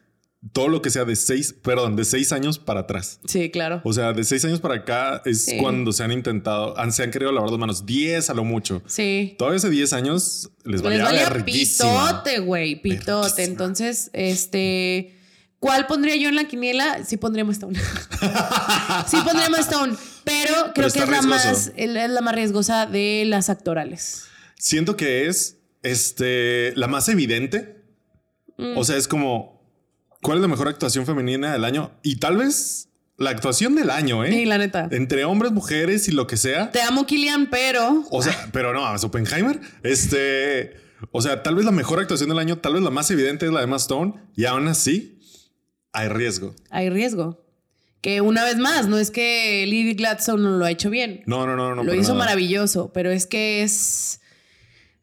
todo 0.53 0.67
lo 0.67 0.81
que 0.81 0.89
sea 0.89 1.03
de 1.03 1.15
seis, 1.15 1.53
perdón, 1.53 1.95
de 1.95 2.05
seis 2.05 2.31
años 2.31 2.59
para 2.59 2.81
atrás. 2.81 3.19
Sí, 3.25 3.49
claro. 3.49 3.81
O 3.83 3.91
sea, 3.91 4.13
de 4.13 4.23
seis 4.23 4.45
años 4.45 4.59
para 4.59 4.75
acá 4.75 5.21
es 5.25 5.45
Sí. 5.45 5.57
cuando 5.57 5.91
se 5.91 6.03
han 6.03 6.11
intentado, 6.11 6.77
han, 6.77 6.91
se 6.91 7.03
han 7.03 7.11
querido 7.11 7.31
lavar 7.31 7.49
las 7.49 7.59
manos. 7.59 7.85
Diez 7.85 8.29
a 8.29 8.33
lo 8.33 8.43
mucho. 8.43 8.81
Sí. 8.85 9.35
Todavía 9.37 9.57
hace 9.57 9.69
10 9.69 9.93
años 9.93 10.51
les 10.63 10.81
valía, 10.81 11.09
Les 11.11 11.27
valía 11.29 11.45
pitote, 11.45 12.39
güey, 12.39 12.81
pitote. 12.81 13.11
Verguísima. 13.21 13.45
Entonces, 13.45 14.09
este, 14.13 15.15
¿cuál 15.59 15.87
pondría 15.87 16.15
yo 16.15 16.29
en 16.29 16.35
la 16.35 16.45
quiniela? 16.45 17.03
Sí 17.03 17.17
pondría 17.17 17.43
Stone. 17.49 17.77
sí 19.07 19.17
pondría 19.23 19.47
Stone, 19.59 19.95
pero 20.23 20.53
creo 20.73 20.73
Pero 20.75 20.91
que 20.93 20.99
es 20.99 21.09
la 21.09 21.21
más, 21.23 21.71
es 21.75 21.89
la 21.89 22.21
más 22.21 22.35
riesgosa 22.35 22.85
de 22.85 23.23
las 23.25 23.49
actorales. 23.49 24.25
Siento 24.59 24.95
que 24.95 25.27
es 25.27 25.57
este, 25.83 26.73
la 26.75 26.87
más 26.87 27.09
evidente. 27.09 27.83
Mm. 28.57 28.77
O 28.77 28.83
sea, 28.83 28.97
es 28.97 29.07
como, 29.07 29.56
¿cuál 30.21 30.37
es 30.37 30.41
la 30.41 30.47
mejor 30.47 30.67
actuación 30.67 31.05
femenina 31.05 31.53
del 31.53 31.63
año? 31.65 31.91
Y 32.03 32.17
tal 32.17 32.37
vez 32.37 32.89
la 33.17 33.31
actuación 33.31 33.75
del 33.75 33.89
año, 33.89 34.23
¿eh? 34.23 34.31
Sí, 34.31 34.45
la 34.45 34.57
neta. 34.57 34.87
Entre 34.91 35.25
hombres, 35.25 35.51
mujeres 35.51 36.07
y 36.07 36.11
lo 36.11 36.27
que 36.27 36.37
sea. 36.37 36.71
Te 36.71 36.81
amo, 36.81 37.05
Killian, 37.05 37.49
pero 37.49 38.05
O 38.11 38.21
sea, 38.21 38.49
pero 38.53 38.73
no, 38.73 38.95
es 38.95 39.03
Oppenheimer. 39.03 39.59
Este, 39.83 40.75
o 41.11 41.21
sea, 41.21 41.41
tal 41.43 41.55
vez 41.55 41.65
la 41.65 41.71
mejor 41.71 41.99
actuación 41.99 42.29
del 42.29 42.39
año, 42.39 42.59
tal 42.59 42.73
vez 42.73 42.83
la 42.83 42.91
más 42.91 43.09
evidente 43.09 43.45
es 43.45 43.51
la 43.51 43.59
de 43.59 43.65
Emma 43.65 43.77
Stone. 43.77 44.13
Y 44.35 44.45
aún 44.45 44.67
así, 44.67 45.19
hay 45.93 46.09
riesgo. 46.09 46.55
hay 46.69 46.89
riesgo. 46.89 47.43
Que 48.01 48.21
una 48.21 48.43
vez 48.43 48.57
más, 48.57 48.87
no 48.87 48.99
es 48.99 49.09
que 49.09 49.65
Lily 49.65 49.95
Gladstone 49.95 50.43
no 50.43 50.51
lo 50.57 50.65
ha 50.65 50.71
hecho 50.71 50.91
bien. 50.91 51.23
No, 51.25 51.47
no, 51.47 51.55
no, 51.55 51.73
no. 51.73 51.83
lo 51.83 51.93
hizo 51.95 52.13
nada. 52.13 52.25
maravilloso, 52.25 52.91
pero 52.93 53.09
es 53.09 53.25
que 53.25 53.63
es. 53.63 54.21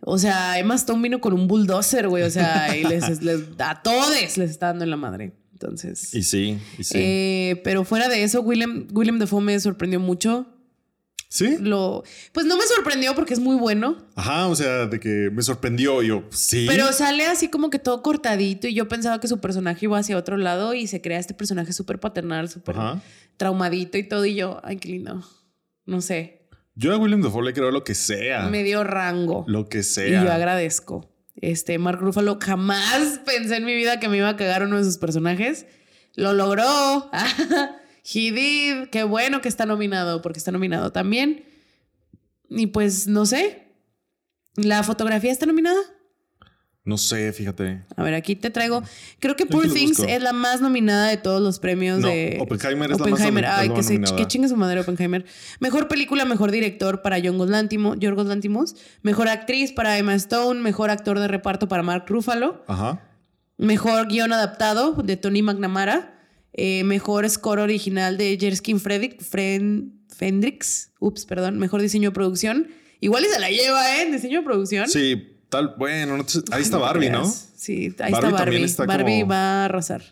O 0.06 0.18
sea, 0.18 0.58
Emma 0.58 0.74
Stone 0.74 1.02
vino 1.02 1.20
con 1.20 1.32
un 1.32 1.48
bulldozer, 1.48 2.08
güey. 2.08 2.24
O 2.24 2.30
sea, 2.30 2.76
y 2.76 2.84
les, 2.84 3.22
les- 3.22 3.40
a 3.58 3.82
todos 3.82 4.10
les 4.10 4.38
está 4.38 4.66
dando 4.66 4.84
en 4.84 4.90
la 4.90 4.96
madre. 4.96 5.32
Entonces. 5.52 6.14
Y 6.14 6.22
sí, 6.24 6.58
y 6.78 6.84
sí. 6.84 6.94
eh, 6.98 7.60
pero 7.64 7.84
fuera 7.84 8.08
de 8.08 8.22
eso, 8.22 8.40
William, 8.42 8.86
William 8.92 9.18
Dafoe 9.18 9.40
me 9.40 9.58
sorprendió 9.60 10.00
mucho. 10.00 10.46
sí. 11.28 11.56
Lo, 11.60 12.02
pues 12.32 12.44
no 12.44 12.56
me 12.58 12.64
sorprendió 12.66 13.14
porque 13.14 13.32
es 13.34 13.40
muy 13.40 13.56
bueno, 13.56 13.96
Ajá, 14.14 14.48
o 14.48 14.54
sea, 14.56 14.86
de 14.86 15.00
que 15.00 15.30
me 15.32 15.42
sorprendió 15.42 16.02
yo, 16.02 16.24
sí. 16.30 16.66
pero 16.68 16.92
sale 16.92 17.26
así 17.26 17.48
como 17.48 17.70
que 17.70 17.78
todo 17.78 18.02
cortadito 18.02 18.68
y 18.68 18.74
yo 18.74 18.88
pensaba 18.88 19.20
que 19.20 19.28
su 19.28 19.40
personaje 19.40 19.86
iba 19.86 19.96
hacia 19.98 20.16
otro 20.18 20.36
lado 20.36 20.74
y 20.74 20.86
se 20.86 21.00
crea 21.00 21.18
este 21.18 21.34
personaje 21.34 21.72
súper 21.72 21.98
paternal, 21.98 22.48
súper 22.50 22.76
traumadito 23.36 23.96
y 23.96 24.02
todo 24.08 24.26
y 24.26 24.34
yo, 24.34 24.60
ay, 24.64 24.76
qué 24.76 24.88
lindo. 24.90 25.24
No 25.86 26.00
sé, 26.00 26.43
Yo 26.76 26.92
a 26.92 26.96
William 26.98 27.22
Dafoe 27.22 27.44
le 27.44 27.52
creo 27.52 27.70
lo 27.70 27.84
que 27.84 27.94
sea. 27.94 28.48
me 28.48 28.62
dio 28.62 28.82
rango. 28.84 29.44
Lo 29.46 29.68
que 29.68 29.78
Y 29.78 29.82
sea. 29.84 30.24
yo 30.24 30.32
agradezco. 30.32 31.08
Este, 31.36 31.78
Mark 31.78 32.00
Ruffalo 32.00 32.38
jamás 32.40 33.20
pensé 33.26 33.56
en 33.56 33.64
mi 33.64 33.74
vida 33.74 34.00
que 34.00 34.08
me 34.08 34.16
iba 34.16 34.28
a 34.28 34.36
cagar 34.36 34.62
uno 34.64 34.76
de 34.78 34.84
sus 34.84 34.98
personajes. 34.98 35.66
Lo 36.14 36.32
logró. 36.32 37.10
He 38.12 38.30
did. 38.32 38.88
Qué 38.90 39.02
bueno 39.04 39.40
que 39.40 39.48
está 39.48 39.66
nominado, 39.66 40.20
porque 40.22 40.38
está 40.38 40.52
nominado 40.52 40.92
también. 40.92 41.44
Y 42.50 42.66
pues, 42.68 43.06
no 43.06 43.24
sé. 43.26 43.68
¿La 44.56 44.82
fotografía 44.82 45.32
está 45.32 45.46
nominada? 45.46 45.80
No 46.86 46.98
sé, 46.98 47.32
fíjate. 47.32 47.82
A 47.96 48.02
ver, 48.02 48.12
aquí 48.12 48.36
te 48.36 48.50
traigo. 48.50 48.82
Creo 49.18 49.36
que 49.36 49.46
Poor 49.46 49.72
Things 49.72 49.96
busco. 49.98 50.12
es 50.12 50.20
la 50.22 50.34
más 50.34 50.60
nominada 50.60 51.08
de 51.08 51.16
todos 51.16 51.40
los 51.40 51.58
premios 51.58 51.98
No, 52.00 52.08
de. 52.08 52.36
Oppenheimer 52.42 52.90
es 52.92 52.98
la 53.00 53.06
más 53.06 53.12
Oppenheimer. 53.12 53.46
Ay, 53.46 53.68
la 53.70 53.74
que, 53.74 53.82
se, 53.82 53.98
que 54.00 54.26
chingue 54.26 54.48
su 54.48 54.56
madre 54.56 54.80
Oppenheimer. 54.80 55.24
Mejor 55.60 55.88
película, 55.88 56.26
mejor 56.26 56.50
director 56.50 57.00
para 57.00 57.18
Yorgos 57.18 57.48
Lantimos. 57.48 57.98
Yorgos 57.98 58.26
Lantimos. 58.26 58.76
Mejor 59.00 59.28
actriz 59.28 59.72
para 59.72 59.96
Emma 59.96 60.14
Stone. 60.14 60.60
Mejor 60.60 60.90
actor 60.90 61.18
de 61.18 61.26
reparto 61.26 61.68
para 61.68 61.82
Mark 61.82 62.04
Ruffalo. 62.06 62.62
Ajá. 62.68 63.00
Mejor 63.56 64.08
guion 64.08 64.34
adaptado 64.34 64.92
de 65.02 65.16
Tony 65.16 65.40
McNamara. 65.40 66.10
Eh, 66.52 66.84
mejor 66.84 67.28
score 67.30 67.60
original 67.60 68.18
de 68.18 68.36
Jerskin 68.38 68.78
Fredrick, 68.78 69.22
Fendrix. 69.22 70.90
Ups, 71.00 71.24
perdón. 71.24 71.58
Mejor 71.58 71.80
diseño 71.80 72.10
de 72.10 72.14
producción. 72.14 72.68
Igual 73.00 73.24
y 73.24 73.28
se 73.28 73.40
la 73.40 73.48
lleva, 73.48 74.00
¿eh? 74.02 74.10
Diseño 74.12 74.40
de 74.40 74.44
producción. 74.44 74.88
Sí, 74.88 75.33
tal. 75.54 75.74
Bueno, 75.78 76.16
no 76.16 76.24
te- 76.24 76.40
ahí 76.52 76.62
está 76.62 76.78
Barbie, 76.78 77.10
¿no? 77.10 77.24
Sí, 77.26 77.94
ahí 77.98 78.12
Barbie 78.12 78.14
está 78.14 78.20
también 78.20 78.34
Barbie. 78.34 78.64
está 78.64 78.84
Barbie 78.86 79.20
como- 79.20 79.30
va 79.32 79.36
a 79.36 79.64
arrasar 79.66 80.02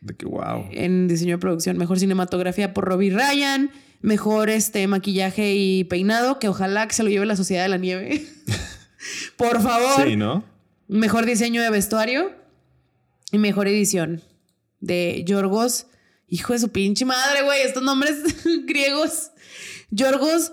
De 0.00 0.14
que 0.16 0.26
wow. 0.26 0.66
en 0.72 1.08
diseño 1.08 1.36
de 1.36 1.40
producción. 1.40 1.76
Mejor 1.78 1.98
cinematografía 1.98 2.74
por 2.74 2.84
Robbie 2.84 3.10
Ryan. 3.10 3.70
Mejor 4.02 4.48
este 4.50 4.86
maquillaje 4.86 5.54
y 5.54 5.84
peinado, 5.84 6.38
que 6.38 6.48
ojalá 6.48 6.88
que 6.88 6.94
se 6.94 7.02
lo 7.02 7.10
lleve 7.10 7.26
la 7.26 7.36
Sociedad 7.36 7.62
de 7.64 7.68
la 7.68 7.76
Nieve. 7.76 8.26
por 9.36 9.60
favor. 9.62 10.06
Sí, 10.06 10.16
¿no? 10.16 10.42
Mejor 10.88 11.26
diseño 11.26 11.62
de 11.62 11.70
vestuario. 11.70 12.32
Y 13.32 13.38
mejor 13.38 13.68
edición 13.68 14.22
de 14.80 15.22
Yorgos. 15.26 15.86
Hijo 16.28 16.52
de 16.54 16.58
su 16.60 16.68
pinche 16.70 17.04
madre, 17.04 17.42
güey. 17.42 17.60
Estos 17.62 17.82
nombres 17.82 18.16
griegos. 18.66 19.30
Yorgos 19.90 20.50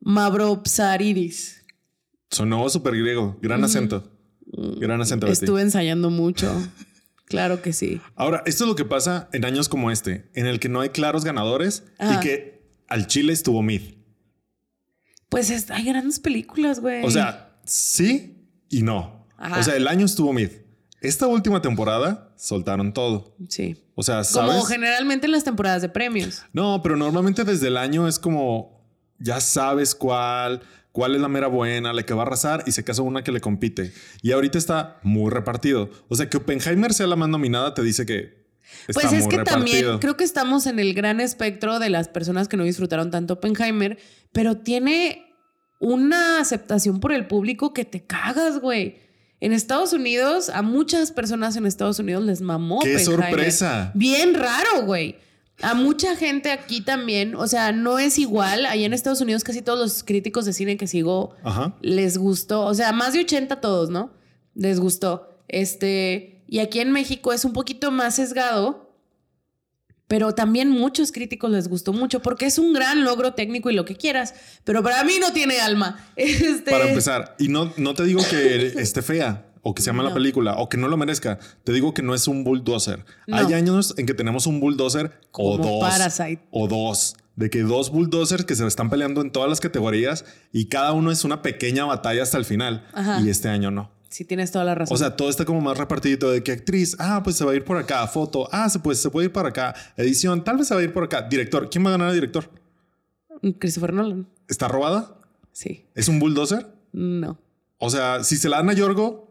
Mavropsaridis. 0.00 1.57
Sonó 2.30 2.68
súper 2.68 2.96
griego. 2.96 3.38
Gran 3.42 3.64
acento. 3.64 4.10
Gran 4.78 5.00
acento. 5.00 5.26
Estuve 5.26 5.62
ensayando 5.62 6.10
mucho. 6.10 6.50
claro 7.26 7.62
que 7.62 7.72
sí. 7.72 8.00
Ahora, 8.16 8.42
esto 8.46 8.64
es 8.64 8.68
lo 8.68 8.76
que 8.76 8.84
pasa 8.84 9.28
en 9.32 9.44
años 9.44 9.68
como 9.68 9.90
este, 9.90 10.30
en 10.34 10.46
el 10.46 10.60
que 10.60 10.68
no 10.68 10.80
hay 10.80 10.90
claros 10.90 11.24
ganadores 11.24 11.84
Ajá. 11.98 12.14
y 12.14 12.20
que 12.20 12.70
al 12.88 13.06
Chile 13.06 13.32
estuvo 13.32 13.62
mid. 13.62 13.82
Pues 15.28 15.50
es- 15.50 15.70
hay 15.70 15.84
grandes 15.84 16.18
películas, 16.20 16.80
güey. 16.80 17.04
O 17.04 17.10
sea, 17.10 17.58
sí 17.64 18.48
y 18.68 18.82
no. 18.82 19.26
Ajá. 19.36 19.60
O 19.60 19.62
sea, 19.62 19.76
el 19.76 19.86
año 19.88 20.06
estuvo 20.06 20.32
mid. 20.32 20.50
Esta 21.00 21.26
última 21.26 21.62
temporada 21.62 22.32
soltaron 22.36 22.92
todo. 22.92 23.36
Sí. 23.48 23.84
O 23.94 24.02
sea, 24.02 24.22
Como 24.32 24.62
generalmente 24.62 25.26
en 25.26 25.32
las 25.32 25.44
temporadas 25.44 25.82
de 25.82 25.88
premios. 25.88 26.42
No, 26.52 26.80
pero 26.82 26.96
normalmente 26.96 27.44
desde 27.44 27.68
el 27.68 27.76
año 27.76 28.08
es 28.08 28.18
como 28.18 28.84
ya 29.18 29.40
sabes 29.40 29.94
cuál, 29.94 30.62
cuál 30.92 31.14
es 31.14 31.20
la 31.20 31.28
mera 31.28 31.46
buena, 31.46 31.92
la 31.92 32.02
que 32.04 32.14
va 32.14 32.22
a 32.22 32.26
arrasar 32.26 32.64
y 32.66 32.72
se 32.72 32.84
casa 32.84 33.02
una 33.02 33.22
que 33.22 33.32
le 33.32 33.40
compite. 33.40 33.92
Y 34.22 34.32
ahorita 34.32 34.58
está 34.58 34.98
muy 35.02 35.30
repartido. 35.30 35.90
O 36.08 36.16
sea, 36.16 36.28
que 36.28 36.36
Oppenheimer 36.36 36.92
sea 36.92 37.06
la 37.06 37.16
más 37.16 37.28
nominada 37.28 37.74
te 37.74 37.82
dice 37.82 38.06
que 38.06 38.46
está 38.86 39.00
Pues 39.00 39.12
es 39.12 39.26
que 39.28 39.38
también 39.38 39.98
creo 39.98 40.16
que 40.16 40.24
estamos 40.24 40.66
en 40.66 40.78
el 40.78 40.94
gran 40.94 41.20
espectro 41.20 41.78
de 41.78 41.90
las 41.90 42.08
personas 42.08 42.48
que 42.48 42.56
no 42.56 42.64
disfrutaron 42.64 43.10
tanto 43.10 43.34
Oppenheimer, 43.34 43.98
pero 44.32 44.56
tiene 44.56 45.24
una 45.80 46.40
aceptación 46.40 47.00
por 47.00 47.12
el 47.12 47.26
público 47.26 47.72
que 47.72 47.84
te 47.84 48.04
cagas, 48.04 48.58
güey. 48.58 48.98
En 49.40 49.52
Estados 49.52 49.92
Unidos, 49.92 50.48
a 50.48 50.62
muchas 50.62 51.12
personas 51.12 51.54
en 51.54 51.64
Estados 51.64 52.00
Unidos 52.00 52.24
les 52.24 52.40
mamó. 52.40 52.80
¡Qué 52.80 52.96
Oppenheimer. 52.96 53.24
sorpresa! 53.24 53.92
Bien 53.94 54.34
raro, 54.34 54.82
güey. 54.84 55.16
A 55.60 55.74
mucha 55.74 56.14
gente 56.14 56.52
aquí 56.52 56.80
también, 56.80 57.34
o 57.34 57.46
sea, 57.48 57.72
no 57.72 57.98
es 57.98 58.18
igual. 58.18 58.64
Allá 58.66 58.86
en 58.86 58.92
Estados 58.92 59.20
Unidos 59.20 59.42
casi 59.42 59.60
todos 59.62 59.78
los 59.78 60.04
críticos 60.04 60.44
de 60.44 60.52
cine 60.52 60.76
que 60.76 60.86
sigo 60.86 61.34
Ajá. 61.42 61.74
les 61.80 62.16
gustó, 62.16 62.64
o 62.64 62.74
sea, 62.74 62.92
más 62.92 63.12
de 63.12 63.20
80 63.20 63.60
todos, 63.60 63.90
¿no? 63.90 64.12
Les 64.54 64.78
gustó. 64.78 65.28
Este, 65.48 66.44
y 66.46 66.60
aquí 66.60 66.80
en 66.80 66.92
México 66.92 67.32
es 67.32 67.44
un 67.44 67.52
poquito 67.52 67.90
más 67.90 68.16
sesgado, 68.16 68.88
pero 70.06 70.32
también 70.32 70.70
muchos 70.70 71.12
críticos 71.12 71.50
les 71.50 71.68
gustó 71.68 71.92
mucho 71.92 72.22
porque 72.22 72.46
es 72.46 72.58
un 72.58 72.72
gran 72.72 73.04
logro 73.04 73.34
técnico 73.34 73.68
y 73.68 73.74
lo 73.74 73.84
que 73.84 73.96
quieras, 73.96 74.34
pero 74.64 74.82
para 74.82 75.04
mí 75.04 75.14
no 75.20 75.32
tiene 75.32 75.60
alma. 75.60 76.04
Este, 76.16 76.70
Para 76.70 76.88
empezar, 76.88 77.34
y 77.38 77.48
no, 77.48 77.72
no 77.76 77.94
te 77.94 78.04
digo 78.04 78.20
que 78.30 78.74
esté 78.80 79.02
fea 79.02 79.47
o 79.62 79.74
que 79.74 79.82
se 79.82 79.86
llama 79.86 80.02
la 80.02 80.10
No. 80.10 80.14
película 80.14 80.56
o 80.58 80.68
que 80.68 80.76
no 80.76 80.88
lo 80.88 80.96
merezca. 80.96 81.38
Te 81.64 81.72
digo 81.72 81.94
que 81.94 82.02
no 82.02 82.14
es 82.14 82.28
un 82.28 82.44
bulldozer. 82.44 83.04
No. 83.26 83.36
Hay 83.36 83.52
años 83.54 83.94
en 83.98 84.06
que 84.06 84.14
tenemos 84.14 84.46
un 84.46 84.60
bulldozer 84.60 85.12
o 85.32 85.56
Como 85.56 85.58
dos. 85.58 85.80
Parasite. 85.88 86.42
O 86.50 86.68
dos. 86.68 87.16
De 87.36 87.50
que 87.50 87.62
dos 87.62 87.90
bulldozers 87.90 88.44
que 88.44 88.56
se 88.56 88.66
están 88.66 88.90
peleando 88.90 89.20
en 89.20 89.30
todas 89.30 89.48
las 89.48 89.60
categorías 89.60 90.24
y 90.52 90.66
cada 90.66 90.92
uno 90.92 91.10
es 91.12 91.24
una 91.24 91.40
pequeña 91.42 91.84
batalla 91.84 92.22
hasta 92.24 92.36
el 92.38 92.44
final. 92.44 92.84
Ajá. 92.92 93.20
Y 93.20 93.30
este 93.30 93.48
año 93.48 93.70
no. 93.70 93.90
Sí, 94.08 94.24
tienes 94.24 94.50
toda 94.50 94.64
la 94.64 94.74
razón. 94.74 94.94
O 94.94 94.98
sea, 94.98 95.16
todo 95.16 95.28
está 95.28 95.44
como 95.44 95.60
más 95.60 95.76
repartidito 95.76 96.30
de 96.30 96.42
que 96.42 96.50
actriz, 96.50 96.96
ah, 96.98 97.20
pues 97.22 97.36
se 97.36 97.44
va 97.44 97.52
a 97.52 97.54
ir 97.54 97.62
por 97.64 97.76
acá, 97.76 98.06
foto, 98.06 98.48
ah, 98.52 98.68
se, 98.70 98.78
pues 98.78 98.98
se 98.98 99.10
puede 99.10 99.26
ir 99.26 99.32
por 99.32 99.44
acá, 99.46 99.74
edición, 99.98 100.42
tal 100.44 100.56
vez 100.56 100.66
se 100.66 100.74
va 100.74 100.80
a 100.80 100.82
ir 100.84 100.94
por 100.94 101.04
acá, 101.04 101.28
director, 101.28 101.68
¿quién 101.68 101.84
va 101.84 101.90
a 101.90 101.92
ganar 101.92 102.08
a 102.08 102.12
director? 102.14 102.50
Christopher 103.58 103.92
Nolan. 103.92 104.26
¿Está 104.48 104.66
robada? 104.66 105.14
Sí. 105.52 105.84
¿Es 105.94 106.08
un 106.08 106.18
bulldozer? 106.20 106.66
No. 106.92 107.38
O 107.78 107.90
sea, 107.90 108.24
si 108.24 108.36
se 108.38 108.48
la 108.48 108.56
dan 108.56 108.70
a 108.70 108.72
Yorgo, 108.72 109.27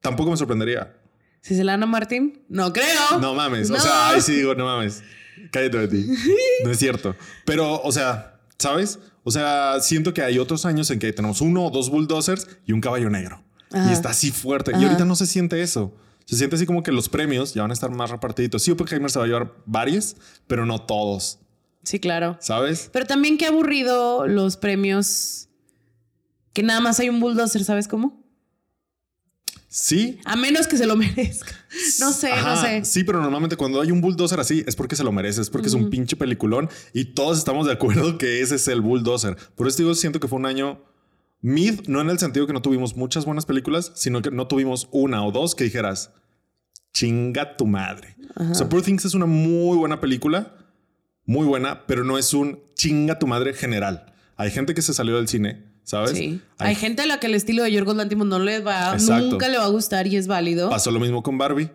tampoco 0.00 0.30
me 0.30 0.36
sorprendería. 0.36 0.96
Si 1.40 1.54
se 1.54 1.64
la 1.64 1.72
dan 1.72 1.84
a 1.84 1.86
Martín, 1.86 2.42
no 2.48 2.72
creo. 2.72 3.18
No 3.20 3.34
mames. 3.34 3.70
O 3.70 3.78
sea, 3.78 4.10
ahí 4.10 4.20
sí 4.20 4.34
digo, 4.34 4.54
no 4.54 4.64
mames. 4.64 5.02
Cállate 5.50 5.78
de 5.78 5.88
ti. 5.88 6.06
No 6.64 6.72
es 6.72 6.78
cierto. 6.78 7.14
Pero, 7.44 7.80
o 7.80 7.92
sea, 7.92 8.40
¿sabes? 8.58 8.98
O 9.22 9.30
sea, 9.30 9.78
siento 9.80 10.12
que 10.12 10.22
hay 10.22 10.38
otros 10.38 10.66
años 10.66 10.90
en 10.90 10.98
que 10.98 11.12
tenemos 11.12 11.40
uno 11.40 11.66
o 11.66 11.70
dos 11.70 11.90
bulldozers 11.90 12.48
y 12.66 12.72
un 12.72 12.80
caballo 12.80 13.08
negro. 13.08 13.42
Ajá. 13.72 13.88
Y 13.88 13.92
está 13.92 14.10
así 14.10 14.32
fuerte. 14.32 14.72
Y 14.72 14.82
ahorita 14.82 15.04
no 15.04 15.14
se 15.14 15.26
siente 15.26 15.62
eso. 15.62 15.94
Se 16.24 16.36
siente 16.36 16.56
así 16.56 16.66
como 16.66 16.82
que 16.82 16.92
los 16.92 17.08
premios 17.08 17.54
ya 17.54 17.62
van 17.62 17.70
a 17.70 17.74
estar 17.74 17.90
más 17.90 18.10
repartiditos. 18.10 18.62
Sí, 18.62 18.70
Oppenheimer 18.70 19.10
se 19.10 19.18
va 19.18 19.24
a 19.24 19.28
llevar 19.28 19.54
varios, 19.64 20.16
pero 20.46 20.66
no 20.66 20.80
todos. 20.80 21.38
Sí, 21.84 22.00
claro. 22.00 22.36
¿Sabes? 22.40 22.90
Pero 22.92 23.06
también 23.06 23.38
qué 23.38 23.46
aburrido 23.46 24.26
los 24.26 24.56
premios 24.56 25.48
que 26.52 26.62
nada 26.62 26.80
más 26.80 26.98
hay 27.00 27.08
un 27.08 27.20
bulldozer, 27.20 27.64
¿sabes 27.64 27.88
cómo? 27.88 28.20
Sí. 29.68 30.18
A 30.24 30.34
menos 30.36 30.66
que 30.66 30.76
se 30.76 30.86
lo 30.86 30.96
merezca. 30.96 31.52
No 32.00 32.12
sé, 32.12 32.30
no 32.30 32.34
Ajá, 32.34 32.62
sé. 32.62 32.84
Sí, 32.84 33.04
pero 33.04 33.20
normalmente 33.20 33.56
cuando 33.56 33.80
hay 33.80 33.90
un 33.90 34.00
bulldozer 34.00 34.40
así 34.40 34.64
es 34.66 34.74
porque 34.74 34.96
se 34.96 35.04
lo 35.04 35.12
merece, 35.12 35.42
es 35.42 35.50
porque 35.50 35.68
es 35.68 35.74
un 35.74 35.90
pinche 35.90 36.16
peliculón 36.16 36.68
y 36.94 37.06
todos 37.06 37.38
estamos 37.38 37.66
de 37.66 37.72
acuerdo 37.72 38.16
que 38.18 38.40
ese 38.40 38.54
es 38.56 38.66
el 38.68 38.80
bulldozer. 38.80 39.36
Por 39.54 39.68
eso 39.68 39.78
digo, 39.78 39.94
siento 39.94 40.20
que 40.20 40.28
fue 40.28 40.38
un 40.38 40.46
año 40.46 40.82
mid, 41.40 41.80
no 41.86 42.00
en 42.00 42.10
el 42.10 42.18
sentido 42.18 42.46
que 42.46 42.52
no 42.52 42.62
tuvimos 42.62 42.96
muchas 42.96 43.24
buenas 43.26 43.46
películas, 43.46 43.92
sino 43.94 44.22
que 44.22 44.30
no 44.30 44.48
tuvimos 44.48 44.88
una 44.90 45.24
o 45.24 45.30
dos 45.32 45.54
que 45.54 45.64
dijeras, 45.64 46.10
chinga 46.92 47.56
tu 47.56 47.66
madre. 47.66 48.16
O 48.36 48.54
sea, 48.54 48.68
Poor 48.68 48.82
Things 48.82 49.04
es 49.04 49.14
una 49.14 49.26
muy 49.26 49.76
buena 49.76 50.00
película, 50.00 50.56
muy 51.26 51.46
buena, 51.46 51.86
pero 51.86 52.04
no 52.04 52.18
es 52.18 52.32
un 52.32 52.60
chinga 52.74 53.18
tu 53.18 53.26
madre 53.26 53.52
general. 53.52 54.14
Hay 54.36 54.50
gente 54.50 54.74
que 54.74 54.82
se 54.82 54.94
salió 54.94 55.16
del 55.16 55.28
cine, 55.28 55.64
¿sabes? 55.88 56.10
Sí. 56.10 56.42
Hay, 56.58 56.74
gente 56.74 57.02
a 57.02 57.06
la 57.06 57.18
que 57.18 57.28
el 57.28 57.34
estilo 57.34 57.62
de 57.62 57.72
Yorgos 57.72 57.96
Lantimos 57.96 58.26
no 58.26 58.38
les 58.38 58.64
va, 58.64 58.92
Exacto. 58.92 59.30
nunca 59.30 59.48
le 59.48 59.56
va 59.56 59.64
a 59.64 59.68
gustar 59.68 60.06
y 60.06 60.16
es 60.16 60.26
válido. 60.26 60.68
Pasó 60.68 60.90
lo 60.90 61.00
mismo 61.00 61.22
con 61.22 61.38
Barbie, 61.38 61.70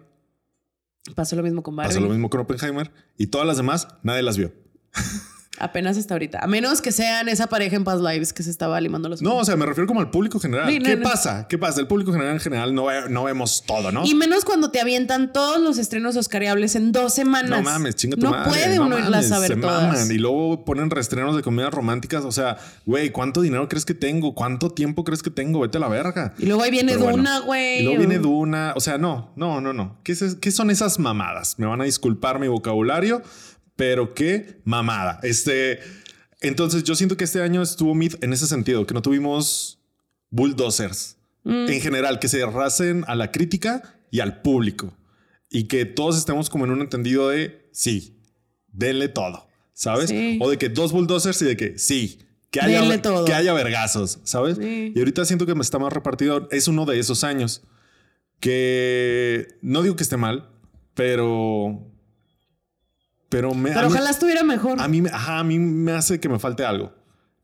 Pasó 1.15 1.35
lo 1.35 1.41
mismo 1.41 1.63
con 1.63 1.75
Barbie. 1.75 1.89
pasó 1.89 1.99
lo 1.99 2.09
mismo 2.09 2.29
con 2.29 2.39
Oppenheimer 2.41 2.91
y 3.17 3.27
todas 3.27 3.47
las 3.47 3.57
demás 3.57 3.87
nadie 4.03 4.21
las 4.21 4.37
vio. 4.37 4.53
Apenas 5.59 5.97
hasta 5.97 6.15
ahorita. 6.15 6.39
A 6.39 6.47
menos 6.47 6.81
que 6.81 6.91
sean 6.91 7.29
esa 7.29 7.45
pareja 7.47 7.75
en 7.75 7.83
Past 7.83 8.01
Lives 8.03 8.33
que 8.33 8.41
se 8.41 8.49
estaba 8.49 8.81
limando 8.81 9.07
los 9.07 9.21
No, 9.21 9.35
o 9.35 9.45
sea, 9.45 9.55
me 9.55 9.67
refiero 9.67 9.85
como 9.87 9.99
al 9.99 10.09
público 10.09 10.39
general. 10.39 10.67
Sí, 10.67 10.79
no, 10.79 10.85
¿Qué 10.85 10.95
no. 10.97 11.03
pasa? 11.03 11.47
¿Qué 11.47 11.59
pasa? 11.59 11.79
El 11.79 11.85
público 11.87 12.11
general 12.11 12.33
en 12.33 12.39
general 12.39 12.73
no, 12.73 12.87
no 13.09 13.23
vemos 13.25 13.63
todo, 13.65 13.91
¿no? 13.91 14.03
Y 14.03 14.15
menos 14.15 14.45
cuando 14.45 14.71
te 14.71 14.81
avientan 14.81 15.31
todos 15.31 15.61
los 15.61 15.77
estrenos 15.77 16.15
oscariables 16.17 16.75
en 16.75 16.91
dos 16.91 17.13
semanas. 17.13 17.51
No 17.51 17.61
mames, 17.61 17.95
chinga 17.95 18.17
tu 18.17 18.23
No 18.23 18.31
madre. 18.31 18.49
puede 18.49 18.75
no 18.77 18.85
uno 18.87 18.97
irlas 18.97 19.27
a 19.31 19.35
mames, 19.35 19.49
ver 19.49 19.57
se 19.57 19.61
todas. 19.61 19.83
maman. 19.83 20.11
Y 20.11 20.17
luego 20.17 20.65
ponen 20.65 20.89
reestrenos 20.89 21.35
de 21.35 21.43
comedias 21.43 21.71
románticas. 21.73 22.25
O 22.25 22.31
sea, 22.31 22.57
güey, 22.87 23.11
¿cuánto 23.11 23.41
dinero 23.41 23.69
crees 23.69 23.85
que 23.85 23.93
tengo? 23.93 24.33
¿Cuánto 24.33 24.71
tiempo 24.71 25.03
crees 25.03 25.21
que 25.21 25.29
tengo? 25.29 25.59
Vete 25.59 25.77
a 25.77 25.81
la 25.81 25.87
verga. 25.87 26.33
Y 26.39 26.47
luego 26.47 26.63
ahí 26.63 26.71
viene 26.71 26.93
Pero. 26.97 27.11
Duna, 27.11 27.39
güey. 27.41 27.81
Y 27.81 27.83
luego 27.83 27.99
viene 27.99 28.17
Duna. 28.17 28.73
O 28.75 28.79
sea, 28.79 28.97
no, 28.97 29.31
no, 29.35 29.61
no, 29.61 29.71
no. 29.71 29.97
¿Qué, 30.03 30.13
es- 30.13 30.35
qué 30.41 30.51
son 30.51 30.71
esas 30.71 30.97
mamadas? 30.97 31.59
Me 31.59 31.67
van 31.67 31.79
a 31.79 31.83
disculpar 31.83 32.39
mi 32.39 32.47
vocabulario, 32.47 33.21
pero 33.75 34.13
qué 34.13 34.61
mamada. 34.65 35.19
Este, 35.23 35.79
entonces 36.41 36.83
yo 36.83 36.95
siento 36.95 37.17
que 37.17 37.23
este 37.23 37.41
año 37.41 37.61
estuvo 37.61 37.95
mid 37.95 38.15
en 38.21 38.33
ese 38.33 38.47
sentido, 38.47 38.85
que 38.85 38.93
no 38.93 39.01
tuvimos 39.01 39.79
bulldozers 40.29 41.17
Mm. 41.45 41.67
en 41.69 41.81
general, 41.81 42.19
que 42.19 42.29
se 42.29 42.41
arrasen 42.41 43.03
a 43.07 43.15
la 43.15 43.31
crítica 43.31 43.97
y 44.11 44.21
al 44.21 44.41
público 44.41 44.97
y 45.49 45.65
que 45.65 45.83
todos 45.83 46.17
estemos 46.17 46.49
como 46.49 46.63
en 46.65 46.71
un 46.71 46.79
entendido 46.79 47.29
de 47.29 47.67
sí, 47.73 48.17
denle 48.67 49.09
todo, 49.09 49.47
¿sabes? 49.73 50.09
Sí. 50.09 50.39
O 50.41 50.49
de 50.49 50.57
que 50.57 50.69
dos 50.69 50.93
bulldozers 50.93 51.41
y 51.41 51.45
de 51.45 51.57
que 51.57 51.77
sí. 51.77 52.19
Que 52.49 52.61
haya, 52.61 53.01
todo. 53.01 53.25
que 53.25 53.33
haya 53.33 53.51
vergazos, 53.51 54.19
¿sabes? 54.23 54.57
Sí. 54.57 54.93
Y 54.95 54.99
ahorita 54.99 55.25
siento 55.25 55.45
que 55.45 55.55
me 55.55 55.63
está 55.63 55.79
más 55.79 55.91
repartido. 55.91 56.47
Es 56.49 56.67
uno 56.67 56.85
de 56.85 56.99
esos 56.99 57.23
años 57.25 57.63
que 58.39 59.47
no 59.61 59.81
digo 59.81 59.95
que 59.95 60.03
esté 60.03 60.17
mal, 60.17 60.49
pero. 60.93 61.91
Pero 63.33 63.53
me. 63.53 63.71
Pero 63.71 63.87
mí- 63.87 63.93
ojalá 63.93 64.09
estuviera 64.11 64.43
mejor. 64.43 64.79
a 64.79 64.87
mí, 64.87 65.01
me- 65.01 65.09
ajá, 65.09 65.39
a 65.39 65.43
mí 65.43 65.57
me 65.59 65.91
hace 65.91 66.19
que 66.19 66.29
me 66.29 66.39
falte 66.39 66.63
algo. 66.63 66.93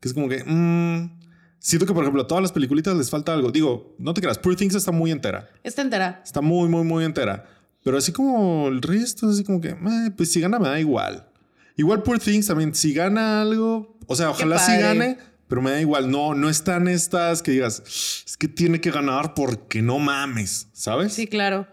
Que 0.00 0.08
es 0.08 0.14
como 0.14 0.28
que. 0.28 0.42
mm, 0.44 1.18
Siento 1.62 1.84
que, 1.84 1.92
por 1.92 2.02
ejemplo, 2.04 2.22
a 2.22 2.26
todas 2.26 2.40
las 2.40 2.52
peliculitas 2.52 2.96
les 2.96 3.10
falta 3.10 3.34
algo. 3.34 3.50
Digo, 3.50 3.94
no 3.98 4.14
te 4.14 4.22
creas, 4.22 4.38
Poor 4.38 4.56
Things 4.56 4.74
está 4.74 4.92
muy 4.92 5.10
entera. 5.10 5.50
Está 5.62 5.82
entera. 5.82 6.22
Está 6.24 6.40
muy, 6.40 6.70
muy, 6.70 6.84
muy 6.84 7.04
entera. 7.04 7.44
Pero 7.84 7.98
así 7.98 8.12
como 8.12 8.68
el 8.68 8.80
resto, 8.80 9.28
así 9.28 9.44
como 9.44 9.60
que, 9.60 9.68
eh, 9.68 10.10
pues 10.16 10.32
si 10.32 10.40
gana 10.40 10.58
me 10.58 10.68
da 10.68 10.80
igual. 10.80 11.28
Igual 11.76 12.02
Poor 12.02 12.18
Things 12.18 12.46
también, 12.46 12.74
si 12.74 12.94
gana 12.94 13.42
algo, 13.42 13.98
o 14.06 14.16
sea, 14.16 14.30
ojalá 14.30 14.56
padre. 14.56 14.80
gane, 14.82 15.18
pero 15.48 15.60
me 15.60 15.70
da 15.72 15.80
igual. 15.82 16.10
No, 16.10 16.32
no 16.34 16.48
están 16.48 16.88
estas 16.88 17.42
que 17.42 17.50
digas, 17.50 17.82
es 18.26 18.36
que 18.38 18.48
tiene 18.48 18.80
que 18.80 18.90
ganar 18.90 19.34
porque 19.34 19.82
no 19.82 19.98
mames, 19.98 20.68
¿sabes? 20.72 21.12
Sí, 21.12 21.26
claro. 21.26 21.66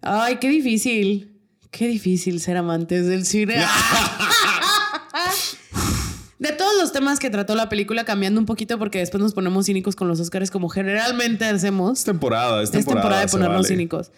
Ay, 0.00 0.38
qué 0.40 0.48
difícil. 0.48 1.33
Qué 1.76 1.88
difícil 1.88 2.40
ser 2.40 2.56
amantes 2.56 3.06
del 3.06 3.26
cine. 3.26 3.56
De 6.38 6.52
todos 6.52 6.72
los 6.80 6.92
temas 6.92 7.18
que 7.18 7.30
trató 7.30 7.54
la 7.54 7.68
película, 7.68 8.04
cambiando 8.04 8.38
un 8.38 8.46
poquito 8.46 8.78
porque 8.78 8.98
después 8.98 9.22
nos 9.22 9.32
ponemos 9.34 9.66
cínicos 9.66 9.96
con 9.96 10.08
los 10.08 10.20
Oscars 10.20 10.50
como 10.50 10.68
generalmente 10.68 11.46
hacemos. 11.46 12.00
Es 12.00 12.04
temporada, 12.04 12.62
es 12.62 12.68
Es 12.68 12.72
temporada. 12.72 13.00
temporada 13.02 13.22
de 13.22 13.28
ponernos 13.28 13.56
vale. 13.62 13.68
cínicos. 13.68 14.10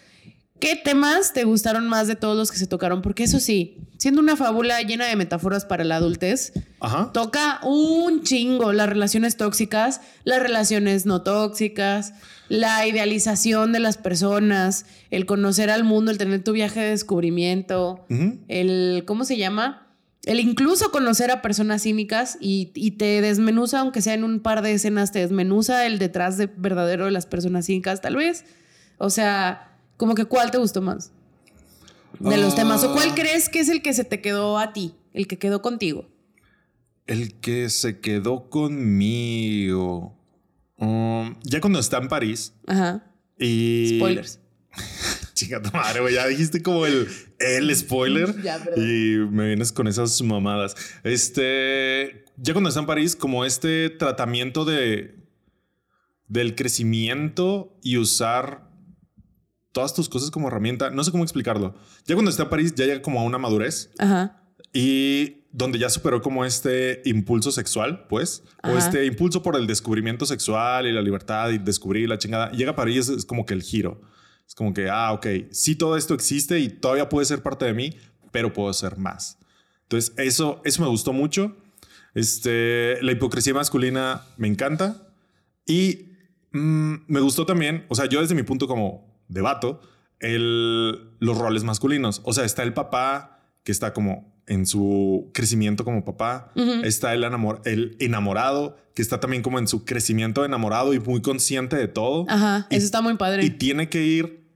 ¿Qué 0.59 0.75
temas 0.75 1.33
te 1.33 1.43
gustaron 1.43 1.87
más 1.87 2.07
de 2.07 2.15
todos 2.15 2.35
los 2.35 2.51
que 2.51 2.57
se 2.57 2.65
tocaron? 2.65 3.01
Porque 3.01 3.23
eso 3.23 3.39
sí, 3.39 3.77
siendo 3.97 4.21
una 4.21 4.35
fábula 4.35 4.81
llena 4.81 5.05
de 5.05 5.15
metáforas 5.15 5.65
para 5.65 5.83
la 5.83 5.97
adultez, 5.97 6.53
Ajá. 6.79 7.11
toca 7.13 7.59
un 7.63 8.23
chingo 8.23 8.73
las 8.73 8.89
relaciones 8.89 9.37
tóxicas, 9.37 10.01
las 10.23 10.41
relaciones 10.41 11.05
no 11.05 11.21
tóxicas, 11.21 12.13
la 12.49 12.87
idealización 12.87 13.71
de 13.71 13.79
las 13.79 13.97
personas, 13.97 14.85
el 15.11 15.25
conocer 15.25 15.69
al 15.69 15.83
mundo, 15.83 16.09
el 16.11 16.17
tener 16.17 16.43
tu 16.43 16.53
viaje 16.53 16.79
de 16.79 16.89
descubrimiento, 16.89 18.05
el, 18.47 19.03
¿cómo 19.05 19.25
se 19.25 19.37
llama? 19.37 19.83
El 20.23 20.39
incluso 20.39 20.91
conocer 20.91 21.29
a 21.31 21.41
personas 21.41 21.83
cínicas 21.83 22.37
y, 22.41 22.71
y 22.73 22.91
te 22.91 23.21
desmenuza, 23.21 23.79
aunque 23.79 24.01
sea 24.01 24.13
en 24.13 24.23
un 24.23 24.39
par 24.39 24.61
de 24.61 24.73
escenas, 24.73 25.11
te 25.11 25.19
desmenuza 25.19 25.85
el 25.85 25.99
detrás 25.99 26.37
de 26.37 26.47
verdadero 26.47 27.05
de 27.05 27.11
las 27.11 27.27
personas 27.27 27.67
cínicas, 27.67 28.01
tal 28.01 28.15
vez. 28.15 28.43
O 28.97 29.09
sea, 29.09 29.76
como 29.97 30.15
que 30.15 30.25
¿cuál 30.25 30.51
te 30.51 30.57
gustó 30.57 30.81
más? 30.81 31.11
De 32.19 32.37
los 32.37 32.53
Ah. 32.53 32.55
temas. 32.57 32.83
¿O 32.83 32.93
cuál 32.93 33.13
crees 33.13 33.49
que 33.49 33.59
es 33.59 33.69
el 33.69 33.81
que 33.81 33.93
se 33.93 34.03
te 34.03 34.21
quedó 34.21 34.57
a 34.57 34.73
ti? 34.73 34.95
El 35.13 35.27
que 35.27 35.37
quedó 35.37 35.61
contigo. 35.61 36.07
El 37.05 37.35
que 37.39 37.69
se 37.69 37.99
quedó 37.99 38.49
conmigo. 38.49 40.13
Um, 40.77 41.35
ya 41.43 41.59
cuando 41.61 41.79
está 41.79 41.97
en 41.97 42.07
París 42.07 42.53
Ajá. 42.67 43.03
y. 43.39 43.97
Spoilers. 43.99 44.39
Chica 45.33 45.61
tu 45.61 45.71
madre, 45.71 46.01
güey. 46.01 46.13
Ya 46.15 46.25
dijiste 46.27 46.61
como 46.61 46.85
el, 46.85 47.07
el 47.39 47.75
spoiler. 47.75 48.35
Ya, 48.43 48.57
perdón. 48.63 48.83
y 48.83 49.17
me 49.31 49.47
vienes 49.47 49.71
con 49.71 49.87
esas 49.87 50.21
mamadas. 50.21 50.75
Este. 51.03 52.25
Ya 52.37 52.53
cuando 52.53 52.69
está 52.69 52.79
en 52.81 52.85
París, 52.87 53.15
como 53.15 53.45
este 53.45 53.89
tratamiento 53.89 54.65
de. 54.65 55.15
del 56.27 56.55
crecimiento 56.55 57.75
y 57.81 57.97
usar 57.97 58.66
todas 59.77 59.93
tus 59.93 60.09
cosas 60.09 60.31
como 60.31 60.47
herramienta. 60.47 60.89
No 60.89 61.03
sé 61.03 61.11
cómo 61.11 61.23
explicarlo. 61.23 61.75
Ya 62.07 62.15
cuando 62.15 62.31
está 62.31 62.41
en 62.41 62.49
París, 62.49 62.73
ya 62.73 62.85
llega 62.85 62.99
como 63.03 63.19
a 63.19 63.23
una 63.23 63.37
madurez 63.37 63.91
Ajá. 63.99 64.41
y 64.73 65.43
donde 65.51 65.77
ya 65.77 65.87
superó 65.91 66.19
como 66.19 66.43
este 66.45 67.03
impulso 67.05 67.51
sexual, 67.51 68.07
pues, 68.09 68.41
o 68.63 68.69
Ajá. 68.69 68.79
este 68.79 69.05
impulso 69.05 69.43
por 69.43 69.55
el 69.55 69.67
descubrimiento 69.67 70.25
sexual 70.25 70.87
y 70.87 70.91
la 70.93 71.03
libertad 71.03 71.51
y 71.51 71.59
descubrir 71.59 72.09
la 72.09 72.17
chingada. 72.17 72.49
Llega 72.53 72.71
a 72.71 72.75
París, 72.75 73.07
es 73.07 73.23
como 73.23 73.45
que 73.45 73.53
el 73.53 73.61
giro. 73.61 74.01
Es 74.47 74.55
como 74.55 74.73
que, 74.73 74.89
ah, 74.89 75.13
ok, 75.13 75.27
sí 75.51 75.75
todo 75.75 75.95
esto 75.95 76.15
existe 76.15 76.57
y 76.59 76.69
todavía 76.69 77.07
puede 77.07 77.27
ser 77.27 77.43
parte 77.43 77.65
de 77.65 77.75
mí, 77.75 77.95
pero 78.31 78.51
puedo 78.51 78.73
ser 78.73 78.97
más. 78.97 79.37
Entonces, 79.83 80.11
eso, 80.17 80.59
eso 80.65 80.81
me 80.81 80.87
gustó 80.87 81.13
mucho. 81.13 81.55
Este, 82.15 82.97
la 83.03 83.11
hipocresía 83.11 83.53
masculina 83.53 84.23
me 84.37 84.47
encanta. 84.47 85.13
Y 85.67 86.13
mm, 86.51 86.95
me 87.05 87.19
gustó 87.19 87.45
también, 87.45 87.85
o 87.89 87.93
sea, 87.93 88.05
yo 88.07 88.21
desde 88.21 88.33
mi 88.33 88.41
punto 88.41 88.67
como 88.67 89.06
debato, 89.27 89.81
el, 90.19 91.11
los 91.19 91.37
roles 91.37 91.63
masculinos. 91.63 92.21
O 92.23 92.33
sea, 92.33 92.45
está 92.45 92.63
el 92.63 92.73
papá 92.73 93.39
que 93.63 93.71
está 93.71 93.93
como 93.93 94.35
en 94.47 94.65
su 94.65 95.29
crecimiento 95.33 95.83
como 95.83 96.05
papá. 96.05 96.51
Está 96.83 97.13
el, 97.13 97.23
enamor- 97.23 97.61
el 97.65 97.97
enamorado 97.99 98.77
que 98.95 99.01
está 99.01 99.19
también 99.19 99.43
como 99.43 99.59
en 99.59 99.67
su 99.67 99.83
crecimiento 99.85 100.41
de 100.41 100.47
enamorado 100.47 100.93
y 100.93 100.99
muy 100.99 101.21
consciente 101.21 101.75
de 101.75 101.87
todo. 101.87 102.25
Ajá. 102.29 102.65
Y- 102.69 102.75
Eso 102.77 102.85
está 102.85 103.01
muy 103.01 103.15
padre. 103.17 103.43
Y 103.45 103.49
tiene 103.51 103.89
que 103.89 104.05
ir 104.05 104.47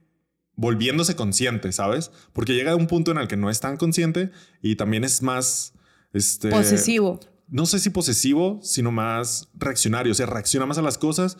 volviéndose 0.56 1.14
consciente, 1.16 1.72
¿sabes? 1.72 2.10
Porque 2.32 2.54
llega 2.54 2.72
a 2.72 2.76
un 2.76 2.86
punto 2.86 3.10
en 3.10 3.18
el 3.18 3.28
que 3.28 3.36
no 3.36 3.50
es 3.50 3.60
tan 3.60 3.76
consciente 3.76 4.30
y 4.62 4.76
también 4.76 5.04
es 5.04 5.22
más... 5.22 5.74
Este, 6.14 6.50
Posesivo. 6.50 7.20
no 7.48 7.64
sé 7.64 7.78
si 7.78 7.88
posesivo, 7.88 8.60
sino 8.62 8.92
más 8.92 9.48
reaccionario. 9.54 10.12
O 10.12 10.14
sea, 10.14 10.26
reacciona 10.26 10.66
más 10.66 10.76
a 10.76 10.82
las 10.82 10.98
cosas, 10.98 11.38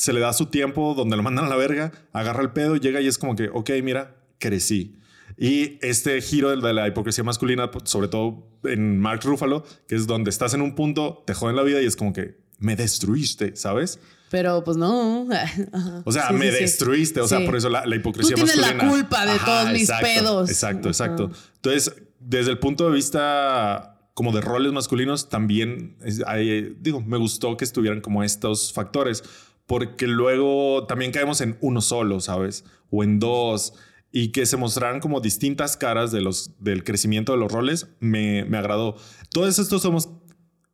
se 0.00 0.12
le 0.14 0.20
da 0.20 0.32
su 0.32 0.46
tiempo 0.46 0.94
donde 0.94 1.14
lo 1.16 1.22
mandan 1.22 1.44
a 1.44 1.48
la 1.48 1.56
verga, 1.56 1.92
agarra 2.14 2.40
el 2.42 2.52
pedo, 2.52 2.76
llega 2.76 3.02
y 3.02 3.06
es 3.06 3.18
como 3.18 3.36
que, 3.36 3.50
ok, 3.52 3.70
mira, 3.82 4.16
crecí. 4.38 4.96
Y 5.36 5.78
este 5.82 6.20
giro 6.22 6.48
de 6.56 6.72
la 6.72 6.88
hipocresía 6.88 7.22
masculina, 7.22 7.70
sobre 7.84 8.08
todo 8.08 8.48
en 8.64 8.98
Mark 8.98 9.20
Ruffalo, 9.24 9.62
que 9.86 9.94
es 9.96 10.06
donde 10.06 10.30
estás 10.30 10.54
en 10.54 10.62
un 10.62 10.74
punto, 10.74 11.22
te 11.26 11.34
joden 11.34 11.54
la 11.56 11.62
vida 11.62 11.82
y 11.82 11.86
es 11.86 11.96
como 11.96 12.12
que 12.14 12.38
me 12.58 12.76
destruiste, 12.76 13.56
¿sabes? 13.56 14.00
Pero 14.30 14.64
pues 14.64 14.76
no. 14.78 15.26
O 16.04 16.12
sea, 16.12 16.28
Sí, 16.28 16.34
me 16.34 16.50
sí, 16.50 16.56
sí. 16.56 16.62
destruiste. 16.62 17.20
O 17.20 17.28
sea, 17.28 17.44
por 17.44 17.56
eso 17.56 17.68
la, 17.68 17.84
la 17.84 17.96
hipocresía 17.96 18.36
Tú 18.36 18.44
tienes 18.44 18.56
la 18.56 18.88
culpa 18.88 19.26
de 19.26 19.38
todos 19.38 19.70
mis 19.72 19.82
exacto, 19.82 20.06
pedos. 20.06 20.50
Exacto, 20.50 20.88
exacto. 20.88 21.30
Ajá. 21.32 21.42
Entonces, 21.56 21.94
desde 22.20 22.50
el 22.52 22.58
punto 22.58 22.88
de 22.88 22.94
vista 22.94 23.98
como 24.14 24.32
de 24.32 24.40
roles 24.40 24.72
masculinos, 24.72 25.28
también 25.30 25.96
hay- 26.26 26.76
digo, 26.80 27.00
me 27.00 27.16
gustó 27.16 27.56
que 27.56 27.64
estuvieran 27.64 28.00
como 28.02 28.22
estos 28.22 28.72
factores, 28.72 29.22
porque 29.70 30.08
luego 30.08 30.84
también 30.88 31.12
caemos 31.12 31.40
en 31.40 31.56
uno 31.60 31.80
solo, 31.80 32.18
¿sabes? 32.18 32.64
O 32.90 33.04
en 33.04 33.20
dos. 33.20 33.74
Y 34.10 34.32
que 34.32 34.44
se 34.44 34.56
mostraran 34.56 34.98
como 34.98 35.20
distintas 35.20 35.76
caras 35.76 36.10
de 36.10 36.20
los, 36.20 36.56
del 36.58 36.82
crecimiento 36.82 37.30
de 37.30 37.38
los 37.38 37.52
roles, 37.52 37.86
me, 38.00 38.44
me 38.46 38.58
agradó. 38.58 38.96
Todos 39.32 39.60
estos 39.60 39.82
somos 39.82 40.08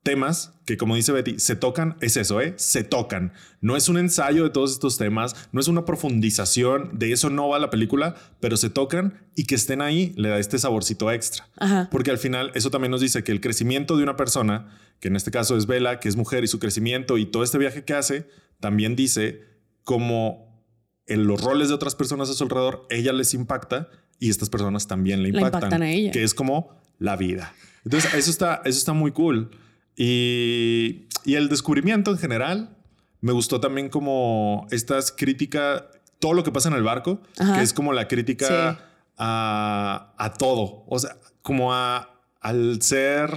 temas 0.06 0.52
que, 0.64 0.76
como 0.76 0.94
dice 0.94 1.10
Betty, 1.10 1.40
se 1.40 1.56
tocan, 1.56 1.96
es 2.00 2.16
eso, 2.16 2.40
¿eh? 2.40 2.54
Se 2.56 2.84
tocan. 2.84 3.32
No 3.60 3.76
es 3.76 3.88
un 3.88 3.98
ensayo 3.98 4.44
de 4.44 4.50
todos 4.50 4.70
estos 4.70 4.98
temas, 4.98 5.34
no 5.50 5.60
es 5.60 5.66
una 5.66 5.84
profundización, 5.84 6.96
de 6.96 7.10
eso 7.10 7.28
no 7.28 7.48
va 7.48 7.58
la 7.58 7.70
película, 7.70 8.14
pero 8.38 8.56
se 8.56 8.70
tocan 8.70 9.18
y 9.34 9.44
que 9.46 9.56
estén 9.56 9.82
ahí 9.82 10.12
le 10.16 10.28
da 10.28 10.38
este 10.38 10.58
saborcito 10.58 11.10
extra. 11.10 11.48
Ajá. 11.56 11.88
Porque 11.90 12.12
al 12.12 12.18
final 12.18 12.52
eso 12.54 12.70
también 12.70 12.92
nos 12.92 13.00
dice 13.00 13.24
que 13.24 13.32
el 13.32 13.40
crecimiento 13.40 13.96
de 13.96 14.04
una 14.04 14.16
persona, 14.16 14.78
que 15.00 15.08
en 15.08 15.16
este 15.16 15.32
caso 15.32 15.56
es 15.56 15.66
Bella, 15.66 15.98
que 15.98 16.08
es 16.08 16.14
mujer 16.16 16.44
y 16.44 16.46
su 16.46 16.60
crecimiento 16.60 17.18
y 17.18 17.26
todo 17.26 17.42
este 17.42 17.58
viaje 17.58 17.84
que 17.84 17.94
hace, 17.94 18.28
también 18.60 18.94
dice 18.94 19.42
como 19.82 20.64
en 21.06 21.26
los 21.26 21.42
roles 21.42 21.68
de 21.68 21.74
otras 21.74 21.96
personas 21.96 22.30
a 22.30 22.34
su 22.34 22.44
alrededor, 22.44 22.86
ella 22.90 23.12
les 23.12 23.34
impacta 23.34 23.88
y 24.20 24.30
estas 24.30 24.50
personas 24.50 24.86
también 24.86 25.22
le 25.22 25.30
La 25.32 25.38
impactan. 25.40 25.58
impactan 25.62 25.82
a 25.82 25.90
ella. 25.90 26.12
Que 26.12 26.22
es 26.22 26.32
como 26.32 26.80
la 26.98 27.16
vida. 27.16 27.52
Entonces, 27.84 28.14
eso 28.14 28.30
está, 28.30 28.62
eso 28.64 28.78
está 28.78 28.92
muy 28.92 29.12
cool. 29.12 29.50
Y, 29.96 31.06
y 31.24 31.34
el 31.34 31.48
descubrimiento 31.48 32.10
en 32.10 32.18
general, 32.18 32.76
me 33.20 33.32
gustó 33.32 33.60
también 33.60 33.88
como 33.88 34.66
estas 34.70 35.10
críticas, 35.10 35.84
todo 36.18 36.34
lo 36.34 36.44
que 36.44 36.52
pasa 36.52 36.68
en 36.68 36.74
el 36.74 36.82
barco, 36.82 37.20
Ajá. 37.38 37.54
que 37.56 37.62
es 37.62 37.72
como 37.72 37.92
la 37.92 38.06
crítica 38.08 38.46
Sí. 38.78 38.84
a, 39.18 40.12
a 40.18 40.32
todo. 40.34 40.84
O 40.88 40.98
sea, 40.98 41.16
como 41.42 41.72
a, 41.74 42.20
al 42.40 42.82
ser, 42.82 43.30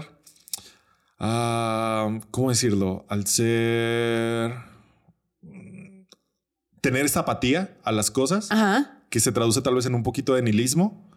ah, 1.19 2.19
¿cómo 2.31 2.49
decirlo? 2.49 3.05
Al 3.09 3.25
ser, 3.25 4.53
tener 6.81 7.05
esta 7.05 7.21
apatía 7.21 7.77
a 7.83 7.91
las 7.91 8.11
cosas 8.11 8.51
Ajá. 8.51 8.99
que 9.09 9.19
se 9.19 9.31
traduce 9.31 9.61
tal 9.61 9.75
vez 9.75 9.85
en 9.85 9.95
un 9.95 10.03
poquito 10.03 10.33
de 10.35 10.41
nihilismo. 10.41 11.08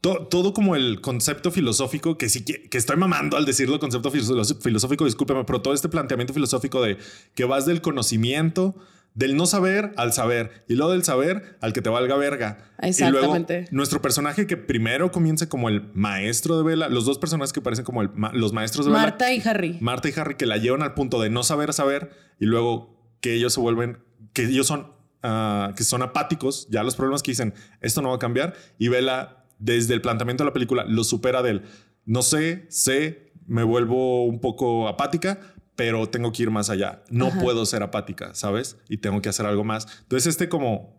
To- 0.00 0.26
todo 0.28 0.54
como 0.54 0.76
el 0.76 1.00
concepto 1.02 1.50
filosófico, 1.50 2.16
que 2.16 2.28
sí 2.30 2.42
que, 2.44 2.62
que 2.70 2.78
estoy 2.78 2.96
mamando 2.96 3.36
al 3.36 3.44
decirlo 3.44 3.78
concepto 3.78 4.10
filosófico, 4.10 5.04
discúlpeme, 5.04 5.44
pero 5.44 5.60
todo 5.60 5.74
este 5.74 5.88
planteamiento 5.90 6.32
filosófico 6.32 6.82
de 6.82 6.96
que 7.34 7.44
vas 7.44 7.66
del 7.66 7.82
conocimiento, 7.82 8.74
del 9.12 9.36
no 9.36 9.44
saber 9.44 9.92
al 9.96 10.14
saber, 10.14 10.64
y 10.68 10.74
luego 10.76 10.92
del 10.92 11.04
saber 11.04 11.58
al 11.60 11.74
que 11.74 11.82
te 11.82 11.90
valga 11.90 12.16
verga. 12.16 12.70
Exactamente. 12.80 13.52
Y 13.54 13.56
luego 13.58 13.68
nuestro 13.72 14.00
personaje 14.00 14.46
que 14.46 14.56
primero 14.56 15.10
comienza 15.10 15.48
como 15.50 15.68
el 15.68 15.90
maestro 15.92 16.56
de 16.56 16.62
Vela, 16.62 16.88
los 16.88 17.04
dos 17.04 17.18
personajes 17.18 17.52
que 17.52 17.60
parecen 17.60 17.84
como 17.84 18.00
el 18.00 18.10
los 18.32 18.54
maestros 18.54 18.86
de 18.86 18.92
Vela. 18.92 19.02
Marta 19.02 19.32
y 19.34 19.42
Harry. 19.44 19.76
Marta 19.80 20.08
y 20.08 20.12
Harry 20.16 20.36
que 20.36 20.46
la 20.46 20.56
llevan 20.56 20.82
al 20.82 20.94
punto 20.94 21.20
de 21.20 21.28
no 21.28 21.42
saber 21.42 21.70
a 21.70 21.72
saber 21.74 22.10
y 22.38 22.46
luego 22.46 22.96
que 23.20 23.34
ellos 23.34 23.52
se 23.52 23.60
vuelven, 23.60 23.98
que 24.32 24.44
ellos 24.44 24.66
son, 24.66 24.92
ah, 25.22 25.74
que 25.76 25.84
son 25.84 26.00
apáticos, 26.00 26.68
ya 26.70 26.82
los 26.84 26.94
problemas 26.96 27.22
que 27.22 27.32
dicen, 27.32 27.52
esto 27.82 28.00
no 28.00 28.08
va 28.10 28.16
a 28.16 28.18
cambiar 28.20 28.54
y 28.78 28.88
Vela 28.88 29.39
desde 29.60 29.94
el 29.94 30.00
planteamiento 30.00 30.42
de 30.42 30.50
la 30.50 30.52
película 30.52 30.84
lo 30.84 31.04
supera 31.04 31.42
del, 31.42 31.62
no 32.04 32.22
sé, 32.22 32.66
sé, 32.68 33.32
me 33.46 33.62
vuelvo 33.62 34.24
un 34.24 34.40
poco 34.40 34.88
apática, 34.88 35.38
pero 35.76 36.08
tengo 36.08 36.32
que 36.32 36.42
ir 36.42 36.50
más 36.50 36.68
allá. 36.70 37.02
No 37.10 37.28
Ajá. 37.28 37.40
puedo 37.40 37.64
ser 37.66 37.82
apática, 37.82 38.34
¿sabes? 38.34 38.76
Y 38.88 38.96
tengo 38.98 39.22
que 39.22 39.28
hacer 39.28 39.46
algo 39.46 39.62
más. 39.62 39.86
Entonces 40.02 40.26
este 40.26 40.48
como 40.48 40.98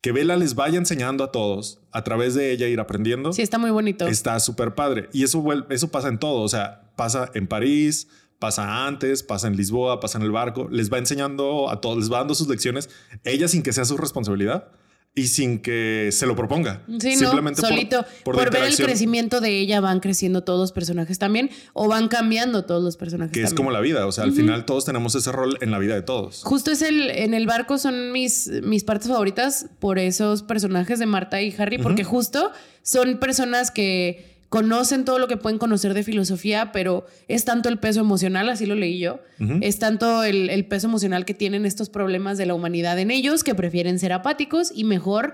que 0.00 0.12
Vela 0.12 0.36
les 0.36 0.54
vaya 0.54 0.78
enseñando 0.78 1.24
a 1.24 1.32
todos 1.32 1.80
a 1.92 2.02
través 2.04 2.34
de 2.34 2.52
ella 2.52 2.66
ir 2.68 2.80
aprendiendo 2.80 3.32
Sí, 3.32 3.42
está 3.42 3.58
muy 3.58 3.70
bonito. 3.70 4.06
está 4.06 4.38
súper 4.40 4.74
padre. 4.74 5.08
Y 5.12 5.24
eso, 5.24 5.44
eso 5.70 5.88
pasa 5.88 6.08
en 6.08 6.18
todo. 6.18 6.40
O 6.42 6.48
sea, 6.48 6.92
pasa 6.96 7.30
en 7.34 7.46
París, 7.46 8.08
Pasa 8.42 8.88
antes, 8.88 9.22
pasa 9.22 9.46
en 9.46 9.54
Lisboa, 9.56 10.00
pasa 10.00 10.18
en 10.18 10.24
el 10.24 10.32
barco, 10.32 10.66
les 10.68 10.92
va 10.92 10.98
enseñando 10.98 11.70
a 11.70 11.80
todos, 11.80 11.98
les 11.98 12.10
va 12.10 12.18
dando 12.18 12.34
sus 12.34 12.48
lecciones, 12.48 12.90
ella 13.22 13.46
sin 13.46 13.62
que 13.62 13.72
sea 13.72 13.84
su 13.84 13.96
responsabilidad 13.96 14.66
y 15.14 15.26
sin 15.26 15.58
que 15.60 16.08
se 16.10 16.26
lo 16.26 16.34
proponga. 16.34 16.82
Sí, 16.98 17.16
no, 17.16 17.54
solito. 17.54 18.04
Por, 18.24 18.50
ver 18.50 18.64
el 18.64 18.76
crecimiento 18.76 19.42
de 19.42 19.58
ella 19.58 19.80
van 19.80 20.00
creciendo 20.00 20.42
todos 20.42 20.58
los 20.58 20.72
personajes 20.72 21.18
también 21.18 21.50
o 21.74 21.86
van 21.86 22.08
cambiando 22.08 22.64
todos 22.64 22.82
los 22.82 22.96
personajes. 22.96 23.32
Que 23.32 23.42
es 23.42 23.52
como 23.52 23.70
la 23.70 23.80
vida, 23.80 24.06
o 24.06 24.12
sea, 24.12 24.24
al 24.24 24.32
final 24.32 24.64
todos 24.64 24.86
tenemos 24.86 25.14
ese 25.14 25.30
rol 25.30 25.58
en 25.60 25.70
la 25.70 25.78
vida 25.78 25.94
de 25.94 26.02
todos. 26.02 26.42
Justo 26.44 26.70
es 26.70 26.80
el, 26.80 27.10
en 27.10 27.34
el 27.34 27.46
barco 27.46 27.76
son 27.76 28.12
mis, 28.12 28.48
mis 28.62 28.84
partes 28.84 29.08
favoritas 29.08 29.66
por 29.80 29.98
esos 29.98 30.42
personajes 30.42 30.98
de 30.98 31.06
Marta 31.06 31.42
y 31.42 31.54
Harry, 31.58 31.76
porque 31.76 32.04
justo 32.04 32.50
son 32.82 33.18
personas 33.18 33.70
que 33.70 34.31
conocen 34.52 35.06
todo 35.06 35.18
lo 35.18 35.28
que 35.28 35.38
pueden 35.38 35.58
conocer 35.58 35.94
de 35.94 36.02
filosofía, 36.02 36.72
pero 36.72 37.06
es 37.26 37.46
tanto 37.46 37.70
el 37.70 37.78
peso 37.78 38.00
emocional, 38.00 38.50
así 38.50 38.66
lo 38.66 38.74
leí 38.74 38.98
yo, 38.98 39.18
es 39.62 39.78
tanto 39.78 40.24
el, 40.24 40.66
peso 40.66 40.88
emocional 40.88 41.24
que 41.24 41.32
tienen 41.32 41.64
estos 41.64 41.88
problemas 41.88 42.36
de 42.36 42.44
la 42.44 42.52
humanidad 42.52 42.98
en 42.98 43.10
ellos 43.10 43.44
que 43.44 43.54
prefieren 43.54 43.98
ser 43.98 44.12
apáticos 44.12 44.70
y 44.74 44.84
mejor 44.84 45.32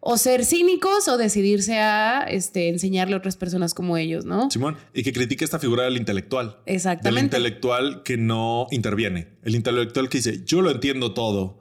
o 0.00 0.16
ser 0.16 0.46
cínicos 0.46 1.06
o 1.06 1.18
decidirse 1.18 1.80
a 1.80 2.22
este, 2.30 2.70
enseñarle 2.70 3.14
a 3.14 3.18
otras 3.18 3.36
personas 3.36 3.74
como 3.74 3.98
ellos, 3.98 4.24
¿no? 4.24 4.50
Simón, 4.50 4.78
y 4.94 5.02
que 5.02 5.12
critique 5.12 5.44
esta 5.44 5.58
figura 5.58 5.84
del 5.84 5.98
intelectual. 5.98 6.56
Exactamente. 6.64 7.36
Del 7.36 7.44
intelectual 7.44 8.02
que 8.04 8.16
no 8.16 8.68
interviene. 8.70 9.28
El 9.42 9.54
intelectual 9.54 10.08
que 10.08 10.16
dice, 10.16 10.44
yo 10.46 10.62
lo 10.62 10.70
entiendo 10.70 11.12
todo, 11.12 11.58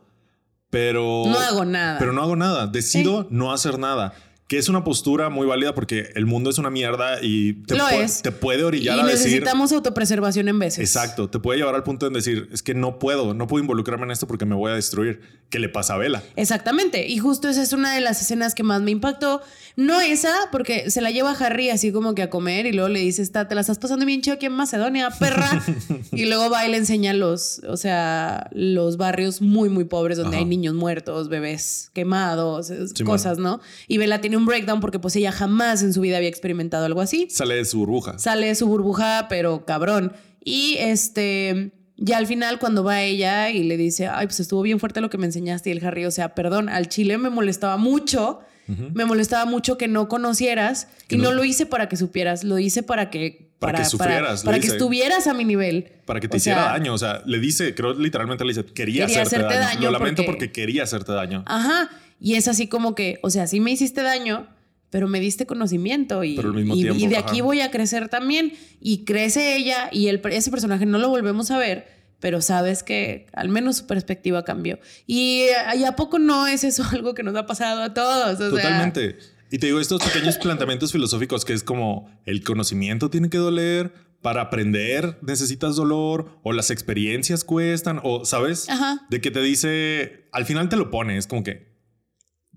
pero... 0.69 1.23
No 1.25 1.37
hago 1.39 1.65
nada. 1.65 1.99
Pero 1.99 2.13
no 2.13 2.21
hago 2.21 2.37
nada. 2.37 2.67
Decido 2.67 3.27
no 3.29 3.51
hacer 3.51 3.79
nada 3.79 4.13
que 4.47 4.59
es 4.59 4.69
una 4.69 4.83
postura 4.83 5.29
muy 5.29 5.47
válida 5.47 5.73
porque 5.73 6.11
el 6.13 6.27
mundo 6.27 6.51
es 6.51 6.59
una 6.59 6.69
mierda 6.69 7.17
y 7.21 7.53
te, 7.63 7.75
te 8.21 8.31
puede 8.31 8.63
orillar 8.63 8.97
y 8.97 8.99
a 8.99 9.05
decir. 9.05 9.25
Necesitamos 9.25 9.71
autopreservación 9.71 10.47
en 10.47 10.59
veces. 10.59 10.79
Exacto, 10.79 11.29
te 11.29 11.39
puede 11.39 11.57
llevar 11.57 11.73
al 11.73 11.83
punto 11.83 12.07
de 12.07 12.15
decir, 12.15 12.47
es 12.51 12.61
que 12.61 12.75
no 12.75 12.99
puedo, 12.99 13.33
no 13.33 13.47
puedo 13.47 13.63
involucrarme 13.63 14.05
en 14.05 14.11
esto 14.11 14.27
porque 14.27 14.45
me 14.45 14.53
voy 14.53 14.71
a 14.71 14.75
destruir. 14.75 15.21
¿Qué 15.49 15.59
le 15.59 15.69
pasa 15.69 15.95
a 15.95 15.97
Vela? 15.97 16.23
Exactamente, 16.35 17.07
y 17.07 17.17
justo 17.17 17.49
esa 17.49 17.63
es 17.63 17.73
una 17.73 17.93
de 17.93 18.01
las 18.01 18.21
escenas 18.21 18.53
que 18.53 18.63
más 18.63 18.81
me 18.81 18.91
impactó. 18.91 19.41
No 19.75 19.99
esa, 19.99 20.33
porque 20.51 20.89
se 20.89 21.01
la 21.01 21.11
lleva 21.11 21.31
a 21.31 21.33
Harry 21.33 21.69
así 21.69 21.91
como 21.91 22.15
que 22.15 22.21
a 22.21 22.29
comer 22.29 22.65
y 22.65 22.71
luego 22.71 22.89
le 22.89 22.99
dice, 22.99 23.21
está, 23.21 23.47
te 23.47 23.55
la 23.55 23.61
estás 23.61 23.77
pasando 23.77 24.05
bien 24.05 24.21
chido 24.21 24.35
aquí 24.35 24.45
en 24.45 24.53
Macedonia, 24.53 25.09
perra. 25.19 25.63
y 26.11 26.25
luego 26.25 26.49
va 26.49 26.65
y 26.67 26.71
le 26.71 26.77
enseña 26.77 27.13
los, 27.13 27.61
o 27.67 27.77
sea, 27.77 28.49
los 28.53 28.97
barrios 28.97 29.41
muy, 29.41 29.69
muy 29.69 29.85
pobres 29.85 30.17
donde 30.17 30.37
hay 30.37 30.45
niños 30.45 30.75
muertos, 30.75 31.29
bebés 31.29 31.89
quemados, 31.93 32.71
cosas, 33.03 33.37
¿no? 33.37 33.59
Y 33.87 33.97
Vela 33.97 34.21
tiene 34.21 34.34
un 34.37 34.45
breakdown 34.45 34.79
porque 34.79 34.99
pues 34.99 35.15
ella 35.15 35.31
jamás 35.31 35.83
en 35.83 35.93
su 35.93 36.01
vida 36.01 36.17
había 36.17 36.29
experimentado 36.29 36.85
algo 36.85 37.01
así. 37.01 37.27
Sale 37.29 37.55
de 37.55 37.65
su 37.65 37.79
burbuja. 37.79 38.17
Sale 38.19 38.47
de 38.47 38.55
su 38.55 38.67
burbuja, 38.67 39.27
pero 39.29 39.65
cabrón. 39.65 40.13
Y 40.43 40.75
este, 40.79 41.71
ya 41.97 42.17
al 42.17 42.27
final 42.27 42.59
cuando 42.59 42.83
va 42.83 43.01
ella 43.01 43.49
y 43.49 43.63
le 43.63 43.77
dice, 43.77 44.07
ay, 44.07 44.27
pues 44.27 44.39
estuvo 44.39 44.61
bien 44.61 44.79
fuerte 44.79 45.01
lo 45.01 45.09
que 45.09 45.17
me 45.17 45.25
enseñaste 45.25 45.69
y 45.69 45.73
el 45.73 45.85
Harry, 45.85 46.05
o 46.05 46.11
sea, 46.11 46.35
perdón, 46.35 46.69
al 46.69 46.89
chile 46.89 47.17
me 47.17 47.29
molestaba 47.29 47.77
mucho. 47.77 48.39
Me 48.67 49.05
molestaba 49.05 49.45
mucho 49.45 49.77
que 49.77 49.87
no 49.87 50.07
conocieras 50.07 50.87
y 51.07 51.17
no. 51.17 51.31
lo 51.31 51.43
hice 51.43 51.67
para 51.67 51.87
que 51.87 51.97
supieras, 51.97 52.43
lo 52.43 52.57
hice 52.57 52.81
para 52.81 53.11
que 53.11 53.51
para, 53.59 53.79
que 53.79 53.85
sufrieras. 53.85 54.43
Para, 54.43 54.59
que 54.59 54.67
estuvieras 54.67 55.27
a 55.27 55.33
mi 55.33 55.45
nivel. 55.45 55.91
Para 56.05 56.19
que 56.19 56.27
te 56.27 56.37
hiciera 56.37 56.63
daño. 56.63 56.93
O 56.93 56.97
sea, 56.97 57.21
le 57.25 57.39
dice, 57.39 57.73
creo 57.75 57.93
literalmente 57.93 58.43
le 58.43 58.53
dice, 58.53 58.65
quería, 58.65 59.05
hacerte, 59.05 59.37
daño. 59.37 59.81
Lo 59.81 59.91
lamento 59.91 60.23
porque... 60.25 60.47
porque... 60.47 60.51
quería 60.51 60.83
hacerte 60.83 61.11
daño. 61.11 61.43
Ajá. 61.45 61.89
Y 62.25 62.33
es 62.33 62.47
así 62.47 62.65
como 62.65 62.95
que, 62.95 63.19
o 63.21 63.29
sea, 63.29 63.45
sí 63.45 63.59
me 63.59 63.69
hiciste 63.69 64.01
daño, 64.01 64.47
pero 64.89 65.07
me 65.07 65.19
diste 65.19 65.45
conocimiento 65.45 66.23
y, 66.23 66.39
y, 66.73 67.05
de 67.05 67.17
aquí 67.17 67.41
voy 67.41 67.61
a 67.61 67.69
crecer 67.69 68.09
también. 68.09 68.51
Y 68.81 69.05
crece 69.05 69.55
ella 69.55 69.89
y 69.91 70.07
el, 70.07 70.19
ese 70.31 70.49
personaje 70.49 70.87
no 70.87 70.97
lo 70.97 71.09
volvemos 71.09 71.51
a 71.51 71.59
ver, 71.59 71.87
pero 72.19 72.41
sabes 72.41 72.81
que 72.81 73.27
al 73.33 73.49
menos 73.49 73.77
su 73.77 73.85
perspectiva 73.85 74.43
cambió. 74.43 74.79
Y, 75.05 75.49
a 75.87 75.95
poco 75.95 76.17
no 76.17 76.47
es 76.47 76.63
eso 76.63 76.83
algo 76.91 77.13
que 77.13 77.21
nos 77.21 77.35
ha 77.35 77.45
pasado 77.45 77.83
a 77.83 77.93
todos? 77.93 78.39
Totalmente. 78.39 79.17
y 79.51 79.59
te 79.59 79.67
digo, 79.67 79.79
estos 79.79 80.01
pequeños 80.01 80.39
planteamientos 80.39 80.91
filosóficos 80.91 81.45
que 81.45 81.53
es 81.53 81.61
como 81.61 82.09
el 82.25 82.43
conocimiento 82.43 83.11
tiene 83.11 83.29
que 83.29 83.37
doler, 83.37 83.93
para 84.23 84.41
aprender 84.41 85.19
necesitas 85.21 85.75
dolor 85.75 86.39
o 86.41 86.53
las 86.53 86.71
experiencias 86.71 87.43
cuestan 87.43 87.99
o, 88.01 88.25
¿sabes? 88.25 88.65
De 89.11 89.21
que 89.21 89.29
te 89.29 89.41
dice, 89.41 90.25
al 90.31 90.45
final 90.45 90.69
te 90.69 90.75
lo 90.75 90.89
pone, 90.89 91.17
es 91.17 91.27
como 91.27 91.43
que 91.43 91.74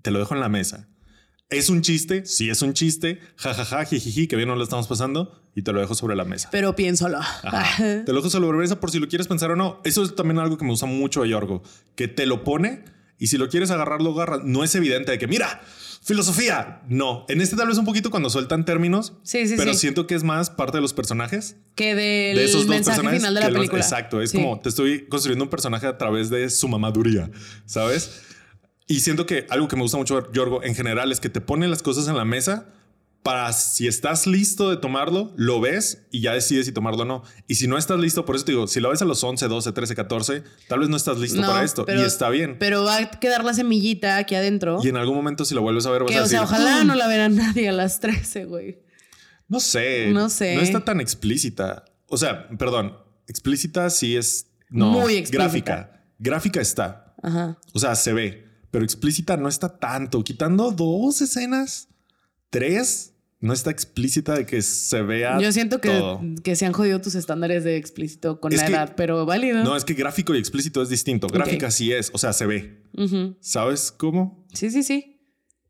te 0.01 0.11
lo 0.11 0.19
dejo 0.19 0.33
en 0.33 0.41
la 0.41 0.49
mesa. 0.49 0.87
¿Es 1.49 1.69
un 1.69 1.81
chiste? 1.81 2.25
Sí, 2.25 2.49
es 2.49 2.61
un 2.61 2.73
chiste. 2.73 3.19
Jajaja, 3.37 3.65
ja, 3.65 3.85
jijiji, 3.85 4.27
que 4.27 4.35
bien 4.35 4.47
nos 4.47 4.57
lo 4.57 4.63
estamos 4.63 4.87
pasando. 4.87 5.41
Y 5.55 5.63
te 5.63 5.73
lo 5.73 5.79
dejo 5.79 5.95
sobre 5.95 6.15
la 6.15 6.23
mesa. 6.23 6.49
Pero 6.51 6.75
piénsalo. 6.75 7.19
te 7.77 8.03
lo 8.07 8.15
dejo 8.15 8.29
sobre 8.29 8.49
la 8.49 8.53
mesa 8.53 8.79
por 8.79 8.91
si 8.91 8.99
lo 8.99 9.07
quieres 9.07 9.27
pensar 9.27 9.51
o 9.51 9.55
no. 9.55 9.81
Eso 9.83 10.03
es 10.03 10.15
también 10.15 10.37
algo 10.39 10.57
que 10.57 10.63
me 10.63 10.71
gusta 10.71 10.85
mucho 10.85 11.23
de 11.23 11.29
Yorgo. 11.29 11.63
Que 11.95 12.07
te 12.07 12.27
lo 12.27 12.43
pone 12.43 12.83
y 13.17 13.27
si 13.27 13.37
lo 13.37 13.49
quieres 13.49 13.71
agarrar, 13.71 14.01
lo 14.01 14.11
agarras. 14.11 14.41
No 14.43 14.63
es 14.63 14.75
evidente 14.75 15.11
de 15.11 15.17
que, 15.17 15.27
mira, 15.27 15.61
filosofía. 16.03 16.81
No. 16.87 17.25
En 17.29 17.41
este 17.41 17.55
tal 17.55 17.67
vez 17.67 17.77
un 17.79 17.85
poquito 17.85 18.11
cuando 18.11 18.29
sueltan 18.29 18.63
términos. 18.63 19.13
Sí, 19.23 19.47
sí, 19.47 19.55
Pero 19.57 19.73
siento 19.73 20.05
que 20.05 20.13
es 20.15 20.23
más 20.23 20.51
parte 20.51 20.77
de 20.77 20.81
los 20.81 20.93
personajes. 20.93 21.57
Que 21.73 21.95
del 21.95 22.37
de 22.37 22.45
esos 22.45 22.67
mensaje 22.67 23.01
final 23.01 23.33
de 23.33 23.41
la 23.41 23.49
película. 23.49 23.81
exacto. 23.81 24.21
Es 24.21 24.31
como 24.31 24.59
te 24.59 24.69
estoy 24.69 25.07
construyendo 25.07 25.45
un 25.45 25.49
personaje 25.49 25.87
a 25.87 25.97
través 25.97 26.29
de 26.29 26.49
su 26.51 26.67
mamaduría. 26.67 27.29
¿Sabes? 27.65 28.21
Y 28.89 29.01
siento 29.01 29.27
que 29.27 29.45
algo 29.51 29.67
que 29.67 29.75
me 29.75 29.83
gusta 29.83 29.97
mucho, 29.97 30.31
Yorgo, 30.33 30.63
en 30.63 30.73
general, 30.73 31.11
es 31.11 31.19
que 31.19 31.29
te 31.29 31.41
pone 31.41 31.67
las 31.67 31.83
cosas 31.83 32.07
en 32.07 32.17
la 32.17 32.25
mesa 32.25 32.65
para 33.21 33.53
si 33.53 33.87
estás 33.87 34.25
listo 34.25 34.71
de 34.71 34.77
tomarlo, 34.77 35.31
lo 35.37 35.61
ves 35.61 36.07
y 36.09 36.21
ya 36.21 36.33
decides 36.33 36.65
si 36.65 36.71
tomarlo 36.71 37.03
o 37.03 37.05
no. 37.05 37.23
Y 37.47 37.55
si 37.55 37.67
no 37.67 37.77
estás 37.77 37.99
listo, 37.99 38.25
por 38.25 38.35
eso 38.35 38.45
te 38.45 38.53
digo, 38.53 38.65
si 38.65 38.79
lo 38.79 38.89
ves 38.89 39.03
a 39.03 39.05
los 39.05 39.23
11, 39.23 39.47
12, 39.47 39.73
13, 39.73 39.95
14, 39.95 40.43
tal 40.67 40.79
vez 40.79 40.89
no 40.89 40.97
estás 40.97 41.19
listo 41.19 41.39
para 41.39 41.63
esto 41.63 41.85
y 41.87 42.01
está 42.01 42.29
bien. 42.31 42.57
Pero 42.57 42.83
va 42.83 42.97
a 42.97 43.09
quedar 43.11 43.43
la 43.45 43.53
semillita 43.53 44.17
aquí 44.17 44.33
adentro. 44.33 44.79
Y 44.83 44.87
en 44.87 44.97
algún 44.97 45.15
momento 45.15 45.45
si 45.45 45.53
lo 45.53 45.61
vuelves 45.61 45.85
a 45.85 45.91
ver 45.91 46.01
vas 46.01 46.15
a 46.15 46.21
decir... 46.21 46.25
O 46.25 46.27
sea, 46.29 46.41
ojalá 46.41 46.83
no 46.83 46.95
la 46.95 47.07
verá 47.07 47.29
nadie 47.29 47.69
a 47.69 47.73
las 47.73 47.99
13, 47.99 48.45
güey. 48.45 48.79
No 49.47 49.59
sé. 49.59 50.09
No 50.11 50.29
sé. 50.29 50.55
No 50.55 50.61
está 50.61 50.83
tan 50.83 50.99
explícita. 50.99 51.85
O 52.07 52.17
sea, 52.17 52.49
perdón, 52.57 52.97
explícita 53.27 53.91
sí 53.91 54.17
es... 54.17 54.47
No, 54.71 54.89
Muy 54.89 55.15
explícita. 55.15 55.43
Gráfica. 55.43 56.05
Gráfica 56.17 56.61
está. 56.61 57.13
Ajá. 57.21 57.59
O 57.73 57.77
sea, 57.77 57.93
se 57.93 58.13
ve 58.13 58.48
pero 58.71 58.83
explícita 58.83 59.37
no 59.37 59.47
está 59.47 59.77
tanto. 59.77 60.23
Quitando 60.23 60.71
dos 60.71 61.21
escenas, 61.21 61.87
tres, 62.49 63.13
no 63.39 63.53
está 63.53 63.71
explícita 63.71 64.35
de 64.35 64.45
que 64.45 64.61
se 64.61 65.01
vea. 65.01 65.39
Yo 65.39 65.51
siento 65.51 65.79
que, 65.79 66.35
que 66.43 66.55
se 66.55 66.65
han 66.65 66.73
jodido 66.73 66.99
tus 67.01 67.15
estándares 67.15 67.63
de 67.63 67.77
explícito 67.77 68.39
con 68.39 68.53
la 68.53 68.65
edad, 68.65 68.93
pero 68.97 69.25
válido. 69.25 69.63
No, 69.63 69.75
es 69.75 69.85
que 69.85 69.93
gráfico 69.93 70.35
y 70.35 70.39
explícito 70.39 70.81
es 70.81 70.89
distinto. 70.89 71.27
Gráfica 71.27 71.71
sí 71.71 71.91
es, 71.91 72.11
o 72.13 72.17
sea, 72.17 72.33
se 72.33 72.45
ve. 72.45 72.83
¿Sabes 73.39 73.91
cómo? 73.91 74.45
Sí, 74.53 74.69
sí, 74.69 74.83
sí. 74.83 75.15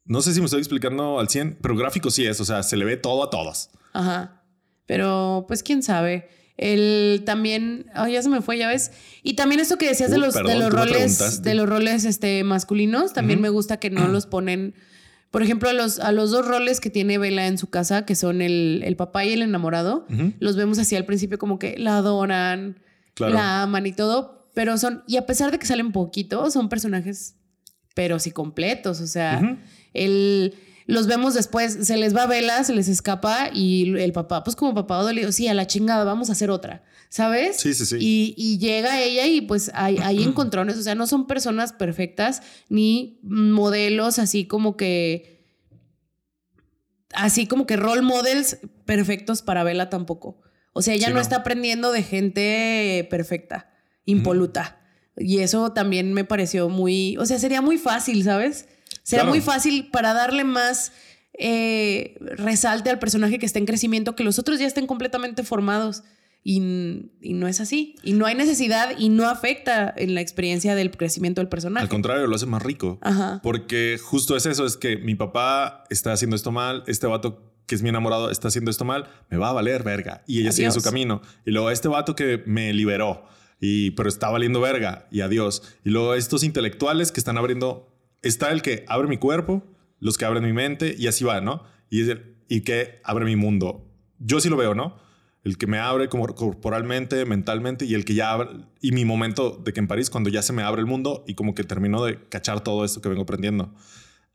No 0.06 0.22
sé 0.22 0.34
si 0.34 0.40
me 0.40 0.46
estoy 0.46 0.60
explicando 0.60 1.20
al 1.20 1.30
100, 1.30 1.60
pero 1.62 1.76
gráfico 1.76 2.10
sí 2.10 2.26
es, 2.26 2.42
o 2.42 2.46
sea, 2.46 2.64
se 2.64 2.76
le 2.76 2.86
ve 2.86 2.98
todo 2.98 3.24
a 3.24 3.30
todos. 3.30 3.70
Ajá. 3.94 4.44
Pero 4.88 5.46
pues 5.48 5.62
quién 5.62 5.84
sabe. 5.84 6.28
El 6.62 7.24
también, 7.26 7.86
oh, 7.96 8.08
ya 8.08 8.22
se 8.22 8.28
me 8.28 8.42
fue, 8.42 8.58
ya 8.58 8.68
ves. 8.68 8.92
Y 9.24 9.36
también 9.36 9.62
esto 9.62 9.78
que 9.78 9.88
decías 9.88 10.12
de 10.12 10.18
los, 10.18 10.34
de 10.34 10.56
los 10.56 10.74
roles, 10.74 11.42
de 11.42 11.54
los 11.54 11.70
roles 11.70 12.04
este, 12.04 12.44
masculinos, 12.44 13.14
también 13.14 13.40
me 13.40 13.48
gusta 13.48 13.78
que 13.78 13.90
no 13.90 14.08
los 14.10 14.26
ponen. 14.26 14.76
Por 15.32 15.42
ejemplo, 15.42 15.70
a 15.70 15.74
los, 15.74 16.00
a 16.00 16.12
los 16.12 16.32
dos 16.32 16.46
roles 16.46 16.82
que 16.82 16.90
tiene 16.90 17.18
Vela 17.18 17.48
en 17.48 17.58
su 17.58 17.70
casa, 17.70 18.06
que 18.06 18.14
son 18.16 18.42
el, 18.42 18.82
el 18.84 18.98
papá 18.98 19.24
y 19.24 19.32
el 19.32 19.42
enamorado, 19.42 20.06
los 20.40 20.58
vemos 20.58 20.80
así 20.80 20.98
al 20.98 21.06
principio 21.06 21.38
como 21.38 21.60
que 21.60 21.78
la 21.78 21.98
adoran, 21.98 22.80
la 23.18 23.62
aman 23.62 23.86
y 23.86 23.94
todo, 23.94 24.50
pero 24.54 24.78
son, 24.78 25.04
y 25.08 25.16
a 25.16 25.26
pesar 25.26 25.52
de 25.52 25.60
que 25.60 25.66
salen 25.66 25.94
poquito, 25.94 26.52
son 26.52 26.68
personajes, 26.68 27.36
pero 27.96 28.20
sí 28.20 28.32
completos. 28.32 29.00
O 29.00 29.08
sea, 29.08 29.60
el 29.94 30.56
los 30.90 31.06
vemos 31.06 31.36
después, 31.36 31.78
se 31.84 31.98
les 31.98 32.16
va 32.16 32.26
vela, 32.26 32.64
se 32.64 32.74
les 32.74 32.88
escapa 32.88 33.52
y 33.54 33.96
el 34.00 34.12
papá, 34.12 34.44
pues 34.44 34.56
como 34.56 34.74
papá 34.74 34.98
dolido, 34.98 35.32
sí, 35.32 35.48
a 35.48 35.54
la 35.54 35.68
chingada, 35.68 36.04
vamos 36.04 36.30
a 36.30 36.32
hacer 36.32 36.50
otra, 36.50 36.84
¿sabes? 37.10 37.58
Sí, 37.58 37.76
sí, 37.76 37.86
sí. 37.86 37.98
Y, 38.00 38.58
llega 38.58 39.00
ella 39.00 39.28
y 39.28 39.42
pues 39.42 39.70
hay, 39.76 40.00
hay 40.00 40.24
encontrones, 40.24 40.78
o 40.78 40.82
sea, 40.82 40.96
no 40.96 41.06
son 41.06 41.28
personas 41.28 41.74
perfectas 41.74 42.42
ni 42.70 43.20
modelos 43.22 44.18
así 44.18 44.46
como 44.46 44.78
que, 44.78 45.46
así 47.14 47.46
como 47.46 47.68
que 47.68 47.78
role 47.78 48.02
models 48.02 48.58
perfectos 48.86 49.44
para 49.44 49.64
Vela 49.64 49.92
tampoco. 49.92 50.42
O 50.74 50.82
sea, 50.82 50.96
ella 50.96 51.12
no, 51.12 51.20
está 51.20 51.38
aprendiendo 51.38 51.92
de 51.92 52.02
gente 52.02 53.08
perfecta, 53.12 53.70
impoluta. 54.06 54.82
Y 55.16 55.40
eso 55.40 55.72
también 55.72 56.14
me 56.14 56.24
pareció 56.24 56.68
muy, 56.68 57.16
o 57.18 57.28
sea, 57.28 57.38
sería 57.38 57.62
muy 57.62 57.78
fácil, 57.78 58.24
¿sabes? 58.24 58.68
Será 59.04 59.24
muy 59.24 59.42
fácil 59.42 59.90
para 59.92 60.14
darle 60.14 60.44
más 60.44 60.92
eh, 61.38 62.18
resalte 62.20 62.90
al 62.90 63.00
personaje 63.00 63.40
que 63.40 63.46
está 63.46 63.60
en 63.60 63.66
crecimiento 63.66 64.16
que 64.16 64.24
los 64.24 64.40
otros 64.40 64.60
ya 64.60 64.68
estén 64.68 64.88
completamente 64.88 65.44
formados. 65.44 66.04
Y, 66.44 66.60
no 66.62 67.48
es 67.48 67.60
así. 67.60 67.96
Y 68.02 68.14
no 68.14 68.26
hay 68.26 68.36
necesidad 68.36 68.98
y 68.98 69.10
no 69.10 69.28
afecta 69.30 69.94
en 69.96 70.16
la 70.16 70.22
experiencia 70.22 70.74
del 70.74 70.92
crecimiento 70.92 71.42
del 71.42 71.50
personaje. 71.50 71.84
Al 71.84 71.90
contrario, 71.90 72.28
lo 72.28 72.36
hace 72.36 72.46
más 72.46 72.64
rico. 72.64 72.98
Ajá. 73.02 73.40
Porque 73.44 74.00
justo 74.02 74.36
es 74.36 74.46
eso, 74.46 74.66
es 74.66 74.78
que 74.78 74.98
mi 74.98 75.16
papá 75.16 75.84
está 75.90 76.14
haciendo 76.14 76.36
esto 76.36 76.52
mal, 76.52 76.84
este 76.88 77.08
vato 77.08 77.50
que 77.70 77.76
es 77.76 77.84
mi 77.84 77.90
enamorado, 77.90 78.32
está 78.32 78.48
haciendo 78.48 78.72
esto 78.72 78.84
mal, 78.84 79.08
me 79.30 79.38
va 79.38 79.50
a 79.50 79.54
valer 79.54 79.84
verga. 79.84 80.24
Y 80.26 80.42
ella 80.42 80.52
sigue 80.52 80.68
Adiós. 80.68 80.82
su 80.82 80.82
camino. 80.82 81.22
Y 81.46 81.52
luego 81.52 81.70
este 81.70 81.88
vato 81.88 82.16
que 82.16 82.42
me 82.48 82.74
liberó, 82.74 83.26
y, 83.62 83.92
pero 83.92 84.10
está 84.10 84.30
valiendo 84.30 84.60
verga, 84.60 85.08
y 85.12 85.22
adiós. 85.22 85.62
Y 85.86 85.92
luego 85.92 86.16
estos 86.16 86.44
intelectuales 86.44 87.12
que 87.12 87.20
están 87.20 87.38
abriendo, 87.38 87.89
está 88.22 88.52
el 88.52 88.62
que 88.62 88.86
abre 88.88 89.08
mi 89.08 89.18
cuerpo, 89.18 89.64
los 90.00 90.18
que 90.18 90.26
abren 90.26 90.44
mi 90.44 90.54
mente, 90.54 90.96
y 90.98 91.08
así 91.08 91.24
va, 91.24 91.42
¿no? 91.42 91.64
Y, 91.90 92.02
es 92.02 92.10
el, 92.10 92.38
y 92.48 92.62
que 92.62 93.00
abre 93.04 93.26
mi 93.26 93.36
mundo. 93.36 93.86
Yo 94.20 94.40
sí 94.40 94.50
lo 94.50 94.58
veo, 94.58 94.76
¿no? 94.76 94.98
El 95.44 95.58
que 95.58 95.68
me 95.68 95.80
abre 95.80 96.10
como 96.10 96.28
corporalmente, 96.36 97.26
mentalmente, 97.26 97.86
y 97.86 97.94
el 97.94 98.06
que 98.06 98.14
ya 98.14 98.32
abre, 98.32 98.50
y 98.82 98.92
mi 98.92 99.06
momento 99.06 99.52
de 99.64 99.74
que 99.74 99.80
en 99.80 99.88
París, 99.88 100.10
cuando 100.10 100.30
ya 100.30 100.42
se 100.42 100.54
me 100.54 100.64
abre 100.64 100.82
el 100.82 100.88
mundo 100.88 101.24
y 101.28 101.36
como 101.36 101.56
que 101.56 101.64
termino 101.64 102.04
de 102.04 102.28
cachar 102.28 102.62
todo 102.64 102.84
esto 102.84 103.02
que 103.02 103.10
vengo 103.10 103.24
aprendiendo. 103.24 103.74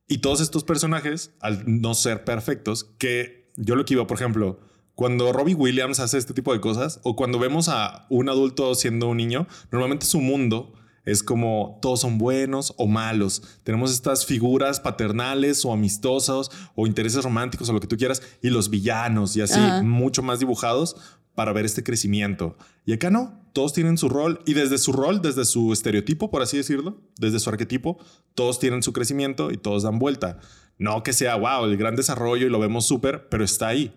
Y 0.08 0.18
todos 0.18 0.40
estos 0.40 0.64
personajes, 0.64 1.34
al 1.40 1.64
no 1.80 1.94
ser 1.94 2.24
perfectos, 2.24 2.84
que 2.98 3.52
yo 3.56 3.76
lo 3.76 3.84
que 3.84 3.94
iba, 3.94 4.06
por 4.06 4.16
ejemplo, 4.16 4.60
cuando 4.94 5.32
Robbie 5.32 5.54
Williams 5.54 5.98
hace 5.98 6.18
este 6.18 6.34
tipo 6.34 6.52
de 6.52 6.60
cosas, 6.60 7.00
o 7.02 7.16
cuando 7.16 7.38
vemos 7.38 7.68
a 7.68 8.06
un 8.10 8.28
adulto 8.28 8.74
siendo 8.74 9.08
un 9.08 9.16
niño, 9.16 9.46
normalmente 9.70 10.06
su 10.06 10.20
mundo 10.20 10.74
es 11.04 11.22
como 11.22 11.78
todos 11.82 12.00
son 12.00 12.18
buenos 12.18 12.74
o 12.76 12.86
malos. 12.86 13.42
Tenemos 13.62 13.92
estas 13.92 14.26
figuras 14.26 14.80
paternales 14.80 15.64
o 15.64 15.72
amistosas 15.72 16.50
o 16.74 16.86
intereses 16.86 17.24
románticos 17.24 17.68
o 17.68 17.72
lo 17.72 17.80
que 17.80 17.86
tú 17.86 17.96
quieras, 17.96 18.22
y 18.42 18.50
los 18.50 18.70
villanos 18.70 19.36
y 19.36 19.40
así, 19.40 19.60
Ajá. 19.60 19.82
mucho 19.82 20.22
más 20.22 20.38
dibujados 20.38 20.96
para 21.34 21.52
ver 21.52 21.64
este 21.64 21.82
crecimiento. 21.82 22.56
Y 22.86 22.92
acá 22.92 23.10
no, 23.10 23.40
todos 23.52 23.72
tienen 23.72 23.98
su 23.98 24.08
rol 24.08 24.40
y 24.46 24.54
desde 24.54 24.78
su 24.78 24.92
rol, 24.92 25.20
desde 25.20 25.44
su 25.44 25.72
estereotipo, 25.72 26.30
por 26.30 26.42
así 26.42 26.56
decirlo, 26.56 27.00
desde 27.18 27.40
su 27.40 27.50
arquetipo, 27.50 27.98
todos 28.34 28.58
tienen 28.58 28.82
su 28.82 28.92
crecimiento 28.92 29.50
y 29.50 29.56
todos 29.56 29.82
dan 29.82 29.98
vuelta. 29.98 30.38
No 30.76 31.02
que 31.02 31.12
sea, 31.12 31.36
wow, 31.36 31.64
el 31.64 31.76
gran 31.76 31.94
desarrollo 31.94 32.46
y 32.46 32.50
lo 32.50 32.58
vemos 32.58 32.86
súper, 32.86 33.28
pero 33.28 33.44
está 33.44 33.68
ahí. 33.68 33.92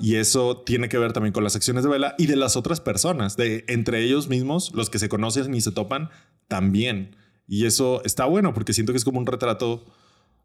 Y 0.00 0.16
eso 0.16 0.62
tiene 0.64 0.88
que 0.88 0.98
ver 0.98 1.12
también 1.12 1.32
con 1.32 1.44
las 1.44 1.56
acciones 1.56 1.84
de 1.84 1.90
Vela 1.90 2.14
y 2.18 2.26
de 2.26 2.36
las 2.36 2.56
otras 2.56 2.80
personas, 2.80 3.36
de 3.36 3.64
entre 3.68 4.02
ellos 4.02 4.28
mismos, 4.28 4.72
los 4.74 4.88
que 4.88 4.98
se 4.98 5.08
conocen 5.08 5.54
y 5.54 5.60
se 5.60 5.72
topan, 5.72 6.08
también. 6.48 7.16
Y 7.46 7.66
eso 7.66 8.02
está 8.04 8.24
bueno 8.24 8.54
porque 8.54 8.72
siento 8.72 8.92
que 8.92 8.98
es 8.98 9.04
como 9.04 9.18
un 9.18 9.26
retrato, 9.26 9.84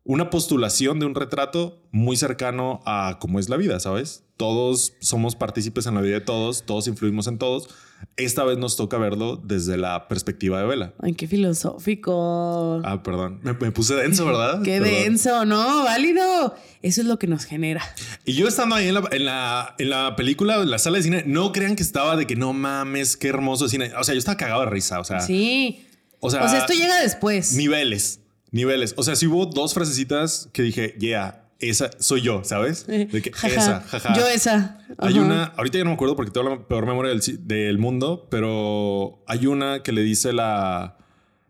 una 0.10 0.30
postulación 0.30 1.00
de 1.00 1.06
un 1.06 1.14
retrato 1.16 1.84
muy 1.92 2.16
cercano 2.18 2.80
a 2.86 3.18
cómo 3.20 3.40
es 3.40 3.50
la 3.50 3.58
vida, 3.58 3.80
¿sabes? 3.80 4.24
Todos 4.38 4.94
somos 5.02 5.36
partícipes 5.36 5.86
en 5.86 5.96
la 5.96 6.02
vida 6.02 6.16
de 6.16 6.22
todos, 6.22 6.66
todos 6.66 6.88
influimos 6.88 7.28
en 7.28 7.38
todos. 7.38 7.68
Esta 8.16 8.44
vez 8.44 8.58
nos 8.58 8.76
toca 8.78 8.98
verlo 8.98 9.36
desde 9.44 9.76
la 9.78 10.08
perspectiva 10.08 10.60
de 10.62 10.68
Vela. 10.68 10.94
Ay, 11.02 11.14
qué 11.14 11.28
filosófico. 11.28 12.82
Ah, 12.86 13.02
perdón, 13.04 13.40
me, 13.44 13.54
me 13.54 13.72
puse 13.72 13.96
denso, 13.96 14.26
¿verdad? 14.26 14.62
Qué 14.64 14.80
Perdón. 14.80 14.94
denso, 15.04 15.46
¿no? 15.46 15.84
Válido. 15.84 16.56
Eso 16.82 17.02
es 17.02 17.08
lo 17.08 17.18
que 17.20 17.28
nos 17.28 17.46
genera. 17.46 17.82
Y 18.26 18.34
yo 18.34 18.48
estando 18.48 18.76
ahí 18.76 18.88
en 18.88 18.94
la, 18.94 19.04
en 19.12 19.26
la, 19.26 19.76
en 19.80 19.90
la 19.90 20.16
película, 20.16 20.56
en 20.62 20.70
la 20.70 20.78
sala 20.80 20.98
de 20.98 21.04
cine, 21.04 21.24
no 21.26 21.52
crean 21.52 21.76
que 21.76 21.84
estaba 21.84 22.16
de 22.16 22.28
que 22.28 22.36
no 22.36 22.54
mames, 22.54 23.18
qué 23.18 23.28
hermoso 23.30 23.68
cine. 23.68 23.92
O 24.00 24.04
sea, 24.04 24.14
yo 24.14 24.20
estaba 24.20 24.38
cagado 24.38 24.62
de 24.62 24.68
risa. 24.70 25.00
O 25.00 25.04
sea, 25.04 25.20
Sí. 25.22 25.86
o 26.20 26.30
sea, 26.30 26.44
O 26.44 26.48
sea, 26.50 26.60
esto 26.60 26.74
llega 26.74 27.02
después. 27.02 27.54
niveles, 27.54 28.20
niveles. 28.52 28.94
O 28.98 29.04
sea, 29.04 29.16
si 29.16 29.28
hubo 29.28 29.46
dos 29.46 29.74
frasecitas 29.74 30.50
que 30.54 30.62
dije, 30.62 30.96
yeah, 31.00 31.48
esa 31.60 31.90
soy 32.00 32.22
yo, 32.22 32.44
¿sabes? 32.44 32.86
De 32.88 33.08
que 33.08 33.30
esa, 33.30 33.82
jaja. 33.82 34.14
Yo 34.16 34.28
esa. 34.28 34.80
Hay 34.98 35.20
una, 35.20 35.46
ahorita 35.46 35.78
ya 35.78 35.84
no 35.84 35.92
me 35.92 35.96
acuerdo 35.96 36.16
porque 36.16 36.32
tengo 36.32 36.50
la 36.50 36.68
peor 36.68 36.86
memoria 36.86 37.14
del, 37.40 37.78
mundo, 37.78 38.28
pero 38.30 39.24
hay 39.28 39.48
una 39.48 39.82
que 39.84 39.92
le 39.92 40.02
dice 40.02 40.34
la, 40.34 40.98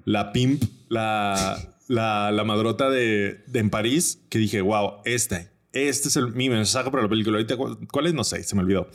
la 0.05 0.31
pimp, 0.31 0.63
la, 0.89 1.57
la, 1.87 2.31
la 2.31 2.43
madrota 2.43 2.89
de, 2.89 3.43
de 3.47 3.59
en 3.59 3.69
París, 3.69 4.21
que 4.29 4.39
dije, 4.39 4.61
wow, 4.61 5.01
este, 5.05 5.51
este 5.73 6.07
es 6.07 6.15
el, 6.15 6.33
mi 6.33 6.49
mensaje 6.49 6.89
para 6.89 7.03
la 7.03 7.09
película. 7.09 7.37
Ahorita, 7.37 7.57
¿cuál, 7.57 7.77
cuál 7.91 8.07
es? 8.07 8.13
No 8.13 8.23
sé, 8.23 8.43
se 8.43 8.55
me 8.55 8.61
olvidó. 8.61 8.89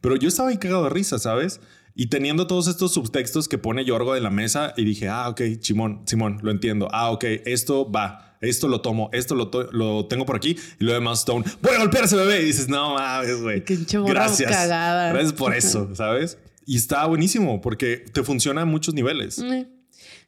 Pero 0.00 0.16
yo 0.16 0.28
estaba 0.28 0.50
ahí 0.50 0.58
cagado 0.58 0.84
de 0.84 0.90
risa, 0.90 1.18
¿sabes? 1.18 1.60
Y 2.00 2.06
teniendo 2.06 2.46
todos 2.46 2.68
estos 2.68 2.94
subtextos 2.94 3.48
que 3.48 3.58
pone 3.58 3.84
Yorgo 3.84 4.14
en 4.14 4.22
la 4.22 4.30
mesa 4.30 4.72
y 4.76 4.84
dije, 4.84 5.08
ah, 5.08 5.28
ok, 5.30 5.40
Simón, 5.60 6.02
Simón, 6.06 6.38
lo 6.42 6.52
entiendo. 6.52 6.86
Ah, 6.92 7.10
ok, 7.10 7.24
esto 7.44 7.90
va. 7.90 8.36
Esto 8.40 8.68
lo 8.68 8.80
tomo, 8.82 9.10
esto 9.12 9.34
lo, 9.34 9.48
to- 9.48 9.68
lo 9.72 10.06
tengo 10.06 10.24
por 10.24 10.36
aquí 10.36 10.56
y 10.78 10.84
lo 10.84 10.92
demás 10.92 11.18
Stone. 11.18 11.44
Voy 11.60 11.74
a 11.74 11.78
golpear 11.80 12.04
a 12.04 12.06
ese 12.06 12.14
bebé 12.14 12.40
y 12.42 12.44
dices, 12.44 12.68
no 12.68 12.94
mames, 12.94 13.42
güey. 13.42 13.64
Gracias. 14.06 14.48
cagada. 14.48 15.10
Gracias 15.12 15.32
por 15.32 15.52
eso, 15.56 15.90
¿sabes? 15.96 16.38
Y 16.64 16.76
está 16.76 17.04
buenísimo 17.06 17.60
porque 17.60 17.96
te 18.12 18.22
funciona 18.22 18.60
a 18.60 18.64
muchos 18.64 18.94
niveles. 18.94 19.40
Eh. 19.40 19.66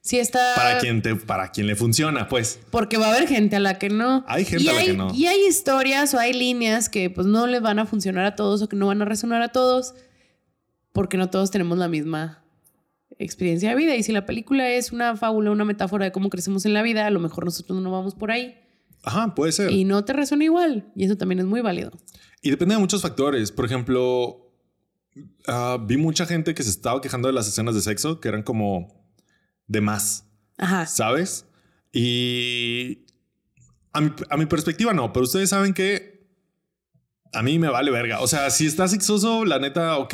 Sí 0.01 0.19
está... 0.19 0.41
Para 0.55 0.79
quien, 0.79 1.01
te, 1.01 1.15
para 1.15 1.51
quien 1.51 1.67
le 1.67 1.77
funciona, 1.77 2.27
pues. 2.27 2.59
Porque 2.69 2.97
va 2.97 3.05
a 3.07 3.15
haber 3.15 3.29
gente 3.29 3.55
a 3.55 3.59
la 3.61 3.79
que 3.79 3.89
no. 3.89 4.25
Hay 4.27 4.43
gente 4.43 4.65
y 4.65 4.67
a 4.67 4.73
la 4.73 4.79
hay, 4.79 4.87
que 4.87 4.93
no. 4.93 5.13
Y 5.15 5.27
hay 5.27 5.45
historias 5.47 6.13
o 6.13 6.19
hay 6.19 6.33
líneas 6.33 6.89
que 6.89 7.09
pues 7.09 7.27
no 7.27 7.47
le 7.47 7.61
van 7.61 7.79
a 7.79 7.85
funcionar 7.85 8.25
a 8.25 8.35
todos 8.35 8.61
o 8.61 8.67
que 8.67 8.75
no 8.75 8.87
van 8.87 9.01
a 9.01 9.05
resonar 9.05 9.41
a 9.41 9.53
todos 9.53 9.93
porque 10.93 11.17
no 11.17 11.29
todos 11.29 11.51
tenemos 11.51 11.77
la 11.77 11.87
misma 11.87 12.43
experiencia 13.17 13.69
de 13.69 13.75
vida. 13.75 13.95
Y 13.95 14.03
si 14.03 14.11
la 14.11 14.25
película 14.25 14.69
es 14.69 14.91
una 14.91 15.15
fábula, 15.15 15.51
una 15.51 15.65
metáfora 15.65 16.05
de 16.05 16.11
cómo 16.11 16.29
crecemos 16.29 16.65
en 16.65 16.73
la 16.73 16.81
vida, 16.81 17.05
a 17.05 17.11
lo 17.11 17.19
mejor 17.19 17.45
nosotros 17.45 17.81
no 17.81 17.91
vamos 17.91 18.15
por 18.15 18.31
ahí 18.31 18.57
Ajá, 19.03 19.33
puede 19.33 19.51
ser. 19.51 19.71
y 19.71 19.81
Y, 19.81 19.85
no 19.85 20.05
te 20.05 20.13
resuena 20.13 20.43
igual. 20.43 20.91
Y 20.95 21.05
eso 21.05 21.17
también 21.17 21.39
es 21.39 21.45
muy 21.45 21.61
válido. 21.61 21.91
depende 22.43 22.75
de 22.75 22.79
muchos 22.81 23.01
factores. 23.01 23.51
Por 23.51 23.65
ejemplo, 23.65 24.51
ah, 25.47 25.77
vi 25.81 25.97
mucha 25.97 26.25
gente 26.25 26.53
que 26.53 26.63
se 26.63 26.69
estaba 26.69 27.01
quejando 27.01 27.27
de 27.27 27.33
las 27.33 27.47
escenas 27.47 27.75
de 27.75 27.81
sexo 27.81 28.19
que 28.19 28.27
eran 28.27 28.43
como 28.43 28.87
de 29.67 29.81
más. 29.81 30.27
Ajá. 30.57 30.85
¿sabes? 30.85 31.45
Y 31.91 33.05
a 33.93 34.01
mi, 34.01 34.11
a 34.29 34.37
mi 34.37 34.45
perspectiva 34.45 34.93
no, 34.93 35.11
pero 35.11 35.23
ustedes 35.23 35.49
saben 35.49 35.73
que 35.73 36.29
a 37.33 37.41
mí 37.41 37.57
me 37.57 37.69
vale 37.69 37.91
verga. 37.91 38.19
O 38.19 38.27
sea, 38.27 38.49
si 38.51 38.67
está 38.67 38.87
sexoso, 38.87 39.45
la 39.45 39.57
neta, 39.57 39.97
ok, 39.97 40.13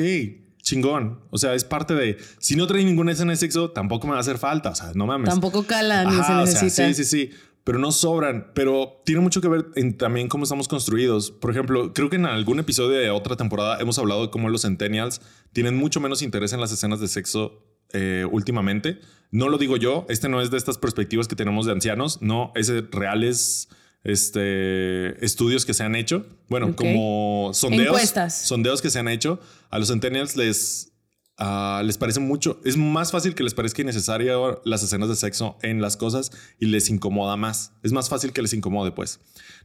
chingón. 0.68 1.20
O 1.30 1.38
sea, 1.38 1.54
es 1.54 1.64
parte 1.64 1.96
de... 1.96 2.18
Si 2.40 2.56
no 2.56 2.68
trae 2.68 2.84
ninguna 2.84 3.14
escena 3.14 3.32
de 3.32 3.38
sexo, 3.38 3.72
tampoco 3.72 4.08
me 4.08 4.12
va 4.12 4.18
a 4.18 4.22
hacer 4.22 4.38
falta. 4.38 4.70
O 4.72 4.76
sea, 4.76 4.92
no 4.94 5.06
mames. 5.06 5.30
Tampoco 5.30 5.64
cala 5.64 6.04
ni 6.06 6.12
se 6.12 6.20
Ajá, 6.20 6.42
o 6.42 6.48
sea, 6.48 6.62
necesita. 6.62 6.88
sí, 6.94 7.04
sí, 7.04 7.06
sí. 7.06 7.32
Pero 7.64 7.80
no 7.80 7.92
sobran. 7.92 8.52
Pero 8.54 9.02
tiene 9.06 9.22
mucho 9.22 9.42
que 9.42 9.48
ver 9.48 9.68
en 9.76 9.98
también 9.98 10.28
cómo 10.28 10.44
estamos 10.44 10.68
construidos. 10.68 11.32
Por 11.32 11.52
ejemplo, 11.52 11.94
creo 11.94 12.10
que 12.10 12.18
en 12.18 12.26
algún 12.26 12.60
episodio 12.60 12.98
de 12.98 13.10
otra 13.10 13.36
temporada 13.36 13.80
hemos 13.80 13.98
hablado 13.98 14.24
de 14.24 14.30
cómo 14.30 14.50
los 14.50 14.62
centennials 14.64 15.22
tienen 15.54 15.76
mucho 15.76 16.00
menos 16.00 16.22
interés 16.22 16.54
en 16.54 16.60
las 16.62 16.72
escenas 16.72 17.00
de 17.00 17.08
sexo 17.08 17.64
eh, 17.94 18.26
últimamente. 18.30 19.00
No 19.32 19.50
lo 19.50 19.58
digo 19.58 19.78
yo. 19.78 20.06
Este 20.10 20.30
no 20.30 20.42
es 20.42 20.52
de 20.52 20.58
estas 20.58 20.78
perspectivas 20.78 21.28
que 21.28 21.36
tenemos 21.36 21.66
de 21.66 21.72
ancianos. 21.74 22.22
No, 22.22 22.52
es 22.56 22.72
reales 22.92 23.70
este, 24.04 25.24
estudios 25.26 25.66
que 25.66 25.74
se 25.74 25.84
han 25.84 25.96
hecho. 25.96 26.26
Bueno, 26.50 26.68
Ok. 26.68 26.76
como 26.76 27.52
sondeos. 27.54 27.88
Encuestas. 27.88 28.42
Sondeos 28.48 28.82
que 28.82 28.90
se 28.90 29.00
han 29.00 29.08
hecho. 29.08 29.40
A 29.70 29.80
los 29.80 29.90
centennials 29.90 30.36
les 30.36 30.94
Ah, 31.40 31.84
les 31.86 32.00
parece 32.00 32.20
mucho, 32.20 32.60
es 32.66 32.78
más 32.78 33.12
fácil 33.12 33.36
que 33.36 33.44
les 33.44 33.54
parezca 33.54 33.84
innecesaria 33.84 34.34
las 34.66 34.82
escenas 34.82 35.08
de 35.08 35.16
sexo 35.16 35.60
en 35.62 35.82
las 35.82 35.96
cosas 35.96 36.32
y 36.60 36.66
les 36.66 36.90
incomoda 36.90 37.38
más. 37.38 37.74
Es 37.84 37.92
más 37.92 38.10
fácil 38.10 38.34
que 38.34 38.42
les 38.42 38.54
incomode, 38.54 38.92
pues. 38.92 39.20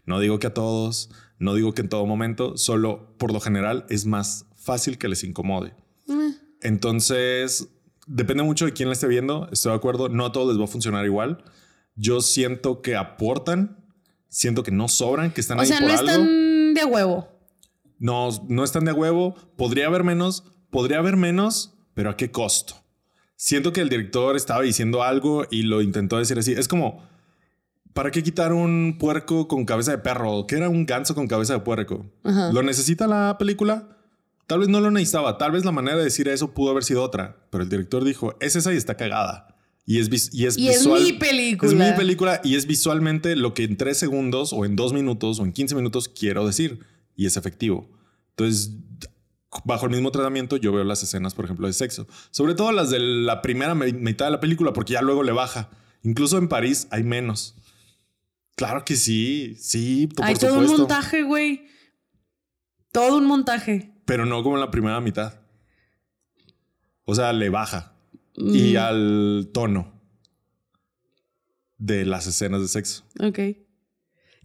No 0.04 0.20
digo 0.20 0.38
que 0.38 0.48
a 0.48 0.52
todos, 0.52 1.08
no 1.38 1.54
digo 1.54 1.72
que 1.72 1.80
en 1.80 1.88
todo 1.88 2.04
momento, 2.04 2.58
solo 2.58 3.16
por 3.16 3.32
lo 3.32 3.40
general 3.40 3.86
es 3.88 4.04
más 4.04 4.44
fácil 4.54 4.98
que 4.98 5.08
les 5.08 5.24
incomode. 5.24 5.72
Eh, 6.10 6.34
Entonces, 6.60 7.68
depende 8.06 8.42
mucho 8.42 8.66
de 8.66 8.74
quién 8.74 8.90
la 8.90 8.92
esté 8.92 9.06
viendo. 9.08 9.48
Estoy 9.50 9.70
de 9.72 9.76
acuerdo, 9.76 10.10
no 10.10 10.26
a 10.26 10.32
todos 10.32 10.48
les 10.48 10.60
va 10.60 10.64
a 10.64 10.68
funcionar 10.68 11.06
igual. 11.06 11.42
Yo 11.94 12.20
siento 12.20 12.82
que 12.82 12.96
aportan, 12.96 13.81
siento 14.32 14.62
que 14.62 14.70
no 14.70 14.88
sobran, 14.88 15.30
que 15.30 15.42
están 15.42 15.58
O 15.58 15.60
ahí 15.60 15.68
sea, 15.68 15.78
por 15.78 15.88
no 15.88 15.98
algo. 15.98 16.10
están 16.10 16.74
de 16.74 16.84
huevo. 16.86 17.28
No, 17.98 18.30
no 18.48 18.64
están 18.64 18.84
de 18.86 18.92
huevo. 18.92 19.36
Podría 19.56 19.86
haber 19.86 20.02
menos, 20.04 20.44
podría 20.70 20.98
haber 20.98 21.16
menos, 21.16 21.74
pero 21.94 22.10
¿a 22.10 22.16
qué 22.16 22.30
costo? 22.30 22.74
Siento 23.36 23.72
que 23.72 23.82
el 23.82 23.88
director 23.90 24.34
estaba 24.34 24.62
diciendo 24.62 25.02
algo 25.02 25.44
y 25.50 25.62
lo 25.62 25.82
intentó 25.82 26.16
decir 26.18 26.38
así. 26.38 26.52
Es 26.52 26.66
como, 26.66 27.06
¿para 27.92 28.10
qué 28.10 28.22
quitar 28.22 28.52
un 28.52 28.96
puerco 28.98 29.48
con 29.48 29.64
cabeza 29.66 29.90
de 29.90 29.98
perro? 29.98 30.46
¿Qué 30.46 30.56
era 30.56 30.68
un 30.68 30.86
ganso 30.86 31.14
con 31.14 31.28
cabeza 31.28 31.52
de 31.52 31.60
puerco? 31.60 32.06
Ajá. 32.24 32.50
¿Lo 32.52 32.62
necesita 32.62 33.06
la 33.06 33.36
película? 33.38 33.98
Tal 34.46 34.60
vez 34.60 34.68
no 34.68 34.80
lo 34.80 34.90
necesitaba. 34.90 35.36
Tal 35.38 35.52
vez 35.52 35.64
la 35.64 35.72
manera 35.72 35.98
de 35.98 36.04
decir 36.04 36.28
eso 36.28 36.52
pudo 36.54 36.70
haber 36.70 36.84
sido 36.84 37.02
otra. 37.02 37.36
Pero 37.50 37.64
el 37.64 37.68
director 37.70 38.02
dijo, 38.02 38.34
es 38.40 38.56
esa 38.56 38.72
y 38.72 38.76
está 38.76 38.96
cagada. 38.96 39.51
Y 39.84 39.98
es, 39.98 40.08
y 40.32 40.46
es 40.46 40.56
Y 40.58 40.68
es 40.68 40.78
visual. 40.78 41.02
mi 41.02 41.12
película. 41.14 41.70
Es 41.70 41.76
mi 41.92 41.96
película 41.96 42.40
y 42.44 42.54
es 42.56 42.66
visualmente 42.66 43.34
lo 43.36 43.52
que 43.54 43.64
en 43.64 43.76
tres 43.76 43.98
segundos 43.98 44.52
o 44.52 44.64
en 44.64 44.76
dos 44.76 44.92
minutos 44.92 45.40
o 45.40 45.44
en 45.44 45.52
15 45.52 45.74
minutos 45.74 46.08
quiero 46.08 46.46
decir. 46.46 46.80
Y 47.16 47.26
es 47.26 47.36
efectivo. 47.36 47.90
Entonces, 48.30 48.70
bajo 49.64 49.86
el 49.86 49.92
mismo 49.92 50.10
tratamiento, 50.12 50.56
yo 50.56 50.72
veo 50.72 50.84
las 50.84 51.02
escenas, 51.02 51.34
por 51.34 51.44
ejemplo, 51.44 51.66
de 51.66 51.72
sexo. 51.72 52.06
Sobre 52.30 52.54
todo 52.54 52.70
las 52.72 52.90
de 52.90 53.00
la 53.00 53.42
primera 53.42 53.74
me- 53.74 53.92
mitad 53.92 54.26
de 54.26 54.30
la 54.32 54.40
película, 54.40 54.72
porque 54.72 54.92
ya 54.94 55.02
luego 55.02 55.22
le 55.24 55.32
baja. 55.32 55.68
Incluso 56.02 56.38
en 56.38 56.48
París 56.48 56.86
hay 56.90 57.02
menos. 57.02 57.56
Claro 58.54 58.84
que 58.84 58.96
sí, 58.96 59.56
sí, 59.58 60.06
por 60.06 60.24
Hay 60.26 60.34
todo 60.36 60.50
un 60.54 60.60
supuesto. 60.62 60.78
montaje, 60.78 61.22
güey. 61.22 61.66
Todo 62.92 63.16
un 63.18 63.26
montaje. 63.26 63.92
Pero 64.04 64.26
no 64.26 64.42
como 64.42 64.56
en 64.56 64.60
la 64.60 64.70
primera 64.70 65.00
mitad. 65.00 65.40
O 67.04 67.14
sea, 67.14 67.32
le 67.32 67.48
baja. 67.48 67.91
Y 68.36 68.74
Mm, 68.74 68.76
al 68.78 69.50
tono 69.52 69.92
de 71.78 72.04
las 72.04 72.26
escenas 72.26 72.60
de 72.62 72.68
sexo. 72.68 73.04
Ok. 73.20 73.38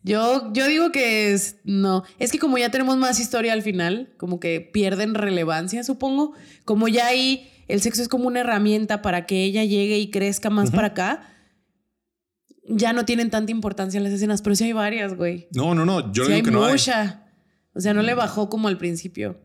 Yo, 0.04 0.52
yo 0.54 0.68
digo 0.68 0.92
que 0.92 1.34
es, 1.34 1.58
no. 1.64 2.04
Es 2.20 2.32
que 2.32 2.40
como 2.40 2.58
ya 2.58 2.72
tenemos 2.72 2.98
más 2.98 3.20
historia 3.20 3.54
al 3.54 3.62
final, 3.62 4.14
como 4.18 4.40
que 4.40 4.62
pierden 4.62 5.14
relevancia, 5.16 5.84
supongo. 5.84 6.34
Como 6.66 6.88
ya 6.88 7.08
ahí 7.08 7.50
el 7.68 7.82
sexo 7.82 8.02
es 8.02 8.08
como 8.08 8.28
una 8.28 8.40
herramienta 8.42 9.02
para 9.02 9.26
que 9.26 9.44
ella 9.44 9.64
llegue 9.64 9.98
y 10.00 10.10
crezca 10.10 10.50
más 10.50 10.72
para 10.72 10.88
acá. 10.90 11.34
Ya 12.70 12.94
no 12.94 13.06
tienen 13.06 13.30
tanta 13.30 13.52
importancia 13.52 14.00
las 14.00 14.12
escenas, 14.14 14.42
pero 14.42 14.56
sí 14.56 14.66
hay 14.66 14.74
varias, 14.74 15.16
güey. 15.16 15.48
No, 15.54 15.74
no, 15.76 15.86
no. 15.86 16.12
Yo 16.12 16.24
Sí 16.24 16.32
digo 16.32 16.36
hay 16.38 16.44
que 16.44 16.52
no 16.52 16.66
hay. 16.66 16.74
mucha. 16.74 17.26
O 17.74 17.80
sea, 17.80 17.94
no 17.94 18.02
le 18.02 18.14
bajó 18.14 18.50
como 18.50 18.68
al 18.68 18.78
principio. 18.78 19.40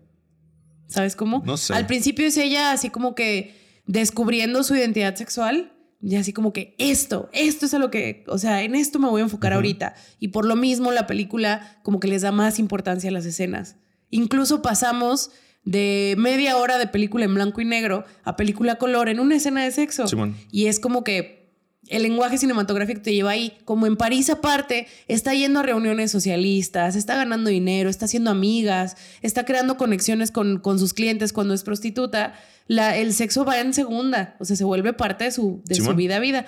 ¿Sabes 0.88 1.16
cómo? 1.16 1.42
No 1.44 1.56
sé. 1.56 1.74
Al 1.74 1.86
principio 1.86 2.26
es 2.26 2.36
ella 2.36 2.72
así 2.72 2.90
como 2.90 3.14
que 3.14 3.54
descubriendo 3.86 4.62
su 4.62 4.74
identidad 4.74 5.14
sexual 5.16 5.72
y 6.02 6.16
así 6.16 6.32
como 6.32 6.52
que 6.52 6.74
esto, 6.78 7.30
esto 7.32 7.66
es 7.66 7.74
a 7.74 7.78
lo 7.78 7.90
que, 7.90 8.24
o 8.26 8.36
sea, 8.36 8.62
en 8.62 8.74
esto 8.74 8.98
me 8.98 9.08
voy 9.08 9.20
a 9.20 9.24
enfocar 9.24 9.52
ahorita. 9.52 9.94
Y 10.18 10.28
por 10.28 10.44
lo 10.44 10.56
mismo 10.56 10.90
la 10.90 11.06
película 11.06 11.78
como 11.84 12.00
que 12.00 12.08
les 12.08 12.22
da 12.22 12.32
más 12.32 12.58
importancia 12.58 13.08
a 13.08 13.12
las 13.12 13.24
escenas. 13.24 13.76
Incluso 14.10 14.62
pasamos 14.62 15.30
de 15.64 16.16
media 16.18 16.56
hora 16.56 16.76
de 16.78 16.88
película 16.88 17.24
en 17.24 17.34
blanco 17.34 17.60
y 17.60 17.64
negro 17.64 18.04
a 18.24 18.34
película 18.34 18.78
color 18.78 19.08
en 19.08 19.20
una 19.20 19.36
escena 19.36 19.62
de 19.62 19.70
sexo. 19.70 20.08
Simón. 20.08 20.36
Y 20.50 20.66
es 20.66 20.80
como 20.80 21.04
que 21.04 21.41
el 21.88 22.02
lenguaje 22.04 22.38
cinematográfico 22.38 23.02
te 23.02 23.12
lleva 23.12 23.32
ahí. 23.32 23.58
Como 23.64 23.86
en 23.86 23.96
París 23.96 24.30
aparte, 24.30 24.86
está 25.08 25.34
yendo 25.34 25.60
a 25.60 25.62
reuniones 25.62 26.10
socialistas, 26.10 26.96
está 26.96 27.16
ganando 27.16 27.50
dinero, 27.50 27.90
está 27.90 28.04
haciendo 28.04 28.30
amigas, 28.30 28.96
está 29.20 29.44
creando 29.44 29.76
conexiones 29.76 30.30
con, 30.30 30.58
con 30.58 30.78
sus 30.78 30.94
clientes 30.94 31.32
cuando 31.32 31.54
es 31.54 31.62
prostituta. 31.62 32.34
La, 32.68 32.96
el 32.96 33.12
sexo 33.12 33.44
va 33.44 33.60
en 33.60 33.74
segunda, 33.74 34.36
o 34.38 34.44
sea, 34.44 34.56
se 34.56 34.64
vuelve 34.64 34.92
parte 34.92 35.24
de 35.24 35.32
su, 35.32 35.62
de 35.64 35.74
su 35.74 35.94
vida 35.94 36.16
a 36.16 36.20
vida, 36.20 36.46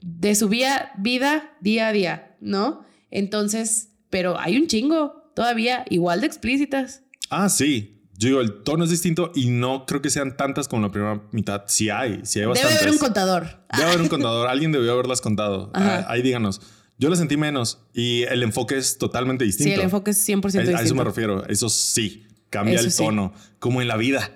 de 0.00 0.34
su 0.34 0.48
vida, 0.48 0.92
vida 0.98 1.56
día 1.60 1.88
a 1.88 1.92
día, 1.92 2.36
¿no? 2.40 2.84
Entonces, 3.10 3.90
pero 4.08 4.38
hay 4.38 4.56
un 4.56 4.68
chingo 4.68 5.30
todavía 5.34 5.84
igual 5.90 6.20
de 6.20 6.28
explícitas. 6.28 7.02
Ah, 7.28 7.48
sí. 7.48 7.95
Yo 8.18 8.28
digo, 8.28 8.40
el 8.40 8.62
tono 8.62 8.84
es 8.84 8.90
distinto 8.90 9.30
y 9.34 9.50
no 9.50 9.84
creo 9.86 10.00
que 10.00 10.10
sean 10.10 10.36
tantas 10.36 10.68
como 10.68 10.82
la 10.82 10.90
primera 10.90 11.22
mitad. 11.32 11.62
Sí 11.66 11.90
hay, 11.90 12.20
sí 12.24 12.38
hay 12.38 12.42
Debe 12.42 12.46
bastantes. 12.54 12.78
haber 12.80 12.92
un 12.92 12.98
contador. 12.98 13.46
Debe 13.76 13.84
haber 13.88 14.00
un 14.00 14.08
contador. 14.08 14.48
Alguien 14.48 14.72
debió 14.72 14.92
haberlas 14.92 15.20
contado. 15.20 15.70
Ajá. 15.74 15.98
Ah, 15.98 16.06
Ahí 16.08 16.22
díganos. 16.22 16.60
Yo 16.98 17.10
la 17.10 17.16
sentí 17.16 17.36
menos 17.36 17.80
y 17.92 18.22
el 18.22 18.42
enfoque 18.42 18.76
es 18.78 18.96
totalmente 18.96 19.44
distinto. 19.44 19.68
Sí, 19.70 19.74
el 19.74 19.82
enfoque 19.82 20.12
es 20.12 20.28
100% 20.28 20.36
A- 20.36 20.60
distinto. 20.60 20.76
A 20.78 20.82
eso 20.82 20.94
me 20.94 21.04
refiero. 21.04 21.46
Eso 21.46 21.68
sí, 21.68 22.26
cambia 22.48 22.76
Eso 22.76 22.84
el 22.86 22.90
sí. 22.92 23.04
tono. 23.04 23.34
Como 23.58 23.82
en 23.82 23.88
la 23.88 23.96
vida. 23.98 24.30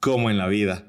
Como 0.00 0.28
en 0.28 0.36
la 0.36 0.46
vida. 0.46 0.84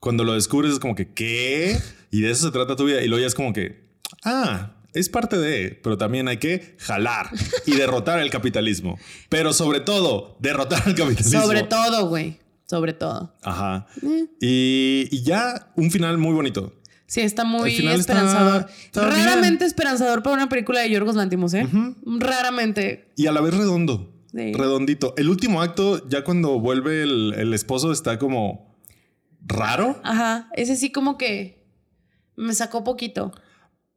Cuando 0.00 0.24
lo 0.24 0.34
descubres 0.34 0.72
es 0.72 0.78
como 0.80 0.94
que, 0.96 1.12
¿qué? 1.14 1.78
Y 2.10 2.20
de 2.20 2.30
eso 2.32 2.46
se 2.46 2.52
trata 2.52 2.74
tu 2.74 2.84
vida. 2.84 3.00
Y 3.02 3.06
luego 3.06 3.20
ya 3.20 3.28
es 3.28 3.34
como 3.36 3.52
que, 3.52 3.86
ah, 4.24 4.75
es 4.98 5.08
parte 5.08 5.38
de, 5.38 5.78
pero 5.82 5.96
también 5.98 6.28
hay 6.28 6.38
que 6.38 6.76
jalar 6.78 7.30
y 7.66 7.72
derrotar 7.76 8.18
el 8.20 8.30
capitalismo. 8.30 8.98
Pero 9.28 9.52
sobre 9.52 9.80
todo, 9.80 10.36
derrotar 10.40 10.82
el 10.86 10.94
capitalismo. 10.94 11.40
Sobre 11.42 11.62
todo, 11.62 12.08
güey. 12.08 12.38
Sobre 12.68 12.92
todo. 12.92 13.32
Ajá. 13.42 13.86
Eh. 14.02 14.26
Y, 14.40 15.08
y 15.12 15.22
ya 15.22 15.70
un 15.76 15.90
final 15.90 16.18
muy 16.18 16.34
bonito. 16.34 16.72
Sí, 17.06 17.20
está 17.20 17.44
muy 17.44 17.76
está- 17.76 17.94
esperanzador. 17.94 18.66
bien. 18.92 19.06
Raramente 19.10 19.64
esperanzador 19.64 20.24
para 20.24 20.34
una 20.34 20.48
película 20.48 20.80
de 20.80 20.90
Yorgos 20.90 21.14
Lantimos, 21.14 21.54
¿eh? 21.54 21.64
Raramente. 22.04 23.12
Y 23.16 23.26
a 23.26 23.32
la 23.32 23.40
vez 23.40 23.54
redondo. 23.54 24.12
Sí. 24.32 24.52
Redondito. 24.52 25.14
El 25.16 25.28
último 25.28 25.62
acto, 25.62 26.06
ya 26.08 26.24
cuando 26.24 26.58
vuelve 26.58 27.02
el, 27.04 27.34
el 27.36 27.54
esposo, 27.54 27.92
está 27.92 28.18
como 28.18 28.74
raro, 29.46 30.00
Ajá. 30.02 30.48
Ese 30.54 30.74
sí 30.76 30.90
como 30.90 31.16
que 31.16 31.64
me 32.34 32.52
sacó 32.54 32.82
poquito. 32.82 33.32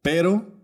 pero 0.02 0.59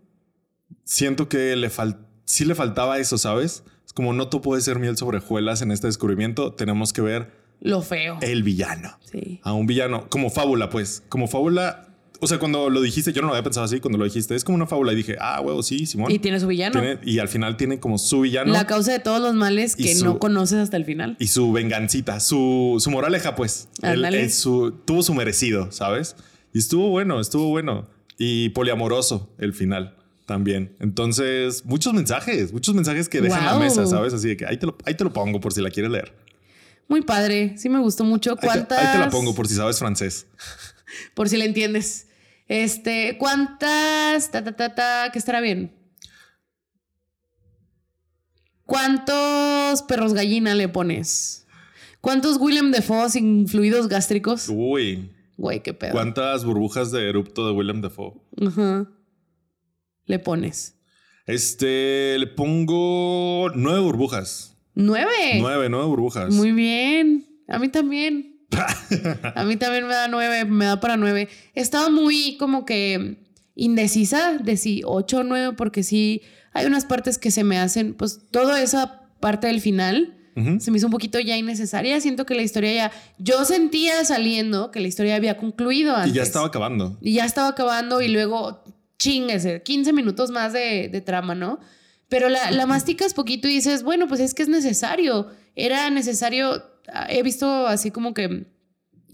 siento 0.83 1.29
que 1.29 1.55
le 1.55 1.69
fal 1.69 1.99
sí 2.25 2.43
le 2.45 2.55
faltaba 2.55 2.99
eso, 2.99 3.17
¿sabes? 3.17 3.63
Es 3.85 3.93
como 3.93 4.11
no 4.13 4.27
todo 4.27 4.41
puede 4.41 4.61
ser 4.61 4.79
miel 4.79 4.97
sobre 4.97 5.19
hojuelas 5.19 5.61
en 5.61 5.71
este 5.71 5.87
descubrimiento. 5.87 6.53
Tenemos 6.53 6.91
que 6.91 7.01
ver 7.01 7.31
Lo 7.61 7.81
feo. 7.81 8.17
el 8.21 8.43
villano. 8.43 8.97
Sí. 9.11 9.39
A 9.43 9.53
un 9.53 9.65
villano. 9.65 10.09
Como 10.09 10.29
fábula, 10.29 10.69
pues. 10.69 11.03
Como 11.07 11.27
fábula. 11.27 11.83
O 12.19 12.27
sea, 12.27 12.37
cuando 12.39 12.69
lo 12.69 12.81
dijiste, 12.81 13.13
yo 13.13 13.21
no 13.21 13.27
lo 13.29 13.33
había 13.35 13.43
pensado 13.43 13.63
así. 13.65 13.79
Cuando 13.79 13.97
lo 13.97 14.03
dijiste, 14.03 14.35
es 14.35 14.43
como 14.43 14.55
una 14.57 14.67
fábula. 14.67 14.91
Y 14.91 14.95
dije, 14.97 15.15
ah, 15.21 15.39
huevo, 15.39 15.63
sí, 15.63 15.85
Simón. 15.85 16.11
Y 16.11 16.19
tiene 16.19 16.39
su 16.41 16.47
villano. 16.47 16.73
Tiene- 16.81 16.99
y 17.05 17.19
al 17.19 17.29
final 17.29 17.55
tiene 17.55 17.79
como 17.79 17.97
su 17.97 18.21
villano. 18.21 18.51
La 18.51 18.67
causa 18.67 18.91
de 18.91 18.99
todos 18.99 19.21
los 19.21 19.33
males 19.35 19.75
que 19.77 19.95
su- 19.95 20.03
no 20.03 20.19
conoces 20.19 20.57
hasta 20.57 20.75
el 20.75 20.83
final. 20.83 21.15
y 21.19 21.27
su 21.27 21.53
vengancita, 21.53 22.19
su, 22.19 22.75
su 22.79 22.91
moraleja, 22.91 23.35
pues. 23.35 23.69
Él 23.83 24.31
su, 24.33 24.71
tuvo 24.83 25.01
su 25.01 25.13
merecido, 25.13 25.71
¿sabes? 25.71 26.17
Y 26.53 26.59
estuvo 26.59 26.89
bueno, 26.89 27.21
estuvo 27.21 27.47
bueno. 27.49 27.87
Y 28.17 28.49
poliamoroso 28.49 29.33
el 29.37 29.53
final 29.53 29.95
también. 30.27 30.75
Entonces, 30.79 31.65
muchos 31.65 31.93
mensajes, 31.93 32.53
muchos 32.53 32.75
mensajes 32.75 33.09
que 33.09 33.21
dejan 33.21 33.43
la 33.45 33.53
Guau. 33.53 33.63
mesa, 33.63 33.87
¿sabes? 33.87 34.13
Así 34.13 34.27
de 34.27 34.37
que 34.37 34.45
ahí 34.45 34.57
te, 34.57 34.67
lo, 34.67 34.77
ahí 34.85 34.93
te 34.93 35.03
lo 35.03 35.11
pongo 35.11 35.39
por 35.39 35.53
si 35.53 35.61
la 35.61 35.71
quieres 35.71 35.91
leer. 35.91 36.13
Muy 36.87 37.01
padre. 37.01 37.57
Sí 37.57 37.69
me 37.69 37.79
gustó 37.79 38.03
mucho. 38.03 38.31
Ahí 38.31 38.37
te, 38.37 38.45
¿Cuántas? 38.47 38.77
ahí 38.77 38.91
te 38.91 38.99
la 38.99 39.09
pongo 39.09 39.33
por 39.33 39.47
si 39.47 39.55
sabes 39.55 39.79
francés. 39.79 40.27
Por 41.13 41.27
si 41.27 41.35
la 41.37 41.43
entiendes. 41.43 42.07
Este, 42.47 43.17
¿cuántas? 43.19 44.31
Ta, 44.31 44.41
ta, 44.43 44.53
ta, 44.55 44.73
ta, 44.73 45.09
que 45.11 45.19
estará 45.19 45.41
bien. 45.41 45.75
¿Cuántos 48.65 49.81
perros 49.83 50.13
gallina 50.13 50.55
le 50.55 50.67
pones? 50.69 51.45
¿Cuántos 52.01 52.37
William 52.37 52.71
Defoe 52.71 53.09
sin 53.09 53.47
fluidos 53.47 53.87
gástricos? 53.87 54.47
Uy, 54.49 55.11
Güey, 55.37 55.61
qué 55.61 55.73
pedo. 55.73 55.91
¿cuántas 55.91 56.45
burbujas 56.45 56.91
de 56.91 57.07
erupto 57.09 57.45
de 57.45 57.53
William 57.53 57.81
Dafoe? 57.81 58.13
Ajá. 58.45 58.87
Le 60.07 60.19
pones. 60.19 60.75
Este, 61.27 62.17
le 62.17 62.27
pongo 62.27 63.51
nueve 63.53 63.81
burbujas. 63.81 64.57
¡Nueve! 64.73 65.37
Nueve, 65.39 65.69
nueve 65.69 65.85
burbujas. 65.85 66.33
Muy 66.33 66.51
bien. 66.53 67.27
A 67.47 67.59
mí 67.59 67.67
también. 67.69 68.47
A 69.35 69.43
mí 69.43 69.57
también 69.57 69.85
me 69.85 69.93
da 69.93 70.07
nueve, 70.07 70.45
me 70.45 70.65
da 70.65 70.79
para 70.79 70.97
nueve. 70.97 71.27
Estaba 71.53 71.89
muy 71.89 72.37
como 72.37 72.65
que 72.65 73.25
indecisa 73.55 74.37
de 74.37 74.55
si 74.55 74.81
ocho 74.85 75.19
o 75.19 75.23
nueve, 75.23 75.53
porque 75.57 75.83
sí 75.83 76.21
hay 76.53 76.65
unas 76.65 76.85
partes 76.85 77.17
que 77.17 77.29
se 77.29 77.43
me 77.43 77.59
hacen, 77.59 77.93
pues 77.93 78.21
toda 78.31 78.61
esa 78.61 79.01
parte 79.19 79.47
del 79.47 79.61
final 79.61 80.13
se 80.59 80.69
me 80.69 80.77
hizo 80.77 80.85
un 80.85 80.91
poquito 80.91 81.19
ya 81.19 81.35
innecesaria. 81.35 81.99
Siento 81.99 82.27
que 82.27 82.35
la 82.35 82.43
historia 82.43 82.71
ya, 82.71 82.91
yo 83.17 83.43
sentía 83.43 84.05
saliendo 84.05 84.69
que 84.69 84.79
la 84.79 84.87
historia 84.87 85.15
había 85.15 85.35
concluido 85.35 85.95
antes. 85.95 86.13
Y 86.13 86.15
ya 86.15 86.21
estaba 86.21 86.45
acabando. 86.45 86.95
Y 87.01 87.13
ya 87.13 87.25
estaba 87.25 87.47
acabando 87.47 88.01
y 88.01 88.07
luego 88.07 88.63
chinguese, 88.97 89.61
15 89.63 89.93
minutos 89.93 90.31
más 90.31 90.53
de, 90.53 90.89
de 90.89 91.01
trama, 91.01 91.35
¿no? 91.35 91.59
Pero 92.09 92.29
la, 92.29 92.51
la 92.51 92.65
masticas 92.65 93.13
poquito 93.13 93.47
y 93.47 93.55
dices, 93.55 93.83
bueno, 93.83 94.07
pues 94.07 94.21
es 94.21 94.33
que 94.33 94.43
es 94.43 94.49
necesario. 94.49 95.27
Era 95.55 95.89
necesario. 95.89 96.63
ah, 96.87 97.07
He 97.09 97.21
visto 97.21 97.67
así 97.67 97.91
como 97.91 98.13
que 98.13 98.45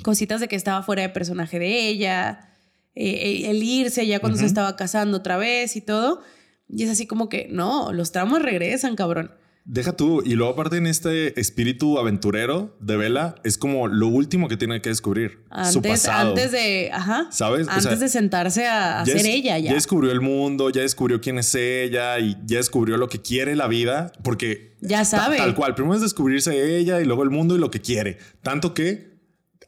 cositas 0.04 0.42
de 0.42 0.48
que 0.48 0.56
estaba 0.56 0.84
fuera 0.84 1.02
de 1.02 1.10
personaje 1.10 1.58
de 1.60 1.88
ella, 1.88 2.52
eh, 2.96 3.10
eh, 3.10 3.50
el 3.50 3.64
irse 3.64 4.06
ya 4.06 4.20
cuando 4.20 4.38
se 4.38 4.46
estaba 4.46 4.76
casando 4.76 5.18
otra 5.18 5.38
vez 5.38 5.76
y 5.76 5.82
todo. 5.82 6.22
Y 6.70 6.84
es 6.84 6.90
así 6.90 7.08
como 7.08 7.30
que, 7.30 7.48
no, 7.50 7.92
los 7.94 8.12
tramos 8.12 8.42
regresan, 8.42 8.96
cabrón. 8.96 9.32
Deja 9.66 9.94
tú. 9.94 10.22
Y 10.26 10.36
luego, 10.36 10.52
aparte, 10.54 10.76
en 10.76 10.88
este 10.88 11.40
espíritu 11.40 11.98
aventurero 11.98 12.76
de 12.82 12.98
Vela, 12.98 13.36
es 13.46 13.58
como 13.58 13.88
lo 13.88 14.08
último 14.08 14.50
que 14.50 14.58
tiene 14.58 14.82
que 14.82 14.90
descubrir. 14.90 15.40
su 15.72 15.78
Antes, 15.80 15.92
pasado. 16.02 16.30
antes 16.32 16.52
de, 16.52 16.90
ajá, 16.92 17.28
¿Sabes? 17.32 17.68
O 17.68 17.72
antes 17.72 17.84
sea, 17.86 17.96
de 17.96 18.10
sentarse 18.10 18.68
a, 18.68 19.06
ya 19.06 19.18
ser 19.18 19.26
ella 19.26 19.58
ya. 19.60 19.74
descubrió 19.74 20.12
el 20.12 20.20
mundo, 20.20 20.70
ya 20.70 20.82
descubrió 20.82 21.22
quién 21.22 21.38
es 21.40 21.56
ella 21.56 22.20
y 22.20 22.36
ya 22.46 22.58
descubrió 22.58 22.98
lo 22.98 23.08
que 23.08 23.22
quiere 23.22 23.56
la 23.56 23.68
vida. 23.68 24.12
Porque 24.22 24.76
Ya 24.82 25.06
sabe. 25.06 25.38
tal 25.38 25.56
cual. 25.56 25.76
Primero 25.76 25.96
es 25.96 26.02
descubrirse 26.02 26.78
ella 26.78 27.00
y 27.00 27.06
luego 27.06 27.24
el 27.24 27.30
mundo 27.30 27.56
y 27.56 27.60
lo 27.60 27.72
que 27.72 27.80
quiere. 27.80 28.18
Tanto 28.42 28.74
que 28.74 29.14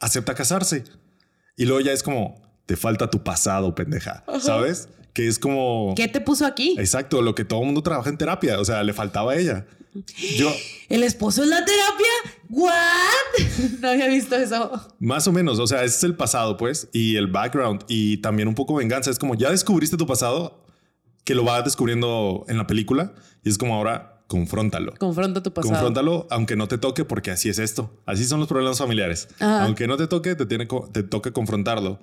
acepta 0.00 0.34
casarse. 0.34 0.84
Y 1.56 1.64
luego 1.64 1.80
ya 1.80 1.92
es 1.92 2.02
como, 2.02 2.42
te 2.66 2.76
falta 2.76 3.08
tu 3.10 3.22
pasado, 3.24 3.74
pendeja. 3.74 4.24
¿Sabes? 4.40 4.90
Que 5.14 5.26
es 5.26 5.38
como... 5.38 5.94
¿Qué 5.96 6.06
te 6.08 6.20
puso 6.20 6.44
aquí? 6.44 6.74
Exacto, 6.78 7.22
lo 7.22 7.34
que 7.34 7.46
todo 7.46 7.60
el 7.60 7.64
mundo 7.66 7.82
trabaja 7.82 8.10
en 8.10 8.18
terapia. 8.18 8.60
O 8.60 8.64
sea, 8.66 8.82
le 8.82 8.92
faltaba 8.92 9.32
a 9.32 9.36
ella. 9.36 9.64
Yo, 10.36 10.52
¿El 10.88 11.02
esposo 11.02 11.42
es 11.42 11.48
la 11.48 11.64
terapia? 11.64 12.06
¿What? 12.48 12.72
No 13.80 13.88
había 13.88 14.08
visto 14.08 14.36
eso. 14.36 14.94
más 14.98 15.26
o 15.26 15.32
menos, 15.32 15.58
o 15.58 15.66
sea, 15.66 15.84
ese 15.84 15.96
es 15.96 16.04
el 16.04 16.14
pasado, 16.14 16.56
pues, 16.56 16.88
y 16.92 17.16
el 17.16 17.26
background, 17.26 17.84
y 17.88 18.18
también 18.18 18.48
un 18.48 18.54
poco 18.54 18.74
venganza. 18.74 19.10
Es 19.10 19.18
como 19.18 19.34
ya 19.34 19.50
descubriste 19.50 19.96
tu 19.96 20.06
pasado, 20.06 20.64
que 21.24 21.34
lo 21.34 21.44
vas 21.44 21.64
descubriendo 21.64 22.44
en 22.48 22.58
la 22.58 22.66
película, 22.66 23.14
y 23.44 23.48
es 23.48 23.58
como 23.58 23.74
ahora, 23.74 24.22
confróntalo. 24.26 24.94
Confronta 24.98 25.42
tu 25.42 25.52
pasado. 25.52 25.72
Confróntalo, 25.72 26.26
aunque 26.30 26.56
no 26.56 26.68
te 26.68 26.78
toque, 26.78 27.04
porque 27.04 27.30
así 27.30 27.48
es 27.48 27.58
esto. 27.58 28.00
Así 28.06 28.24
son 28.24 28.40
los 28.40 28.48
problemas 28.48 28.78
familiares. 28.78 29.28
Ajá. 29.38 29.64
Aunque 29.64 29.86
no 29.86 29.96
te 29.96 30.06
toque, 30.06 30.34
te, 30.34 30.46
tiene, 30.46 30.68
te 30.92 31.02
toca 31.02 31.32
confrontarlo. 31.32 32.00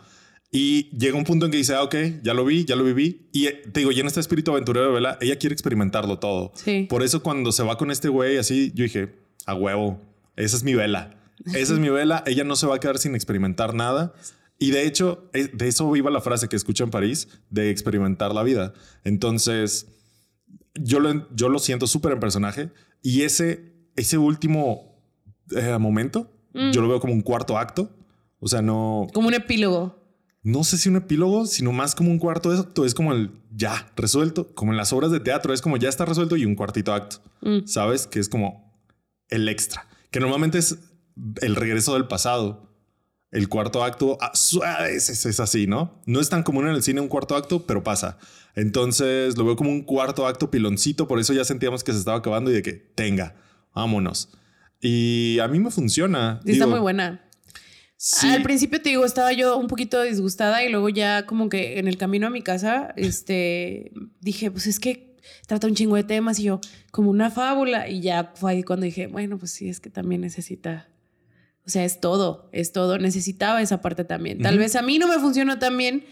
Y 0.55 0.95
llega 0.95 1.17
un 1.17 1.23
punto 1.23 1.45
en 1.47 1.51
que 1.51 1.57
dice, 1.57 1.73
ah, 1.73 1.81
ok, 1.81 1.95
ya 2.21 2.33
lo 2.35 2.45
vi, 2.45 2.63
ya 2.63 2.75
lo 2.75 2.83
viví. 2.83 3.27
Y 3.33 3.47
eh, 3.47 3.63
te 3.73 3.79
digo, 3.79 3.91
y 3.91 3.99
en 3.99 4.05
este 4.05 4.19
espíritu 4.19 4.51
aventurero 4.51 4.85
de 4.87 4.93
Vela, 4.93 5.17
ella 5.19 5.37
quiere 5.39 5.53
experimentarlo 5.53 6.19
todo. 6.19 6.51
Sí. 6.55 6.85
Por 6.87 7.01
eso 7.01 7.23
cuando 7.23 7.51
se 7.51 7.63
va 7.63 7.75
con 7.77 7.89
este 7.89 8.07
güey 8.07 8.37
así, 8.37 8.71
yo 8.75 8.83
dije, 8.83 9.15
a 9.47 9.55
huevo, 9.55 9.99
esa 10.35 10.55
es 10.55 10.63
mi 10.63 10.75
vela. 10.75 11.19
Esa 11.55 11.73
es 11.73 11.79
mi 11.79 11.89
vela. 11.89 12.23
Ella 12.27 12.43
no 12.43 12.55
se 12.55 12.67
va 12.67 12.75
a 12.75 12.79
quedar 12.79 12.99
sin 12.99 13.15
experimentar 13.15 13.73
nada. 13.73 14.13
Y 14.59 14.69
de 14.69 14.85
hecho, 14.85 15.27
eh, 15.33 15.49
de 15.51 15.67
eso 15.67 15.93
iba 15.95 16.11
la 16.11 16.21
frase 16.21 16.47
que 16.47 16.55
escucho 16.55 16.83
en 16.83 16.91
París, 16.91 17.27
de 17.49 17.71
experimentar 17.71 18.33
la 18.33 18.43
vida. 18.43 18.73
Entonces, 19.03 19.87
yo 20.75 20.99
lo, 20.99 21.27
yo 21.35 21.49
lo 21.49 21.57
siento 21.59 21.87
súper 21.87 22.11
en 22.13 22.19
personaje 22.19 22.69
y 23.01 23.23
ese, 23.23 23.73
ese 23.95 24.17
último 24.17 25.01
eh, 25.55 25.77
momento, 25.79 26.29
Mm. 26.55 26.69
yo 26.71 26.81
lo 26.81 26.87
veo 26.87 26.99
como 26.99 27.13
un 27.13 27.21
cuarto 27.21 27.57
acto. 27.57 27.89
O 28.39 28.47
sea, 28.47 28.61
no, 28.61 29.07
Como 29.11 29.27
un 29.27 29.33
epílogo. 29.33 30.02
No 30.43 30.63
sé 30.63 30.77
si 30.77 30.89
un 30.89 30.97
epílogo, 30.97 31.45
sino 31.45 31.71
más 31.71 31.95
como 31.95 32.11
un 32.11 32.19
cuarto 32.19 32.51
acto. 32.51 32.85
Es 32.85 32.93
como 32.93 33.13
el 33.13 33.31
ya 33.51 33.91
resuelto, 33.95 34.53
como 34.55 34.71
en 34.71 34.77
las 34.77 34.91
obras 34.93 35.09
de 35.11 35.19
teatro, 35.19 35.53
es 35.53 35.61
como 35.61 35.77
ya 35.77 35.89
está 35.89 36.05
resuelto 36.05 36.35
y 36.37 36.45
un 36.45 36.55
cuartito 36.55 36.93
acto. 36.93 37.17
Mm. 37.41 37.65
¿Sabes? 37.65 38.07
Que 38.07 38.19
es 38.19 38.27
como 38.29 38.77
el 39.29 39.47
extra, 39.49 39.87
que 40.11 40.19
normalmente 40.19 40.57
es 40.57 40.77
el 41.41 41.55
regreso 41.55 41.93
del 41.93 42.07
pasado. 42.07 42.69
El 43.31 43.49
cuarto 43.49 43.83
acto 43.83 44.17
ah, 44.21 44.31
su- 44.35 44.61
ah, 44.63 44.87
es, 44.89 45.09
es- 45.09 45.39
así, 45.39 45.65
¿no? 45.65 46.01
No 46.05 46.19
es 46.19 46.29
tan 46.29 46.43
común 46.43 46.67
en 46.67 46.75
el 46.75 46.83
cine 46.83 47.01
un 47.01 47.07
cuarto 47.07 47.35
acto, 47.35 47.65
pero 47.65 47.81
pasa. 47.83 48.19
Entonces 48.53 49.35
lo 49.37 49.45
veo 49.45 49.55
como 49.55 49.71
un 49.71 49.81
cuarto 49.81 50.27
acto 50.27 50.51
piloncito, 50.51 51.07
por 51.07 51.19
eso 51.19 51.33
ya 51.33 51.43
sentíamos 51.43 51.83
que 51.83 51.93
se 51.93 51.97
estaba 51.99 52.17
acabando 52.17 52.51
y 52.51 52.53
de 52.53 52.61
que 52.61 52.73
tenga, 52.73 53.35
vámonos. 53.73 54.29
Y 54.81 55.39
a 55.39 55.47
mí 55.47 55.59
me 55.59 55.71
funciona. 55.71 56.41
Sí, 56.45 56.51
está 56.51 56.67
muy 56.67 56.79
buena. 56.79 57.22
Sí. 58.03 58.27
Al 58.27 58.43
principio 58.43 58.81
te 58.81 58.89
digo, 58.89 59.05
estaba 59.05 59.31
yo 59.31 59.57
un 59.57 59.67
poquito 59.67 60.01
disgustada 60.01 60.63
y 60.63 60.69
luego 60.69 60.89
ya 60.89 61.25
como 61.25 61.47
que 61.47 61.79
en 61.79 61.87
el 61.87 61.97
camino 61.97 62.27
a 62.27 62.29
mi 62.29 62.41
casa, 62.41 62.93
este, 62.97 63.91
dije, 64.19 64.51
pues 64.51 64.67
es 64.67 64.79
que 64.79 65.15
trata 65.47 65.67
un 65.67 65.75
chingo 65.75 65.95
de 65.95 66.03
temas 66.03 66.39
y 66.39 66.43
yo, 66.43 66.59
como 66.91 67.09
una 67.09 67.31
fábula. 67.31 67.87
Y 67.87 68.01
ya 68.01 68.33
fue 68.35 68.51
ahí 68.51 68.63
cuando 68.63 68.85
dije, 68.85 69.07
bueno, 69.07 69.37
pues 69.37 69.51
sí, 69.51 69.69
es 69.69 69.79
que 69.79 69.89
también 69.89 70.21
necesita, 70.21 70.89
o 71.65 71.69
sea, 71.69 71.85
es 71.85 72.01
todo, 72.01 72.49
es 72.51 72.73
todo. 72.73 72.97
Necesitaba 72.97 73.61
esa 73.61 73.81
parte 73.81 74.03
también. 74.03 74.39
Tal 74.39 74.57
vez 74.57 74.75
a 74.75 74.81
mí 74.81 74.99
no 74.99 75.07
me 75.07 75.19
funcionó 75.19 75.59
tan 75.59 75.77
bien, 75.77 76.03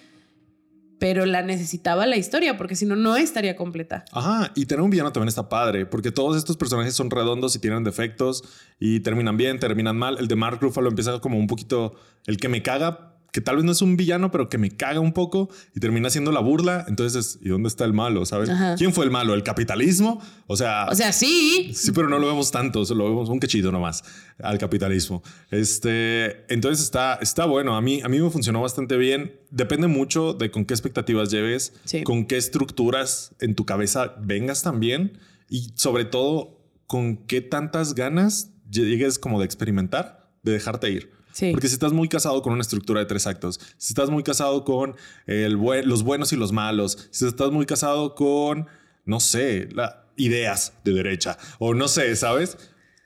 pero 1.02 1.26
la 1.26 1.42
necesitaba 1.42 2.06
la 2.06 2.16
historia, 2.16 2.60
porque 2.60 2.76
si 2.76 2.86
no, 2.86 2.96
no 2.96 3.16
estaría 3.16 3.56
completa. 3.56 4.06
Ajá, 4.12 4.52
y 4.54 4.68
tener 4.68 4.84
un 4.84 4.92
villano 4.92 5.12
también 5.12 5.30
está 5.30 5.50
padre, 5.50 5.88
porque 5.88 6.12
todos 6.12 6.38
estos 6.38 6.58
personajes 6.58 6.94
son 6.94 7.10
redondos 7.10 7.56
y 7.56 7.60
tienen 7.60 7.84
defectos 7.84 8.44
y 8.80 9.00
terminan 9.00 9.36
bien, 9.36 9.58
terminan 9.58 9.98
mal. 9.98 10.20
El 10.20 10.28
de 10.28 10.36
Mark 10.36 10.60
Ruffalo 10.62 10.90
empieza 10.90 11.18
como 11.18 11.40
un 11.40 11.48
poquito 11.48 11.96
el 12.28 12.38
que 12.38 12.50
me 12.50 12.62
caga, 12.62 13.11
que 13.32 13.40
tal 13.42 13.56
vez 13.56 13.66
no 13.66 13.72
es 13.72 13.82
un 13.82 13.96
villano, 13.98 14.30
pero 14.30 14.50
que 14.50 14.58
me 14.58 14.72
caga 14.72 15.00
un 15.00 15.14
poco 15.14 15.50
y 15.74 15.80
termina 15.80 16.10
siendo 16.10 16.32
la 16.32 16.42
burla. 16.42 16.86
Entonces, 16.88 17.40
¿y 17.42 17.50
dónde 17.50 17.70
está 17.70 17.86
el 17.86 17.94
malo? 17.94 18.26
¿Sabes? 18.26 18.50
Ajá. 18.50 18.76
¿Quién 18.76 18.94
fue 18.94 19.06
el 19.06 19.12
malo? 19.12 19.34
¿El 19.34 19.44
capitalismo? 19.44 20.22
O 20.48 20.58
sea, 20.58 20.88
O 20.92 20.96
sea, 20.96 21.14
sí. 21.14 21.72
Sí, 21.74 21.92
pero 21.94 22.10
no 22.10 22.20
lo 22.20 22.28
vemos 22.28 22.52
tanto, 22.52 22.84
lo 22.94 23.06
vemos 23.06 23.30
un 23.30 23.40
cachito 23.40 23.72
nomás 23.72 24.04
al 24.40 24.58
capitalismo. 24.58 25.24
Este, 25.50 26.52
entonces 26.54 26.84
está, 26.84 27.16
está 27.22 27.46
bueno. 27.46 27.76
A 27.78 27.82
mí, 27.82 28.02
a 28.04 28.10
mí 28.10 28.20
me 28.20 28.30
funcionó 28.30 28.62
bastante 28.62 28.98
bien. 28.98 29.40
Depende 29.50 29.88
mucho 29.88 30.34
de 30.34 30.52
con 30.52 30.66
qué 30.66 30.74
expectativas 30.74 31.30
lleves, 31.32 31.74
Sí. 31.86 32.04
con 32.04 32.26
qué 32.26 32.38
estructuras 32.38 33.34
en 33.40 33.56
tu 33.56 33.66
cabeza 33.66 34.16
vengas 34.20 34.64
también 34.64 35.18
y 35.50 35.72
sobre 35.76 36.06
todo 36.06 36.60
con 36.88 37.18
qué 37.28 37.40
tantas 37.42 37.96
ganas 37.96 38.52
llegues 38.70 39.20
como 39.20 39.40
de 39.40 39.46
experimentar, 39.46 40.30
de 40.44 40.52
dejarte 40.54 40.90
ir. 40.90 41.12
Sí. 41.32 41.52
Porque 41.52 41.68
si 41.68 41.74
estás 41.74 41.94
muy 41.94 42.08
casado 42.08 42.42
con 42.42 42.54
una 42.54 42.62
estructura 42.62 43.00
de 43.00 43.06
tres 43.06 43.28
actos, 43.28 43.60
si 43.78 43.94
estás 43.94 44.10
muy 44.10 44.24
casado 44.24 44.64
con 44.66 44.96
el 45.28 45.58
buen- 45.58 45.88
los 45.88 46.04
buenos 46.04 46.34
y 46.34 46.36
los 46.36 46.52
malos, 46.52 47.08
si 47.12 47.26
estás 47.28 47.52
muy 47.52 47.66
casado 47.66 48.16
con, 48.16 48.68
no 49.06 49.20
sé, 49.20 49.70
la, 49.74 50.06
ideas 50.18 50.74
de 50.84 50.94
derecha 50.94 51.38
o 51.60 51.74
no 51.74 51.88
sé, 51.88 52.16
¿sabes? 52.16 52.58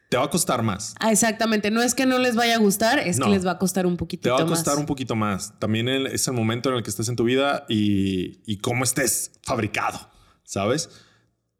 Te 0.10 0.18
va 0.18 0.26
a 0.26 0.30
costar 0.30 0.62
más. 0.64 0.94
Ah, 1.00 1.12
exactamente. 1.12 1.72
No 1.72 1.82
es 1.82 1.96
que 1.96 2.06
no 2.06 2.20
les 2.20 2.36
vaya 2.36 2.56
a 2.56 2.58
gustar, 2.60 3.00
es 3.00 3.18
No. 3.20 3.26
que 3.26 3.32
les 3.32 3.46
va 3.46 3.52
a 3.52 3.58
costar 3.58 3.86
un 3.86 3.98
poquito 3.98 4.24
Te 4.24 4.30
va 4.30 4.38
a 4.38 4.42
más. 4.46 4.50
costar 4.50 4.78
un 4.78 4.86
poquito 4.86 5.16
más. 5.16 5.58
También 5.60 5.88
el- 5.88 6.08
es 6.08 6.28
el 6.28 6.34
momento 6.34 6.70
en 6.70 6.76
el 6.76 6.84
que 6.84 6.90
estés 6.90 7.10
en 7.10 7.16
tu 7.16 7.24
vida 7.24 7.66
y, 7.70 8.40
y 8.46 8.58
cómo 8.58 8.84
estés 8.84 9.32
fabricado, 9.44 10.00
¿sabes? 10.44 10.90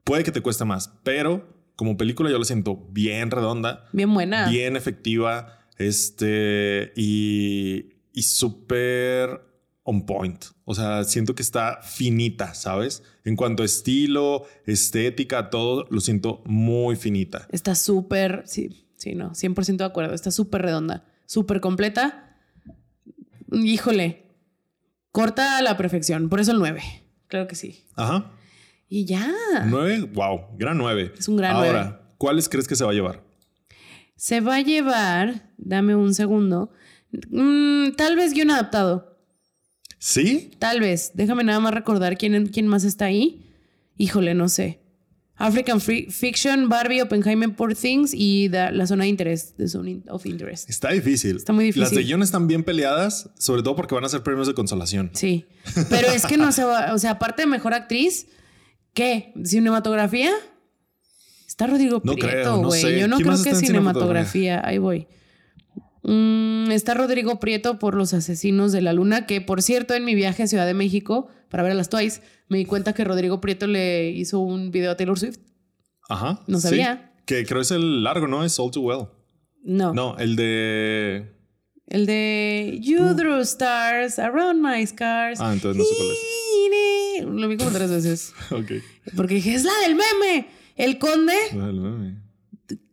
Puede 0.04 0.24
que 0.24 0.32
te 0.32 0.42
cueste 0.42 0.64
más, 0.66 0.92
pero 1.04 1.48
como 1.76 1.98
película 1.98 2.30
yo 2.30 2.38
la 2.38 2.46
siento 2.46 2.88
bien 2.92 3.32
redonda, 3.32 3.86
Bien 3.92 4.14
buena. 4.14 4.48
bien 4.50 4.76
efectiva, 4.78 5.65
este, 5.78 6.94
y, 6.96 7.94
y 8.14 8.24
súper 8.24 9.42
on 9.84 10.06
point. 10.06 10.44
O 10.66 10.74
sea, 10.74 11.04
siento 11.04 11.36
que 11.36 11.44
está 11.44 11.80
finita, 11.84 12.54
¿sabes? 12.56 13.04
En 13.24 13.36
cuanto 13.36 13.64
a 13.64 13.66
estilo, 13.66 14.46
estética, 14.66 15.50
todo, 15.50 15.86
lo 15.90 16.02
siento 16.02 16.42
muy 16.46 16.96
finita. 16.96 17.48
Está 17.52 17.76
súper, 17.76 18.44
sí, 18.46 18.88
sí, 18.98 19.14
no, 19.16 19.32
100% 19.32 19.78
de 19.78 19.84
acuerdo. 19.86 20.14
Está 20.14 20.32
súper 20.32 20.64
redonda, 20.64 21.06
súper 21.26 21.62
completa. 21.62 22.38
Híjole, 23.52 24.26
corta 25.12 25.58
a 25.58 25.62
la 25.62 25.78
perfección. 25.78 26.30
Por 26.30 26.40
eso 26.40 26.52
el 26.52 26.58
9. 26.58 26.82
Claro 27.28 27.48
que 27.48 27.56
sí. 27.56 27.86
Ajá. 27.96 28.32
Y 28.88 29.06
ya. 29.06 29.32
Nueve, 29.66 30.02
wow, 30.14 30.42
gran 30.58 30.78
nueve. 30.78 31.14
Es 31.18 31.28
un 31.28 31.38
gran 31.38 31.56
Ahora. 31.56 32.02
¿cuáles 32.18 32.48
crees 32.48 32.68
que 32.68 32.76
se 32.76 32.84
va 32.84 32.92
a 32.92 32.94
llevar? 32.94 33.25
Se 34.16 34.42
va 34.42 34.56
a 34.58 34.62
llevar, 34.62 35.52
dame 35.58 35.96
un 35.96 36.14
segundo, 36.14 36.72
mm, 37.30 37.92
tal 37.98 38.16
vez 38.16 38.34
guion 38.34 38.52
adaptado. 38.52 39.18
¿Sí? 40.00 40.52
Tal 40.60 40.80
vez. 40.80 41.12
Déjame 41.16 41.44
nada 41.44 41.60
más 41.60 41.74
recordar 41.74 42.18
quién, 42.18 42.48
quién 42.48 42.68
más 42.68 42.84
está 42.84 43.06
ahí. 43.06 43.44
Híjole, 43.98 44.34
no 44.36 44.50
sé. 44.50 44.80
African 45.38 45.82
Free- 45.82 46.10
Fiction, 46.12 46.70
Barbie, 46.70 47.02
Oppenheimer, 47.02 47.54
Poor 47.56 47.76
Things 47.76 48.14
y 48.14 48.48
da- 48.48 48.72
la 48.72 48.88
zona 48.88 49.04
de 49.04 49.10
interés, 49.10 49.54
Zone 49.68 50.02
of 50.08 50.26
Interest. 50.26 50.70
Está 50.70 50.92
difícil. 50.92 51.36
Está 51.38 51.52
muy 51.54 51.66
difícil. 51.66 51.82
Las 51.84 51.92
de 51.92 52.04
guion 52.04 52.24
están 52.24 52.48
bien 52.48 52.64
peleadas, 52.64 53.32
sobre 53.38 53.62
todo 53.64 53.76
porque 53.76 53.96
van 53.96 54.06
a 54.06 54.10
ser 54.10 54.24
premios 54.24 54.48
de 54.48 54.54
consolación. 54.54 55.10
Sí. 55.14 55.46
Pero 55.90 56.08
es 56.10 56.26
que 56.26 56.38
no 56.38 56.52
se 56.54 56.64
va. 56.64 56.94
O 56.94 57.00
sea, 57.00 57.12
aparte 57.12 57.42
de 57.42 57.48
mejor 57.48 57.74
actriz, 57.74 58.28
¿qué? 58.94 59.34
¿Cinematografía? 59.44 60.32
Está 61.56 61.68
Rodrigo 61.68 62.02
No 62.04 62.16
Prieto, 62.16 62.58
no 62.62 62.68
güey. 62.68 62.82
sé. 62.82 63.00
Yo 63.00 63.08
no 63.08 63.16
¿Quién 63.16 63.30
creo 63.30 63.42
que 63.42 63.56
cinematografía. 63.56 64.62
Ahí 64.68 64.78
voy. 64.78 65.08
Mm, 66.04 66.70
está 66.72 66.96
Rodrigo 66.96 67.40
Prieto 67.40 67.80
por 67.80 67.96
Los 67.96 68.14
Asesinos 68.14 68.74
de 68.74 68.82
la 68.82 68.92
Luna, 68.92 69.26
que 69.26 69.40
por 69.40 69.62
cierto, 69.62 69.94
en 69.94 70.04
mi 70.04 70.16
viaje 70.16 70.44
a 70.44 70.48
Ciudad 70.48 70.66
de 70.66 70.74
México 70.74 71.30
para 71.50 71.64
ver 71.64 71.72
a 71.72 71.76
las 71.76 71.88
Twice, 71.88 72.22
me 72.50 72.58
di 72.58 72.66
cuenta 72.66 72.92
que 72.92 73.06
Rodrigo 73.06 73.40
Prieto 73.40 73.68
le 73.68 74.10
hizo 74.10 74.40
un 74.40 74.70
video 74.70 74.92
a 74.92 74.98
Taylor 74.98 75.18
Swift. 75.18 75.38
Ajá. 76.10 76.42
No 76.46 76.60
sí. 76.60 76.68
sabía. 76.68 77.14
Que 77.26 77.46
creo 77.46 77.62
es 77.62 77.72
el 77.72 78.04
largo, 78.04 78.28
¿no? 78.28 78.44
Es 78.44 78.60
All 78.60 78.72
Too 78.72 78.82
Well. 78.82 79.08
No. 79.64 79.94
No, 79.94 80.18
el 80.18 80.36
de. 80.36 81.32
El 81.88 82.06
de 82.06 82.80
You 82.82 83.14
Drew 83.14 83.40
Stars 83.40 84.20
Around 84.20 84.62
My 84.62 84.86
Scars. 84.86 85.40
Ah, 85.40 85.54
entonces 85.54 85.78
no 85.78 85.86
sé 85.86 85.96
cuál 85.96 86.10
es. 86.12 87.42
Lo 87.42 87.48
vi 87.48 87.56
como 87.56 87.72
tres 87.72 87.90
veces. 87.90 88.34
Ok. 88.52 88.72
Porque 89.16 89.36
dije, 89.36 89.54
es 89.56 89.64
la 89.64 89.72
del 89.88 89.96
meme. 89.96 90.48
El 90.76 91.00
Conde, 91.00 91.34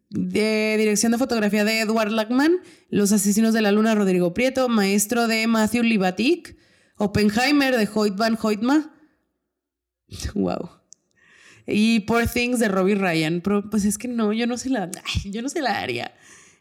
de 0.09 0.77
dirección 0.79 1.13
de 1.13 1.19
fotografía 1.19 1.65
de 1.65 1.81
Edward 1.81 2.13
Lackman. 2.13 2.61
Los 2.91 3.13
Asesinos 3.13 3.55
de 3.55 3.63
la 3.63 3.73
Luna, 3.73 3.95
Rodrigo 3.95 4.35
Prieto. 4.35 4.69
Maestro 4.69 5.27
de 5.27 5.47
Matthew 5.47 5.83
Libatic. 5.83 6.57
Oppenheimer 6.97 7.77
de 7.77 7.89
Hoyt 7.93 8.17
Van 8.17 8.39
Hoytma. 8.41 8.95
Wow. 10.35 10.69
Y 11.67 12.01
Poor 12.01 12.27
Things 12.27 12.59
de 12.59 12.69
Robbie 12.69 12.97
Ryan. 12.97 13.41
Pero 13.41 13.71
pues 13.71 13.85
es 13.85 13.99
que 13.99 14.09
no, 14.09 14.33
yo 14.33 14.47
no 14.47 14.59
se 14.59 14.69
la, 14.69 14.91
ay, 15.25 15.31
yo 15.31 15.43
no 15.43 15.49
se 15.49 15.63
la 15.63 15.81
haría. 15.81 16.15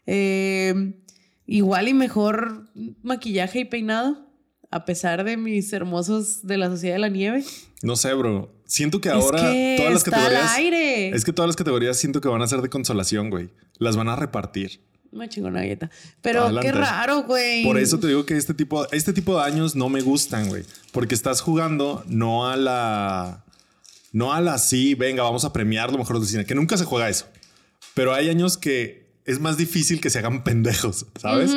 Eh, 0.06 1.02
igual 1.46 1.88
y 1.88 1.94
mejor 1.94 2.70
maquillaje 3.02 3.60
y 3.60 3.64
peinado. 3.64 4.28
A 4.70 4.86
pesar 4.86 5.22
de 5.24 5.36
mis 5.36 5.70
hermosos 5.74 6.46
de 6.46 6.56
la 6.56 6.70
Sociedad 6.70 6.94
de 6.94 7.00
la 7.00 7.08
Nieve. 7.10 7.44
No 7.82 7.94
sé, 7.94 8.14
bro. 8.14 8.61
Siento 8.72 9.02
que 9.02 9.10
ahora 9.10 9.38
es 9.38 9.44
que 9.52 9.74
todas 9.76 9.92
las 9.92 10.00
está 10.02 10.10
categorías. 10.12 10.50
al 10.50 10.56
aire. 10.56 11.08
Es 11.14 11.26
que 11.26 11.32
todas 11.34 11.46
las 11.46 11.56
categorías 11.56 11.98
siento 11.98 12.22
que 12.22 12.28
van 12.28 12.40
a 12.40 12.46
ser 12.46 12.62
de 12.62 12.70
consolación, 12.70 13.28
güey. 13.28 13.50
Las 13.76 13.96
van 13.96 14.08
a 14.08 14.16
repartir. 14.16 14.80
Una 15.10 15.28
chingona 15.28 15.60
galleta. 15.60 15.90
Pero 16.22 16.44
Adelante. 16.44 16.68
qué 16.68 16.78
raro, 16.78 17.24
güey. 17.24 17.64
Por 17.64 17.76
eso 17.76 18.00
te 18.00 18.06
digo 18.06 18.24
que 18.24 18.34
este 18.34 18.54
tipo, 18.54 18.90
este 18.90 19.12
tipo 19.12 19.36
de 19.38 19.44
años 19.44 19.76
no 19.76 19.90
me 19.90 20.00
gustan, 20.00 20.48
güey. 20.48 20.64
Porque 20.90 21.14
estás 21.14 21.42
jugando 21.42 22.02
no 22.06 22.48
a 22.48 22.56
la. 22.56 23.44
No 24.10 24.32
a 24.32 24.40
la 24.40 24.56
sí, 24.56 24.94
venga, 24.94 25.22
vamos 25.22 25.44
a 25.44 25.52
premiar 25.52 25.92
lo 25.92 25.98
mejor 25.98 26.18
del 26.18 26.26
cine. 26.26 26.46
Que 26.46 26.54
nunca 26.54 26.78
se 26.78 26.86
juega 26.86 27.10
eso. 27.10 27.26
Pero 27.92 28.14
hay 28.14 28.30
años 28.30 28.56
que 28.56 29.12
es 29.26 29.38
más 29.38 29.58
difícil 29.58 30.00
que 30.00 30.08
se 30.08 30.18
hagan 30.18 30.44
pendejos, 30.44 31.04
¿sabes? 31.20 31.54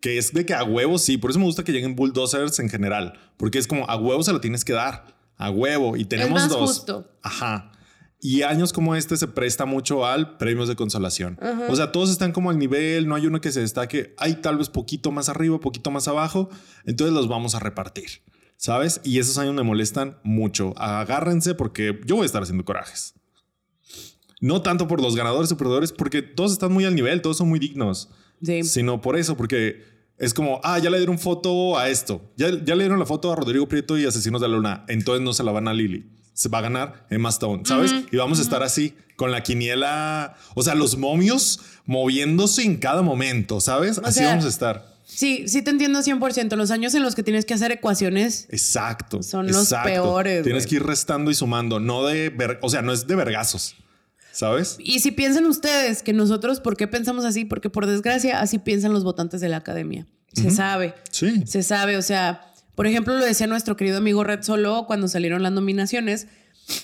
Que 0.00 0.18
es 0.18 0.32
de 0.32 0.44
que 0.44 0.54
a 0.54 0.64
huevo 0.64 0.98
sí. 0.98 1.16
Por 1.16 1.30
eso 1.30 1.38
me 1.38 1.44
gusta 1.44 1.62
que 1.62 1.70
lleguen 1.70 1.94
bulldozers 1.94 2.58
en 2.58 2.68
general. 2.68 3.20
Porque 3.36 3.58
es 3.58 3.68
como 3.68 3.88
a 3.88 3.94
huevo 3.96 4.24
se 4.24 4.32
lo 4.32 4.40
tienes 4.40 4.64
que 4.64 4.72
dar. 4.72 5.15
A 5.36 5.50
huevo. 5.50 5.96
Y 5.96 6.04
tenemos 6.04 6.32
más 6.32 6.48
dos. 6.48 6.70
justo. 6.70 7.10
Ajá. 7.22 7.72
Y 8.20 8.42
años 8.42 8.72
como 8.72 8.94
este 8.96 9.16
se 9.16 9.28
presta 9.28 9.66
mucho 9.66 10.06
al 10.06 10.38
premios 10.38 10.68
de 10.68 10.76
consolación. 10.76 11.38
O 11.68 11.76
sea, 11.76 11.92
todos 11.92 12.10
están 12.10 12.32
como 12.32 12.50
al 12.50 12.58
nivel, 12.58 13.06
no 13.06 13.14
hay 13.14 13.26
uno 13.26 13.40
que 13.40 13.52
se 13.52 13.60
destaque. 13.60 14.14
Hay 14.18 14.36
tal 14.36 14.56
vez 14.56 14.68
poquito 14.68 15.12
más 15.12 15.28
arriba, 15.28 15.60
poquito 15.60 15.90
más 15.90 16.08
abajo. 16.08 16.48
Entonces 16.86 17.14
los 17.14 17.28
vamos 17.28 17.54
a 17.54 17.58
repartir, 17.58 18.22
¿sabes? 18.56 19.00
Y 19.04 19.18
esos 19.18 19.36
años 19.38 19.54
me 19.54 19.62
molestan 19.62 20.18
mucho. 20.24 20.72
Agárrense 20.78 21.54
porque 21.54 22.00
yo 22.04 22.16
voy 22.16 22.24
a 22.24 22.26
estar 22.26 22.42
haciendo 22.42 22.64
corajes. 22.64 23.14
No 24.40 24.62
tanto 24.62 24.88
por 24.88 25.00
los 25.00 25.14
ganadores 25.14 25.52
o 25.52 25.56
perdedores, 25.56 25.92
porque 25.92 26.22
todos 26.22 26.52
están 26.52 26.72
muy 26.72 26.84
al 26.84 26.94
nivel, 26.94 27.22
todos 27.22 27.36
son 27.36 27.48
muy 27.48 27.58
dignos. 27.58 28.10
Sí. 28.42 28.64
Sino 28.64 29.00
por 29.00 29.16
eso, 29.16 29.36
porque 29.36 29.95
es 30.18 30.32
como, 30.34 30.60
ah, 30.64 30.78
ya 30.78 30.90
le 30.90 30.98
dieron 30.98 31.18
foto 31.18 31.78
a 31.78 31.88
esto. 31.88 32.22
Ya, 32.36 32.48
ya 32.50 32.74
le 32.74 32.84
dieron 32.84 32.98
la 32.98 33.06
foto 33.06 33.32
a 33.32 33.36
Rodrigo 33.36 33.66
Prieto 33.68 33.98
y 33.98 34.04
Asesinos 34.06 34.40
de 34.40 34.48
la 34.48 34.56
Luna. 34.56 34.84
Entonces 34.88 35.22
no 35.22 35.32
se 35.34 35.42
la 35.44 35.52
van 35.52 35.68
a 35.68 35.74
Lili. 35.74 36.06
se 36.32 36.48
va 36.48 36.58
a 36.58 36.62
ganar 36.62 37.06
Emma 37.10 37.28
Stone, 37.30 37.62
¿sabes? 37.64 37.92
Y 38.12 38.16
vamos 38.16 38.38
a 38.38 38.42
estar 38.42 38.62
así 38.62 38.94
con 39.16 39.30
la 39.30 39.42
quiniela, 39.42 40.34
o 40.54 40.62
sea, 40.62 40.74
los 40.74 40.98
momios 40.98 41.60
moviéndose 41.86 42.62
en 42.62 42.76
cada 42.76 43.00
momento, 43.02 43.60
¿sabes? 43.60 43.98
así 44.04 44.18
sea, 44.20 44.28
vamos 44.30 44.44
a 44.44 44.48
estar. 44.48 44.94
Sí, 45.06 45.44
sí 45.48 45.62
te 45.62 45.70
entiendo 45.70 46.00
100%. 46.00 46.56
Los 46.56 46.70
años 46.70 46.94
en 46.94 47.02
los 47.02 47.14
que 47.14 47.22
tienes 47.22 47.44
que 47.46 47.54
hacer 47.54 47.70
ecuaciones 47.72 48.46
Exacto. 48.50 49.22
Son 49.22 49.46
los 49.46 49.56
exacto. 49.62 49.88
peores, 49.88 50.42
Tienes 50.44 50.66
que 50.66 50.74
ir 50.76 50.82
restando 50.82 51.30
y 51.30 51.34
sumando, 51.34 51.78
no 51.80 52.04
de, 52.04 52.28
ver- 52.30 52.58
o 52.60 52.68
sea, 52.68 52.82
no 52.82 52.92
es 52.92 53.06
de 53.06 53.14
vergazos, 53.14 53.76
¿sabes? 54.36 54.76
Y 54.78 55.00
si 55.00 55.10
piensan 55.12 55.46
ustedes 55.46 56.02
que 56.02 56.12
nosotros, 56.12 56.60
¿por 56.60 56.76
qué 56.76 56.86
pensamos 56.86 57.24
así? 57.24 57.44
Porque 57.44 57.70
por 57.70 57.86
desgracia 57.86 58.40
así 58.40 58.58
piensan 58.58 58.92
los 58.92 59.02
votantes 59.04 59.40
de 59.40 59.48
la 59.48 59.56
academia. 59.58 60.06
Se 60.32 60.50
sabe, 60.50 60.94
Sí. 61.10 61.42
se 61.46 61.62
sabe. 61.62 61.96
O 61.96 62.02
sea, 62.02 62.42
por 62.74 62.86
ejemplo, 62.86 63.16
lo 63.16 63.24
decía 63.24 63.46
nuestro 63.46 63.76
querido 63.76 63.98
amigo 63.98 64.22
Red 64.24 64.42
Solo 64.42 64.84
cuando 64.86 65.08
salieron 65.08 65.42
las 65.42 65.52
nominaciones. 65.52 66.26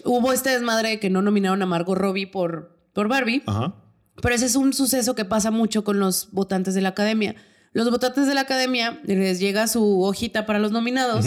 Hubo 0.04 0.32
este 0.32 0.50
desmadre 0.50 0.88
de 0.90 1.00
que 1.00 1.10
no 1.10 1.20
nominaron 1.22 1.60
a 1.60 1.66
Margot 1.66 1.98
Robbie 1.98 2.26
por, 2.26 2.78
por 2.94 3.08
Barbie. 3.08 3.42
Ajá. 3.46 3.74
Pero 4.22 4.34
ese 4.34 4.46
es 4.46 4.56
un 4.56 4.72
suceso 4.72 5.14
que 5.14 5.24
pasa 5.24 5.50
mucho 5.50 5.84
con 5.84 5.98
los 5.98 6.30
votantes 6.32 6.74
de 6.74 6.80
la 6.80 6.90
academia. 6.90 7.34
Los 7.72 7.90
votantes 7.90 8.26
de 8.26 8.34
la 8.34 8.42
academia 8.42 9.00
les 9.04 9.40
llega 9.40 9.66
su 9.66 10.02
hojita 10.02 10.46
para 10.46 10.58
los 10.58 10.72
nominados 10.72 11.26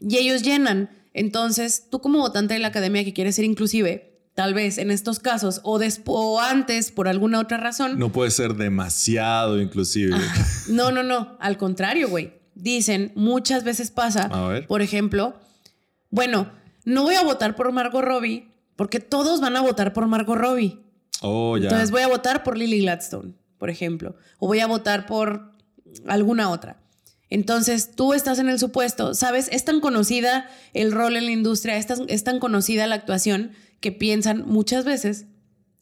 y 0.00 0.16
ellos 0.16 0.42
llenan. 0.42 0.90
Entonces, 1.14 1.86
tú 1.90 2.00
como 2.00 2.18
votante 2.18 2.54
de 2.54 2.60
la 2.60 2.68
academia 2.68 3.04
que 3.04 3.12
quieres 3.14 3.34
ser 3.36 3.44
inclusive, 3.46 4.15
tal 4.36 4.54
vez 4.54 4.78
en 4.78 4.92
estos 4.92 5.18
casos 5.18 5.60
o, 5.64 5.80
o 6.06 6.40
antes 6.40 6.92
por 6.92 7.08
alguna 7.08 7.40
otra 7.40 7.56
razón, 7.56 7.98
No 7.98 8.12
puede 8.12 8.30
ser 8.30 8.54
demasiado 8.54 9.60
inclusive. 9.60 10.14
no, 10.68 10.92
no, 10.92 11.02
no. 11.02 11.36
Al 11.40 11.56
contrario, 11.56 12.08
güey. 12.08 12.34
Dicen, 12.54 13.10
muchas 13.16 13.64
veces 13.64 13.90
pasa, 13.90 14.22
A 14.32 14.46
ver. 14.48 14.66
por 14.68 14.80
ejemplo, 14.82 15.34
bueno, 16.10 16.52
no 16.84 17.02
voy 17.02 17.14
a 17.16 17.22
votar 17.22 17.56
por 17.56 17.72
Margot 17.72 18.02
Robbie 18.04 18.48
porque 18.76 19.00
todos 19.00 19.40
van 19.40 19.56
a 19.56 19.60
votar 19.62 19.92
por 19.92 20.06
Margot 20.06 20.36
Robbie. 20.38 20.78
Oh, 21.22 21.56
ya. 21.56 21.64
Entonces 21.64 21.90
voy 21.90 22.02
a 22.02 22.08
votar 22.08 22.42
por 22.44 22.56
Lily 22.56 22.80
Gladstone, 22.82 23.34
por 23.58 23.70
ejemplo, 23.70 24.16
o 24.38 24.46
voy 24.46 24.60
a 24.60 24.66
votar 24.66 25.06
por 25.06 25.52
alguna 26.06 26.50
otra. 26.50 26.78
Entonces 27.28 27.90
tú 27.96 28.12
estás 28.14 28.38
en 28.38 28.48
el 28.48 28.58
supuesto, 28.58 29.14
¿sabes? 29.14 29.48
Es 29.50 29.64
tan 29.64 29.80
conocida 29.80 30.48
el 30.74 30.92
rol 30.92 31.16
en 31.16 31.24
la 31.24 31.32
industria, 31.32 31.76
es 31.76 31.86
tan, 31.86 32.04
es 32.08 32.22
tan 32.22 32.38
conocida 32.38 32.86
la 32.86 32.94
actuación 32.94 33.52
que 33.80 33.92
piensan 33.92 34.44
muchas 34.46 34.84
veces, 34.84 35.26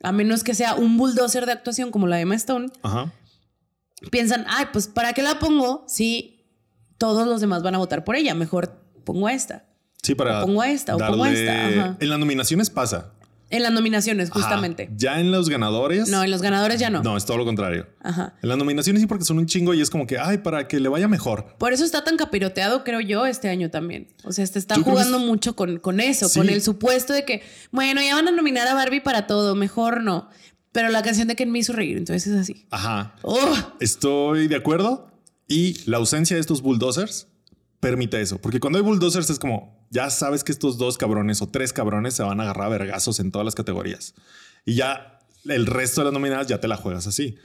a 0.03 0.12
menos 0.12 0.45
que 0.45 0.55
sea 0.55 0.75
un 0.75 0.97
bulldozer 0.97 1.47
de 1.47 1.53
actuación 1.53 1.91
como 1.91 2.07
la 2.07 2.16
de 2.16 2.23
Emma 2.23 2.35
Stone, 2.35 2.69
Ajá. 2.83 3.12
piensan, 4.11 4.45
ay, 4.49 4.66
pues 4.73 4.89
¿para 4.89 5.12
qué 5.12 5.23
la 5.23 5.39
pongo 5.39 5.85
si 5.89 6.47
todos 6.99 7.27
los 7.27 7.41
demás 7.41 7.62
van 7.62 7.75
a 7.75 7.79
votar 7.79 8.05
por 8.05 8.16
ella? 8.16 8.35
Mejor 8.35 8.81
pongo 9.05 9.27
a 9.27 9.33
esta. 9.33 9.66
Sí, 10.03 10.15
para. 10.15 10.43
O 10.43 10.47
pongo 10.47 10.61
a 10.61 10.71
esta, 10.71 10.97
o 10.97 10.99
pongo 10.99 11.25
a 11.25 11.31
esta, 11.33 11.69
ajá. 11.69 11.97
En 11.99 12.09
las 12.11 12.19
nominaciones 12.19 12.69
pasa. 12.69 13.12
En 13.51 13.62
las 13.62 13.73
nominaciones, 13.73 14.31
Ajá. 14.31 14.41
justamente. 14.41 14.91
Ya 14.97 15.21
en 15.21 15.31
los 15.31 15.49
ganadores. 15.49 16.09
No, 16.09 16.25
en 16.25 16.31
los 16.31 16.43
ganadores 16.43 16.81
ya 16.81 16.91
no. 16.91 17.03
No, 17.03 17.16
es 17.16 17.25
todo 17.25 17.37
lo 17.37 17.45
contrario. 17.45 17.87
Ajá. 18.03 18.35
En 18.43 18.49
las 18.49 18.59
nominaciones 18.59 19.01
sí, 19.03 19.07
porque 19.07 19.25
son 19.25 19.39
un 19.39 19.47
chingo 19.47 19.75
y 19.75 19.81
es 19.81 19.91
como 19.91 20.07
que, 20.07 20.19
ay, 20.19 20.39
para 20.39 20.66
que 20.66 20.81
le 20.81 20.89
vaya 20.89 21.07
mejor. 21.09 21.55
Por 21.59 21.73
eso 21.73 21.85
está 21.85 22.03
tan 22.05 22.16
capiroteado, 22.16 22.83
creo 22.85 23.01
yo, 23.01 23.27
este 23.27 23.49
año 23.49 23.71
también. 23.71 24.09
O 24.25 24.33
sea, 24.33 24.47
se 24.47 24.59
está 24.59 24.77
Yo 24.77 24.83
jugando 24.83 25.19
es- 25.19 25.23
mucho 25.25 25.55
con, 25.55 25.79
con 25.79 26.01
eso, 26.01 26.29
Sí. 26.29 26.39
con 26.41 26.49
el 26.49 26.62
supuesto 26.62 27.12
de 27.12 27.25
que, 27.25 27.43
bueno, 27.71 28.01
ya 28.03 28.15
van 28.15 28.29
a 28.29 28.33
nominar 28.33 28.66
a 28.66 28.75
Barbie 28.75 29.01
para 29.01 29.27
todo, 29.27 29.55
mejor 29.55 30.03
no. 30.03 30.29
Pero 30.73 30.89
la 30.89 31.03
canción 31.03 31.29
de 31.29 31.37
Ken 31.37 31.53
me 31.53 31.61
hizo 31.61 31.73
reír, 31.73 31.97
entonces 31.97 32.27
es 32.33 32.41
así. 32.41 32.66
Ajá. 32.71 33.15
¡Oh! 33.23 33.55
Estoy 33.79 34.49
de 34.49 34.57
acuerdo. 34.57 35.11
Y 35.47 35.77
la 35.89 35.99
ausencia 35.99 36.35
de 36.37 36.41
estos 36.41 36.62
bulldozers 36.62 37.29
permite 37.79 38.21
eso. 38.21 38.39
Porque 38.41 38.59
cuando 38.61 38.79
hay 38.79 38.83
bulldozers 38.85 39.29
es 39.31 39.39
como, 39.39 39.73
ya 39.90 40.11
sabes 40.11 40.44
que 40.44 40.52
estos 40.52 40.78
dos 40.78 40.98
cabrones 40.98 41.40
o 41.43 41.48
tres 41.48 41.73
cabrones 41.73 42.15
se 42.15 42.23
van 42.23 42.40
a 42.40 42.44
agarrar 42.44 42.66
a 42.66 42.70
vergazos 42.70 43.20
en 43.20 43.31
todas 43.31 43.44
las 43.44 43.55
categorías. 43.55 44.15
Y 44.65 44.74
ya 44.74 45.20
el 45.47 45.66
resto 45.66 46.01
de 46.01 46.06
las 46.06 46.15
nominadas 46.15 46.47
ya 46.47 46.59
te 46.61 46.69
la 46.69 46.77
juegas 46.77 47.06
así. 47.06 47.36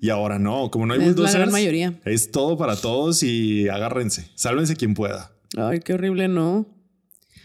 Y 0.00 0.10
ahora 0.10 0.38
no, 0.38 0.70
como 0.70 0.86
no 0.86 0.94
hay 0.94 1.00
Es 1.00 1.06
la 1.06 1.12
bulldozers, 1.12 1.38
gran 1.38 1.52
mayoría. 1.52 2.00
es 2.04 2.30
todo 2.30 2.56
para 2.56 2.76
todos 2.76 3.22
y 3.22 3.68
agárrense. 3.68 4.30
Sálvense 4.34 4.76
quien 4.76 4.94
pueda. 4.94 5.32
Ay, 5.56 5.80
qué 5.80 5.94
horrible, 5.94 6.28
¿no? 6.28 6.66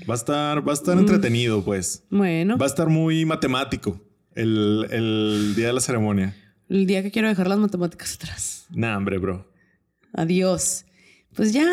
Va 0.10 0.14
a 0.16 0.18
estar, 0.18 0.58
va 0.68 0.72
a 0.72 0.76
Mm. 0.76 0.80
estar 0.80 0.98
entretenido, 0.98 1.64
pues. 1.64 2.04
Bueno, 2.10 2.58
Va 2.58 2.66
a 2.66 2.70
estar 2.70 2.90
muy 2.90 3.26
matemático 3.26 4.02
el, 4.36 4.86
el 4.92 5.54
día 5.56 5.68
de 5.68 5.74
la 5.74 5.80
ceremonia. 5.82 6.36
el 6.70 6.86
día 6.88 7.02
que 7.04 7.12
quiero 7.12 7.28
dejar 7.28 7.48
las 7.48 7.60
matemáticas 7.60 8.16
atrás. 8.16 8.66
Nah, 8.72 8.98
hombre, 8.98 9.18
bro. 9.20 9.48
Adiós. 10.14 10.86
Pues 11.36 11.54
ya, 11.54 11.68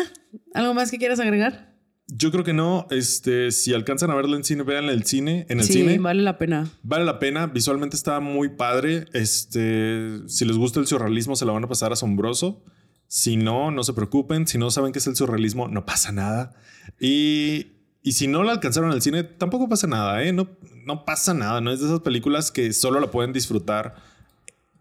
¿algo 0.53 0.73
más 0.73 0.89
que 0.91 0.97
quieras 0.97 1.19
agregar? 1.19 1.70
Yo 2.13 2.29
creo 2.29 2.43
que 2.43 2.51
no. 2.51 2.87
Este, 2.91 3.51
si 3.51 3.73
alcanzan 3.73 4.11
a 4.11 4.15
verla 4.15 4.35
en 4.35 4.43
cine, 4.43 4.63
vean 4.63 4.85
el 4.85 5.05
cine. 5.05 5.45
En 5.47 5.59
el 5.59 5.65
sí, 5.65 5.73
cine 5.73 5.97
vale 5.97 6.21
la 6.21 6.37
pena. 6.37 6.69
vale 6.83 7.05
la 7.05 7.19
pena. 7.19 7.47
Visualmente 7.47 7.95
está 7.95 8.19
muy 8.19 8.49
padre. 8.49 9.05
Este, 9.13 10.19
si 10.27 10.43
les 10.43 10.57
gusta 10.57 10.81
el 10.81 10.87
surrealismo, 10.87 11.37
se 11.37 11.45
la 11.45 11.53
van 11.53 11.63
a 11.63 11.67
pasar 11.67 11.93
asombroso. 11.93 12.61
Si 13.07 13.37
no, 13.37 13.71
no 13.71 13.83
se 13.83 13.93
preocupen. 13.93 14.45
Si 14.45 14.57
no 14.57 14.71
saben 14.71 14.91
qué 14.91 14.99
es 14.99 15.07
el 15.07 15.15
surrealismo, 15.15 15.69
no 15.69 15.85
pasa 15.85 16.11
nada. 16.11 16.53
Y, 16.99 17.67
y 18.03 18.11
si 18.11 18.27
no 18.27 18.43
la 18.43 18.51
alcanzaron 18.51 18.89
en 18.89 18.95
el 18.95 19.01
cine, 19.01 19.23
tampoco 19.23 19.69
pasa 19.69 19.87
nada. 19.87 20.21
¿eh? 20.21 20.33
No, 20.33 20.49
no 20.85 21.05
pasa 21.05 21.33
nada. 21.33 21.61
No 21.61 21.71
es 21.71 21.79
de 21.79 21.85
esas 21.85 22.01
películas 22.01 22.51
que 22.51 22.73
solo 22.73 22.99
la 22.99 23.09
pueden 23.09 23.31
disfrutar 23.31 23.95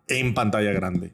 en 0.08 0.34
pantalla 0.34 0.72
grande. 0.72 1.12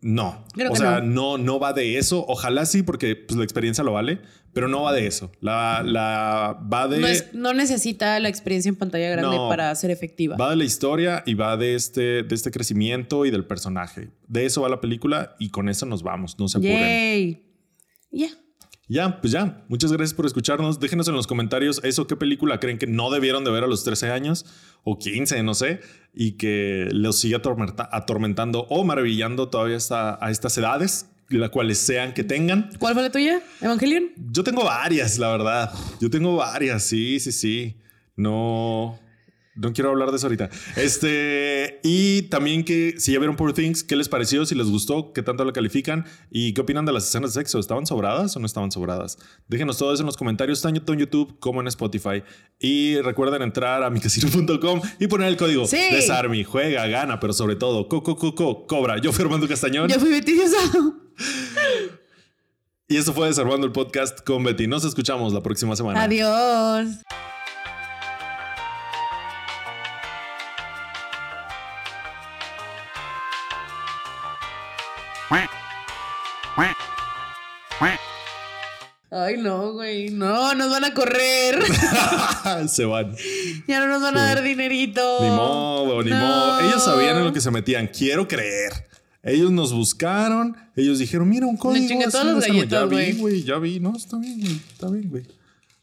No. 0.00 0.44
Creo 0.54 0.72
o 0.72 0.76
sea, 0.76 1.00
no. 1.00 1.36
no. 1.36 1.44
no, 1.44 1.58
va 1.60 1.72
de 1.72 1.98
eso. 1.98 2.24
Ojalá 2.28 2.66
sí, 2.66 2.82
porque 2.82 3.16
pues, 3.16 3.36
la 3.36 3.44
experiencia 3.44 3.82
lo 3.82 3.92
vale, 3.92 4.20
pero 4.52 4.68
no 4.68 4.82
va 4.82 4.92
de 4.92 5.06
eso. 5.06 5.32
La, 5.40 5.82
la 5.84 6.58
va 6.72 6.86
de. 6.88 6.98
No, 6.98 7.06
es- 7.06 7.32
no 7.34 7.52
necesita 7.54 8.18
la 8.20 8.28
experiencia 8.28 8.68
en 8.68 8.76
pantalla 8.76 9.08
grande 9.10 9.36
No. 9.36 9.48
para 9.48 9.74
ser 9.74 9.90
efectiva. 9.90 10.36
Va 10.36 10.50
de 10.50 10.56
la 10.56 10.64
historia 10.64 11.22
y 11.26 11.34
va 11.34 11.56
de 11.56 11.74
este, 11.74 12.22
de 12.22 12.34
este 12.34 12.50
crecimiento 12.50 13.26
y 13.26 13.30
del 13.30 13.46
personaje. 13.46 14.10
De 14.28 14.46
eso 14.46 14.62
va 14.62 14.68
la 14.68 14.80
película 14.80 15.34
y 15.38 15.50
con 15.50 15.68
eso 15.68 15.86
nos 15.86 16.02
vamos. 16.02 16.38
No 16.38 16.46
se 16.48 16.58
apuren. 16.58 16.78
Yay. 16.78 17.42
Ya. 18.10 18.28
Ya, 18.88 19.20
pues 19.20 19.32
ya. 19.32 19.64
Muchas 19.68 19.92
gracias 19.92 20.14
por 20.14 20.26
escucharnos. 20.26 20.78
Déjenos 20.78 21.08
en 21.08 21.14
los 21.14 21.26
comentarios 21.26 21.80
eso, 21.82 22.06
qué 22.06 22.14
película 22.16 22.60
creen 22.60 22.78
que 22.78 22.86
no 22.86 23.10
debieron 23.10 23.42
de 23.44 23.50
ver 23.50 23.64
a 23.64 23.66
los 23.66 23.82
13 23.82 24.10
años 24.10 24.46
o 24.84 24.98
15, 24.98 25.42
no 25.42 25.54
sé, 25.54 25.80
y 26.14 26.32
que 26.32 26.88
los 26.92 27.24
atormenta- 27.24 27.88
atormentando 27.90 28.60
o 28.70 28.84
maravillando 28.84 29.48
todavía 29.48 29.76
hasta 29.76 30.24
a 30.24 30.30
estas 30.30 30.56
edades, 30.58 31.10
las 31.28 31.50
cuales 31.50 31.78
sean 31.78 32.14
que 32.14 32.22
tengan. 32.22 32.70
¿Cuál 32.78 32.94
fue 32.94 33.02
la 33.02 33.10
tuya? 33.10 33.40
¿Evangelion? 33.60 34.10
Yo 34.30 34.44
tengo 34.44 34.64
varias, 34.64 35.18
la 35.18 35.30
verdad. 35.32 35.72
Yo 36.00 36.08
tengo 36.08 36.36
varias, 36.36 36.84
sí, 36.84 37.18
sí, 37.18 37.32
sí. 37.32 37.76
No, 38.14 38.98
no 39.56 39.72
quiero 39.72 39.90
hablar 39.90 40.10
de 40.10 40.16
eso 40.16 40.26
ahorita. 40.26 40.50
Este, 40.76 41.80
y 41.82 42.22
también 42.22 42.64
que 42.64 42.94
si 42.98 43.12
ya 43.12 43.18
vieron 43.18 43.36
Poor 43.36 43.52
Things, 43.52 43.82
¿qué 43.82 43.96
les 43.96 44.08
pareció? 44.08 44.46
Si 44.46 44.54
les 44.54 44.68
gustó, 44.68 45.12
¿qué 45.12 45.22
tanto 45.22 45.44
la 45.44 45.52
califican? 45.52 46.04
¿Y 46.30 46.52
qué 46.54 46.60
opinan 46.60 46.84
de 46.84 46.92
las 46.92 47.06
escenas 47.08 47.34
de 47.34 47.40
sexo? 47.40 47.58
¿Estaban 47.58 47.86
sobradas 47.86 48.36
o 48.36 48.40
no 48.40 48.46
estaban 48.46 48.70
sobradas? 48.70 49.18
Déjenos 49.48 49.78
todo 49.78 49.92
eso 49.92 50.02
en 50.02 50.06
los 50.06 50.16
comentarios, 50.16 50.62
tanto 50.62 50.92
en 50.92 51.00
YouTube 51.00 51.38
como 51.40 51.60
en 51.60 51.68
Spotify. 51.68 52.22
Y 52.58 53.00
recuerden 53.00 53.42
entrar 53.42 53.82
a 53.82 53.90
micasino.com 53.90 54.80
y 55.00 55.06
poner 55.06 55.28
el 55.28 55.36
código 55.36 55.66
Sí. 55.66 55.78
Desarmi. 55.90 56.44
Juega, 56.44 56.86
gana, 56.86 57.18
pero 57.20 57.32
sobre 57.32 57.56
todo, 57.56 57.88
co, 57.88 58.02
co, 58.02 58.16
co, 58.16 58.34
co, 58.34 58.66
cobra. 58.66 58.98
Yo 58.98 59.12
fui 59.12 59.24
Armando 59.24 59.48
Castañón. 59.48 59.88
Yo 59.88 59.98
fui 59.98 60.10
Betty. 60.10 60.36
Y 62.88 62.96
esto 62.96 63.12
fue 63.12 63.26
Desarmando 63.26 63.66
el 63.66 63.72
podcast 63.72 64.20
con 64.20 64.44
Betty. 64.44 64.68
Nos 64.68 64.84
escuchamos 64.84 65.32
la 65.32 65.42
próxima 65.42 65.74
semana. 65.74 66.04
Adiós. 66.04 66.98
Ay, 79.24 79.36
no, 79.38 79.72
güey. 79.72 80.10
No, 80.10 80.54
nos 80.54 80.70
van 80.70 80.84
a 80.84 80.92
correr. 80.94 81.58
Se 82.68 82.84
van. 82.84 83.14
ya 83.66 83.80
no 83.80 83.86
nos 83.88 84.02
van 84.02 84.16
a 84.16 84.22
dar 84.34 84.42
dinerito. 84.42 85.00
Ni 85.22 85.28
modo, 85.30 86.02
ni 86.02 86.10
No. 86.10 86.18
modo. 86.18 86.60
Ellos 86.60 86.84
sabían 86.84 87.16
en 87.18 87.24
lo 87.24 87.32
que 87.32 87.40
se 87.40 87.50
metían. 87.50 87.86
Quiero 87.88 88.26
creer. 88.28 88.72
Ellos 89.22 89.50
nos 89.50 89.72
buscaron. 89.72 90.56
Ellos 90.76 90.98
dijeron, 90.98 91.28
mira 91.28 91.46
un 91.46 91.56
código. 91.56 91.84
así, 91.86 92.10
todas 92.10 92.26
las 92.26 92.34
desarma". 92.36 92.54
galletas, 92.60 92.80
Ya 92.80 92.86
vi, 92.86 93.12
güey. 93.12 93.42
Ya 93.42 93.58
vi. 93.58 93.80
No, 93.80 93.96
está 93.96 94.18
bien, 94.18 94.40
güey. 94.40 94.54
Está 94.72 94.90
bien, 94.90 95.08
güey. 95.08 95.22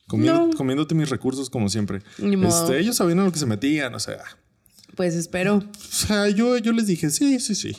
Comiendo- 0.08 0.48
No. 0.48 0.54
Comiéndote 0.58 0.94
mis 0.96 1.10
recursos 1.10 1.50
como 1.50 1.70
siempre. 1.70 2.02
Ni 2.20 2.38
modo. 2.38 2.64
Este, 2.66 2.80
ellos 2.80 2.96
sabían 2.98 3.20
en 3.20 3.26
lo 3.26 3.32
que 3.32 3.40
se 3.40 3.46
metían. 3.46 3.96
O 3.96 4.00
sea, 4.00 4.20
Pues 4.96 5.16
espero. 5.16 5.56
o 5.58 5.64
sea 5.90 6.30
yo, 6.30 6.58
yo 6.58 6.72
les 6.72 6.88
dije, 6.88 7.10
sí, 7.10 7.40
sí, 7.40 7.56
sí. 7.56 7.76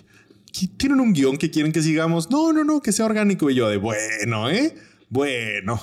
¿Qui- 0.52 0.70
¿Tienen 0.76 1.01
un 1.01 1.12
guion 1.12 1.36
que 1.36 1.51
quieren 1.51 1.70
que 1.72 1.82
sigamos? 1.82 2.31
No, 2.31 2.52
no, 2.52 2.64
no, 2.64 2.81
que 2.81 2.93
sea 2.93 3.06
orgánico. 3.06 3.51
Y 3.51 3.55
yo 3.55 3.68
de, 3.68 3.76
bueno, 3.76 4.51
¿eh? 4.51 4.74
Bueno. 5.09 5.81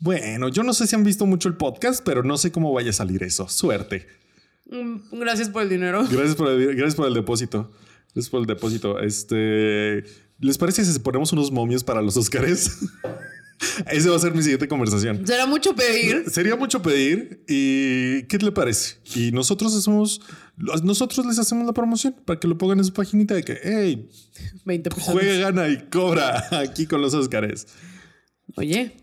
Bueno, 0.00 0.48
yo 0.48 0.62
no 0.62 0.72
sé 0.74 0.86
si 0.86 0.94
han 0.94 1.02
visto 1.02 1.26
mucho 1.26 1.48
el 1.48 1.56
podcast, 1.56 2.04
pero 2.04 2.22
no 2.22 2.36
sé 2.38 2.52
cómo 2.52 2.72
vaya 2.72 2.90
a 2.90 2.92
salir 2.92 3.22
eso. 3.22 3.48
Suerte. 3.48 4.06
Mm, 4.70 5.18
Gracias 5.18 5.48
por 5.48 5.62
el 5.62 5.68
dinero. 5.68 6.06
Gracias 6.10 6.36
por 6.36 6.48
el, 6.48 6.66
gracias 6.76 6.94
por 6.94 7.08
el 7.08 7.14
depósito. 7.14 7.70
Gracias 8.14 8.30
por 8.30 8.40
el 8.40 8.46
depósito. 8.46 9.00
Este, 9.00 10.04
¿les 10.38 10.58
parece 10.58 10.84
si 10.84 10.98
ponemos 11.00 11.32
unos 11.32 11.50
momios 11.50 11.82
para 11.82 12.00
los 12.00 12.16
Óscares? 12.16 12.78
Ese 13.90 14.08
va 14.08 14.14
a 14.14 14.18
ser 14.20 14.34
mi 14.34 14.42
siguiente 14.42 14.68
conversación. 14.68 15.26
Será 15.26 15.46
mucho 15.46 15.74
pedir. 15.74 16.30
Sería 16.30 16.54
mucho 16.54 16.80
pedir. 16.80 17.42
¿Y 17.48 18.22
qué 18.24 18.38
le 18.38 18.52
parece? 18.52 18.98
Y 19.16 19.32
nosotros 19.32 19.74
hacemos, 19.74 20.20
nosotros 20.84 21.26
les 21.26 21.40
hacemos 21.40 21.66
la 21.66 21.72
promoción 21.72 22.14
para 22.24 22.38
que 22.38 22.46
lo 22.46 22.56
pongan 22.56 22.78
en 22.78 22.84
su 22.84 22.92
paginita 22.92 23.34
de 23.34 23.42
que, 23.42 23.58
hey, 23.60 24.08
20 24.64 24.90
personas. 24.90 25.12
juega, 25.12 25.50
gana 25.50 25.68
y 25.68 25.88
cobra 25.88 26.46
aquí 26.60 26.86
con 26.86 27.02
los 27.02 27.14
Oscars. 27.14 27.66
Oye, 28.58 28.96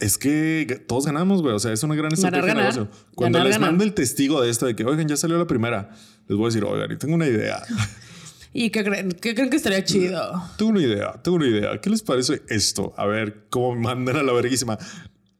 Es 0.00 0.18
que 0.18 0.82
todos 0.88 1.06
ganamos, 1.06 1.42
güey. 1.42 1.54
O 1.54 1.58
sea, 1.58 1.72
es 1.72 1.82
una 1.82 1.94
gran 1.94 2.12
estrategia 2.12 2.46
Ganar, 2.46 2.72
de 2.74 2.80
negocio. 2.80 2.98
Cuando 3.14 3.38
Ganar, 3.38 3.46
les 3.48 3.56
ganar. 3.58 3.70
mande 3.70 3.84
el 3.84 3.94
testigo 3.94 4.40
de 4.42 4.50
esto 4.50 4.66
de 4.66 4.74
que, 4.74 4.84
oigan, 4.84 5.06
ya 5.06 5.16
salió 5.16 5.38
la 5.38 5.46
primera, 5.46 5.90
les 6.28 6.36
voy 6.36 6.46
a 6.46 6.48
decir, 6.48 6.64
oigan, 6.64 6.90
y 6.90 6.96
tengo 6.96 7.14
una 7.14 7.26
idea. 7.26 7.62
¿y 8.54 8.70
qué 8.70 8.82
creen? 8.84 9.12
¿Qué 9.12 9.34
creen 9.34 9.48
que 9.50 9.56
estaría 9.56 9.84
chido? 9.84 10.20
tengo 10.58 10.72
una 10.72 10.82
idea, 10.82 11.12
tengo 11.22 11.36
una 11.36 11.46
idea. 11.46 11.80
¿Qué 11.80 11.88
les 11.90 12.02
parece 12.02 12.42
esto? 12.48 12.92
A 12.96 13.06
ver, 13.06 13.46
cómo 13.48 13.74
me 13.74 13.82
mandan 13.82 14.16
a 14.16 14.22
la 14.22 14.32
verguísima. 14.32 14.76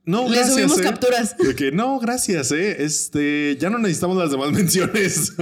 No, 0.04 0.22
Le 0.28 0.34
gracias. 0.34 0.54
subimos 0.54 0.78
¿eh? 0.80 0.82
capturas. 0.82 1.36
De 1.38 1.54
que 1.54 1.70
no, 1.70 1.98
gracias, 2.00 2.50
eh. 2.52 2.82
Este, 2.84 3.56
ya 3.60 3.70
no 3.70 3.78
necesitamos 3.78 4.16
las 4.16 4.30
demás 4.32 4.50
menciones. 4.52 5.32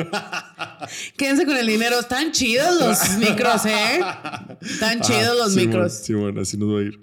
Quédense 1.17 1.47
con 1.47 1.57
el 1.57 1.67
dinero. 1.67 1.99
Están 2.01 2.33
chidos 2.33 2.79
los 2.81 3.19
micros, 3.19 3.65
¿eh? 3.67 4.01
Están 4.61 5.01
chidos 5.01 5.37
los 5.39 5.53
Sí, 5.55 5.61
micros. 5.61 5.75
bueno, 5.75 5.89
sí, 6.05 6.15
bueno, 6.15 6.41
así 6.43 6.57
nos 6.59 6.75
va 6.75 6.81
a 6.81 6.83
ir. 6.83 7.01